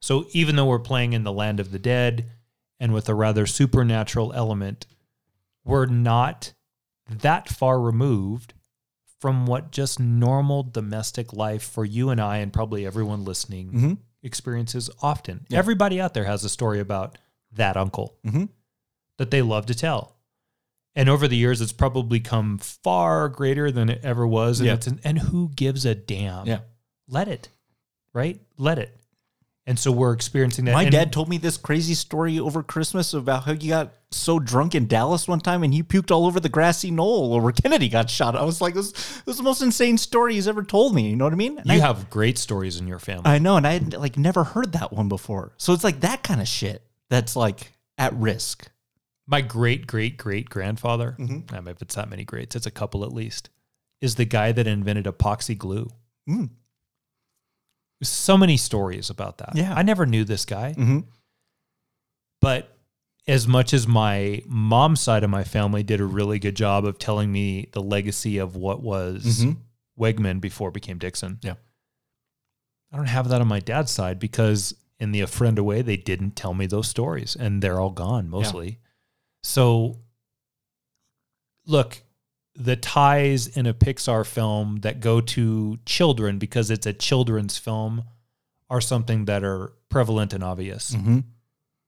So 0.00 0.26
even 0.32 0.54
though 0.54 0.66
we're 0.66 0.78
playing 0.78 1.12
in 1.14 1.24
the 1.24 1.32
land 1.32 1.58
of 1.58 1.72
the 1.72 1.78
dead 1.78 2.30
and 2.78 2.92
with 2.92 3.08
a 3.08 3.14
rather 3.14 3.46
supernatural 3.46 4.32
element, 4.34 4.86
we're 5.64 5.86
not 5.86 6.52
that 7.08 7.48
far 7.48 7.80
removed 7.80 8.54
from 9.20 9.46
what 9.46 9.72
just 9.72 9.98
normal 9.98 10.62
domestic 10.62 11.32
life 11.32 11.62
for 11.64 11.84
you 11.84 12.10
and 12.10 12.20
I 12.20 12.36
and 12.36 12.52
probably 12.52 12.86
everyone 12.86 13.24
listening 13.24 13.72
Mhm. 13.72 13.98
experiences 14.22 14.90
often. 15.02 15.46
Yeah. 15.48 15.58
Everybody 15.58 16.00
out 16.00 16.14
there 16.14 16.24
has 16.26 16.44
a 16.44 16.48
story 16.48 16.78
about 16.78 17.18
that 17.52 17.76
uncle 17.76 18.18
Mhm. 18.24 18.50
that 19.16 19.30
they 19.32 19.42
love 19.42 19.66
to 19.66 19.74
tell. 19.74 20.14
And 20.98 21.08
over 21.08 21.28
the 21.28 21.36
years, 21.36 21.60
it's 21.60 21.72
probably 21.72 22.18
come 22.20 22.58
far 22.58 23.28
greater 23.28 23.70
than 23.70 23.88
it 23.88 24.00
ever 24.02 24.26
was. 24.26 24.58
And, 24.60 24.66
Yeah. 24.66 24.74
it's 24.74 24.86
an, 24.88 25.00
and 25.04 25.18
who 25.18 25.48
gives 25.54 25.86
a 25.86 25.94
damn? 25.94 26.46
Yeah. 26.46 26.58
Let 27.08 27.28
it, 27.28 27.48
right? 28.12 28.40
Let 28.58 28.78
it. 28.78 28.94
And 29.64 29.78
so 29.78 29.92
we're 29.92 30.12
experiencing 30.12 30.64
that. 30.64 30.72
My 30.72 30.84
And- 30.84 30.90
dad 30.92 31.12
told 31.12 31.28
me 31.28 31.36
this 31.38 31.56
crazy 31.56 31.94
story 31.94 32.38
over 32.40 32.62
Christmas 32.62 33.14
about 33.14 33.44
how 33.44 33.52
he 33.54 33.68
got 33.68 33.92
so 34.10 34.38
drunk 34.38 34.74
in 34.74 34.86
Dallas 34.88 35.28
one 35.28 35.40
time 35.40 35.62
and 35.62 35.72
he 35.74 35.82
puked 35.82 36.10
all 36.10 36.26
over 36.26 36.40
the 36.40 36.48
grassy 36.48 36.90
knoll 36.90 37.38
where 37.40 37.52
Kennedy 37.62 37.88
got 37.90 38.08
shot. 38.10 38.34
I 38.34 38.42
was 38.44 38.60
like, 38.60 38.74
this, 38.74 38.90
this 38.92 39.22
is 39.26 39.36
the 39.36 39.42
most 39.42 39.60
insane 39.62 39.98
story 39.98 40.34
he's 40.34 40.48
ever 40.48 40.62
told 40.64 40.94
me. 40.94 41.08
You 41.10 41.16
know 41.16 41.24
what 41.26 41.32
I 41.34 41.36
mean? 41.36 41.58
And 41.58 41.66
You 41.66 41.74
I, 41.74 41.78
have 41.80 42.10
great 42.10 42.38
stories 42.38 42.80
in 42.80 42.88
your 42.88 42.98
family. 42.98 43.26
I 43.26 43.38
know, 43.38 43.56
and 43.56 43.66
I 43.66 43.74
had 43.74 43.92
like 43.94 44.16
never 44.18 44.42
heard 44.42 44.72
that 44.72 44.92
one 44.92 45.08
before. 45.08 45.52
So 45.58 45.74
it's 45.74 45.84
like 45.84 46.00
that 46.00 46.22
kind 46.24 46.40
of 46.40 46.48
shit 46.48 46.82
that's 47.10 47.36
like 47.36 47.72
at 47.98 48.14
risk. 48.14 48.68
My 49.30 49.42
great 49.42 49.86
great 49.86 50.16
great 50.16 50.48
grandfather, 50.48 51.14
Mhm. 51.18 51.52
um, 51.52 51.68
if 51.68 51.82
it's 51.82 51.94
that 51.96 52.08
many 52.08 52.24
greats, 52.24 52.56
it's 52.56 52.66
a 52.66 52.70
couple 52.70 53.04
at 53.04 53.12
least, 53.12 53.50
is 54.00 54.14
the 54.14 54.24
guy 54.24 54.52
that 54.52 54.66
invented 54.66 55.04
epoxy 55.04 55.56
glue. 55.56 55.90
Mm. 56.28 56.50
So 58.02 58.38
many 58.38 58.56
stories 58.56 59.10
about 59.10 59.38
that. 59.38 59.50
Yeah. 59.54 59.74
I 59.74 59.82
never 59.82 60.06
knew 60.06 60.24
this 60.24 60.44
guy, 60.44 60.72
Mm-hmm. 60.72 61.00
but 62.40 62.74
as 63.26 63.46
much 63.46 63.74
as 63.74 63.86
my 63.86 64.42
mom's 64.46 65.00
side 65.00 65.22
of 65.24 65.30
my 65.30 65.44
family 65.44 65.82
did 65.82 66.00
a 66.00 66.04
really 66.06 66.38
good 66.38 66.56
job 66.56 66.86
of 66.86 66.98
telling 66.98 67.30
me 67.30 67.68
the 67.72 67.82
legacy 67.82 68.38
of 68.38 68.56
what 68.56 68.82
was 68.82 69.44
Wegman 69.98 70.40
before 70.40 70.68
it 70.70 70.74
became 70.74 70.96
Dixon. 70.98 71.38
Yeah. 71.42 71.56
I 72.90 72.96
don't 72.96 73.06
have 73.06 73.28
that 73.28 73.42
on 73.42 73.48
my 73.48 73.60
dad's 73.60 73.90
side 73.92 74.18
because 74.18 74.74
in 74.98 75.12
the 75.12 75.20
A 75.20 75.26
Friend 75.26 75.58
Away, 75.58 75.82
they 75.82 75.98
didn't 75.98 76.36
tell 76.36 76.54
me 76.54 76.66
those 76.66 76.88
stories 76.88 77.36
and 77.36 77.60
they're 77.60 77.78
all 77.78 77.90
gone 77.90 78.30
mostly. 78.30 78.78
So, 79.42 79.98
look, 81.66 82.02
the 82.54 82.76
ties 82.76 83.46
in 83.46 83.66
a 83.66 83.74
Pixar 83.74 84.26
film 84.26 84.80
that 84.80 85.00
go 85.00 85.20
to 85.20 85.78
children 85.86 86.38
because 86.38 86.70
it's 86.70 86.86
a 86.86 86.92
children's 86.92 87.56
film 87.56 88.04
are 88.70 88.80
something 88.80 89.26
that 89.26 89.44
are 89.44 89.72
prevalent 89.88 90.32
and 90.32 90.42
obvious. 90.44 90.94
Mhm. 90.94 91.24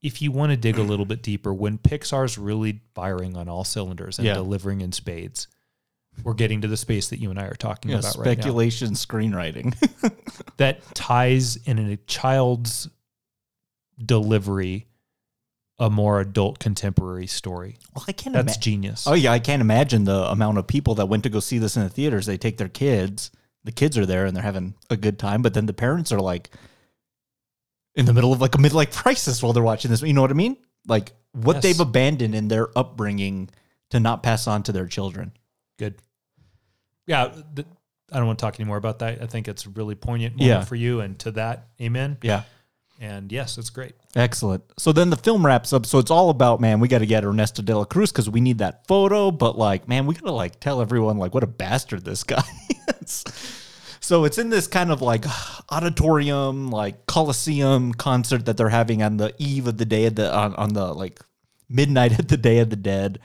If 0.00 0.22
you 0.22 0.30
want 0.32 0.50
to 0.50 0.56
dig 0.56 0.78
a 0.78 0.82
little 0.82 1.04
bit 1.04 1.22
deeper, 1.22 1.52
when 1.52 1.76
Pixar's 1.76 2.38
really 2.38 2.80
firing 2.94 3.36
on 3.36 3.48
all 3.48 3.64
cylinders 3.64 4.18
and 4.18 4.26
Yeah. 4.26 4.34
delivering 4.34 4.80
in 4.80 4.92
spades, 4.92 5.46
we're 6.22 6.32
getting 6.34 6.62
to 6.62 6.68
the 6.68 6.76
space 6.76 7.10
that 7.10 7.18
you 7.20 7.28
and 7.30 7.38
I 7.38 7.44
are 7.44 7.54
talking 7.54 7.90
Yeah, 7.90 7.98
about 7.98 8.16
right 8.16 8.24
now 8.26 8.32
speculation 8.32 8.92
screenwriting. 8.94 9.74
that 10.56 10.82
ties 10.94 11.56
in 11.56 11.78
a 11.78 11.96
child's 11.98 12.88
delivery 14.02 14.86
a 15.80 15.90
more 15.90 16.20
adult 16.20 16.58
contemporary 16.60 17.26
story. 17.26 17.78
Well, 17.96 18.04
I 18.06 18.12
can't 18.12 18.34
That's 18.34 18.54
ima- 18.56 18.62
genius. 18.62 19.06
Oh 19.06 19.14
yeah, 19.14 19.32
I 19.32 19.38
can't 19.40 19.60
imagine 19.62 20.04
the 20.04 20.30
amount 20.30 20.58
of 20.58 20.66
people 20.66 20.94
that 20.96 21.06
went 21.06 21.22
to 21.24 21.30
go 21.30 21.40
see 21.40 21.58
this 21.58 21.76
in 21.76 21.82
the 21.82 21.88
theaters. 21.88 22.26
They 22.26 22.36
take 22.38 22.58
their 22.58 22.68
kids, 22.68 23.30
the 23.64 23.72
kids 23.72 23.96
are 23.98 24.06
there 24.06 24.26
and 24.26 24.36
they're 24.36 24.42
having 24.44 24.74
a 24.90 24.96
good 24.96 25.18
time, 25.18 25.40
but 25.42 25.54
then 25.54 25.66
the 25.66 25.72
parents 25.72 26.12
are 26.12 26.20
like 26.20 26.50
in 27.94 28.06
the 28.06 28.12
middle 28.12 28.32
of 28.32 28.40
like 28.40 28.54
a 28.54 28.58
midlife 28.58 28.94
crisis 28.94 29.42
while 29.42 29.52
they're 29.52 29.62
watching 29.62 29.90
this. 29.90 30.02
You 30.02 30.12
know 30.12 30.20
what 30.22 30.30
I 30.30 30.34
mean? 30.34 30.56
Like 30.86 31.12
what 31.32 31.56
Yes. 31.56 31.62
they've 31.62 31.80
abandoned 31.80 32.34
in 32.34 32.48
their 32.48 32.76
upbringing 32.78 33.50
to 33.90 33.98
not 34.00 34.22
pass 34.22 34.46
on 34.46 34.62
to 34.64 34.72
their 34.72 34.86
children. 34.86 35.32
Good. 35.78 35.96
Yeah, 37.06 37.28
th- 37.56 37.66
I 38.12 38.18
don't 38.18 38.26
want 38.26 38.38
to 38.38 38.42
talk 38.44 38.60
anymore 38.60 38.76
about 38.76 38.98
that. 39.00 39.22
I 39.22 39.26
think 39.26 39.48
it's 39.48 39.66
a 39.66 39.70
really 39.70 39.94
poignant 39.94 40.34
moment 40.34 40.46
Yeah. 40.48 40.64
for 40.64 40.76
you, 40.76 41.00
and 41.00 41.18
to 41.20 41.30
that, 41.32 41.68
amen. 41.80 42.18
Yeah. 42.22 42.42
And 43.00 43.32
yes, 43.32 43.56
it's 43.56 43.70
great. 43.70 43.94
Excellent. 44.14 44.62
So 44.78 44.92
then 44.92 45.08
the 45.08 45.16
film 45.16 45.44
wraps 45.44 45.72
up. 45.72 45.86
So 45.86 45.98
it's 45.98 46.10
all 46.10 46.28
about, 46.28 46.60
man, 46.60 46.80
we 46.80 46.86
got 46.86 46.98
to 46.98 47.06
get 47.06 47.24
Ernesto 47.24 47.62
de 47.62 47.74
la 47.74 47.84
Cruz 47.84 48.12
because 48.12 48.28
we 48.28 48.42
need 48.42 48.58
that 48.58 48.86
photo. 48.86 49.30
But 49.30 49.56
like, 49.56 49.88
man, 49.88 50.04
we 50.04 50.14
got 50.14 50.26
to 50.26 50.32
like 50.32 50.60
tell 50.60 50.82
everyone 50.82 51.16
like 51.16 51.32
what 51.32 51.42
a 51.42 51.46
bastard 51.46 52.04
this 52.04 52.24
guy 52.24 52.44
is. 53.00 53.24
So 54.00 54.24
it's 54.24 54.36
in 54.36 54.50
this 54.50 54.66
kind 54.66 54.92
of 54.92 55.00
like 55.00 55.24
auditorium, 55.70 56.70
like 56.70 57.06
Coliseum 57.06 57.94
concert 57.94 58.44
that 58.44 58.58
they're 58.58 58.68
having 58.68 59.02
on 59.02 59.16
the 59.16 59.34
eve 59.38 59.66
of 59.66 59.78
the 59.78 59.86
day 59.86 60.04
of 60.04 60.16
the 60.16 60.34
on, 60.34 60.54
on 60.56 60.74
the 60.74 60.92
like 60.92 61.20
midnight 61.70 62.12
at 62.18 62.28
the 62.28 62.36
Day 62.36 62.58
of 62.58 62.68
the 62.68 62.76
Dead. 62.76 63.18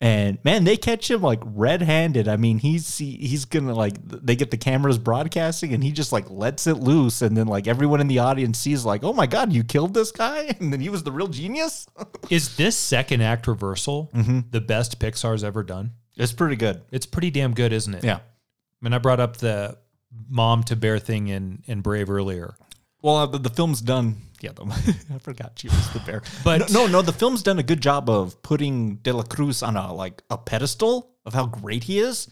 And 0.00 0.38
man, 0.44 0.64
they 0.64 0.76
catch 0.76 1.10
him 1.10 1.22
like 1.22 1.40
red-handed. 1.44 2.28
I 2.28 2.36
mean, 2.36 2.58
he's 2.58 2.98
he, 2.98 3.12
he's 3.12 3.44
gonna 3.46 3.72
like 3.74 3.94
they 4.04 4.36
get 4.36 4.50
the 4.50 4.56
cameras 4.58 4.98
broadcasting, 4.98 5.72
and 5.72 5.82
he 5.82 5.92
just 5.92 6.12
like 6.12 6.28
lets 6.28 6.66
it 6.66 6.74
loose, 6.74 7.22
and 7.22 7.36
then 7.36 7.46
like 7.46 7.66
everyone 7.66 8.00
in 8.00 8.08
the 8.08 8.18
audience 8.18 8.58
sees 8.58 8.84
like, 8.84 9.02
oh 9.04 9.12
my 9.12 9.26
god, 9.26 9.52
you 9.52 9.64
killed 9.64 9.94
this 9.94 10.10
guy, 10.12 10.54
and 10.60 10.72
then 10.72 10.80
he 10.80 10.88
was 10.90 11.04
the 11.04 11.12
real 11.12 11.28
genius. 11.28 11.86
Is 12.30 12.56
this 12.56 12.76
second 12.76 13.22
act 13.22 13.46
reversal 13.46 14.10
Mm-hmm. 14.14 14.40
the 14.50 14.60
best 14.60 14.98
Pixar's 14.98 15.42
ever 15.44 15.62
done? 15.62 15.92
It's 16.16 16.32
pretty 16.32 16.56
good. 16.56 16.82
It's 16.90 17.06
pretty 17.06 17.30
damn 17.30 17.54
good, 17.54 17.72
isn't 17.72 17.94
it? 17.94 18.04
Yeah. 18.04 18.16
I 18.16 18.20
mean, 18.82 18.92
I 18.92 18.98
brought 18.98 19.20
up 19.20 19.38
the 19.38 19.78
mom 20.28 20.62
to 20.64 20.76
bear 20.76 20.98
thing 20.98 21.28
in, 21.28 21.62
in 21.66 21.80
Brave 21.80 22.10
earlier. 22.10 22.54
Well, 23.00 23.16
uh, 23.16 23.26
the, 23.26 23.38
the 23.38 23.50
film's 23.50 23.80
done. 23.80 24.16
Yeah, 24.44 24.52
the, 24.52 24.64
I 25.14 25.18
forgot 25.18 25.52
she 25.56 25.68
was 25.68 25.90
the 25.92 26.00
bear. 26.00 26.22
But- 26.44 26.70
no, 26.70 26.86
no, 26.86 26.92
no, 26.92 27.02
the 27.02 27.12
film's 27.12 27.42
done 27.42 27.58
a 27.58 27.62
good 27.62 27.80
job 27.80 28.10
of 28.10 28.42
putting 28.42 28.96
De 28.96 29.12
La 29.12 29.22
Cruz 29.22 29.62
on 29.62 29.76
a 29.76 29.92
like 29.92 30.22
a 30.28 30.36
pedestal 30.36 31.10
of 31.24 31.32
how 31.32 31.46
great 31.46 31.84
he 31.84 31.98
is. 31.98 32.28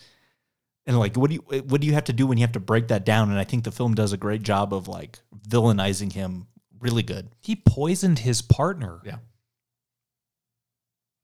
And 0.87 0.99
like, 0.99 1.17
what 1.17 1.31
do 1.31 1.37
you 1.37 1.63
what 1.63 1.81
do 1.81 1.87
you 1.87 1.95
have 1.95 2.05
to 2.05 2.13
do 2.13 2.27
when 2.27 2.39
you 2.39 2.43
have 2.43 2.53
to 2.53 2.61
break 2.61 2.89
that 2.89 3.07
down? 3.07 3.31
And 3.31 3.39
I 3.39 3.45
think 3.45 3.65
the 3.65 3.73
film 3.73 3.95
does 3.95 4.13
a 4.13 4.17
great 4.17 4.43
job 4.43 4.75
of 4.75 4.89
like 4.89 5.21
villainizing 5.49 6.13
him 6.13 6.49
really 6.81 7.03
good. 7.03 7.31
He 7.41 7.57
poisoned 7.57 8.19
his 8.19 8.43
partner. 8.43 9.01
Yeah. 9.05 9.19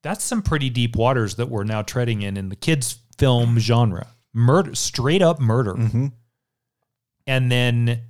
That's 0.03 0.25
some 0.25 0.43
pretty 0.43 0.71
deep 0.71 0.97
waters 0.97 1.35
that 1.37 1.49
we're 1.51 1.65
now 1.65 1.83
treading 1.83 2.23
in 2.23 2.37
in 2.37 2.49
the 2.49 2.57
kids' 2.57 3.01
film 3.19 3.59
genre. 3.59 4.07
Murder, 4.33 4.75
straight 4.75 5.23
up 5.23 5.41
murder. 5.41 5.75
Mm-hmm. 5.75 6.07
And 7.27 7.51
then 7.53 8.03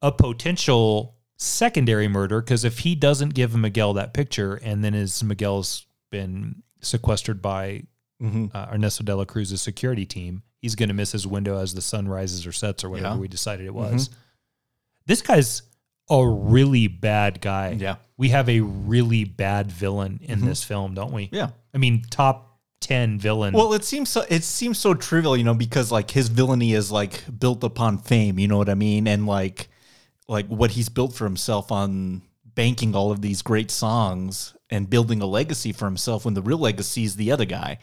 a 0.00 0.12
potential 0.12 1.17
secondary 1.38 2.08
murder 2.08 2.40
because 2.40 2.64
if 2.64 2.80
he 2.80 2.94
doesn't 2.94 3.30
give 3.30 3.56
Miguel 3.56 3.94
that 3.94 4.12
picture 4.12 4.56
and 4.56 4.84
then 4.84 4.94
as 4.94 5.22
Miguel's 5.22 5.86
been 6.10 6.62
sequestered 6.80 7.40
by 7.40 7.84
mm-hmm. 8.20 8.46
uh, 8.54 8.66
Ernesto 8.72 9.04
de 9.04 9.14
la 9.14 9.24
Cruz's 9.24 9.62
security 9.62 10.04
team, 10.04 10.42
he's 10.60 10.74
going 10.74 10.88
to 10.88 10.94
miss 10.94 11.12
his 11.12 11.26
window 11.26 11.58
as 11.58 11.74
the 11.74 11.80
sun 11.80 12.08
rises 12.08 12.46
or 12.46 12.52
sets 12.52 12.82
or 12.84 12.90
whatever 12.90 13.14
Yeah. 13.14 13.20
we 13.20 13.28
decided 13.28 13.66
it 13.66 13.70
mm-hmm. 13.70 13.94
was. 13.94 14.10
This 15.06 15.22
guy's 15.22 15.62
a 16.10 16.26
really 16.26 16.88
bad 16.88 17.40
guy. 17.40 17.76
Yeah. 17.78 17.96
We 18.16 18.30
have 18.30 18.48
a 18.48 18.60
really 18.60 19.24
bad 19.24 19.70
villain 19.70 20.20
in 20.22 20.38
mm-hmm. 20.38 20.48
this 20.48 20.64
film, 20.64 20.94
don't 20.94 21.12
we? 21.12 21.28
Yeah. 21.32 21.50
I 21.72 21.78
mean, 21.78 22.02
top 22.10 22.58
10 22.80 23.18
villain. 23.18 23.54
Well, 23.54 23.72
it 23.74 23.84
seems 23.84 24.08
so. 24.08 24.24
It 24.28 24.44
seems 24.44 24.78
so 24.78 24.94
trivial, 24.94 25.36
you 25.36 25.44
know, 25.44 25.54
because 25.54 25.92
like 25.92 26.10
his 26.10 26.28
villainy 26.28 26.72
is 26.72 26.90
like 26.90 27.22
built 27.38 27.62
upon 27.64 27.98
fame. 27.98 28.38
You 28.38 28.48
know 28.48 28.58
what 28.58 28.68
I 28.68 28.74
mean? 28.74 29.06
And 29.06 29.26
like, 29.26 29.68
like 30.28 30.46
what 30.48 30.72
he's 30.72 30.88
built 30.88 31.14
for 31.14 31.24
himself 31.24 31.72
on 31.72 32.22
banking 32.54 32.94
all 32.94 33.10
of 33.10 33.22
these 33.22 33.40
great 33.42 33.70
songs 33.70 34.54
and 34.70 34.90
building 34.90 35.22
a 35.22 35.26
legacy 35.26 35.72
for 35.72 35.86
himself. 35.86 36.24
When 36.24 36.34
the 36.34 36.42
real 36.42 36.58
legacy 36.58 37.04
is 37.04 37.16
the 37.16 37.32
other 37.32 37.44
guy. 37.44 37.78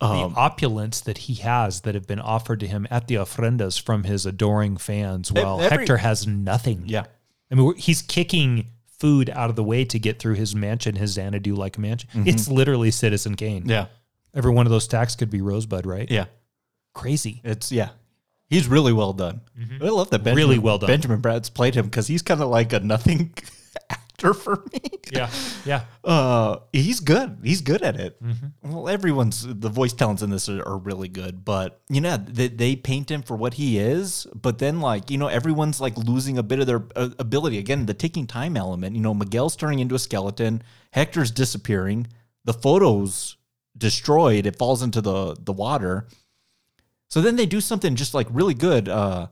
the 0.00 0.06
Um, 0.06 0.32
opulence 0.34 1.00
that 1.02 1.18
he 1.18 1.34
has 1.34 1.82
that 1.82 1.94
have 1.94 2.06
been 2.06 2.20
offered 2.20 2.60
to 2.60 2.66
him 2.66 2.86
at 2.90 3.06
the 3.06 3.16
ofrendas 3.16 3.78
from 3.78 4.04
his 4.04 4.24
adoring 4.24 4.78
fans, 4.78 5.30
while 5.30 5.60
every- 5.60 5.78
Hector 5.78 5.98
has 5.98 6.26
nothing. 6.26 6.84
yeah. 6.86 7.04
I 7.50 7.54
mean, 7.56 7.74
he's 7.76 8.00
kicking 8.00 8.68
food 8.98 9.28
out 9.28 9.50
of 9.50 9.56
the 9.56 9.64
way 9.64 9.84
to 9.84 9.98
get 9.98 10.18
through 10.18 10.36
his 10.36 10.54
mansion, 10.54 10.94
his 10.96 11.10
Xanadu 11.12 11.54
like 11.54 11.76
mansion. 11.78 12.08
It's 12.26 12.48
literally 12.48 12.90
Citizen 12.90 13.34
Kane. 13.34 13.62
Mm-hmm. 13.62 13.70
Yeah. 13.70 13.86
Every 14.34 14.52
one 14.52 14.64
of 14.66 14.70
those 14.70 14.84
stacks 14.84 15.16
could 15.16 15.28
be 15.30 15.40
Rosebud, 15.42 15.84
right? 15.84 16.10
Yeah. 16.10 16.26
Crazy. 16.94 17.40
It's 17.44 17.70
yeah. 17.70 17.90
He's 18.50 18.66
really 18.68 18.92
well 18.92 19.12
done. 19.12 19.40
I 19.80 19.84
love 19.88 20.10
that 20.10 20.24
Benjamin, 20.24 20.36
Really 20.36 20.58
well 20.58 20.76
done. 20.78 20.88
Benjamin 20.88 21.20
Bratt's 21.20 21.48
played 21.48 21.74
him 21.76 21.86
because 21.86 22.08
he's 22.08 22.20
kind 22.20 22.42
of 22.42 22.48
like 22.48 22.72
a 22.72 22.80
nothing 22.80 23.32
actor 23.90 24.34
for 24.34 24.64
me. 24.72 24.80
Yeah. 25.12 25.30
Yeah. 25.64 25.84
Uh, 26.02 26.56
he's 26.72 26.98
good. 26.98 27.38
He's 27.44 27.60
good 27.60 27.82
at 27.82 27.94
it. 27.94 28.20
Well, 28.62 28.88
everyone's 28.88 29.46
the 29.46 29.68
voice 29.68 29.92
talents 29.92 30.22
in 30.22 30.30
this 30.30 30.48
are, 30.48 30.66
are 30.66 30.78
really 30.78 31.08
good, 31.08 31.44
but 31.44 31.80
you 31.88 32.00
know 32.00 32.16
they, 32.16 32.48
they 32.48 32.74
paint 32.76 33.10
him 33.10 33.22
for 33.22 33.36
what 33.36 33.54
he 33.54 33.78
is. 33.78 34.26
But 34.34 34.58
then, 34.58 34.80
like 34.80 35.10
you 35.10 35.18
know, 35.18 35.28
everyone's 35.28 35.80
like 35.80 35.96
losing 35.96 36.36
a 36.36 36.42
bit 36.42 36.58
of 36.58 36.66
their 36.66 36.82
uh, 36.96 37.10
ability. 37.20 37.58
Again, 37.58 37.86
the 37.86 37.94
taking 37.94 38.26
time 38.26 38.56
element. 38.56 38.96
You 38.96 39.02
know, 39.02 39.14
Miguel's 39.14 39.54
turning 39.56 39.78
into 39.78 39.94
a 39.94 39.98
skeleton. 39.98 40.62
Hector's 40.92 41.30
disappearing. 41.30 42.08
The 42.44 42.52
photos 42.54 43.36
destroyed. 43.76 44.46
It 44.46 44.56
falls 44.56 44.82
into 44.82 45.00
the 45.00 45.36
the 45.38 45.52
water. 45.52 46.08
So 47.10 47.20
then 47.20 47.36
they 47.36 47.46
do 47.46 47.60
something 47.60 47.96
just 47.96 48.14
like 48.14 48.28
really 48.30 48.54
good. 48.54 48.88
Uh, 48.88 49.26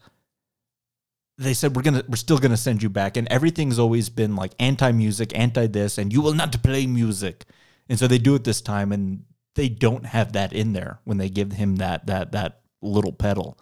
they 1.39 1.55
said 1.55 1.77
we're 1.77 1.83
gonna 1.83 2.03
we're 2.09 2.17
still 2.17 2.39
gonna 2.39 2.57
send 2.57 2.83
you 2.83 2.91
back, 2.91 3.17
and 3.17 3.29
everything's 3.29 3.79
always 3.79 4.09
been 4.09 4.35
like 4.35 4.53
anti 4.59 4.91
music, 4.91 5.33
anti 5.39 5.67
this, 5.69 5.97
and 5.97 6.13
you 6.13 6.21
will 6.21 6.35
not 6.35 6.63
play 6.63 6.87
music. 6.87 7.45
And 7.89 7.99
so 7.99 8.07
they 8.07 8.19
do 8.19 8.35
it 8.35 8.45
this 8.45 8.61
time, 8.61 8.93
and 8.93 9.25
they 9.55 9.69
don't 9.69 10.07
have 10.07 10.33
that 10.33 10.53
in 10.53 10.73
there 10.73 11.01
when 11.05 11.19
they 11.19 11.29
give 11.29 11.53
him 11.53 11.77
that 11.77 12.07
that 12.07 12.33
that 12.33 12.61
little 12.83 13.13
pedal. 13.13 13.59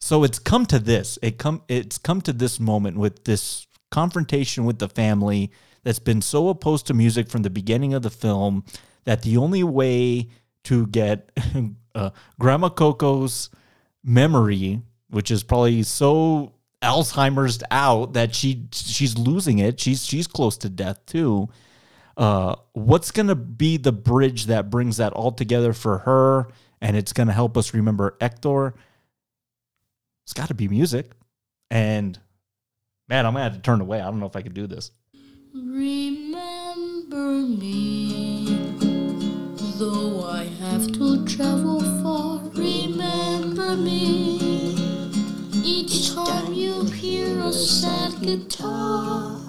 So 0.00 0.24
it's 0.24 0.38
come 0.38 0.64
to 0.66 0.78
this. 0.78 1.18
It 1.20 1.38
come 1.38 1.62
it's 1.68 1.98
come 1.98 2.20
to 2.22 2.32
this 2.32 2.60
moment 2.60 2.96
with 2.96 3.24
this 3.24 3.66
confrontation 3.90 4.64
with 4.64 4.78
the 4.78 4.88
family 4.88 5.50
that's 5.82 5.98
been 5.98 6.22
so 6.22 6.48
opposed 6.48 6.86
to 6.86 6.94
music 6.94 7.28
from 7.28 7.42
the 7.42 7.50
beginning 7.50 7.94
of 7.94 8.02
the 8.02 8.10
film 8.10 8.64
that 9.04 9.22
the 9.22 9.36
only 9.36 9.64
way 9.64 10.28
to 10.64 10.86
get 10.86 11.30
uh, 11.94 12.10
Grandma 12.38 12.68
Coco's 12.68 13.50
memory, 14.04 14.82
which 15.08 15.30
is 15.30 15.42
probably 15.42 15.82
so 15.82 16.52
Alzheimer's 16.82 17.62
out 17.70 18.14
that 18.14 18.34
she 18.34 18.66
she's 18.72 19.18
losing 19.18 19.58
it. 19.58 19.78
She's 19.78 20.04
she's 20.04 20.26
close 20.26 20.56
to 20.58 20.68
death 20.68 21.04
too. 21.06 21.48
Uh, 22.16 22.56
what's 22.72 23.10
gonna 23.10 23.34
be 23.34 23.76
the 23.76 23.92
bridge 23.92 24.46
that 24.46 24.70
brings 24.70 24.96
that 24.96 25.12
all 25.12 25.32
together 25.32 25.72
for 25.72 25.98
her, 25.98 26.48
and 26.80 26.96
it's 26.96 27.12
gonna 27.12 27.32
help 27.32 27.56
us 27.56 27.74
remember 27.74 28.16
Hector? 28.20 28.74
It's 30.24 30.32
got 30.32 30.48
to 30.48 30.54
be 30.54 30.68
music, 30.68 31.10
and 31.70 32.18
man, 33.08 33.26
I'm 33.26 33.32
gonna 33.32 33.44
have 33.44 33.54
to 33.54 33.60
turn 33.60 33.80
away. 33.80 34.00
I 34.00 34.04
don't 34.04 34.20
know 34.20 34.26
if 34.26 34.36
I 34.36 34.42
can 34.42 34.54
do 34.54 34.66
this. 34.66 34.90
Remember 35.52 37.16
me, 37.16 38.49
though 39.80 40.26
I 40.26 40.44
have 40.60 40.92
to 40.92 41.24
travel 41.24 41.80
far. 42.02 42.40
Remember 42.52 43.74
me, 43.74 44.74
each 45.64 46.14
time 46.14 46.52
you 46.52 46.84
hear 46.84 47.40
a 47.40 47.50
sad 47.50 48.20
guitar. 48.20 49.40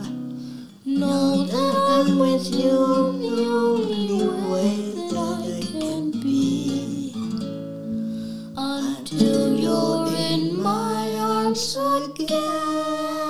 know 0.85 1.43
that 1.43 1.75
I'm 1.95 2.17
with 2.17 2.47
you 2.55 2.79
the 3.25 3.39
only 3.65 4.23
way 4.51 4.75
that 4.99 5.15
I 5.17 5.67
can 5.69 6.11
be. 6.11 7.13
Until 8.55 9.59
you're 9.59 10.07
in 10.31 10.63
my 10.63 11.13
arms 11.17 11.75
again. 11.75 13.20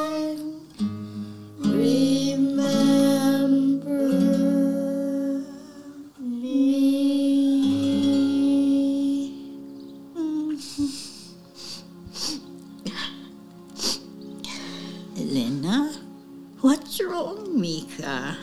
Mika? 18.12 18.38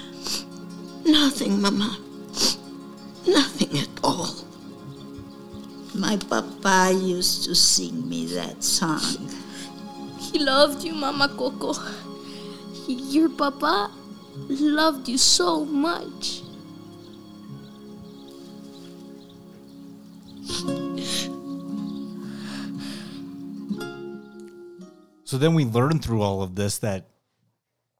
Nothing, 1.04 1.60
Mama. 1.60 1.98
Nothing 3.26 3.78
at 3.78 3.88
all. 4.02 4.34
My 5.94 6.16
papa 6.16 6.92
used 6.92 7.44
to 7.44 7.54
sing 7.54 8.08
me 8.08 8.26
that 8.26 8.62
song. 8.62 9.30
He 10.18 10.38
loved 10.38 10.84
you, 10.84 10.94
Mama 10.94 11.28
Coco. 11.28 11.74
Your 12.86 13.28
papa 13.28 13.90
loved 14.48 15.08
you 15.08 15.18
so 15.18 15.64
much. 15.64 16.42
So 25.24 25.36
then 25.36 25.52
we 25.52 25.64
learn 25.66 25.98
through 25.98 26.22
all 26.22 26.42
of 26.42 26.54
this 26.54 26.78
that 26.78 27.10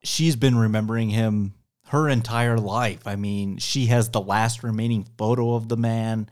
she's 0.03 0.35
been 0.35 0.57
remembering 0.57 1.11
him 1.11 1.53
her 1.89 2.09
entire 2.09 2.59
life. 2.59 3.07
I 3.07 3.17
mean, 3.17 3.59
she 3.59 3.87
has 3.87 4.11
the 4.11 4.21
last 4.21 4.63
remaining 4.63 5.07
photo 5.17 5.55
of 5.55 5.69
the 5.69 5.77
man, 5.77 6.29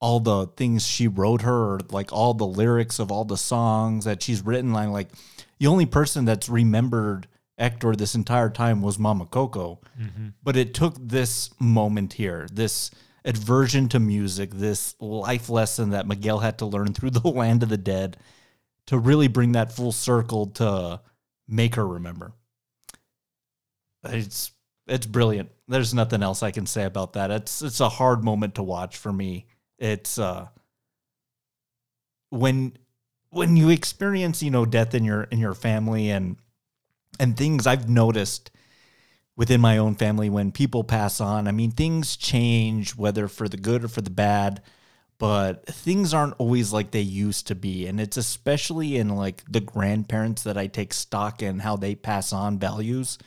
all 0.00 0.20
the 0.20 0.46
things 0.46 0.86
she 0.86 1.06
wrote 1.08 1.42
her, 1.42 1.80
like 1.90 2.12
all 2.12 2.34
the 2.34 2.46
lyrics 2.46 2.98
of 2.98 3.12
all 3.12 3.24
the 3.24 3.36
songs 3.36 4.04
that 4.04 4.22
she's 4.22 4.42
written. 4.42 4.72
Like, 4.72 4.88
like 4.88 5.08
the 5.58 5.66
only 5.66 5.86
person 5.86 6.24
that's 6.24 6.48
remembered 6.48 7.26
Hector 7.58 7.94
this 7.94 8.14
entire 8.14 8.48
time 8.48 8.80
was 8.80 8.98
Mama 8.98 9.26
Coco. 9.26 9.80
Mm-hmm. 10.00 10.28
But 10.42 10.56
it 10.56 10.72
took 10.72 10.94
this 10.98 11.50
moment 11.60 12.14
here, 12.14 12.48
this 12.50 12.90
aversion 13.22 13.88
to 13.90 14.00
music, 14.00 14.50
this 14.52 14.94
life 14.98 15.50
lesson 15.50 15.90
that 15.90 16.06
Miguel 16.06 16.38
had 16.38 16.58
to 16.58 16.66
learn 16.66 16.94
through 16.94 17.10
the 17.10 17.28
land 17.28 17.62
of 17.62 17.68
the 17.68 17.76
dead 17.76 18.16
to 18.86 18.98
really 18.98 19.28
bring 19.28 19.52
that 19.52 19.72
full 19.72 19.92
circle 19.92 20.46
to 20.46 21.00
make 21.46 21.74
her 21.74 21.86
remember. 21.86 22.32
It's 24.04 24.52
it's 24.90 25.06
brilliant. 25.06 25.50
There's 25.68 25.94
nothing 25.94 26.22
else 26.22 26.42
I 26.42 26.50
can 26.50 26.66
say 26.66 26.84
about 26.84 27.12
that. 27.14 27.30
It's 27.30 27.62
it's 27.62 27.80
a 27.80 27.88
hard 27.88 28.24
moment 28.24 28.56
to 28.56 28.62
watch 28.62 28.96
for 28.96 29.12
me. 29.12 29.46
It's 29.78 30.18
uh 30.18 30.48
when 32.30 32.76
when 33.30 33.56
you 33.56 33.70
experience, 33.70 34.42
you 34.42 34.50
know, 34.50 34.66
death 34.66 34.94
in 34.94 35.04
your 35.04 35.22
in 35.24 35.38
your 35.38 35.54
family 35.54 36.10
and 36.10 36.36
and 37.20 37.36
things 37.36 37.66
I've 37.66 37.88
noticed 37.88 38.50
within 39.36 39.60
my 39.60 39.78
own 39.78 39.94
family 39.94 40.28
when 40.28 40.52
people 40.52 40.84
pass 40.84 41.20
on. 41.20 41.46
I 41.46 41.52
mean, 41.52 41.70
things 41.70 42.16
change 42.16 42.96
whether 42.96 43.28
for 43.28 43.48
the 43.48 43.56
good 43.56 43.84
or 43.84 43.88
for 43.88 44.00
the 44.00 44.10
bad, 44.10 44.60
but 45.18 45.66
things 45.66 46.12
aren't 46.12 46.34
always 46.38 46.72
like 46.72 46.90
they 46.90 47.00
used 47.00 47.46
to 47.46 47.54
be. 47.54 47.86
And 47.86 48.00
it's 48.00 48.16
especially 48.16 48.96
in 48.96 49.10
like 49.10 49.44
the 49.48 49.60
grandparents 49.60 50.42
that 50.42 50.58
I 50.58 50.66
take 50.66 50.92
stock 50.92 51.42
in 51.42 51.60
how 51.60 51.76
they 51.76 51.94
pass 51.94 52.32
on 52.32 52.58
values 52.58 53.18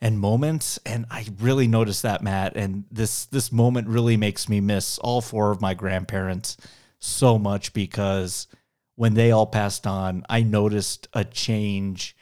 and 0.00 0.20
moments. 0.20 0.78
And 0.84 1.06
I 1.10 1.26
really 1.40 1.66
noticed 1.66 2.02
that, 2.02 2.22
Matt. 2.22 2.56
And 2.56 2.84
this 2.90 3.26
this 3.26 3.52
moment 3.52 3.88
really 3.88 4.16
makes 4.16 4.48
me 4.48 4.60
miss 4.60 4.98
all 4.98 5.20
four 5.20 5.50
of 5.50 5.60
my 5.60 5.74
grandparents 5.74 6.56
so 6.98 7.38
much 7.38 7.72
because 7.72 8.46
when 8.94 9.14
they 9.14 9.30
all 9.30 9.46
passed 9.46 9.86
on, 9.86 10.24
I 10.28 10.42
noticed 10.42 11.08
a 11.12 11.24
change 11.24 12.16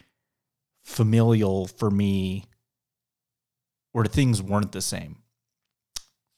familial 0.83 1.67
for 1.67 1.91
me 1.91 2.45
where 3.93 4.05
things 4.05 4.43
weren't 4.43 4.73
the 4.73 4.83
same 4.83 5.19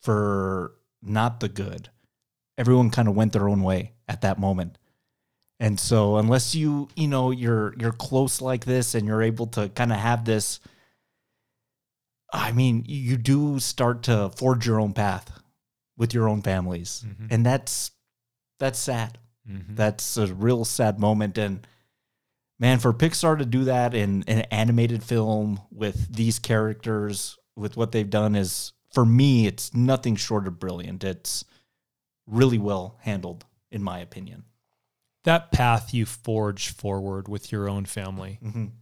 for 0.02 0.74
not 1.02 1.40
the 1.40 1.48
good. 1.48 1.88
Everyone 2.58 2.90
kind 2.90 3.08
of 3.08 3.16
went 3.16 3.32
their 3.32 3.48
own 3.48 3.62
way 3.62 3.92
at 4.08 4.20
that 4.20 4.38
moment. 4.38 4.78
And 5.58 5.80
so 5.80 6.16
unless 6.16 6.54
you, 6.54 6.88
you 6.94 7.08
know, 7.08 7.30
you're 7.30 7.74
you're 7.78 7.92
close 7.92 8.42
like 8.42 8.66
this 8.66 8.94
and 8.94 9.06
you're 9.06 9.22
able 9.22 9.46
to 9.48 9.70
kind 9.70 9.90
of 9.90 9.98
have 9.98 10.24
this 10.24 10.60
I 12.32 12.52
mean, 12.52 12.84
you 12.86 13.16
do 13.16 13.58
start 13.60 14.02
to 14.04 14.30
forge 14.36 14.66
your 14.66 14.80
own 14.80 14.92
path 14.92 15.30
with 15.96 16.12
your 16.12 16.28
own 16.28 16.42
families. 16.42 17.04
And 17.30 17.44
that's 17.46 17.90
that's 18.58 18.78
sad. 18.78 19.18
That's 19.46 20.16
a 20.16 20.26
real 20.34 20.64
sad 20.64 20.98
moment 20.98 21.38
and 21.38 21.66
man 22.58 22.78
for 22.80 22.92
Pixar 22.92 23.38
to 23.38 23.44
do 23.46 23.64
that 23.64 23.94
in 23.94 24.24
an 24.26 24.40
animated 24.50 25.04
film 25.04 25.60
with 25.70 26.12
these 26.14 26.38
characters 26.40 27.38
with 27.54 27.76
what 27.76 27.92
they've 27.92 28.10
done 28.10 28.34
is 28.34 28.72
for 28.92 29.04
me 29.06 29.46
it's 29.46 29.72
nothing 29.72 30.16
short 30.16 30.46
of 30.48 30.58
brilliant. 30.58 31.04
It's 31.04 31.44
really 32.26 32.58
well 32.58 32.96
handled 33.02 33.44
in 33.70 33.82
my 33.84 34.00
opinion. 34.00 34.44
That 35.24 35.52
path 35.52 35.94
you 35.94 36.06
forge 36.06 36.70
forward 36.70 37.28
with 37.28 37.52
your 37.52 37.68
own 37.68 37.84
family 37.84 38.38
Mhm. 38.42 38.72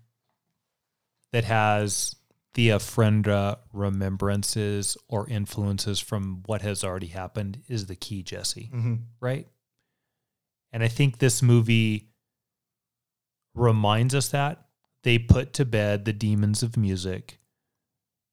that 1.32 1.44
has 1.44 2.14
the 2.54 2.68
ofrenda 2.70 3.58
remembrances 3.72 4.96
or 5.08 5.28
influences 5.28 5.98
from 6.00 6.42
what 6.46 6.62
has 6.62 6.84
already 6.84 7.08
happened 7.08 7.62
is 7.68 7.86
the 7.86 7.96
key, 7.96 8.22
Jesse. 8.22 8.70
Mhm. 8.72 9.02
Right? 9.20 9.48
And 10.72 10.82
I 10.82 10.88
think 10.88 11.18
this 11.18 11.42
movie 11.42 12.10
reminds 13.54 14.14
us 14.14 14.28
that 14.30 14.66
they 15.02 15.18
put 15.18 15.52
to 15.54 15.64
bed 15.64 16.04
the 16.04 16.12
demons 16.12 16.62
of 16.62 16.76
music. 16.76 17.38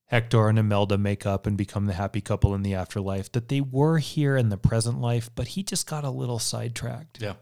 Hector 0.05 0.49
and 0.49 0.59
Imelda 0.59 0.97
make 0.97 1.25
up 1.25 1.47
and 1.47 1.57
become 1.57 1.85
the 1.85 1.93
happy 1.93 2.19
couple 2.21 2.53
in 2.53 2.63
the 2.63 2.73
afterlife, 2.73 3.31
that 3.31 3.47
they 3.47 3.61
were 3.61 3.97
here 3.97 4.35
in 4.35 4.49
the 4.49 4.57
present 4.57 4.99
life, 4.99 5.29
but 5.35 5.49
he 5.49 5.63
just 5.63 5.87
got 5.87 6.03
a 6.03 6.09
little 6.09 6.39
sidetracked. 6.39 7.21
Yeah. 7.21 7.35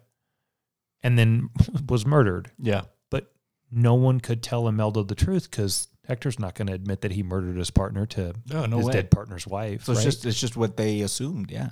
And 1.01 1.17
then 1.17 1.49
was 1.89 2.05
murdered. 2.05 2.51
Yeah. 2.59 2.83
But 3.09 3.33
no 3.71 3.95
one 3.95 4.19
could 4.19 4.43
tell 4.43 4.67
Imelda 4.67 5.03
the 5.03 5.15
truth 5.15 5.49
because 5.49 5.87
Hector's 6.09 6.39
not 6.39 6.55
going 6.55 6.67
to 6.67 6.73
admit 6.73 7.01
that 7.01 7.11
he 7.11 7.21
murdered 7.21 7.55
his 7.55 7.69
partner 7.69 8.05
to 8.07 8.33
No, 8.51 8.65
no 8.65 8.77
his 8.77 8.87
way. 8.87 8.93
dead 8.93 9.11
partner's 9.11 9.45
wife. 9.45 9.83
So 9.85 9.91
it's 9.91 10.03
just 10.03 10.25
it's 10.25 10.39
just 10.39 10.57
what 10.57 10.75
they 10.75 11.01
assumed, 11.01 11.51
yeah. 11.51 11.69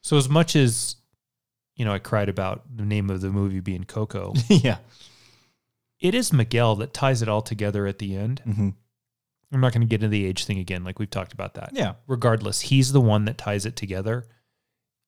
So 0.00 0.16
as 0.16 0.28
much 0.28 0.56
as 0.56 0.96
you 1.76 1.84
know, 1.84 1.92
I 1.92 1.98
cried 1.98 2.28
about 2.30 2.62
the 2.74 2.84
name 2.84 3.10
of 3.10 3.20
the 3.20 3.28
movie 3.30 3.60
being 3.60 3.84
Coco. 3.84 4.32
yeah. 4.48 4.78
It 6.00 6.14
is 6.14 6.32
Miguel 6.32 6.76
that 6.76 6.94
ties 6.94 7.20
it 7.20 7.28
all 7.28 7.42
together 7.42 7.86
at 7.86 7.98
the 7.98 8.16
end. 8.16 8.40
Mm-hmm. 8.46 8.70
I'm 9.52 9.60
not 9.60 9.72
going 9.72 9.82
to 9.82 9.86
get 9.86 10.02
into 10.02 10.08
the 10.08 10.24
age 10.24 10.44
thing 10.46 10.58
again, 10.58 10.82
like 10.82 10.98
we've 10.98 11.10
talked 11.10 11.32
about 11.34 11.54
that. 11.54 11.70
Yeah. 11.72 11.94
Regardless, 12.06 12.62
he's 12.62 12.92
the 12.92 13.00
one 13.00 13.26
that 13.26 13.38
ties 13.38 13.66
it 13.66 13.76
together. 13.76 14.26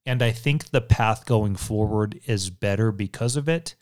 And 0.05 0.23
I 0.23 0.33
think 0.33 0.71
the 0.71 0.81
path 0.81 1.25
going 1.25 1.57
forward 1.57 2.21
is 2.27 2.51
better 2.51 2.93
because 2.93 3.37
of 3.37 3.49
it. 3.49 3.75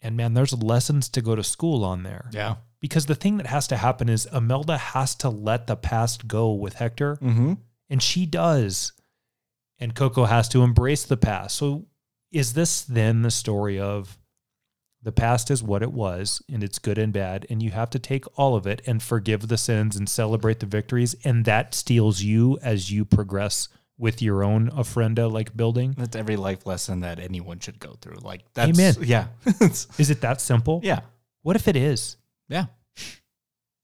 And 0.00 0.16
man, 0.16 0.34
there's 0.34 0.52
lessons 0.52 1.08
to 1.10 1.22
go 1.22 1.34
to 1.34 1.42
school 1.42 1.84
on 1.84 2.02
there. 2.02 2.28
Yeah. 2.32 2.56
Because 2.82 3.06
the 3.06 3.14
thing 3.14 3.38
that 3.38 3.46
has 3.46 3.66
to 3.68 3.76
happen 3.76 4.10
is 4.10 4.26
Imelda 4.26 4.76
has 4.76 5.14
to 5.16 5.30
let 5.30 5.68
the 5.68 5.76
past 5.76 6.26
go 6.28 6.52
with 6.52 6.74
Hector. 6.74 7.16
Mm-hmm. 7.16 7.54
And 7.88 8.02
she 8.02 8.26
does. 8.26 8.92
And 9.78 9.94
Coco 9.94 10.24
has 10.24 10.48
to 10.50 10.62
embrace 10.62 11.04
the 11.04 11.16
past. 11.16 11.56
So 11.56 11.86
is 12.32 12.54
this 12.54 12.82
then 12.82 13.22
the 13.22 13.30
story 13.30 13.78
of 13.78 14.18
the 15.02 15.12
past 15.12 15.50
is 15.50 15.62
what 15.62 15.82
it 15.82 15.92
was 15.92 16.42
and 16.50 16.62
it's 16.62 16.78
good 16.78 16.98
and 16.98 17.12
bad 17.12 17.46
and 17.50 17.62
you 17.62 17.70
have 17.70 17.90
to 17.90 17.98
take 17.98 18.24
all 18.38 18.54
of 18.54 18.66
it 18.66 18.80
and 18.86 19.02
forgive 19.02 19.48
the 19.48 19.58
sins 19.58 19.96
and 19.96 20.08
celebrate 20.08 20.60
the 20.60 20.66
victories 20.66 21.14
and 21.24 21.44
that 21.44 21.74
steals 21.74 22.22
you 22.22 22.58
as 22.62 22.90
you 22.90 23.04
progress 23.04 23.68
with 23.98 24.22
your 24.22 24.42
own 24.42 24.70
ofrenda 24.70 25.30
like 25.30 25.56
building 25.56 25.94
That's 25.98 26.16
every 26.16 26.36
life 26.36 26.66
lesson 26.66 27.00
that 27.00 27.18
anyone 27.18 27.58
should 27.58 27.78
go 27.78 27.96
through. 28.00 28.18
Like 28.22 28.42
that's 28.54 28.78
Amen. 28.78 28.94
yeah. 29.02 29.26
is 29.98 30.10
it 30.10 30.20
that 30.22 30.40
simple 30.40 30.80
yeah. 30.82 31.00
what 31.42 31.56
if 31.56 31.68
it 31.68 31.76
is 31.76 32.16
Yeah. 32.52 32.66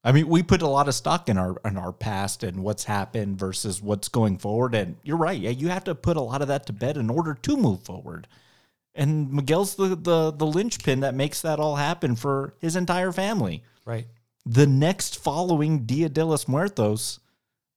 I 0.05 0.12
mean, 0.12 0.28
we 0.28 0.43
put 0.43 0.62
a 0.62 0.69
lot 0.69 0.89
of 0.89 0.95
stock 0.95 1.28
in 1.28 1.39
our 1.39 1.57
in 1.65 1.77
our 1.77 1.93
past 1.93 2.45
and 2.45 2.62
what's 2.62 2.85
happened 2.85 3.39
versus 3.39 3.82
what's 3.82 4.09
going 4.09 4.39
forward. 4.39 4.74
And 4.74 4.97
you're 5.03 5.16
right. 5.16 5.39
Yeah, 5.39 5.51
you 5.51 5.69
have 5.69 5.85
to 5.85 5.95
put 5.95 6.16
a 6.16 6.20
lot 6.20 6.43
of 6.43 6.49
that 6.49 6.66
to 6.66 6.73
bed 6.73 6.97
in 6.97 7.11
order 7.11 7.35
to 7.35 7.57
move 7.57 7.82
forward. 7.82 8.28
And 8.95 9.32
Miguel's 9.32 9.74
the 9.74 9.97
the 9.97 10.31
the 10.31 10.47
linchpin 10.47 11.01
that 11.01 11.15
makes 11.15 11.40
that 11.43 11.59
all 11.59 11.77
happen 11.77 12.15
for 12.15 12.55
his 12.61 12.77
entire 12.77 13.11
family. 13.11 13.65
right 13.85 14.07
The 14.47 14.66
next 14.66 15.19
following 15.19 15.81
Dia 15.81 16.09
de 16.09 16.24
los 16.24 16.47
Muertos 16.47 17.19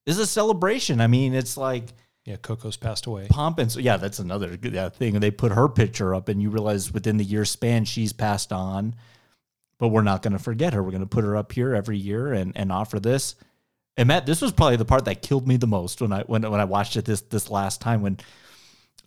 is 0.06 0.20
a 0.20 0.28
celebration. 0.28 1.02
I 1.02 1.08
mean, 1.08 1.34
it's 1.34 1.58
like 1.58 1.86
yeah 2.26 2.36
coco's 2.36 2.78
passed 2.78 3.08
away 3.08 3.28
pomp 3.30 3.58
and 3.58 3.72
so, 3.72 3.80
yeah, 3.80 3.98
that's 3.98 4.20
another 4.20 4.58
yeah, 4.62 4.90
thing. 4.90 5.20
They 5.20 5.32
put 5.32 5.54
her 5.54 5.68
picture 5.68 6.14
up, 6.14 6.30
and 6.30 6.42
you 6.42 6.50
realize 6.50 6.94
within 6.94 7.18
the 7.18 7.24
year 7.24 7.46
span 7.46 7.86
she's 7.86 8.14
passed 8.14 8.54
on. 8.54 8.96
But 9.82 9.88
we're 9.88 10.04
not 10.04 10.22
going 10.22 10.34
to 10.34 10.40
forget 10.40 10.74
her. 10.74 10.84
We're 10.84 10.92
going 10.92 11.02
to 11.02 11.08
put 11.08 11.24
her 11.24 11.36
up 11.36 11.52
here 11.52 11.74
every 11.74 11.98
year 11.98 12.34
and 12.34 12.56
and 12.56 12.72
offer 12.72 13.00
this. 13.00 13.34
And 13.98 14.08
Matt, 14.08 14.28
this 14.28 14.40
was 14.40 14.52
probably 14.52 14.76
the 14.76 14.86
part 14.86 15.06
that 15.06 15.24
killed 15.24 15.48
me 15.48 15.58
the 15.58 15.66
most 15.66 16.02
when 16.02 16.14
I 16.14 16.22
when 16.22 16.44
when 16.44 16.62
I 16.62 16.66
watched 16.66 16.98
it 16.98 17.06
this 17.06 17.22
this 17.22 17.50
last 17.50 17.82
time 17.82 18.04
when 18.04 18.20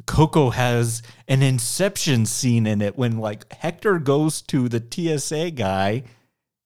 Coco 0.04 0.50
has 0.50 1.00
an 1.28 1.44
inception 1.44 2.26
scene 2.26 2.66
in 2.66 2.82
it 2.82 2.98
when 2.98 3.18
like 3.18 3.50
Hector 3.52 4.00
goes 4.00 4.42
to 4.42 4.68
the 4.68 4.82
TSA 4.82 5.52
guy. 5.52 6.02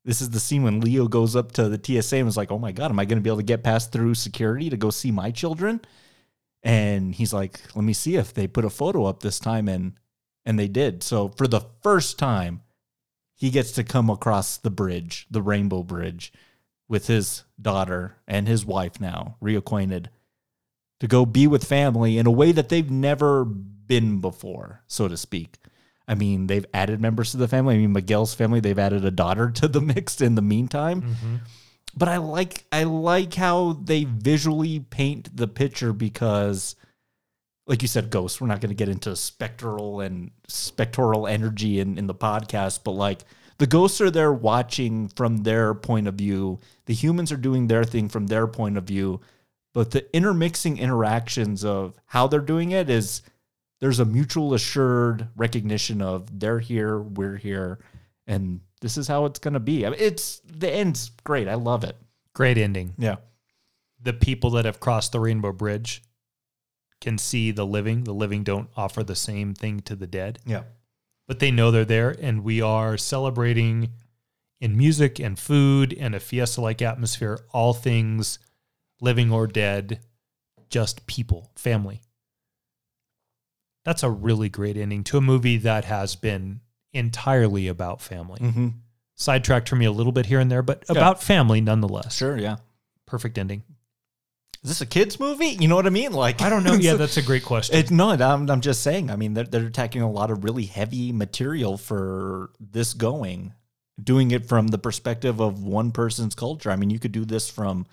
This 0.07 0.23
is 0.23 0.31
the 0.31 0.41
scene 0.41 0.63
when 0.63 0.81
Leo 0.81 1.07
goes 1.07 1.37
up 1.37 1.53
to 1.53 1.69
the 1.69 1.79
TSA 1.79 2.17
and 2.17 2.25
was 2.25 2.39
like, 2.39 2.51
"Oh 2.51 2.59
my 2.59 2.73
god, 2.73 2.91
am 2.91 2.99
I 2.99 3.05
going 3.05 3.19
to 3.19 3.23
be 3.23 3.29
able 3.29 3.37
to 3.37 3.43
get 3.43 3.63
past 3.63 3.93
through 3.93 4.15
security 4.15 4.71
to 4.71 4.79
go 4.79 4.89
see 4.89 5.11
my 5.11 5.31
children?" 5.31 5.83
And 6.63 7.15
he's 7.15 7.35
like, 7.35 7.61
"Let 7.77 7.85
me 7.85 7.93
see 7.93 8.17
if 8.17 8.33
they 8.33 8.47
put 8.47 8.65
a 8.65 8.71
photo 8.71 9.05
up 9.05 9.21
this 9.21 9.39
time." 9.39 9.69
And 9.69 9.93
and 10.47 10.59
they 10.59 10.69
did. 10.69 11.03
So 11.03 11.29
for 11.29 11.47
the 11.47 11.61
first 11.83 12.19
time, 12.19 12.63
he 13.39 13.51
gets 13.51 13.71
to 13.73 13.85
come 13.85 14.11
across 14.11 14.57
the 14.57 14.71
bridge, 14.71 15.29
the 15.31 15.41
Rainbow 15.41 15.85
Bridge, 15.85 16.33
with 16.89 17.07
his 17.07 17.45
daughter 17.61 18.17
and 18.27 18.49
his 18.49 18.67
wife 18.67 19.01
now 19.01 19.37
reacquainted 19.41 20.07
to 20.99 21.07
go 21.07 21.25
be 21.25 21.47
with 21.47 21.63
family 21.63 22.19
in 22.19 22.27
a 22.27 22.33
way 22.33 22.51
that 22.51 22.69
they've 22.69 22.91
never 22.91 23.45
been 23.45 24.21
before, 24.21 24.83
so 24.89 25.07
to 25.07 25.17
speak. 25.17 25.59
I 26.09 26.17
mean, 26.17 26.49
they've 26.49 26.67
added 26.75 27.01
members 27.01 27.31
to 27.31 27.37
the 27.37 27.47
family. 27.47 27.77
I 27.77 27.79
mean, 27.79 27.93
Miguel's 27.93 28.35
family, 28.35 28.59
they've 28.59 28.79
added 28.79 29.05
a 29.05 29.11
daughter 29.13 29.51
to 29.51 29.69
the 29.69 29.81
mix 29.81 30.21
in 30.21 30.35
the 30.35 30.43
meantime. 30.43 31.03
Mm-hmm. 31.03 31.37
But 31.97 32.09
I 32.09 32.17
like 32.17 32.65
I 32.73 32.83
like 32.83 33.35
how 33.35 33.75
they 33.85 34.03
visually 34.03 34.81
paint 34.81 35.37
the 35.37 35.47
picture 35.47 35.93
because 35.93 36.75
like 37.69 37.83
you 37.83 37.89
said, 37.89 38.11
ghosts. 38.11 38.41
We're 38.41 38.49
not 38.49 38.61
going 38.61 38.71
to 38.71 38.75
get 38.75 38.89
into 38.89 39.15
spectral 39.15 40.01
and 40.01 40.31
spectral 40.49 41.27
energy 41.27 41.79
in, 41.79 41.99
in 41.99 42.07
the 42.07 42.15
podcast, 42.15 42.81
but 42.83 42.93
like 42.93 43.21
the 43.59 43.67
ghosts 43.67 44.01
are 44.01 44.11
there 44.11 44.33
watching 44.33 45.09
from 45.09 45.39
their 45.39 45.75
point 45.75 46.09
of 46.09 46.15
view. 46.15 46.59
The 46.87 46.95
humans 46.95 47.31
are 47.31 47.37
doing 47.37 47.67
their 47.67 47.85
thing 47.85 48.09
from 48.09 48.27
their 48.27 48.47
point 48.47 48.79
of 48.79 48.85
view. 48.85 49.21
But 49.75 49.91
the 49.91 50.17
intermixing 50.17 50.79
interactions 50.79 51.65
of 51.65 51.95
how 52.07 52.27
they're 52.27 52.41
doing 52.41 52.71
it 52.71 52.89
is 52.89 53.23
there's 53.81 54.01
a 54.01 54.05
mutual 54.05 54.55
assured 54.55 55.29
recognition 55.37 56.01
of 56.01 56.41
they're 56.41 56.59
here, 56.59 56.99
we're 56.99 57.37
here, 57.37 57.79
and 58.27 58.61
this 58.81 58.97
is 58.97 59.07
how 59.07 59.27
it's 59.27 59.39
going 59.39 59.55
to 59.55 59.61
be. 59.61 59.85
I 59.85 59.91
mean, 59.91 59.99
it's 60.01 60.41
the 60.41 60.73
end's 60.73 61.11
great. 61.23 61.49
I 61.49 61.55
love 61.55 61.85
it. 61.85 61.97
Great 62.33 62.57
ending. 62.57 62.95
Yeah. 62.97 63.17
The 64.03 64.15
people 64.15 64.51
that 64.51 64.65
have 64.65 64.81
crossed 64.81 65.13
the 65.13 65.21
Rainbow 65.21 65.53
Bridge 65.53 66.03
can 67.01 67.19
see 67.19 67.51
the 67.51 67.67
living. 67.67 68.05
The 68.05 68.13
living 68.15 68.43
don't 68.45 68.69
offer 68.77 69.03
the 69.05 69.15
same 69.17 69.55
thing 69.55 69.81
to 69.81 69.95
the 69.97 70.07
dead. 70.07 70.39
Yeah. 70.45 70.63
But 71.27 71.39
they 71.39 71.51
know 71.51 71.71
they're 71.71 71.85
there, 71.85 72.11
and 72.21 72.43
we 72.43 72.61
are 72.61 72.97
celebrating 72.97 73.91
in 74.61 74.77
music 74.77 75.19
and 75.21 75.39
food 75.39 75.95
and 75.99 76.15
a 76.15 76.21
fiesta 76.21 76.61
like 76.61 76.83
atmosphere, 76.83 77.39
all 77.53 77.75
things 77.75 78.39
living 79.01 79.31
or 79.31 79.47
dead, 79.47 80.01
just 80.71 81.07
people, 81.07 81.53
family. 81.55 82.01
That's 83.85 84.03
a 84.03 84.11
really 84.11 84.49
great 84.49 84.77
ending 84.77 85.05
to 85.05 85.19
a 85.19 85.21
movie 85.23 85.57
that 85.59 85.85
has 85.85 86.17
been 86.17 86.61
entirely 86.93 87.69
about 87.69 88.01
family. 88.03 88.41
Mm-hmm. 88.41 88.69
Sidetracked 89.15 89.69
for 89.69 89.77
me 89.77 89.85
a 89.85 89.93
little 89.93 90.13
bit 90.13 90.27
here 90.27 90.41
and 90.41 90.51
there, 90.51 90.63
but 90.63 90.85
Yeah. 90.89 90.97
about 90.97 91.23
family 91.23 91.61
nonetheless. 91.61 92.17
Sure. 92.17 92.37
Yeah. 92.37 92.57
Perfect 93.07 93.39
ending. 93.39 93.63
Is 94.63 94.71
this 94.71 94.81
a 94.81 94.87
kids 94.87 95.21
movie? 95.21 95.57
You 95.61 95.69
know 95.69 95.77
what 95.77 95.87
I 95.87 95.91
mean? 95.91 96.13
Like 96.13 96.43
I 96.43 96.51
don't 96.51 96.65
know. 96.65 96.75
Yeah, 96.75 96.95
that's 96.97 97.17
a 97.17 97.23
great 97.23 97.45
question. 97.45 97.77
It, 97.77 97.91
no, 97.91 98.11
I'm, 98.11 98.51
I'm 98.51 98.61
just 98.61 98.83
saying. 98.83 99.11
I 99.11 99.17
mean, 99.17 99.35
they're, 99.35 99.45
they're 99.45 99.67
attacking 99.67 100.03
a 100.03 100.11
lot 100.11 100.31
of 100.31 100.45
really 100.45 100.65
heavy 100.65 101.13
material 101.13 101.77
for 101.77 102.51
this 102.59 102.93
going, 102.95 103.55
doing 104.03 104.33
it 104.33 104.47
from 104.47 104.69
the 104.69 104.79
perspective 104.79 105.41
of 105.41 105.63
one 105.63 105.93
person's 105.93 106.35
culture. 106.35 106.71
I 106.71 106.77
mean, 106.77 106.91
you 106.91 106.99
could 106.99 107.13
do 107.13 107.25
this 107.25 107.49
from 107.49 107.87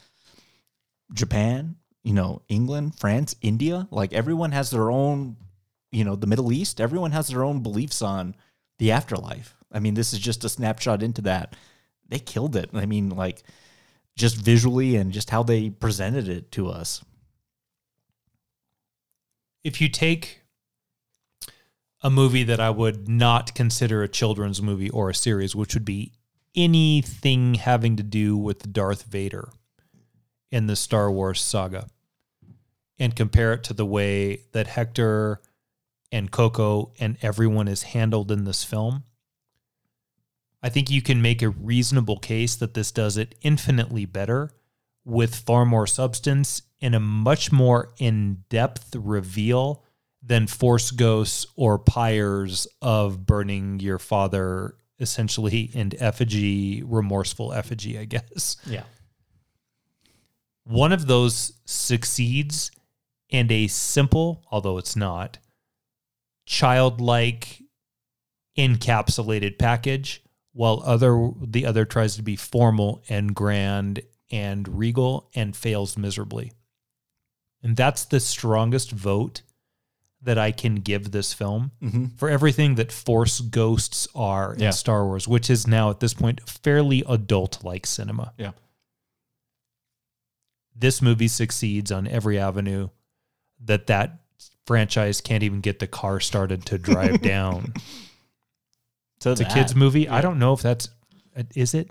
Japan, 1.14 1.76
you 2.04 2.14
know, 2.14 2.42
England, 2.50 2.96
France, 2.98 3.36
India. 3.42 3.88
Like 3.92 4.14
everyone 4.14 4.52
has 4.52 4.72
their 4.72 4.90
own, 4.90 5.38
you 5.92 6.04
know, 6.04 6.16
the 6.16 6.28
Middle 6.28 6.52
East. 6.52 6.82
Everyone 6.82 7.12
has 7.12 7.28
their 7.28 7.44
own 7.44 7.62
beliefs 7.62 8.02
on 8.02 8.36
the 8.80 8.92
afterlife. 8.92 9.56
I 9.72 9.80
mean, 9.80 9.94
this 9.94 10.14
is 10.14 10.20
just 10.20 10.44
a 10.44 10.50
snapshot 10.50 11.04
into 11.04 11.22
that. 11.24 11.56
They 12.08 12.20
killed 12.20 12.56
it. 12.56 12.70
I 12.74 12.86
mean, 12.86 13.10
like 13.10 13.44
just 14.18 14.38
visually 14.38 14.96
and 14.96 15.12
just 15.12 15.30
how 15.30 15.44
they 15.44 15.70
presented 15.70 16.28
it 16.28 16.52
to 16.52 16.70
us. 16.70 17.04
if 19.66 19.82
you 19.82 19.90
take 19.90 20.42
a 22.04 22.10
movie 22.10 22.44
that 22.44 22.60
I 22.60 22.70
would 22.70 23.10
not 23.10 23.56
consider 23.56 24.04
a 24.04 24.08
children's 24.08 24.62
movie 24.62 24.92
or 24.92 25.10
a 25.10 25.16
series, 25.16 25.56
which 25.56 25.74
would 25.74 25.84
be 25.84 26.14
anything 26.56 27.56
having 27.56 27.96
to 27.96 28.04
do 28.04 28.38
with 28.38 28.72
Darth 28.72 29.06
Vader 29.06 29.50
in 30.52 30.68
the 30.68 30.76
Star 30.76 31.12
Wars 31.12 31.42
saga, 31.42 31.88
and 33.00 33.16
compare 33.16 33.54
it 33.54 33.64
to 33.64 33.74
the 33.74 33.88
way 33.88 34.44
that 34.52 34.68
Hector 34.68 35.42
and 36.12 36.30
Coco 36.30 36.94
and 37.00 37.18
everyone 37.24 37.68
is 37.68 37.82
handled 37.82 38.32
in 38.32 38.44
this 38.44 38.64
film, 38.64 39.04
I 40.66 40.70
think 40.70 40.90
you 40.90 41.04
can 41.04 41.22
make 41.22 41.44
a 41.44 41.50
reasonable 41.50 42.18
case 42.18 42.56
that 42.56 42.74
this 42.74 42.92
does 42.92 43.18
it 43.18 43.36
infinitely 43.44 44.06
better 44.06 44.50
with 45.04 45.36
far 45.36 45.64
more 45.64 45.86
substance 45.86 46.64
and 46.82 46.96
a 46.96 47.00
much 47.00 47.52
more 47.52 47.94
in-depth 48.00 48.96
reveal 48.96 49.84
than 50.24 50.48
Force 50.48 50.90
Ghosts 50.90 51.46
or 51.56 51.78
Pyres 51.78 52.66
of 52.82 53.28
burning 53.28 53.80
your 53.80 54.00
father 54.00 54.74
essentially 55.00 55.70
in 55.72 55.92
effigy, 56.00 56.82
remorseful 56.82 57.54
effigy, 57.54 58.00
I 58.00 58.06
guess. 58.06 58.58
Yeah. 58.66 58.86
One 60.64 60.92
of 60.92 61.06
those 61.06 61.54
succeeds 61.66 62.72
and 63.32 63.52
a 63.52 63.68
simple, 63.68 64.42
although 64.50 64.80
it's 64.80 64.96
not, 64.96 65.38
childlike 66.48 67.62
encapsulated 68.58 69.60
package 69.60 70.24
while 70.56 70.82
other 70.86 71.32
the 71.42 71.66
other 71.66 71.84
tries 71.84 72.16
to 72.16 72.24
be 72.24 72.38
formal 72.38 73.04
and 73.10 73.36
grand 73.36 74.02
and 74.32 74.80
regal 74.80 75.30
and 75.36 75.54
fails 75.56 75.98
miserably. 75.98 76.54
And 77.62 77.76
that's 77.76 78.06
the 78.06 78.22
strongest 78.22 78.92
vote 78.92 79.42
that 80.22 80.38
I 80.38 80.52
can 80.54 80.76
give 80.76 81.12
this 81.12 81.34
film 81.34 81.72
Mhm. 81.84 82.18
for 82.18 82.30
everything 82.30 82.76
that 82.76 82.92
Force 82.94 83.42
Ghosts 83.42 84.08
are 84.16 84.54
in 84.54 84.62
Yeah. 84.62 84.70
Star 84.72 85.06
Wars, 85.06 85.28
which 85.28 85.50
is 85.50 85.68
now 85.68 85.90
at 85.90 86.00
this 86.00 86.14
point 86.14 86.50
fairly 86.50 87.04
adult 87.08 87.64
like 87.64 87.86
cinema. 87.86 88.34
Yeah. 88.38 88.54
This 90.76 91.02
movie 91.02 91.28
succeeds 91.28 91.92
on 91.92 92.08
every 92.08 92.40
avenue 92.40 92.90
that 93.64 93.88
that 93.88 94.20
franchise 94.66 95.22
can't 95.22 95.44
even 95.44 95.62
get 95.62 95.80
the 95.80 95.88
car 95.88 96.20
started 96.20 96.66
to 96.68 96.78
drive 96.78 97.22
down. 97.22 97.74
To 99.26 99.32
it's 99.32 99.42
a 99.42 99.46
kids 99.46 99.76
movie. 99.76 100.08
I 100.08 100.22
don't 100.22 100.40
know 100.40 100.54
if 100.54 100.62
that's 100.62 100.90
is 101.56 101.74
it, 101.74 101.90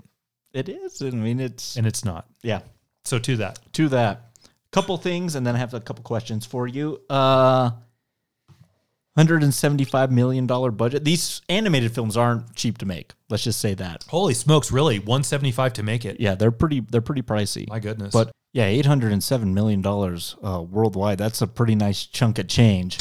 It 0.53 0.69
is. 0.69 1.01
I 1.01 1.09
mean, 1.11 1.39
it's 1.39 1.75
and 1.75 1.85
it's 1.85 2.03
not. 2.05 2.25
yeah. 2.41 2.61
So 3.03 3.19
to 3.19 3.37
that, 3.37 3.59
To 3.73 3.89
that, 3.89 4.31
couple 4.71 4.97
things, 4.97 5.35
and 5.35 5.45
then 5.45 5.55
I 5.55 5.59
have 5.59 5.73
a 5.75 5.79
couple 5.79 6.03
questions 6.03 6.45
for 6.45 6.67
you. 6.67 6.99
Uh, 7.09 7.71
hundred 9.15 9.43
and 9.43 9.53
seventy-five 9.53 10.11
million 10.11 10.47
dollar 10.47 10.71
budget. 10.71 11.05
These 11.05 11.41
animated 11.49 11.93
films 11.93 12.17
aren't 12.17 12.55
cheap 12.55 12.77
to 12.79 12.85
make. 12.85 13.13
Let's 13.29 13.43
just 13.43 13.59
say 13.59 13.73
that. 13.75 14.03
holy 14.09 14.33
smokes, 14.33 14.71
really, 14.71 14.99
one 14.99 15.23
seventy 15.23 15.51
five 15.51 15.73
to 15.73 15.83
make 15.83 16.05
it. 16.05 16.19
Yeah, 16.19 16.35
they're 16.35 16.51
pretty. 16.51 16.79
They're 16.81 17.01
pretty 17.01 17.21
pricey. 17.21 17.67
My 17.69 17.79
goodness. 17.79 18.11
But 18.13 18.31
yeah, 18.53 18.65
eight 18.65 18.85
hundred 18.85 19.11
and 19.13 19.23
seven 19.23 19.53
million 19.53 19.81
dollars 19.81 20.35
uh, 20.43 20.61
worldwide. 20.61 21.17
That's 21.17 21.41
a 21.41 21.47
pretty 21.47 21.75
nice 21.75 22.05
chunk 22.05 22.39
of 22.39 22.47
change 22.47 22.97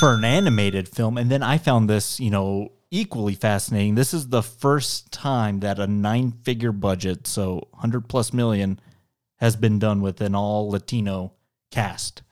for 0.00 0.14
an 0.14 0.24
animated 0.24 0.88
film. 0.88 1.16
And 1.18 1.30
then 1.30 1.42
I 1.42 1.58
found 1.58 1.88
this, 1.88 2.18
you 2.18 2.30
know, 2.30 2.72
equally 2.94 3.34
fascinating. 3.34 3.96
This 3.96 4.14
is 4.14 4.28
the 4.28 4.42
first 4.42 5.12
time 5.12 5.60
that 5.60 5.80
a 5.80 5.86
nine-figure 5.86 6.72
budget, 6.72 7.26
so 7.26 7.68
hundred 7.74 8.08
plus 8.08 8.32
million, 8.32 8.78
has 9.38 9.56
been 9.56 9.78
done 9.78 10.00
with 10.00 10.20
an 10.20 10.34
all 10.34 10.70
Latino 10.70 11.32
cast. 11.70 12.22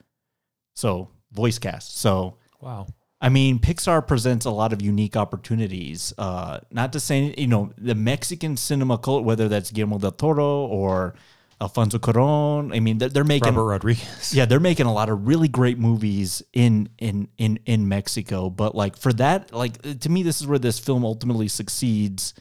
So 0.75 1.09
voice 1.33 1.59
cast. 1.59 1.99
So 1.99 2.37
wow. 2.61 2.87
I 3.21 3.29
mean, 3.29 3.59
Pixar 3.59 4.07
presents 4.07 4.47
a 4.47 4.51
lot 4.51 4.73
of 4.73 4.83
unique 4.83 5.17
opportunities. 5.17 6.13
Uh, 6.19 6.59
not 6.71 6.93
to 6.93 7.01
say, 7.01 7.35
you 7.39 7.47
know, 7.47 7.73
the 7.79 7.95
Mexican 7.95 8.57
cinema 8.57 8.99
cult, 8.99 9.25
whether 9.25 9.49
that's 9.49 9.71
Guillermo 9.71 9.99
del 9.99 10.13
Toro 10.13 10.67
or 10.67 11.15
Alfonso 11.63 11.99
Cuarón. 11.99 12.75
I 12.75 12.81
mean, 12.81 12.99
they're, 12.99 13.09
they're 13.09 13.25
making 13.25 13.55
Robert 13.55 13.65
Rodriguez. 13.65 14.35
yeah, 14.35 14.45
they're 14.45 14.61
making 14.61 14.87
a 14.87 14.93
lot 14.93 15.09
of 15.09 15.27
really 15.27 15.49
great 15.49 15.79
movies 15.79 16.43
in 16.53 16.89
in 16.99 17.29
in 17.39 17.61
in 17.65 17.89
Mexico. 17.89 18.51
But 18.51 18.75
like 18.75 18.97
for 18.97 19.13
that, 19.15 19.53
like 19.53 20.01
to 20.01 20.09
me, 20.11 20.23
this 20.23 20.41
is 20.41 20.47
where 20.47 20.59
this 20.59 20.79
film 20.79 21.05
ultimately 21.05 21.49
succeeds. 21.49 22.35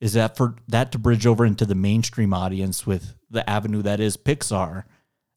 Is 0.00 0.12
that 0.12 0.36
for 0.36 0.54
that 0.68 0.92
to 0.92 0.98
bridge 0.98 1.26
over 1.26 1.44
into 1.44 1.64
the 1.64 1.74
mainstream 1.74 2.32
audience 2.32 2.86
with 2.86 3.14
the 3.30 3.48
avenue 3.48 3.82
that 3.82 4.00
is 4.00 4.16
Pixar? 4.16 4.84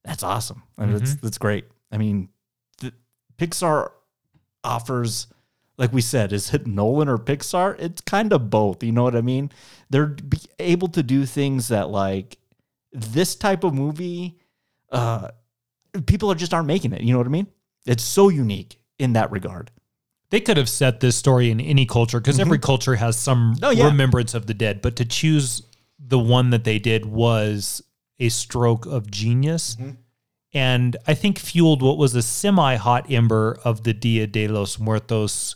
That's 0.03 0.23
awesome. 0.23 0.63
I 0.77 0.85
mean, 0.85 0.97
that's 0.97 1.11
mm-hmm. 1.11 1.25
that's 1.25 1.37
great. 1.37 1.65
I 1.91 1.97
mean, 1.97 2.29
the, 2.79 2.93
Pixar 3.37 3.91
offers 4.63 5.27
like 5.77 5.93
we 5.93 6.01
said, 6.01 6.31
is 6.31 6.53
it 6.53 6.67
Nolan 6.67 7.07
or 7.07 7.17
Pixar? 7.17 7.75
It's 7.79 8.01
kind 8.01 8.33
of 8.33 8.51
both. 8.51 8.83
You 8.83 8.91
know 8.91 9.03
what 9.03 9.15
I 9.15 9.21
mean? 9.21 9.51
They're 9.89 10.07
be 10.07 10.37
able 10.59 10.89
to 10.89 11.01
do 11.01 11.25
things 11.25 11.69
that 11.69 11.89
like 11.89 12.37
this 12.91 13.35
type 13.35 13.63
of 13.63 13.73
movie, 13.73 14.37
uh, 14.91 15.29
people 16.05 16.31
are 16.31 16.35
just 16.35 16.53
aren't 16.53 16.67
making 16.67 16.93
it. 16.93 17.01
You 17.01 17.11
know 17.13 17.17
what 17.17 17.27
I 17.27 17.31
mean? 17.31 17.47
It's 17.85 18.03
so 18.03 18.29
unique 18.29 18.79
in 18.99 19.13
that 19.13 19.31
regard. 19.31 19.71
They 20.29 20.39
could 20.39 20.55
have 20.57 20.69
set 20.69 21.01
this 21.01 21.15
story 21.17 21.51
in 21.51 21.59
any 21.59 21.85
culture 21.85 22.19
because 22.19 22.39
every 22.39 22.59
culture 22.59 22.95
has 22.95 23.17
some 23.17 23.55
Oh, 23.61 23.69
yeah. 23.71 23.85
remembrance 23.87 24.33
of 24.33 24.45
the 24.47 24.53
dead. 24.53 24.81
But 24.81 24.95
to 24.97 25.05
choose 25.05 25.61
the 25.99 26.19
one 26.19 26.51
that 26.51 26.63
they 26.63 26.79
did 26.79 27.05
was 27.05 27.83
a 28.19 28.29
stroke 28.29 28.85
of 28.85 29.11
genius. 29.11 29.75
And 30.53 30.95
I 31.05 31.15
think 31.15 31.37
fueled 31.37 31.81
what 31.81 31.97
was 31.97 32.15
a 32.15 32.21
semi 32.21 32.75
hot 32.75 33.11
ember 33.11 33.59
of 33.65 33.83
the 33.83 33.93
Dia 33.93 34.25
de 34.27 34.47
los 34.47 34.79
Muertos 34.79 35.55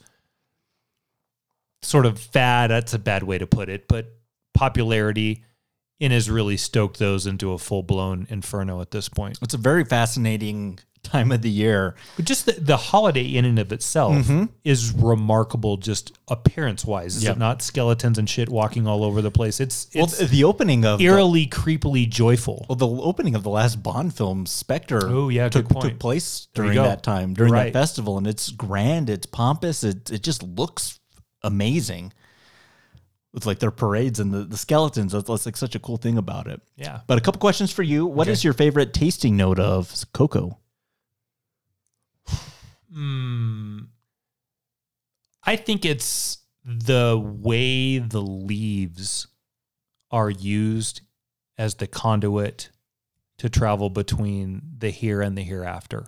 sort 1.81 2.05
of 2.05 2.19
fad. 2.19 2.69
That's 2.71 2.93
a 2.93 2.99
bad 2.99 3.23
way 3.23 3.37
to 3.37 3.47
put 3.47 3.69
it, 3.69 3.87
but 3.87 4.07
popularity 4.53 5.43
and 6.01 6.11
has 6.11 6.29
really 6.29 6.57
stoked 6.57 6.99
those 6.99 7.25
into 7.25 7.51
a 7.53 7.57
full 7.57 7.83
blown 7.83 8.27
inferno 8.29 8.81
at 8.81 8.91
this 8.91 9.07
point. 9.09 9.39
It's 9.41 9.53
a 9.53 9.57
very 9.57 9.85
fascinating 9.85 10.79
time 11.03 11.31
of 11.31 11.43
the 11.43 11.49
year. 11.51 11.93
But 12.15 12.25
just 12.25 12.47
the, 12.47 12.53
the 12.53 12.77
holiday 12.77 13.23
in 13.25 13.45
and 13.45 13.59
of 13.59 13.71
itself 13.71 14.25
Mhm. 14.25 14.49
is 14.63 14.91
remarkable, 14.91 15.77
just 15.77 16.11
appearance 16.27 16.83
wise. 16.83 17.15
Is 17.15 17.23
Yep. 17.25 17.35
it 17.35 17.39
not 17.39 17.61
skeletons 17.61 18.17
and 18.17 18.27
shit 18.27 18.49
walking 18.49 18.87
all 18.87 19.03
over 19.03 19.21
the 19.21 19.29
place? 19.29 19.59
It's 19.59 19.87
Well, 19.93 20.07
the 20.07 20.43
opening 20.43 20.83
of 20.83 20.97
the- 20.97 21.05
eerily, 21.05 21.45
creepily 21.45 22.09
joyful. 22.09 22.65
Well, 22.67 22.75
the 22.75 22.87
opening 22.87 23.35
of 23.35 23.43
the 23.43 23.51
last 23.51 23.83
Bond 23.83 24.15
film, 24.15 24.47
Spectre, 24.47 25.07
Oh, 25.07 25.29
yeah, 25.29 25.47
took, 25.47 25.69
took 25.79 25.99
place 25.99 26.47
during 26.55 26.73
that 26.75 27.03
time, 27.03 27.35
during 27.35 27.53
Right. 27.53 27.71
that 27.71 27.79
festival, 27.79 28.17
and 28.17 28.25
it's 28.25 28.49
grand, 28.49 29.07
it's 29.07 29.27
pompous, 29.27 29.83
it 29.83 30.09
it 30.09 30.23
just 30.23 30.41
looks 30.41 30.99
amazing. 31.43 32.13
With 33.35 33.45
like 33.45 33.59
their 33.59 33.69
parades 33.69 34.19
and 34.19 34.33
the, 34.33 34.45
the 34.45 34.57
skeletons, 34.57 35.11
that's, 35.11 35.27
that's 35.27 35.45
like 35.45 35.57
such 35.57 35.75
a 35.75 35.79
cool 35.79 35.97
thing 35.97 36.17
about 36.17 36.47
it. 36.47 36.61
Yeah. 36.77 37.01
But 37.05 37.17
a 37.19 37.21
couple 37.21 37.39
questions 37.39 37.69
for 37.71 37.83
you. 37.83 38.05
What 38.07 38.27
is 38.27 38.39
Okay. 38.39 38.45
your 38.47 38.53
favorite 38.53 38.93
tasting 38.93 39.35
note 39.37 39.59
of 39.59 39.93
Coco? 40.13 40.57
Hmm. 42.91 43.79
I 45.43 45.57
think 45.57 45.85
it's 45.85 46.39
the 46.63 47.21
way 47.23 47.99
the 47.99 48.21
leaves 48.21 49.27
are 50.11 50.29
used 50.29 51.01
as 51.57 51.75
the 51.75 51.87
conduit 51.87 52.69
to 53.37 53.49
travel 53.49 53.89
between 53.89 54.61
the 54.77 54.89
here 54.91 55.21
and 55.21 55.37
the 55.37 55.43
hereafter. 55.43 56.07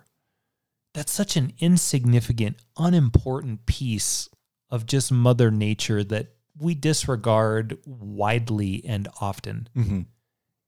That's 0.94 1.12
such 1.12 1.36
an 1.36 1.52
insignificant, 1.58 2.56
unimportant 2.78 3.66
piece 3.66 4.28
of 4.70 4.86
just 4.86 5.12
Mother 5.12 5.50
Nature 5.50 6.02
that 6.04 6.28
we 6.58 6.74
disregard 6.74 7.78
widely 7.86 8.84
and 8.84 9.08
often. 9.20 9.68
Mhm. 9.76 10.06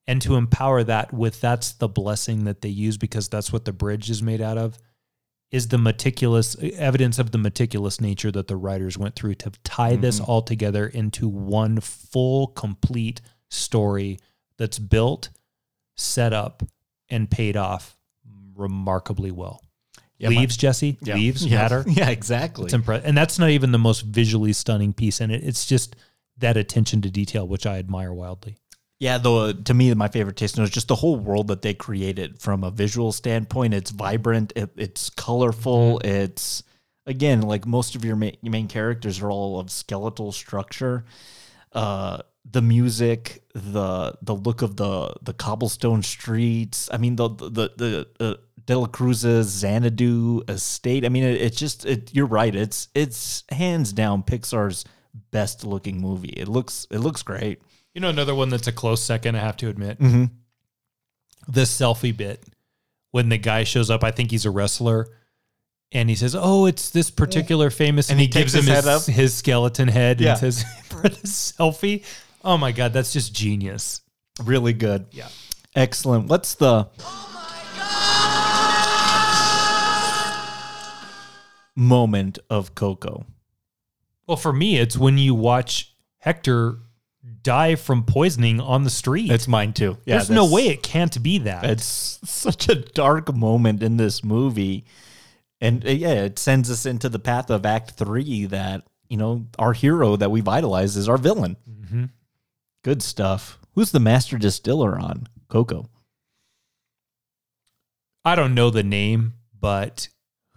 And 0.07 0.23
to 0.23 0.37
empower 0.37 0.83
that 0.85 1.13
with 1.13 1.41
that's 1.41 1.73
the 1.73 1.89
blessing 1.89 2.45
that 2.45 2.63
they 2.63 2.69
use 2.69 2.97
because 2.97 3.29
that's 3.29 3.53
what 3.53 3.65
the 3.65 3.73
bridge 3.73 4.11
is 4.11 4.23
made 4.23 4.41
out 4.41 4.59
of 4.59 4.79
is 5.51 5.69
the 5.69 5.79
meticulous 5.79 6.55
evidence 6.61 7.19
of 7.19 7.33
the 7.33 7.39
meticulous 7.39 8.01
nature 8.01 8.31
that 8.31 8.47
the 8.49 8.57
writers 8.57 8.97
went 8.97 9.17
through 9.17 9.35
to 9.35 9.51
tie 9.65 9.97
this 9.97 10.21
Mhm. 10.21 10.29
all 10.29 10.43
together 10.43 10.87
into 10.87 11.29
one 11.29 11.81
full 11.81 12.49
complete 12.49 13.21
story 13.49 14.19
that's 14.57 14.79
built 14.79 15.31
set 15.97 16.33
up 16.33 16.63
and 17.09 17.31
paid 17.31 17.57
off 17.57 17.97
remarkably 18.55 19.31
well 19.33 19.61
Yeah, 20.21 20.29
my- 20.29 20.41
leaves 20.41 20.57
jesse 20.57 20.99
Yeah. 21.03 21.15
leaves 21.17 21.45
Yeah. 21.51 21.57
matter 21.63 21.85
Yeah, 21.89 22.11
exactly. 22.11 22.67
it's 22.67 22.75
impre- 22.75 23.03
and 23.05 23.17
that's 23.17 23.39
not 23.39 23.51
even 23.51 23.73
the 23.73 23.79
most 23.79 24.03
visually 24.03 24.53
stunning 24.53 24.93
piece 24.93 25.21
in 25.21 25.31
it 25.31 25.43
it's 25.43 25.67
just 25.67 25.97
that 26.39 26.57
attention 26.57 27.01
to 27.03 27.11
detail 27.11 27.47
which 27.49 27.67
i 27.67 27.79
admire 27.79 28.13
wildly 28.13 28.57
Yeah, 29.01 29.17
though 29.19 29.53
to 29.53 29.73
me, 29.75 29.95
my 29.95 30.09
favorite 30.09 30.37
taste 30.37 30.59
is 30.59 30.69
just 30.71 30.89
the 30.89 30.95
whole 31.03 31.17
world 31.17 31.49
that 31.49 31.63
they 31.63 31.73
created 31.73 32.39
from 32.39 32.63
a 32.65 32.71
visual 32.71 33.13
standpoint. 33.13 33.73
It's 33.73 33.91
vibrant, 33.93 34.53
it, 34.55 34.69
it's 34.77 35.09
colorful. 35.09 36.01
It's 36.05 36.63
again 37.07 37.41
like 37.41 37.65
most 37.67 37.97
of 37.97 38.05
your 38.05 38.17
main, 38.17 38.37
your 38.43 38.53
main 38.53 38.69
characters 38.69 39.23
are 39.23 39.31
all 39.31 39.59
of 39.59 39.71
skeletal 39.71 40.33
structure. 40.33 41.05
Uh, 41.73 42.19
the 42.51 42.61
music, 42.61 43.43
the 43.55 44.15
the 44.21 44.35
look 44.35 44.61
of 44.63 44.77
the 44.77 45.15
the 45.23 45.33
cobblestone 45.33 46.03
streets. 46.03 46.89
I 46.93 46.99
mean, 46.99 47.17
the 47.17 47.29
the 47.29 47.65
the. 47.77 48.09
Uh, 48.21 48.35
De 48.71 48.79
La 48.79 48.87
Cruz's 48.87 49.49
Xanadu 49.49 50.43
estate. 50.47 51.05
I 51.05 51.09
mean, 51.09 51.25
it, 51.25 51.41
it's 51.43 51.57
just 51.59 51.85
it, 51.85 52.15
you're 52.15 52.25
right. 52.25 52.55
It's 52.55 52.87
it's 52.95 53.43
hands 53.51 53.93
down 53.93 54.23
Pixar's 54.23 54.85
best 55.33 55.67
looking 55.67 56.01
movie. 56.01 56.29
It 56.29 56.47
looks 56.47 56.87
it 56.89 56.99
looks 56.99 57.25
great. 57.25 57.61
You 57.95 58.01
know, 58.01 58.11
another 58.11 58.33
one 58.33 58.49
that's 58.49 58.69
a 58.69 58.73
close 58.73 59.03
second, 59.03 59.35
I 59.35 59.41
have 59.41 59.57
to 59.57 59.69
admit. 59.69 59.99
Mhm. 59.99 60.31
The 61.49 61.63
selfie 61.63 62.17
bit 62.17 62.45
when 63.11 63.29
the 63.29 63.39
guy 63.39 63.65
shows 63.65 63.91
up, 63.91 64.05
I 64.05 64.13
think 64.13 64.31
he's 64.31 64.45
a 64.47 64.53
wrestler, 64.53 65.09
and 65.91 66.09
he 66.09 66.15
says, 66.15 66.37
"Oh, 66.39 66.67
it's 66.67 66.91
this 66.91 67.11
particular 67.11 67.71
famous," 67.71 68.09
And 68.09 68.13
and, 68.13 68.21
he, 68.21 68.27
he 68.27 68.31
gives 68.31 68.53
takes 68.53 68.69
him 68.69 68.73
his 68.73 68.85
his, 68.85 69.07
head 69.07 69.15
his, 69.17 69.35
skeleton 69.35 69.89
head 69.89 70.21
Yeah. 70.21 70.31
and 70.31 70.39
says, 70.39 70.65
"For 70.85 71.03
the 71.03 71.27
selfie." 71.27 72.05
Oh 72.45 72.57
my 72.57 72.71
god, 72.71 72.93
that's 72.93 73.13
just 73.13 73.35
genius. 73.35 74.01
Really 74.45 74.75
good. 74.75 75.07
Yeah. 75.11 75.29
Excellent. 75.75 76.29
What's 76.29 76.55
the 76.55 76.87
moment 81.81 82.39
of 82.49 82.75
Coco? 82.75 83.25
Well, 84.27 84.37
for 84.37 84.53
me, 84.53 84.77
it's 84.79 84.97
when 84.97 85.19
you 85.19 85.35
watch 85.35 85.95
Hector 86.19 86.79
die 87.43 87.75
from 87.75 88.05
poisoning 88.05 88.61
on 88.61 88.85
the 88.85 88.91
street. 88.91 89.31
It's 89.31 89.49
mine 89.49 89.73
too. 89.73 89.97
Yeah, 90.05 90.17
There's 90.17 90.31
no 90.31 90.51
way 90.53 90.69
it 90.69 90.83
can't 90.83 91.21
be 91.23 91.39
that. 91.39 91.65
It's 91.65 92.21
such 92.25 92.69
a 92.69 92.75
dark 92.77 93.35
moment 93.35 93.83
in 93.83 93.97
this 93.97 94.23
movie. 94.23 94.85
And 95.61 95.85
uh, 95.87 95.91
yeah, 95.91 96.25
it 96.25 96.39
sends 96.39 96.71
us 96.71 96.87
into 96.87 97.09
the 97.09 97.19
path 97.19 97.51
of 97.51 97.67
Act 97.67 97.93
Three 97.93 98.47
that, 98.47 98.85
you 99.09 99.17
know, 99.17 99.47
our 99.59 99.73
hero 99.73 100.17
that 100.17 100.31
we've 100.31 100.47
idolized 100.49 100.97
is 100.97 101.09
our 101.09 101.19
villain. 101.19 101.57
Mhm. 101.69 102.11
Good 102.85 103.03
stuff. 103.03 103.59
Who's 103.75 103.91
the 103.91 104.01
master 104.01 104.39
distiller 104.39 104.99
on 104.99 105.27
Coco? 105.49 105.89
I 108.25 108.35
don't 108.35 108.55
know 108.55 108.71
the 108.71 108.83
name, 108.83 109.35
but 109.59 110.09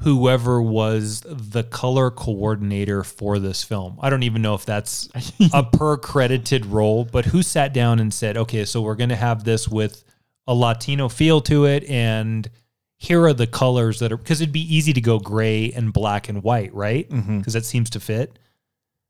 whoever 0.03 0.61
was 0.61 1.21
the 1.25 1.63
color 1.63 2.11
coordinator 2.11 3.03
for 3.03 3.39
this 3.39 3.63
film. 3.63 3.97
I 4.01 4.09
don't 4.09 4.23
even 4.23 4.41
know 4.41 4.53
if 4.53 4.65
that's 4.65 5.09
a 5.53 5.63
per 5.73 5.97
credited 5.97 6.65
role, 6.65 7.05
but 7.05 7.25
who 7.25 7.41
sat 7.41 7.73
down 7.73 7.99
and 7.99 8.13
said, 8.13 8.37
okay, 8.37 8.65
so 8.65 8.81
we're 8.81 8.95
going 8.95 9.09
to 9.09 9.15
have 9.15 9.43
this 9.43 9.67
with 9.67 10.03
a 10.45 10.53
Latino 10.53 11.07
feel 11.09 11.39
to 11.41 11.65
it. 11.65 11.85
And 11.89 12.49
here 12.97 13.23
are 13.25 13.33
the 13.33 13.47
colors 13.47 13.99
that 13.99 14.11
are, 14.11 14.17
because 14.17 14.41
it'd 14.41 14.53
be 14.53 14.75
easy 14.75 14.93
to 14.93 15.01
go 15.01 15.19
gray 15.19 15.71
and 15.71 15.93
black 15.93 16.27
and 16.29 16.43
white, 16.43 16.73
right? 16.73 17.07
Because 17.09 17.23
Mhm. 17.25 17.53
that 17.53 17.65
seems 17.65 17.89
to 17.91 17.99
fit. 17.99 18.37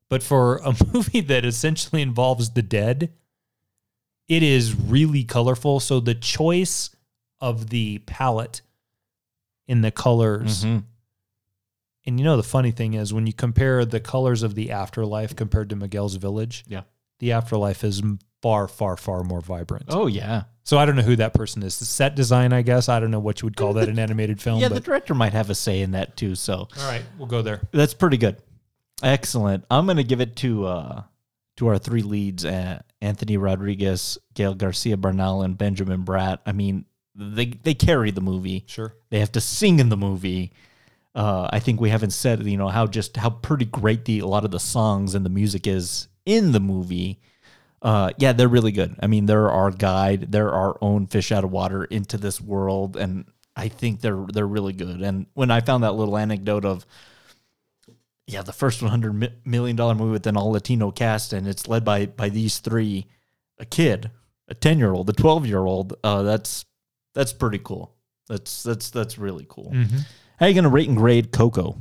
But 0.08 0.22
for 0.22 0.58
a 0.58 0.74
movie 0.92 1.20
that 1.22 1.44
essentially 1.44 2.02
involves 2.02 2.50
the 2.50 2.62
dead, 2.62 3.10
it 4.28 4.42
is 4.42 4.74
really 4.74 5.24
colorful. 5.24 5.80
So 5.80 5.98
the 6.00 6.14
choice 6.14 6.90
of 7.40 7.70
the 7.70 7.98
palette 8.06 8.62
in 9.66 9.80
the 9.80 9.90
colors. 9.90 10.64
Mhm. 10.64 10.84
And 12.06 12.18
you 12.18 12.24
know, 12.24 12.36
the 12.36 12.42
funny 12.42 12.70
thing 12.70 12.94
is 12.94 13.14
when 13.14 13.26
you 13.26 13.32
compare 13.32 13.84
the 13.84 14.00
colors 14.00 14.42
of 14.42 14.54
the 14.54 14.70
afterlife 14.70 15.34
compared 15.34 15.70
to 15.70 15.76
Miguel's 15.76 16.16
village, 16.16 16.64
Yeah. 16.68 16.82
the 17.18 17.32
afterlife 17.32 17.82
is 17.82 18.02
far, 18.42 18.68
far, 18.68 18.96
far 18.96 19.22
more 19.24 19.40
vibrant. 19.40 19.86
Oh 19.88 20.06
yeah. 20.06 20.44
So 20.64 20.78
I 20.78 20.84
don't 20.86 20.96
know 20.96 21.02
who 21.02 21.16
that 21.16 21.32
person 21.34 21.62
is. 21.62 21.78
The 21.78 21.84
set 21.86 22.14
design, 22.14 22.52
I 22.52 22.62
guess. 22.62 22.88
I 22.88 23.00
don't 23.00 23.10
know 23.10 23.18
what 23.20 23.40
you 23.42 23.46
would 23.46 23.56
call 23.56 23.72
that 23.74 23.88
an 23.88 23.98
animated 23.98 24.40
film. 24.40 24.60
Yeah, 24.60 24.68
the 24.68 24.80
director 24.80 25.14
might 25.14 25.32
have 25.32 25.48
a 25.50 25.54
say 25.54 25.80
in 25.80 25.92
that 25.92 26.16
too. 26.16 26.34
So 26.34 26.54
all 26.78 26.86
right, 26.88 27.02
we'll 27.18 27.26
go 27.28 27.40
there. 27.42 27.62
That's 27.72 27.94
pretty 27.94 28.16
good. 28.18 28.36
Excellent. 29.02 29.64
I'm 29.70 29.86
going 29.86 29.96
to 29.96 30.04
give 30.04 30.20
it 30.20 30.36
to 30.36 30.66
uh 30.66 31.02
to 31.56 31.68
our 31.68 31.78
three 31.78 32.02
leads, 32.02 32.44
uh, 32.44 32.82
Anthony 33.00 33.36
Rodriguez, 33.36 34.18
Gael 34.34 34.54
Garcia 34.54 34.96
Bernal, 34.96 35.42
and 35.42 35.56
Benjamin 35.56 36.04
Bratt. 36.04 36.38
I 36.44 36.50
mean, 36.52 36.84
they 37.14 37.46
they 37.46 37.74
carry 37.74 38.10
the 38.10 38.20
movie. 38.20 38.64
Sure. 38.66 38.94
They 39.10 39.20
have 39.20 39.32
to 39.32 39.40
sing 39.40 39.78
in 39.78 39.88
the 39.88 39.96
movie. 39.96 40.52
Uh, 41.14 41.48
I 41.52 41.60
think 41.60 41.80
we 41.80 41.90
haven't 41.90 42.10
said, 42.10 42.44
you 42.44 42.56
know, 42.56 42.68
how 42.68 42.86
just 42.86 43.16
how 43.16 43.30
pretty 43.30 43.66
great 43.66 44.04
the 44.04 44.18
a 44.20 44.26
lot 44.26 44.44
of 44.44 44.50
the 44.50 44.60
songs 44.60 45.14
and 45.14 45.24
the 45.24 45.30
music 45.30 45.66
is 45.66 46.08
in 46.26 46.52
the 46.52 46.60
movie. 46.60 47.20
Uh, 47.80 48.10
yeah, 48.18 48.32
they're 48.32 48.48
really 48.48 48.72
good. 48.72 48.96
I 49.00 49.06
mean, 49.06 49.26
they're 49.26 49.50
our 49.50 49.70
guide. 49.70 50.32
They're 50.32 50.52
our 50.52 50.76
own 50.80 51.06
fish 51.06 51.30
out 51.30 51.44
of 51.44 51.52
water 51.52 51.84
into 51.84 52.16
this 52.16 52.40
world, 52.40 52.96
and 52.96 53.26
I 53.54 53.68
think 53.68 54.00
they're 54.00 54.24
they're 54.32 54.46
really 54.46 54.72
good. 54.72 55.02
And 55.02 55.26
when 55.34 55.50
I 55.50 55.60
found 55.60 55.84
that 55.84 55.92
little 55.92 56.16
anecdote 56.16 56.64
of 56.64 56.86
yeah, 58.26 58.42
the 58.42 58.52
first 58.52 58.80
100 58.80 59.44
million 59.44 59.76
dollar 59.76 59.94
movie 59.94 60.12
with 60.12 60.26
an 60.26 60.36
all 60.36 60.52
Latino 60.52 60.90
cast, 60.90 61.32
and 61.32 61.46
it's 61.46 61.68
led 61.68 61.84
by 61.84 62.06
by 62.06 62.28
these 62.28 62.58
three, 62.58 63.06
a 63.58 63.66
kid, 63.66 64.10
a 64.48 64.54
ten 64.54 64.78
year 64.78 64.92
old, 64.92 65.08
a 65.10 65.12
twelve 65.12 65.46
year 65.46 65.64
old. 65.64 65.94
Uh, 66.02 66.22
that's 66.22 66.64
that's 67.14 67.32
pretty 67.32 67.58
cool. 67.58 67.94
That's 68.28 68.62
that's 68.62 68.90
that's 68.90 69.18
really 69.18 69.46
cool. 69.48 69.70
Mhm. 69.72 70.06
How 70.38 70.46
you 70.46 70.54
gonna 70.54 70.68
rate 70.68 70.88
and 70.88 70.96
grade 70.96 71.30
Coco? 71.32 71.80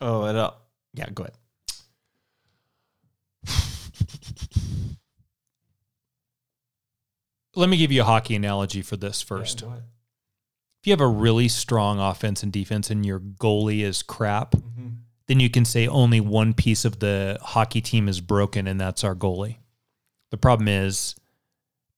Oh, 0.00 0.22
uh, 0.22 0.50
yeah, 0.94 1.08
go 1.10 1.22
ahead. 1.24 1.34
Let 7.54 7.70
me 7.70 7.76
give 7.78 7.90
you 7.90 8.02
a 8.02 8.04
hockey 8.04 8.34
analogy 8.36 8.82
for 8.82 8.96
this 8.96 9.22
first. 9.22 9.62
if 9.62 10.86
you 10.86 10.92
have 10.92 11.00
a 11.00 11.06
really 11.06 11.48
strong 11.48 11.98
offense 11.98 12.42
and 12.42 12.52
defense 12.52 12.90
and 12.90 13.04
your 13.06 13.18
goalie 13.18 13.80
is 13.82 14.02
crap, 14.02 14.54
then 15.26 15.40
you 15.40 15.48
can 15.48 15.64
say 15.64 15.86
only 15.88 16.20
one 16.20 16.52
piece 16.54 16.84
of 16.84 16.98
the 16.98 17.38
hockey 17.40 17.80
team 17.80 18.08
is 18.08 18.20
broken 18.20 18.66
and 18.66 18.78
that's 18.80 19.02
our 19.04 19.14
goalie. 19.14 19.56
The 20.30 20.36
problem 20.36 20.68
is 20.68 21.14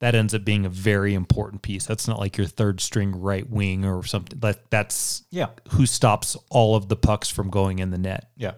that 0.00 0.14
ends 0.14 0.32
up 0.34 0.44
being 0.44 0.64
a 0.64 0.68
very 0.70 1.14
important 1.14 1.62
piece. 1.62 1.84
That's 1.86 2.06
not 2.06 2.18
like 2.20 2.36
your 2.36 2.46
third 2.46 2.80
string 2.80 3.20
right 3.20 3.48
wing 3.48 3.84
or 3.84 4.04
something. 4.04 4.38
That 4.40 4.70
that's 4.70 5.24
Yeah. 5.30 5.48
who 5.70 5.86
stops 5.86 6.36
all 6.50 6.76
of 6.76 6.88
the 6.88 6.96
pucks 6.96 7.28
from 7.28 7.50
going 7.50 7.78
in 7.80 7.90
the 7.90 7.98
net. 7.98 8.30
Yeah. 8.36 8.52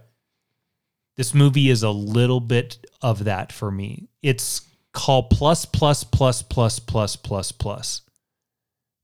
This 1.16 1.34
movie 1.34 1.70
is 1.70 1.82
a 1.82 1.90
little 1.90 2.40
bit 2.40 2.84
of 3.02 3.24
that 3.24 3.52
for 3.52 3.70
me. 3.70 4.08
It's 4.22 4.62
called 4.92 5.30
plus 5.30 5.64
plus 5.64 6.04
plus 6.04 6.42
plus 6.42 6.78
plus 6.78 7.16
plus 7.16 7.52
plus. 7.52 8.02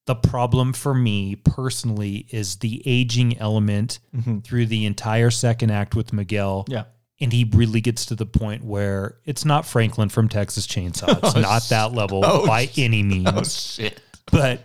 The 0.06 0.14
problem 0.14 0.72
for 0.72 0.94
me 0.94 1.34
personally 1.36 2.26
is 2.30 2.56
the 2.56 2.80
aging 2.86 3.38
element 3.38 3.98
Mhm. 4.14 4.44
through 4.44 4.66
the 4.66 4.84
entire 4.86 5.30
second 5.30 5.70
act 5.70 5.94
with 5.96 6.12
Miguel. 6.12 6.64
Yeah. 6.68 6.84
And 7.20 7.32
he 7.32 7.44
really 7.54 7.80
gets 7.80 8.04
to 8.06 8.14
the 8.14 8.26
point 8.26 8.62
where 8.62 9.16
it's 9.24 9.44
not 9.44 9.64
Franklin 9.64 10.10
from 10.10 10.28
Texas 10.28 10.66
Chainsaw. 10.66 11.16
It's 11.22 11.34
Oh, 11.36 11.40
not 11.40 11.62
that 11.70 11.92
level 11.94 12.20
oh, 12.24 12.46
by 12.46 12.68
any 12.76 13.02
means. 13.02 13.28
oh, 13.32 13.42
shit. 13.42 14.00
But 14.30 14.60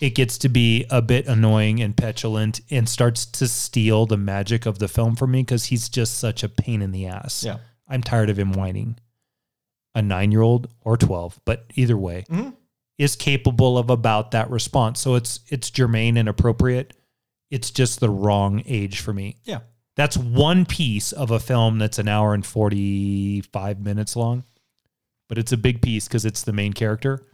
it 0.00 0.10
gets 0.16 0.38
to 0.38 0.48
be 0.48 0.86
a 0.90 1.00
bit 1.00 1.26
annoying 1.28 1.80
and 1.80 1.96
petulant 1.96 2.60
and 2.70 2.88
starts 2.88 3.24
to 3.26 3.46
steal 3.46 4.06
the 4.06 4.16
magic 4.16 4.66
of 4.66 4.80
the 4.80 4.88
film 4.88 5.14
from 5.14 5.30
me 5.30 5.42
because 5.42 5.66
he's 5.66 5.88
just 5.88 6.18
such 6.18 6.42
a 6.42 6.48
pain 6.48 6.82
in 6.82 6.90
the 6.90 7.06
ass. 7.06 7.44
Yeah. 7.44 7.58
I'm 7.88 8.02
tired 8.02 8.28
of 8.28 8.38
him 8.38 8.52
whining. 8.52 8.98
A 9.94 10.02
nine 10.02 10.32
year 10.32 10.42
old 10.42 10.66
or 10.80 10.96
12, 10.96 11.38
but 11.44 11.66
either 11.76 11.96
way, 11.96 12.24
Mhm. 12.28 12.54
is 12.98 13.14
capable 13.14 13.78
of 13.78 13.88
about 13.90 14.32
that 14.32 14.50
response. 14.50 14.98
So 15.00 15.14
it's 15.14 15.38
it's 15.48 15.70
germane 15.70 16.16
and 16.16 16.28
appropriate. 16.28 16.92
It's 17.50 17.70
just 17.70 18.00
the 18.00 18.10
wrong 18.10 18.64
age 18.66 18.98
for 18.98 19.12
me. 19.12 19.36
Yeah. 19.44 19.60
That's 19.96 20.16
one 20.16 20.66
piece 20.66 21.12
of 21.12 21.30
a 21.30 21.38
film 21.38 21.78
that's 21.78 21.98
an 21.98 22.08
hour 22.08 22.34
and 22.34 22.44
45 22.44 23.80
minutes 23.80 24.16
long, 24.16 24.44
but 25.28 25.38
it's 25.38 25.52
a 25.52 25.56
big 25.56 25.82
piece 25.82 26.08
because 26.08 26.24
it's 26.24 26.42
the 26.42 26.52
main 26.52 26.72
character. 26.72 27.24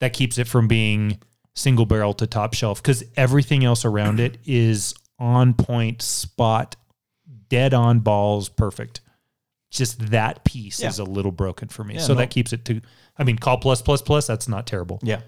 That 0.00 0.12
keeps 0.12 0.38
it 0.38 0.48
from 0.48 0.68
being 0.68 1.20
single 1.54 1.84
barrel 1.86 2.14
to 2.14 2.26
top 2.26 2.54
shelf 2.54 2.82
because 2.82 3.04
everything 3.16 3.64
else 3.64 3.84
around 3.84 4.20
it 4.20 4.38
is 4.46 4.94
on 5.18 5.54
point, 5.54 6.00
spot, 6.02 6.76
dead 7.48 7.74
on 7.74 8.00
balls, 8.00 8.48
perfect. 8.48 9.00
Just 9.70 10.10
that 10.10 10.44
piece 10.44 10.80
Yeah. 10.80 10.88
is 10.88 10.98
a 10.98 11.04
little 11.04 11.30
broken 11.32 11.68
for 11.68 11.84
me. 11.84 11.94
Yeah, 11.94 12.00
so 12.00 12.14
no. 12.14 12.18
that 12.20 12.30
keeps 12.30 12.52
it 12.52 12.64
to, 12.66 12.80
I 13.18 13.24
mean, 13.24 13.36
call 13.36 13.58
plus 13.58 13.80
plus 13.82 14.02
plus, 14.02 14.26
that's 14.26 14.48
not 14.48 14.66
terrible. 14.66 14.98
Yeah. 15.02 15.20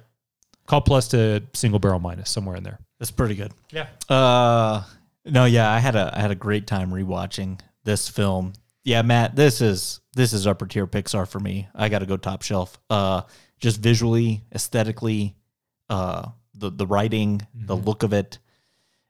Call 0.67 0.81
plus 0.81 1.09
to 1.09 1.43
single 1.53 1.79
barrel 1.79 2.01
minus 2.01 2.31
somewhere 2.31 2.57
in 2.57 2.63
there. 2.65 2.79
That's 2.99 3.11
pretty 3.11 3.35
good. 3.35 3.53
Yeah. 3.71 3.87
Uh 4.09 4.83
no, 5.25 5.45
yeah, 5.45 5.71
I 5.71 5.79
had 5.79 5.97
a 5.97 6.13
I 6.17 6.21
had 6.21 6.31
a 6.31 6.37
great 6.37 6.67
time 6.67 6.91
rewatching 6.91 7.61
this 7.85 8.09
film. 8.09 8.53
Yeah, 8.83 9.03
Matt, 9.03 9.35
this 9.35 9.61
is 9.61 10.01
this 10.15 10.33
is 10.33 10.47
upper 10.47 10.67
tier 10.67 10.87
Pixar 10.87 11.27
for 11.27 11.41
me. 11.41 11.69
I 11.75 11.89
got 11.89 12.01
to 12.01 12.07
go 12.07 12.17
top 12.17 12.43
shelf. 12.43 12.79
Uh 12.91 13.23
just 13.59 13.81
visually, 13.81 14.45
aesthetically, 14.55 15.37
uh 15.89 16.29
the 16.55 16.71
the 16.71 16.87
writing, 16.87 17.47
the 17.55 17.77
look 17.77 18.03
of 18.03 18.13
it 18.13 18.39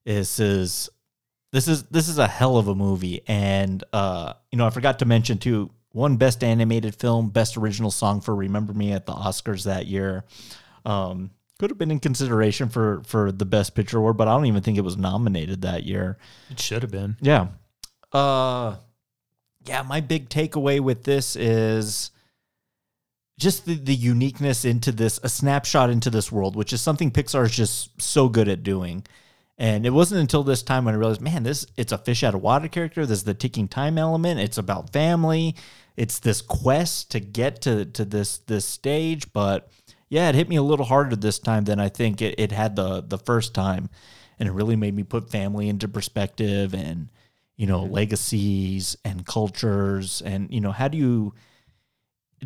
is 0.06 0.38
is 0.38 0.88
this 1.52 1.66
is 1.68 1.84
this 1.84 2.08
is 2.08 2.18
a 2.18 2.26
hell 2.26 2.56
of 2.56 2.68
a 2.68 2.74
movie 2.74 3.22
and 3.26 3.82
uh 3.92 4.34
you 4.52 4.58
know, 4.58 4.66
I 4.66 4.70
forgot 4.70 5.00
to 5.00 5.04
mention 5.06 5.38
too 5.38 5.70
one 5.90 6.16
best 6.16 6.42
animated 6.42 6.94
film, 6.94 7.30
best 7.30 7.56
original 7.56 7.90
song 7.90 8.20
for 8.20 8.34
Remember 8.34 8.72
Me 8.72 8.92
at 8.92 9.06
the 9.06 9.12
Oscars 9.12 9.64
that 9.64 9.86
year. 9.86 10.24
Um 10.84 11.30
could 11.58 11.70
have 11.70 11.78
been 11.78 11.90
in 11.90 12.00
consideration 12.00 12.68
for 12.68 13.02
for 13.06 13.30
the 13.30 13.44
best 13.44 13.74
picture 13.74 13.98
award, 13.98 14.16
but 14.16 14.28
I 14.28 14.32
don't 14.32 14.46
even 14.46 14.62
think 14.62 14.78
it 14.78 14.84
was 14.84 14.96
nominated 14.96 15.62
that 15.62 15.84
year. 15.84 16.18
It 16.50 16.60
should 16.60 16.82
have 16.82 16.90
been. 16.90 17.16
Yeah. 17.20 17.48
Uh 18.12 18.76
yeah, 19.66 19.82
my 19.82 20.00
big 20.00 20.28
takeaway 20.28 20.80
with 20.80 21.04
this 21.04 21.36
is 21.36 22.10
just 23.38 23.66
the, 23.66 23.74
the 23.74 23.94
uniqueness 23.94 24.64
into 24.64 24.92
this, 24.92 25.18
a 25.22 25.28
snapshot 25.28 25.90
into 25.90 26.10
this 26.10 26.30
world, 26.30 26.54
which 26.54 26.72
is 26.72 26.80
something 26.80 27.10
Pixar 27.10 27.44
is 27.44 27.56
just 27.56 28.00
so 28.00 28.28
good 28.28 28.48
at 28.48 28.62
doing. 28.62 29.04
And 29.56 29.86
it 29.86 29.90
wasn't 29.90 30.20
until 30.20 30.42
this 30.42 30.62
time 30.62 30.84
when 30.84 30.94
I 30.94 30.98
realized, 30.98 31.20
man, 31.20 31.44
this 31.44 31.64
it's 31.76 31.92
a 31.92 31.98
fish 31.98 32.24
out 32.24 32.34
of 32.34 32.42
water 32.42 32.68
character. 32.68 33.06
There's 33.06 33.22
the 33.22 33.34
ticking 33.34 33.68
time 33.68 33.98
element. 33.98 34.40
It's 34.40 34.58
about 34.58 34.92
family. 34.92 35.54
It's 35.96 36.18
this 36.18 36.42
quest 36.42 37.12
to 37.12 37.20
get 37.20 37.62
to 37.62 37.84
to 37.84 38.04
this 38.04 38.38
this 38.38 38.64
stage. 38.64 39.32
But 39.32 39.70
yeah, 40.14 40.28
it 40.28 40.36
hit 40.36 40.48
me 40.48 40.54
a 40.54 40.62
little 40.62 40.86
harder 40.86 41.16
this 41.16 41.40
time 41.40 41.64
than 41.64 41.80
I 41.80 41.88
think 41.88 42.22
it, 42.22 42.36
it 42.38 42.52
had 42.52 42.76
the 42.76 43.02
the 43.02 43.18
first 43.18 43.52
time. 43.52 43.90
And 44.38 44.48
it 44.48 44.52
really 44.52 44.76
made 44.76 44.94
me 44.94 45.02
put 45.02 45.28
family 45.28 45.68
into 45.68 45.88
perspective 45.88 46.72
and, 46.72 47.08
you 47.56 47.66
know, 47.66 47.80
mm-hmm. 47.80 47.94
legacies 47.94 48.96
and 49.04 49.26
cultures 49.26 50.22
and, 50.22 50.52
you 50.52 50.60
know, 50.60 50.70
how 50.70 50.86
do 50.86 50.98
you 50.98 51.34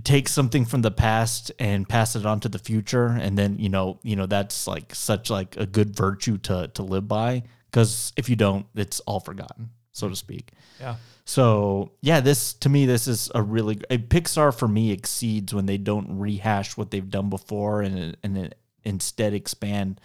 take 0.02 0.28
something 0.28 0.64
from 0.64 0.80
the 0.80 0.90
past 0.90 1.52
and 1.58 1.86
pass 1.86 2.16
it 2.16 2.24
on 2.24 2.40
to 2.40 2.48
the 2.48 2.58
future? 2.58 3.08
And 3.08 3.36
then 3.36 3.58
you 3.58 3.68
know 3.68 3.98
you 4.02 4.16
know 4.16 4.26
that's 4.26 4.66
like 4.66 4.94
such 4.94 5.28
like 5.28 5.54
a 5.58 5.66
good 5.66 5.94
virtue 5.94 6.38
to 6.38 6.68
to 6.68 6.82
live 6.82 7.06
by. 7.06 7.42
Because 7.70 8.14
if 8.16 8.30
you 8.30 8.36
don't 8.36 8.64
it's 8.74 9.00
all 9.00 9.20
forgotten 9.20 9.70
so 9.98 10.08
to 10.08 10.16
speak. 10.16 10.52
Yeah. 10.80 10.96
so 11.24 11.90
yeah 12.00 12.20
this 12.20 12.54
to 12.54 12.68
me 12.68 12.86
this 12.86 13.08
is 13.08 13.30
a 13.34 13.42
really 13.42 13.80
a 13.90 13.98
pixar 13.98 14.56
for 14.56 14.68
me 14.68 14.92
exceeds 14.92 15.52
when 15.52 15.66
they 15.66 15.76
don't 15.76 16.18
rehash 16.18 16.76
what 16.76 16.90
they've 16.90 17.10
done 17.10 17.28
before 17.28 17.82
and 17.82 18.16
and 18.22 18.54
instead 18.84 19.34
expand 19.34 20.00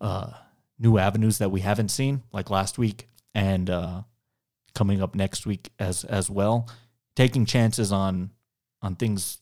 uh 0.00 0.32
new 0.78 0.98
avenues 0.98 1.38
that 1.38 1.50
we 1.50 1.60
haven't 1.60 1.90
seen 1.90 2.22
like 2.32 2.50
last 2.50 2.78
week 2.78 3.08
and 3.34 3.70
uh 3.70 4.02
coming 4.74 5.00
up 5.00 5.14
next 5.14 5.46
week 5.46 5.70
as 5.78 6.04
as 6.04 6.28
well 6.28 6.68
taking 7.14 7.46
chances 7.46 7.92
on 7.92 8.30
on 8.82 8.96
things 8.96 9.38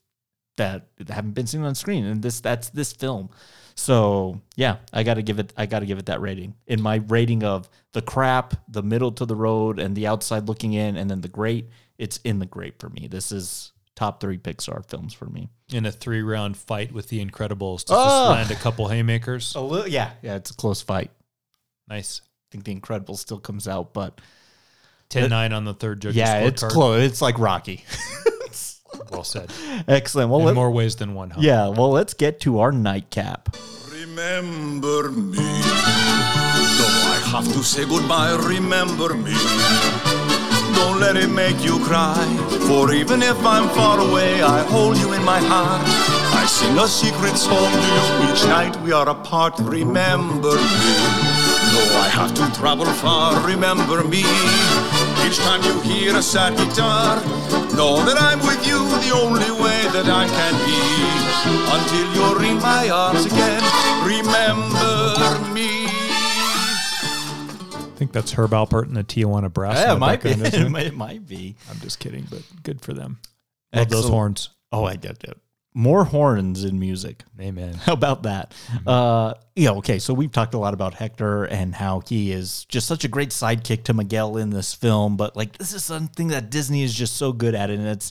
that 0.57 0.87
haven't 1.09 1.33
been 1.33 1.47
seen 1.47 1.63
on 1.63 1.75
screen. 1.75 2.05
And 2.05 2.23
this 2.23 2.41
that's 2.41 2.71
this 2.71 2.93
film 2.93 3.31
so 3.79 4.41
yeah 4.57 4.77
i 4.93 5.03
gotta 5.03 5.23
give 5.23 5.39
it 5.39 5.53
i 5.57 5.67
gotta 5.67 5.85
give 5.87 5.99
it 5.99 6.07
that 6.07 6.21
rating 6.21 6.55
in 6.67 6.81
my 6.81 6.97
rating 7.09 7.45
of 7.45 7.69
the 7.93 8.01
crap 8.03 8.55
the 8.69 8.83
middle 8.83 9.13
to 9.13 9.25
the 9.27 9.37
road 9.37 9.79
and 9.79 9.95
the 9.95 10.07
outside 10.07 10.49
looking 10.49 10.73
in 10.73 10.97
and 10.97 11.11
then 11.11 11.21
the 11.21 11.29
great 11.29 11.69
it's 11.99 12.17
in 12.25 12.39
the 12.39 12.47
great 12.47 12.79
for 12.79 12.89
me 12.89 13.07
this 13.07 13.31
is 13.31 13.73
top 13.95 14.21
three 14.21 14.39
pixar 14.39 14.85
films 14.89 15.13
for 15.15 15.27
me 15.27 15.49
In 15.73 15.85
a 15.87 15.93
three 15.93 16.23
round 16.23 16.57
fight 16.57 16.93
with 16.93 17.09
the 17.09 17.25
Incredibles 17.25 17.85
to 17.85 17.93
Oh. 17.95 18.05
just 18.05 18.31
land 18.31 18.51
a 18.51 18.63
couple 18.63 18.89
haymakers. 18.89 19.55
a 19.55 19.61
little 19.61 19.89
yeah 19.89 20.11
yeah 20.23 20.37
it's 20.37 20.51
a 20.51 20.55
close 20.55 20.81
fight 20.83 21.11
Nice. 21.89 22.21
i 22.25 22.47
think 22.53 22.65
the 22.65 22.75
incredibles 22.75 23.19
still 23.19 23.39
comes 23.39 23.69
out 23.69 23.93
but 23.95 24.21
10 25.11 25.31
9 25.31 25.53
on 25.53 25.65
the 25.65 25.75
third 25.75 26.01
judge. 26.01 26.15
yeah 26.17 26.39
it's 26.41 26.63
close 26.63 27.03
it's 27.03 27.21
like 27.23 27.39
rocky 27.39 27.85
Well 29.11 29.25
said. 29.25 29.51
excellent 29.89 30.31
well 30.31 30.49
In 30.49 30.55
more 30.55 30.71
ways 30.71 30.97
than 30.97 31.15
one, 31.15 31.31
huh? 31.31 31.41
yeah 31.43 31.69
well 31.69 31.91
let's 31.91 32.15
get 32.15 32.41
to 32.41 32.59
our 32.61 32.73
nightcap 32.73 33.57
Remember 33.93 35.11
me. 35.11 35.37
Though 35.37 36.97
I 37.15 37.21
have 37.33 37.45
to 37.53 37.63
say 37.63 37.85
goodbye, 37.85 38.33
remember 38.49 39.13
me. 39.15 39.35
Don't 40.75 41.01
let 41.01 41.17
it 41.19 41.29
make 41.29 41.63
you 41.63 41.79
cry. 41.85 42.17
For 42.67 42.95
even 42.95 43.21
if 43.23 43.37
I'm 43.45 43.69
far 43.71 44.01
away, 44.01 44.41
I 44.43 44.63
hold 44.65 44.97
you 44.97 45.13
in 45.13 45.23
my 45.23 45.39
heart. 45.39 45.83
I 46.35 46.47
sing 46.47 46.79
a 46.79 46.89
secret 46.89 47.37
song 47.37 47.71
to 47.71 47.89
you 47.97 48.33
each 48.33 48.45
night 48.45 48.75
we 48.83 48.93
are 48.93 49.09
apart. 49.09 49.55
Remember 49.59 50.55
me. 50.57 51.26
Though 51.77 51.99
I 51.99 52.09
have 52.09 52.33
to 52.35 52.59
travel 52.59 52.87
far, 52.87 53.47
remember 53.47 54.03
me. 54.05 54.25
Each 55.27 55.37
time 55.39 55.63
you 55.63 55.79
hear 55.83 56.17
a 56.17 56.23
sad 56.23 56.57
guitar, 56.57 57.17
know 57.77 58.03
that 58.07 58.17
I'm 58.19 58.41
with 58.41 58.67
you 58.67 58.79
the 59.05 59.13
only 59.15 59.51
way 59.63 59.83
that 59.93 60.07
I 60.09 60.25
can 60.27 60.55
be. 60.65 60.81
Until 61.77 62.07
you're 62.17 62.45
in 62.51 62.63
my 62.63 62.89
arms 62.89 63.27
again, 63.27 63.63
remember 64.07 65.53
me. 65.53 65.87
I 67.77 67.99
think 67.99 68.13
that's 68.13 68.33
Herb 68.33 68.51
Alpert 68.53 68.85
and 68.85 68.97
the 68.97 69.05
Tijuana 69.05 69.53
Brass. 69.53 69.77
Yeah, 69.77 69.91
in 69.91 69.97
it 69.97 70.01
might 70.01 70.23
be. 70.23 70.31
It 70.31 70.55
it? 70.55 70.71
might, 70.71 70.87
it 70.87 70.95
might 70.97 71.27
be. 71.27 71.57
I'm 71.71 71.79
just 71.81 71.99
kidding, 71.99 72.27
but 72.31 72.43
good 72.63 72.81
for 72.81 72.95
them. 72.95 73.19
Love 73.75 73.91
those 73.91 74.09
horns. 74.09 74.49
Oh, 74.73 74.85
I 74.85 74.97
get 74.97 75.23
it. 75.25 75.39
More 75.79 76.05
horns 76.05 76.65
in 76.65 76.79
music. 76.79 77.23
Amen. 77.39 77.75
How 77.85 77.93
about 77.93 78.23
that? 78.23 78.55
Uh, 78.87 79.35
yeah, 79.55 79.73
okay. 79.73 79.99
So 79.99 80.15
we've 80.15 80.33
talked 80.33 80.55
a 80.55 80.59
lot 80.59 80.73
about 80.73 80.95
Hector 80.95 81.45
and 81.45 81.75
how 81.75 82.01
he 82.01 82.33
is 82.33 82.65
just 82.65 82.87
such 82.87 83.05
a 83.05 83.09
great 83.09 83.29
sidekick 83.29 83.85
to 83.85 83.93
Miguel 83.93 84.39
in 84.39 84.49
this 84.49 84.73
film, 84.73 85.19
but 85.19 85.37
like 85.37 85.59
this 85.59 85.75
is 85.75 85.85
something 85.85 86.29
that 86.29 86.49
Disney 86.49 86.83
is 86.83 86.95
just 86.95 87.17
so 87.17 87.31
good 87.31 87.55
at, 87.55 87.69
and 87.69 87.87
it's 87.87 88.11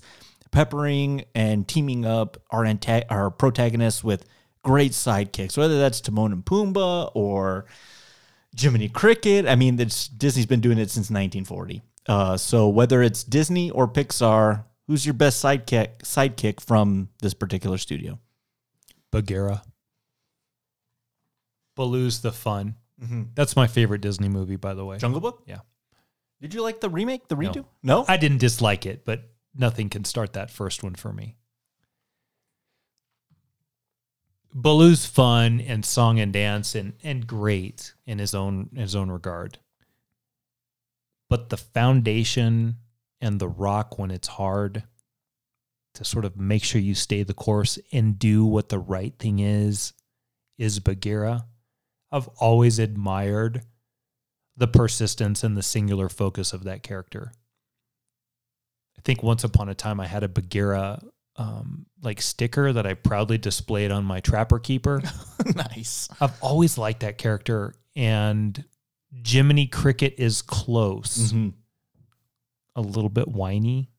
peppering 0.52 1.26
and 1.34 1.68
teaming 1.68 2.06
up 2.06 2.38
our 2.52 2.66
anta- 2.66 3.06
our 3.10 3.32
protagonists 3.32 4.04
with 4.04 4.26
great 4.62 4.92
sidekicks, 4.92 5.58
whether 5.58 5.80
that's 5.80 6.02
Timon 6.02 6.34
and 6.34 6.46
Pumbaa 6.46 7.10
or 7.16 7.66
Jiminy 8.56 8.90
Cricket. 8.90 9.48
I 9.48 9.56
mean, 9.56 9.80
it's, 9.80 10.08
Disney's 10.08 10.46
been 10.46 10.62
doing 10.62 10.78
it 10.78 10.92
since 10.92 11.10
1940. 11.10 11.82
Uh, 12.08 12.38
so 12.38 12.70
whether 12.70 13.02
it's 13.02 13.24
Disney 13.24 13.72
or 13.72 13.88
Pixar, 13.88 14.66
who's 14.88 15.06
your 15.06 15.14
best 15.14 15.44
sidekick 15.44 15.99
sidekick 15.99 16.60
from 16.60 17.10
this 17.22 17.34
particular 17.34 17.78
studio? 17.78 18.20
Bagheera. 19.12 19.64
Baloo's 21.76 22.22
the 22.22 22.32
fun. 22.32 22.76
Mhm. 23.02 23.30
That's 23.36 23.56
my 23.56 23.68
favorite 23.68 24.02
Disney 24.02 24.30
movie, 24.30 24.56
by 24.56 24.74
the 24.74 24.86
way. 24.86 24.98
Jungle 24.98 25.20
Book? 25.22 25.44
Yeah. 25.45 25.60
Did 26.41 26.53
you 26.53 26.62
like 26.62 26.80
the 26.80 26.90
remake, 26.90 27.28
the 27.28 27.36
No. 27.36 27.41
redo? 27.52 27.66
No. 27.84 28.06
I 28.07 28.18
didn't 28.18 28.38
dislike 28.40 28.86
it, 28.86 29.03
but 29.06 29.30
nothing 29.53 29.90
can 29.90 30.06
start 30.06 30.34
that 30.34 30.49
first 30.52 30.84
one 30.84 30.95
for 30.95 31.12
me. 31.12 31.36
Baloo's 34.53 35.06
fun 35.06 35.60
and 35.60 35.84
song 35.86 36.20
and 36.20 36.32
dance 36.32 36.76
and, 36.76 36.94
and 37.03 37.28
great 37.28 37.94
in 38.06 38.20
his 38.20 38.34
own 38.34 38.70
in 38.72 38.78
his 38.80 38.95
own 38.95 39.10
regard. 39.12 39.60
But 41.30 41.49
the 41.49 41.57
foundation 41.57 42.78
and 43.26 43.40
the 43.40 43.48
rock 43.48 43.98
when 43.98 44.12
it's 44.12 44.28
hard 44.28 44.84
to 45.96 46.06
sort 46.06 46.26
of 46.26 46.38
make 46.38 46.64
sure 46.64 46.80
you 46.80 46.94
stay 46.94 47.24
the 47.24 47.34
course 47.34 47.80
and 47.92 48.20
do 48.20 48.46
what 48.46 48.70
the 48.70 48.78
right 48.80 49.18
thing 49.18 49.40
is 49.40 49.94
is 50.58 50.80
Bagheera. 50.80 51.46
I've 52.12 52.28
always 52.40 52.78
admired 52.80 53.64
the 54.56 54.68
persistence 54.68 55.44
and 55.44 55.58
the 55.58 55.64
singular 55.64 56.08
focus 56.08 56.54
of 56.54 56.66
that 56.66 56.84
character. 56.84 57.32
I 58.98 59.02
think 59.02 59.24
once 59.24 59.44
upon 59.44 59.70
a 59.70 59.74
time 59.76 60.00
I 60.00 60.08
had 60.08 60.24
a 60.24 60.30
Bagheera 60.30 61.02
um, 61.38 61.86
like 62.02 62.22
sticker 62.22 62.72
that 62.72 62.86
I 62.86 62.94
proudly 62.94 63.38
displayed 63.38 63.92
on 63.92 64.06
my 64.06 64.20
Trapper 64.20 64.60
Keeper. 64.60 65.02
nice. 65.56 66.08
I've 66.22 66.38
always 66.42 66.78
liked 66.78 67.02
that 67.02 67.18
character, 67.18 67.74
and 67.96 68.64
Jiminy 69.26 69.68
Cricket 69.68 70.16
is 70.18 70.42
close, 70.42 71.34
Mhm. 71.34 71.54
A 72.76 72.82
little 72.82 73.10
bit 73.10 73.28
whiny, 73.28 73.90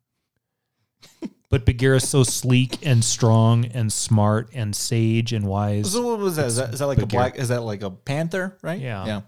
but 1.50 1.64
Bagheera's 1.64 2.08
so 2.08 2.22
sleek 2.22 2.84
and 2.84 3.04
strong 3.04 3.66
and 3.66 3.92
smart 3.92 4.50
and 4.52 4.74
sage 4.74 5.32
and 5.32 5.46
wise. 5.46 5.92
So 5.92 6.06
what 6.06 6.18
was 6.18 6.36
that? 6.36 6.46
Is 6.46 6.56
that, 6.56 6.74
is 6.74 6.80
that 6.80 6.86
like 6.86 6.98
a 6.98 7.06
black? 7.06 7.38
Is 7.38 7.48
that 7.48 7.62
like 7.62 7.82
a 7.82 7.90
panther? 7.90 8.58
Right? 8.62 8.80
Yeah. 8.80 9.06
Yeah. 9.06 9.20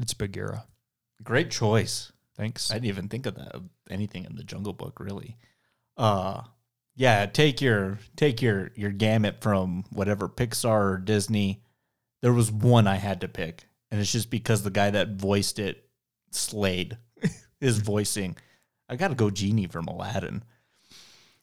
It's 0.00 0.14
Bagheera. 0.14 0.64
Great 1.22 1.50
choice. 1.50 2.12
Thanks. 2.36 2.70
I 2.70 2.74
didn't 2.74 2.86
even 2.86 3.08
think 3.08 3.26
of 3.26 3.36
that. 3.36 3.54
of 3.54 3.64
Anything 3.88 4.24
in 4.24 4.34
the 4.34 4.44
Jungle 4.44 4.72
Book, 4.72 4.98
really. 4.98 5.36
Uh 5.96 6.42
yeah. 6.96 7.26
Take 7.26 7.60
your 7.60 7.98
take 8.16 8.42
your 8.42 8.72
your 8.74 8.90
gamut 8.90 9.40
from 9.40 9.84
whatever 9.90 10.28
Pixar 10.28 10.94
or 10.94 10.98
Disney. 10.98 11.62
There 12.22 12.32
was 12.32 12.50
one 12.50 12.86
I 12.86 12.96
had 12.96 13.20
to 13.20 13.28
pick, 13.28 13.64
and 13.90 14.00
it's 14.00 14.10
just 14.10 14.30
because 14.30 14.62
the 14.62 14.70
guy 14.70 14.90
that 14.90 15.16
voiced 15.16 15.58
it, 15.58 15.86
Slade, 16.30 16.96
is 17.60 17.78
voicing. 17.78 18.36
I 18.88 18.96
got 18.96 19.08
to 19.08 19.14
go 19.14 19.30
Genie 19.30 19.66
from 19.66 19.86
Aladdin. 19.86 20.44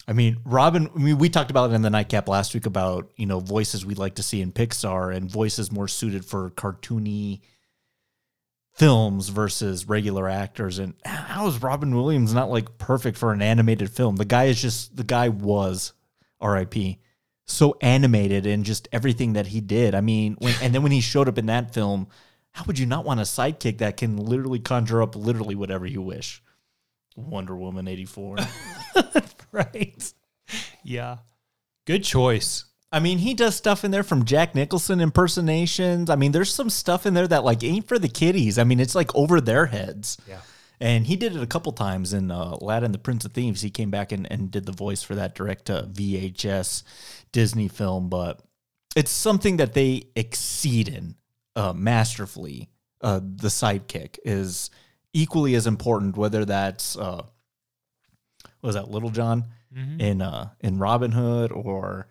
I 0.08 0.14
mean, 0.14 0.38
Robin. 0.46 0.90
I 0.96 0.98
mean, 0.98 1.18
we 1.18 1.30
talked 1.30 1.52
about 1.52 1.72
it 1.72 1.74
in 1.74 1.82
the 1.84 1.90
nightcap 1.90 2.28
last 2.28 2.54
week 2.54 2.66
about 2.66 3.12
you 3.18 3.26
know 3.26 3.40
voices 3.40 3.86
we'd 3.86 3.98
like 3.98 4.16
to 4.16 4.24
see 4.24 4.42
in 4.42 4.52
Pixar 4.52 5.16
and 5.16 5.30
voices 5.30 5.72
more 5.72 5.88
suited 5.88 6.26
for 6.26 6.50
cartoony 6.52 7.42
films 8.74 9.30
versus 9.30 9.88
regular 9.88 10.28
actors. 10.28 10.80
And 10.80 10.96
how 11.06 11.48
is 11.48 11.62
Robin 11.62 11.96
Williams 11.96 12.34
not 12.34 12.50
like 12.50 12.78
perfect 12.78 13.18
for 13.18 13.32
an 13.32 13.42
animated 13.42 13.92
film? 13.92 14.16
The 14.16 14.26
guy 14.26 14.46
is 14.46 14.62
just 14.62 14.96
the 14.96 15.04
guy 15.04 15.30
was 15.30 15.94
R.I.P. 16.40 17.00
So 17.46 17.78
animated 17.82 18.46
and 18.46 18.64
just 18.64 18.88
everything 18.92 19.34
that 19.34 19.48
he 19.48 19.62
did. 19.62 19.94
I 19.94 20.02
mean, 20.02 20.36
when, 20.40 20.56
and 20.62 20.74
then 20.74 20.84
when 20.84 20.92
he 20.92 21.02
showed 21.02 21.28
up 21.28 21.38
in 21.38 21.48
that 21.48 21.74
film, 21.74 22.08
how 22.52 22.64
would 22.66 22.80
you 22.80 22.86
not 22.86 23.06
want 23.06 23.20
a 23.20 23.24
sidekick 23.24 23.80
that 23.80 23.98
can 23.98 24.18
literally 24.18 24.60
conjure 24.60 25.02
up 25.02 25.16
literally 25.16 25.56
whatever 25.56 25.86
you 25.86 26.02
wish? 26.02 26.42
Wonder 27.16 27.56
Woman 27.56 27.88
eighty 27.88 28.06
four. 28.06 28.38
right. 29.52 30.14
Yeah. 30.84 31.18
Good 31.86 32.04
choice. 32.04 32.66
I 32.92 33.00
mean, 33.00 33.20
he 33.20 33.34
does 33.34 33.56
stuff 33.56 33.86
in 33.86 33.92
there 33.92 34.04
from 34.04 34.26
Jack 34.26 34.54
Nicholson 34.54 35.00
impersonations. 35.00 36.10
I 36.10 36.16
mean, 36.16 36.34
there's 36.34 36.54
some 36.54 36.70
stuff 36.70 37.06
in 37.06 37.14
there 37.14 37.28
that 37.28 37.46
like 37.46 37.64
ain't 37.64 37.88
for 37.88 37.98
the 37.98 38.10
kiddies. 38.10 38.58
I 38.58 38.66
mean, 38.66 38.80
it's 38.80 38.96
like 38.96 39.16
over 39.16 39.40
their 39.40 39.68
heads. 39.68 40.18
Yeah. 40.28 40.42
And 40.82 41.06
he 41.06 41.16
did 41.16 41.36
it 41.36 41.44
a 41.44 41.48
couple 41.48 41.72
times 41.74 42.12
in 42.12 42.32
uh, 42.32 42.58
Aladdin, 42.60 42.92
the 42.92 42.98
Prince 42.98 43.24
of 43.24 43.34
Thieves. 43.34 43.62
He 43.62 43.70
came 43.70 43.92
back 43.92 44.12
and, 44.12 44.30
and 44.32 44.50
did 44.50 44.66
the 44.66 44.72
voice 44.72 45.04
for 45.04 45.16
that 45.16 45.36
direct 45.36 45.66
to 45.66 45.88
VHS 45.94 46.84
Disney 47.32 47.68
film. 47.68 48.10
But 48.10 48.42
it's 48.96 49.12
something 49.12 49.58
that 49.58 49.74
they 49.74 50.08
exceed 50.16 50.90
in 50.90 51.16
uh, 51.56 51.74
masterfully. 51.74 52.70
Uh, 53.00 53.20
the 53.20 53.48
sidekick 53.48 54.18
is 54.26 54.70
equally 55.14 55.56
as 55.56 55.68
important, 55.68 56.18
whether 56.18 56.46
that's 56.46 56.96
uh, 56.98 57.24
was 58.62 58.76
that 58.76 58.90
Little 58.92 59.10
John 59.10 59.46
Mhm. 59.76 60.02
in 60.02 60.22
uh, 60.22 60.50
in 60.60 60.78
Robin 60.80 61.12
Hood 61.14 61.52
or 61.52 62.08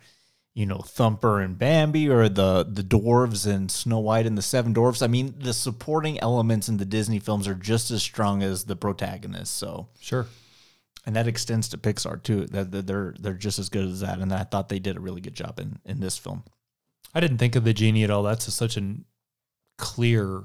you 0.55 0.65
know 0.65 0.79
Thumper 0.79 1.39
and 1.41 1.57
Bambi 1.57 2.09
or 2.09 2.27
the 2.27 2.63
the 2.67 2.83
dwarves 2.83 3.45
in 3.45 3.69
Snow 3.69 3.99
White 3.99 4.25
and 4.25 4.37
the 4.37 4.41
Seven 4.41 4.73
Dwarfs. 4.73 5.01
I 5.03 5.07
mean, 5.07 5.35
the 5.37 5.53
supporting 5.53 6.19
elements 6.19 6.67
in 6.69 6.77
the 6.77 6.85
Disney 6.85 7.19
films 7.19 7.47
are 7.47 7.53
just 7.55 7.91
as 7.91 8.01
strong 8.01 8.41
as 8.41 8.63
the 8.63 8.75
protagonists. 8.75 9.55
So 9.55 9.89
Sure. 9.99 10.25
and 11.05 11.15
that 11.15 11.27
extends 11.27 11.67
to 11.69 11.77
Pixar 11.77 12.21
too. 12.23 12.47
That 12.47 12.71
that 12.71 12.87
they're 12.87 13.13
they're 13.19 13.33
just 13.35 13.59
as 13.59 13.69
good 13.69 13.87
as 13.87 13.99
that. 13.99 14.17
And 14.19 14.33
I 14.33 14.43
thought 14.43 14.69
they 14.69 14.79
did 14.79 14.97
a 14.97 15.01
really 15.01 15.21
good 15.21 15.35
job 15.35 15.59
in 15.59 15.77
in 15.85 15.99
this 15.99 16.17
film. 16.17 16.43
I 17.13 17.19
didn't 17.19 17.37
think 17.37 17.55
of 17.55 17.63
the 17.63 17.73
genie 17.73 18.03
at 18.03 18.09
all. 18.09 18.23
That's 18.23 18.47
a, 18.47 18.51
such 18.51 18.75
a 18.77 18.95
clear, 19.77 20.43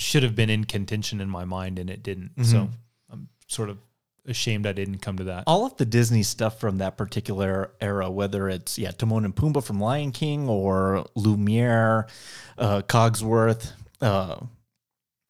should 0.00 0.22
have 0.22 0.34
been 0.34 0.50
in 0.50 0.64
contention 0.64 1.20
in 1.20 1.28
my 1.28 1.44
mind, 1.44 1.78
and 1.78 1.90
it 1.90 2.02
didn't. 2.02 2.32
So 2.44 2.56
Mhm. 2.58 2.70
I'm 3.10 3.28
sort 3.46 3.68
of 3.70 3.78
ashamed 4.26 4.66
I 4.66 4.72
didn't 4.72 4.98
come 4.98 5.16
to 5.16 5.24
that. 5.24 5.44
all 5.46 5.64
of 5.66 5.76
the 5.76 5.84
Disney 5.86 6.22
stuff 6.22 6.58
from 6.60 6.78
that 6.78 6.96
particular 6.96 7.70
era, 7.80 8.10
whether 8.10 8.48
it's 8.48 8.78
yeah 8.78 8.90
Timon 8.92 9.24
and 9.24 9.34
Pumbaa 9.34 9.62
from 9.62 9.80
Lion 9.80 10.12
King 10.12 10.48
or 10.48 11.06
Lumiere, 11.14 12.06
uh, 12.58 12.82
Cogsworth, 12.82 13.72
uh, 14.00 14.40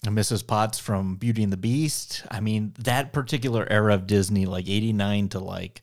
Mrs. 0.04 0.46
Potts 0.46 0.78
from 0.78 1.16
Beauty 1.16 1.42
and 1.42 1.52
the 1.52 1.56
Beast. 1.56 2.24
I 2.30 2.40
mean 2.40 2.72
that 2.78 3.12
particular 3.12 3.66
era 3.70 3.94
of 3.94 4.06
Disney, 4.06 4.46
like 4.46 4.68
eighty 4.68 4.92
nine 4.92 5.28
to 5.30 5.38
like 5.40 5.82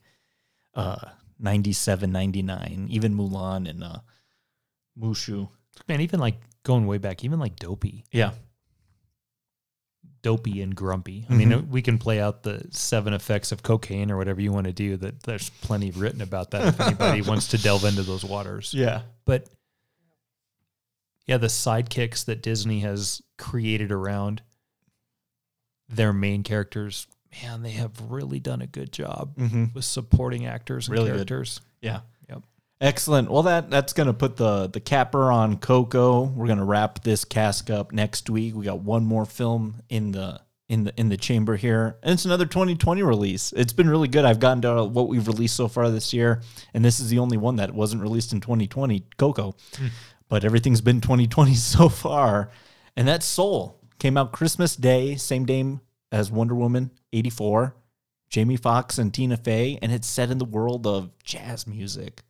uh, 0.76 1.10
97, 1.40 2.12
99, 2.12 2.88
even 2.90 3.16
Mulan 3.16 3.68
and 3.70 3.84
uh, 3.84 4.00
Mushu. 5.00 5.50
Man, 5.88 6.02
even 6.02 6.20
like 6.20 6.40
going 6.64 6.86
way 6.88 6.98
back, 7.00 7.24
even 7.24 7.40
like 7.40 7.56
Dopey. 7.58 8.04
Yeah. 8.12 8.32
Dopey 10.28 10.62
and 10.62 10.76
grumpy. 10.76 11.26
I 11.30 11.34
mean, 11.36 11.52
Mhm. 11.52 11.70
we 11.70 11.82
can 11.82 11.98
play 11.98 12.20
out 12.20 12.44
the 12.44 12.68
seven 12.72 13.14
effects 13.14 13.54
of 13.54 13.64
cocaine 13.64 14.12
or 14.12 14.18
whatever 14.18 14.42
you 14.42 14.52
want 14.52 14.66
to 14.68 14.74
do. 14.74 14.98
That 14.98 15.24
there's 15.24 15.50
plenty 15.62 15.92
written 15.92 16.20
about 16.22 16.52
that 16.52 16.68
if 16.68 16.82
anybody 16.82 17.22
wants 17.30 17.48
to 17.50 17.58
delve 17.58 17.86
into 17.86 18.04
those 18.04 18.26
waters. 18.26 18.74
Yeah. 18.74 19.04
But 19.24 19.48
yeah, 21.28 21.38
the 21.38 21.48
sidekicks 21.48 22.26
that 22.26 22.42
Disney 22.42 22.82
has 22.82 23.22
created 23.38 23.90
around 23.90 24.42
their 25.88 26.12
main 26.12 26.44
characters, 26.44 27.08
man, 27.42 27.62
they 27.62 27.72
have 27.72 28.12
really 28.12 28.42
done 28.42 28.62
a 28.62 28.68
good 28.68 28.92
job 28.92 29.34
Mhm. 29.38 29.74
with 29.74 29.86
supporting 29.86 30.46
actors 30.46 30.90
and 30.90 30.94
Really 30.98 31.10
good. 31.12 31.16
characters. 31.28 31.62
Yeah. 31.82 32.02
Excellent. 32.80 33.32
Well, 33.32 33.44
that 33.44 33.72
that's 33.72 33.94
going 33.94 34.08
to 34.08 34.14
put 34.14 34.38
the 34.38 34.68
the 34.68 34.80
capper 34.80 35.32
on 35.32 35.58
Coco. 35.58 36.24
We're 36.24 36.46
going 36.46 36.60
to 36.60 36.64
wrap 36.64 37.04
this 37.04 37.26
cask 37.26 37.70
up 37.70 37.92
next 37.92 38.30
week. 38.30 38.56
We 38.56 38.66
got 38.66 38.82
one 38.82 39.04
more 39.04 39.26
film 39.26 39.82
in 39.90 40.12
the 40.12 40.42
in 40.70 40.84
the 40.84 40.94
in 40.96 41.10
the 41.10 41.18
chamber 41.18 41.56
here, 41.56 41.98
and 42.04 42.14
it's 42.14 42.26
another 42.26 42.46
2020 42.46 43.02
release. 43.02 43.52
It's 43.56 43.74
been 43.74 43.90
really 43.90 44.08
good. 44.08 44.26
I've 44.26 44.40
gotten 44.40 44.62
to 44.62 44.84
what 44.84 45.08
we've 45.08 45.26
released 45.26 45.56
so 45.56 45.68
far 45.68 45.90
this 45.90 46.14
year, 46.14 46.42
and 46.74 46.86
this 46.86 47.00
is 47.00 47.10
the 47.10 47.18
only 47.18 47.38
one 47.38 47.56
that 47.56 47.74
wasn't 47.74 48.04
released 48.04 48.32
in 48.32 48.42
2020, 48.42 49.06
Coco. 49.18 49.56
Hmm. 49.76 49.88
But 50.30 50.44
everything's 50.46 50.82
been 50.82 51.02
2020 51.02 51.54
so 51.56 51.90
far, 51.90 52.52
and 52.96 53.08
that 53.08 53.24
Soul 53.24 53.82
came 53.98 54.18
out 54.18 54.34
Christmas 54.34 54.76
Day, 54.76 55.16
same 55.16 55.46
day 55.46 55.78
as 56.12 56.32
Wonder 56.32 56.54
Woman 56.54 56.92
84. 57.12 57.76
Jamie 58.30 58.58
Foxx 58.58 58.98
and 58.98 59.14
Tina 59.14 59.38
Fey, 59.38 59.80
and 59.82 59.92
it's 59.92 60.08
set 60.08 60.30
in 60.30 60.38
the 60.38 60.46
world 60.46 60.86
of 60.86 61.12
jazz 61.24 61.66
music. 61.66 62.24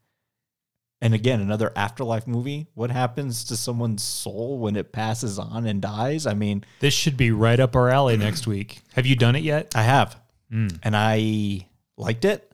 And 0.99 1.13
again, 1.13 1.41
another 1.41 1.71
afterlife 1.75 2.25
movie. 2.25 2.67
What 2.73 2.89
happens 2.89 3.43
to 3.45 3.55
someone's 3.57 4.01
soul 4.03 4.57
when 4.57 4.75
it 4.75 4.91
passes 4.91 5.37
on 5.37 5.67
and 5.67 5.79
dies? 5.81 6.25
I 6.25 6.33
mean, 6.33 6.63
This 6.79 6.93
should 6.93 7.15
be 7.17 7.29
right 7.31 7.59
up 7.59 7.75
our 7.75 7.89
alley 7.89 8.17
next 8.17 8.47
week. 8.53 8.81
Have 8.93 9.05
you 9.05 9.15
done 9.15 9.35
it 9.35 9.43
yet? 9.43 9.73
I 9.75 9.83
have, 9.83 10.19
Mm. 10.51 10.79
and 10.81 10.95
I 10.95 11.67
liked 11.97 12.25
it. 12.25 12.51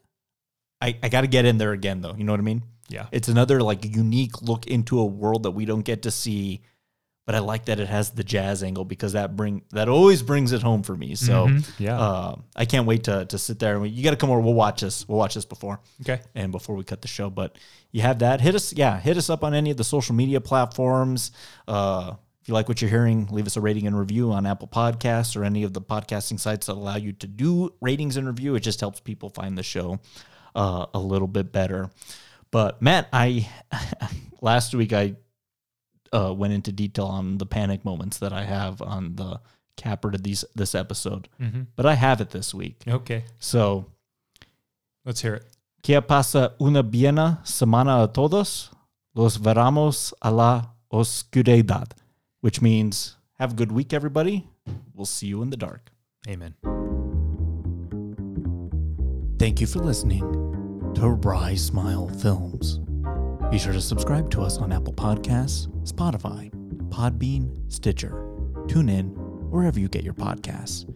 I, 0.81 0.97
I 1.01 1.07
got 1.09 1.21
to 1.21 1.27
get 1.27 1.45
in 1.45 1.57
there 1.57 1.71
again, 1.71 2.01
though. 2.01 2.15
You 2.17 2.25
know 2.25 2.33
what 2.33 2.39
I 2.41 2.43
mean? 2.43 2.63
Yeah. 2.89 3.05
It's 3.13 3.29
another 3.29 3.61
like 3.63 3.85
unique 3.95 4.41
look 4.41 4.67
into 4.67 4.99
a 4.99 5.05
world 5.05 5.43
that 5.43 5.51
we 5.51 5.63
don't 5.65 5.83
get 5.83 6.01
to 6.01 6.11
see, 6.11 6.63
but 7.25 7.35
I 7.35 7.39
like 7.39 7.65
that 7.65 7.79
it 7.79 7.87
has 7.87 8.09
the 8.11 8.23
jazz 8.23 8.63
angle 8.63 8.83
because 8.85 9.13
that 9.13 9.35
bring 9.35 9.61
that 9.71 9.87
always 9.89 10.21
brings 10.21 10.51
it 10.51 10.61
home 10.61 10.83
for 10.83 10.95
me. 10.95 11.15
So 11.15 11.47
Mhm. 11.47 11.79
Yeah. 11.79 11.99
uh, 11.99 12.35
I 12.55 12.65
can't 12.65 12.85
wait 12.87 13.03
to 13.05 13.25
to 13.25 13.37
sit 13.37 13.59
there. 13.59 13.77
and 13.77 13.89
You 13.91 14.03
got 14.03 14.11
to 14.11 14.17
come 14.17 14.29
over. 14.29 14.41
We'll 14.41 14.53
watch 14.53 14.81
this. 14.81 15.07
We'll 15.07 15.17
watch 15.19 15.33
this 15.35 15.45
before. 15.45 15.79
Okay. 16.01 16.21
And 16.35 16.51
before 16.51 16.75
we 16.75 16.83
cut 16.83 17.01
the 17.01 17.07
show, 17.07 17.29
but 17.29 17.57
you 17.91 18.01
have 18.01 18.19
that. 18.19 18.41
Hit 18.41 18.55
us, 18.55 18.73
yeah. 18.73 18.99
Hit 18.99 19.17
us 19.17 19.29
up 19.29 19.43
on 19.43 19.53
any 19.53 19.71
of 19.71 19.77
the 19.77 19.83
social 19.83 20.15
media 20.15 20.41
platforms. 20.41 21.31
Uh, 21.67 22.13
If 22.41 22.49
you 22.49 22.55
like 22.55 22.67
what 22.67 22.81
you're 22.81 22.89
hearing, 22.89 23.27
leave 23.31 23.47
us 23.47 23.55
a 23.55 23.61
rating 23.61 23.87
and 23.87 23.97
review 23.97 24.33
on 24.33 24.45
Apple 24.45 24.67
Podcasts 24.67 25.37
or 25.37 25.45
any 25.45 25.63
of 25.63 25.71
the 25.71 25.79
podcasting 25.81 26.37
sites 26.37 26.65
that 26.67 26.73
allow 26.73 26.97
you 26.97 27.13
to 27.13 27.25
do 27.27 27.73
ratings 27.79 28.17
and 28.17 28.27
review. 28.27 28.55
It 28.55 28.59
just 28.59 28.81
helps 28.81 28.99
people 28.99 29.29
find 29.29 29.57
the 29.57 29.63
show 29.63 29.99
uh, 30.53 30.87
a 30.93 30.99
little 30.99 31.29
bit 31.29 31.53
better. 31.53 31.89
But 32.51 32.81
Matt, 32.81 33.07
I 33.13 33.47
last 34.41 34.75
week 34.75 34.91
I 34.91 35.15
uh, 36.13 36.33
went 36.33 36.53
into 36.53 36.71
detail 36.71 37.05
on 37.05 37.37
the 37.39 37.45
panic 37.45 37.83
moments 37.83 38.19
that 38.19 38.31
I 38.31 38.43
have 38.45 38.81
on 38.81 39.15
the 39.15 39.39
capper 39.75 40.11
to 40.11 40.17
these 40.17 40.45
this 40.55 40.75
episode, 40.75 41.27
Mhm. 41.41 41.67
but 41.75 41.85
I 41.85 41.95
have 41.95 42.21
it 42.21 42.29
this 42.29 42.53
week. 42.53 42.83
Okay. 42.87 43.25
So 43.39 43.85
Let's 45.05 45.19
hear 45.21 45.33
it. 45.33 45.45
Que 45.81 45.99
pasa 46.01 46.53
una 46.61 46.81
buena 46.81 47.39
semana 47.43 48.03
a 48.03 48.07
todos. 48.07 48.69
Los 49.15 49.37
veramos 49.37 50.13
a 50.21 50.31
la 50.31 50.67
oscuridad, 50.91 51.91
which 52.41 52.61
means 52.61 53.17
have 53.37 53.51
a 53.51 53.55
good 53.55 53.71
week, 53.73 53.91
everybody. 53.93 54.47
We'll 54.93 55.05
see 55.05 55.27
you 55.27 55.41
in 55.41 55.49
the 55.49 55.57
dark. 55.57 55.91
Amen. 56.27 56.53
Thank 59.39 59.59
you 59.59 59.67
for 59.67 59.79
listening 59.79 60.21
to 60.95 61.09
Rise 61.09 61.65
Smile 61.65 62.07
Films. 62.07 62.79
Be 63.53 63.59
sure 63.59 63.71
to 63.71 63.81
subscribe 63.81 64.31
to 64.31 64.41
us 64.41 64.57
on 64.57 64.71
Apple 64.71 64.93
Podcasts, 64.93 65.67
Spotify, 65.87 66.49
Podbean, 66.89 67.71
Stitcher, 67.71 68.09
TuneIn, 68.65 69.13
wherever 69.51 69.79
you 69.79 69.87
get 69.87 70.03
your 70.03 70.15
podcasts. 70.15 70.87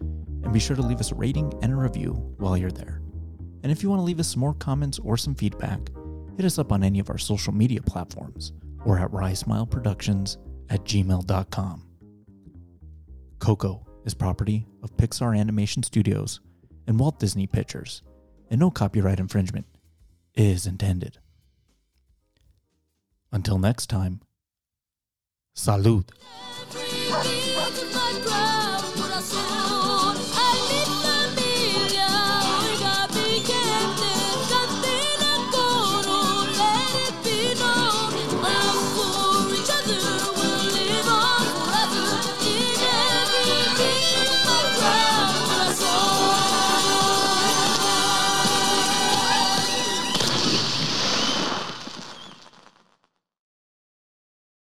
And 0.42 0.52
be 0.52 0.58
sure 0.58 0.74
to 0.74 0.82
leave 0.82 0.98
us 0.98 1.12
a 1.12 1.14
rating 1.14 1.52
and 1.62 1.72
a 1.72 1.76
review 1.76 2.14
while 2.38 2.56
you're 2.56 2.72
there. 2.72 3.00
And 3.62 3.70
if 3.70 3.80
you 3.80 3.88
want 3.88 4.00
to 4.00 4.04
leave 4.04 4.18
us 4.18 4.32
some 4.32 4.40
more 4.40 4.54
comments 4.54 4.98
or 4.98 5.16
some 5.16 5.36
feedback, 5.36 5.78
hit 6.36 6.44
us 6.44 6.58
up 6.58 6.72
on 6.72 6.82
any 6.82 6.98
of 6.98 7.10
our 7.10 7.16
social 7.16 7.54
media 7.54 7.80
platforms 7.80 8.52
or 8.84 8.98
at 8.98 9.12
risesmileproductions 9.12 10.36
at 10.68 10.82
gmail.com. 10.82 11.86
Coco 13.38 13.86
is 14.04 14.14
property 14.14 14.66
of 14.82 14.96
Pixar 14.96 15.38
Animation 15.38 15.84
Studios 15.84 16.40
and 16.88 16.98
Walt 16.98 17.20
Disney 17.20 17.46
Pictures, 17.46 18.02
and 18.50 18.58
no 18.58 18.72
copyright 18.72 19.20
infringement 19.20 19.66
is 20.34 20.66
intended. 20.66 21.18
Until 23.30 23.58
next 23.58 23.88
time, 23.88 24.20
salud. 25.54 26.08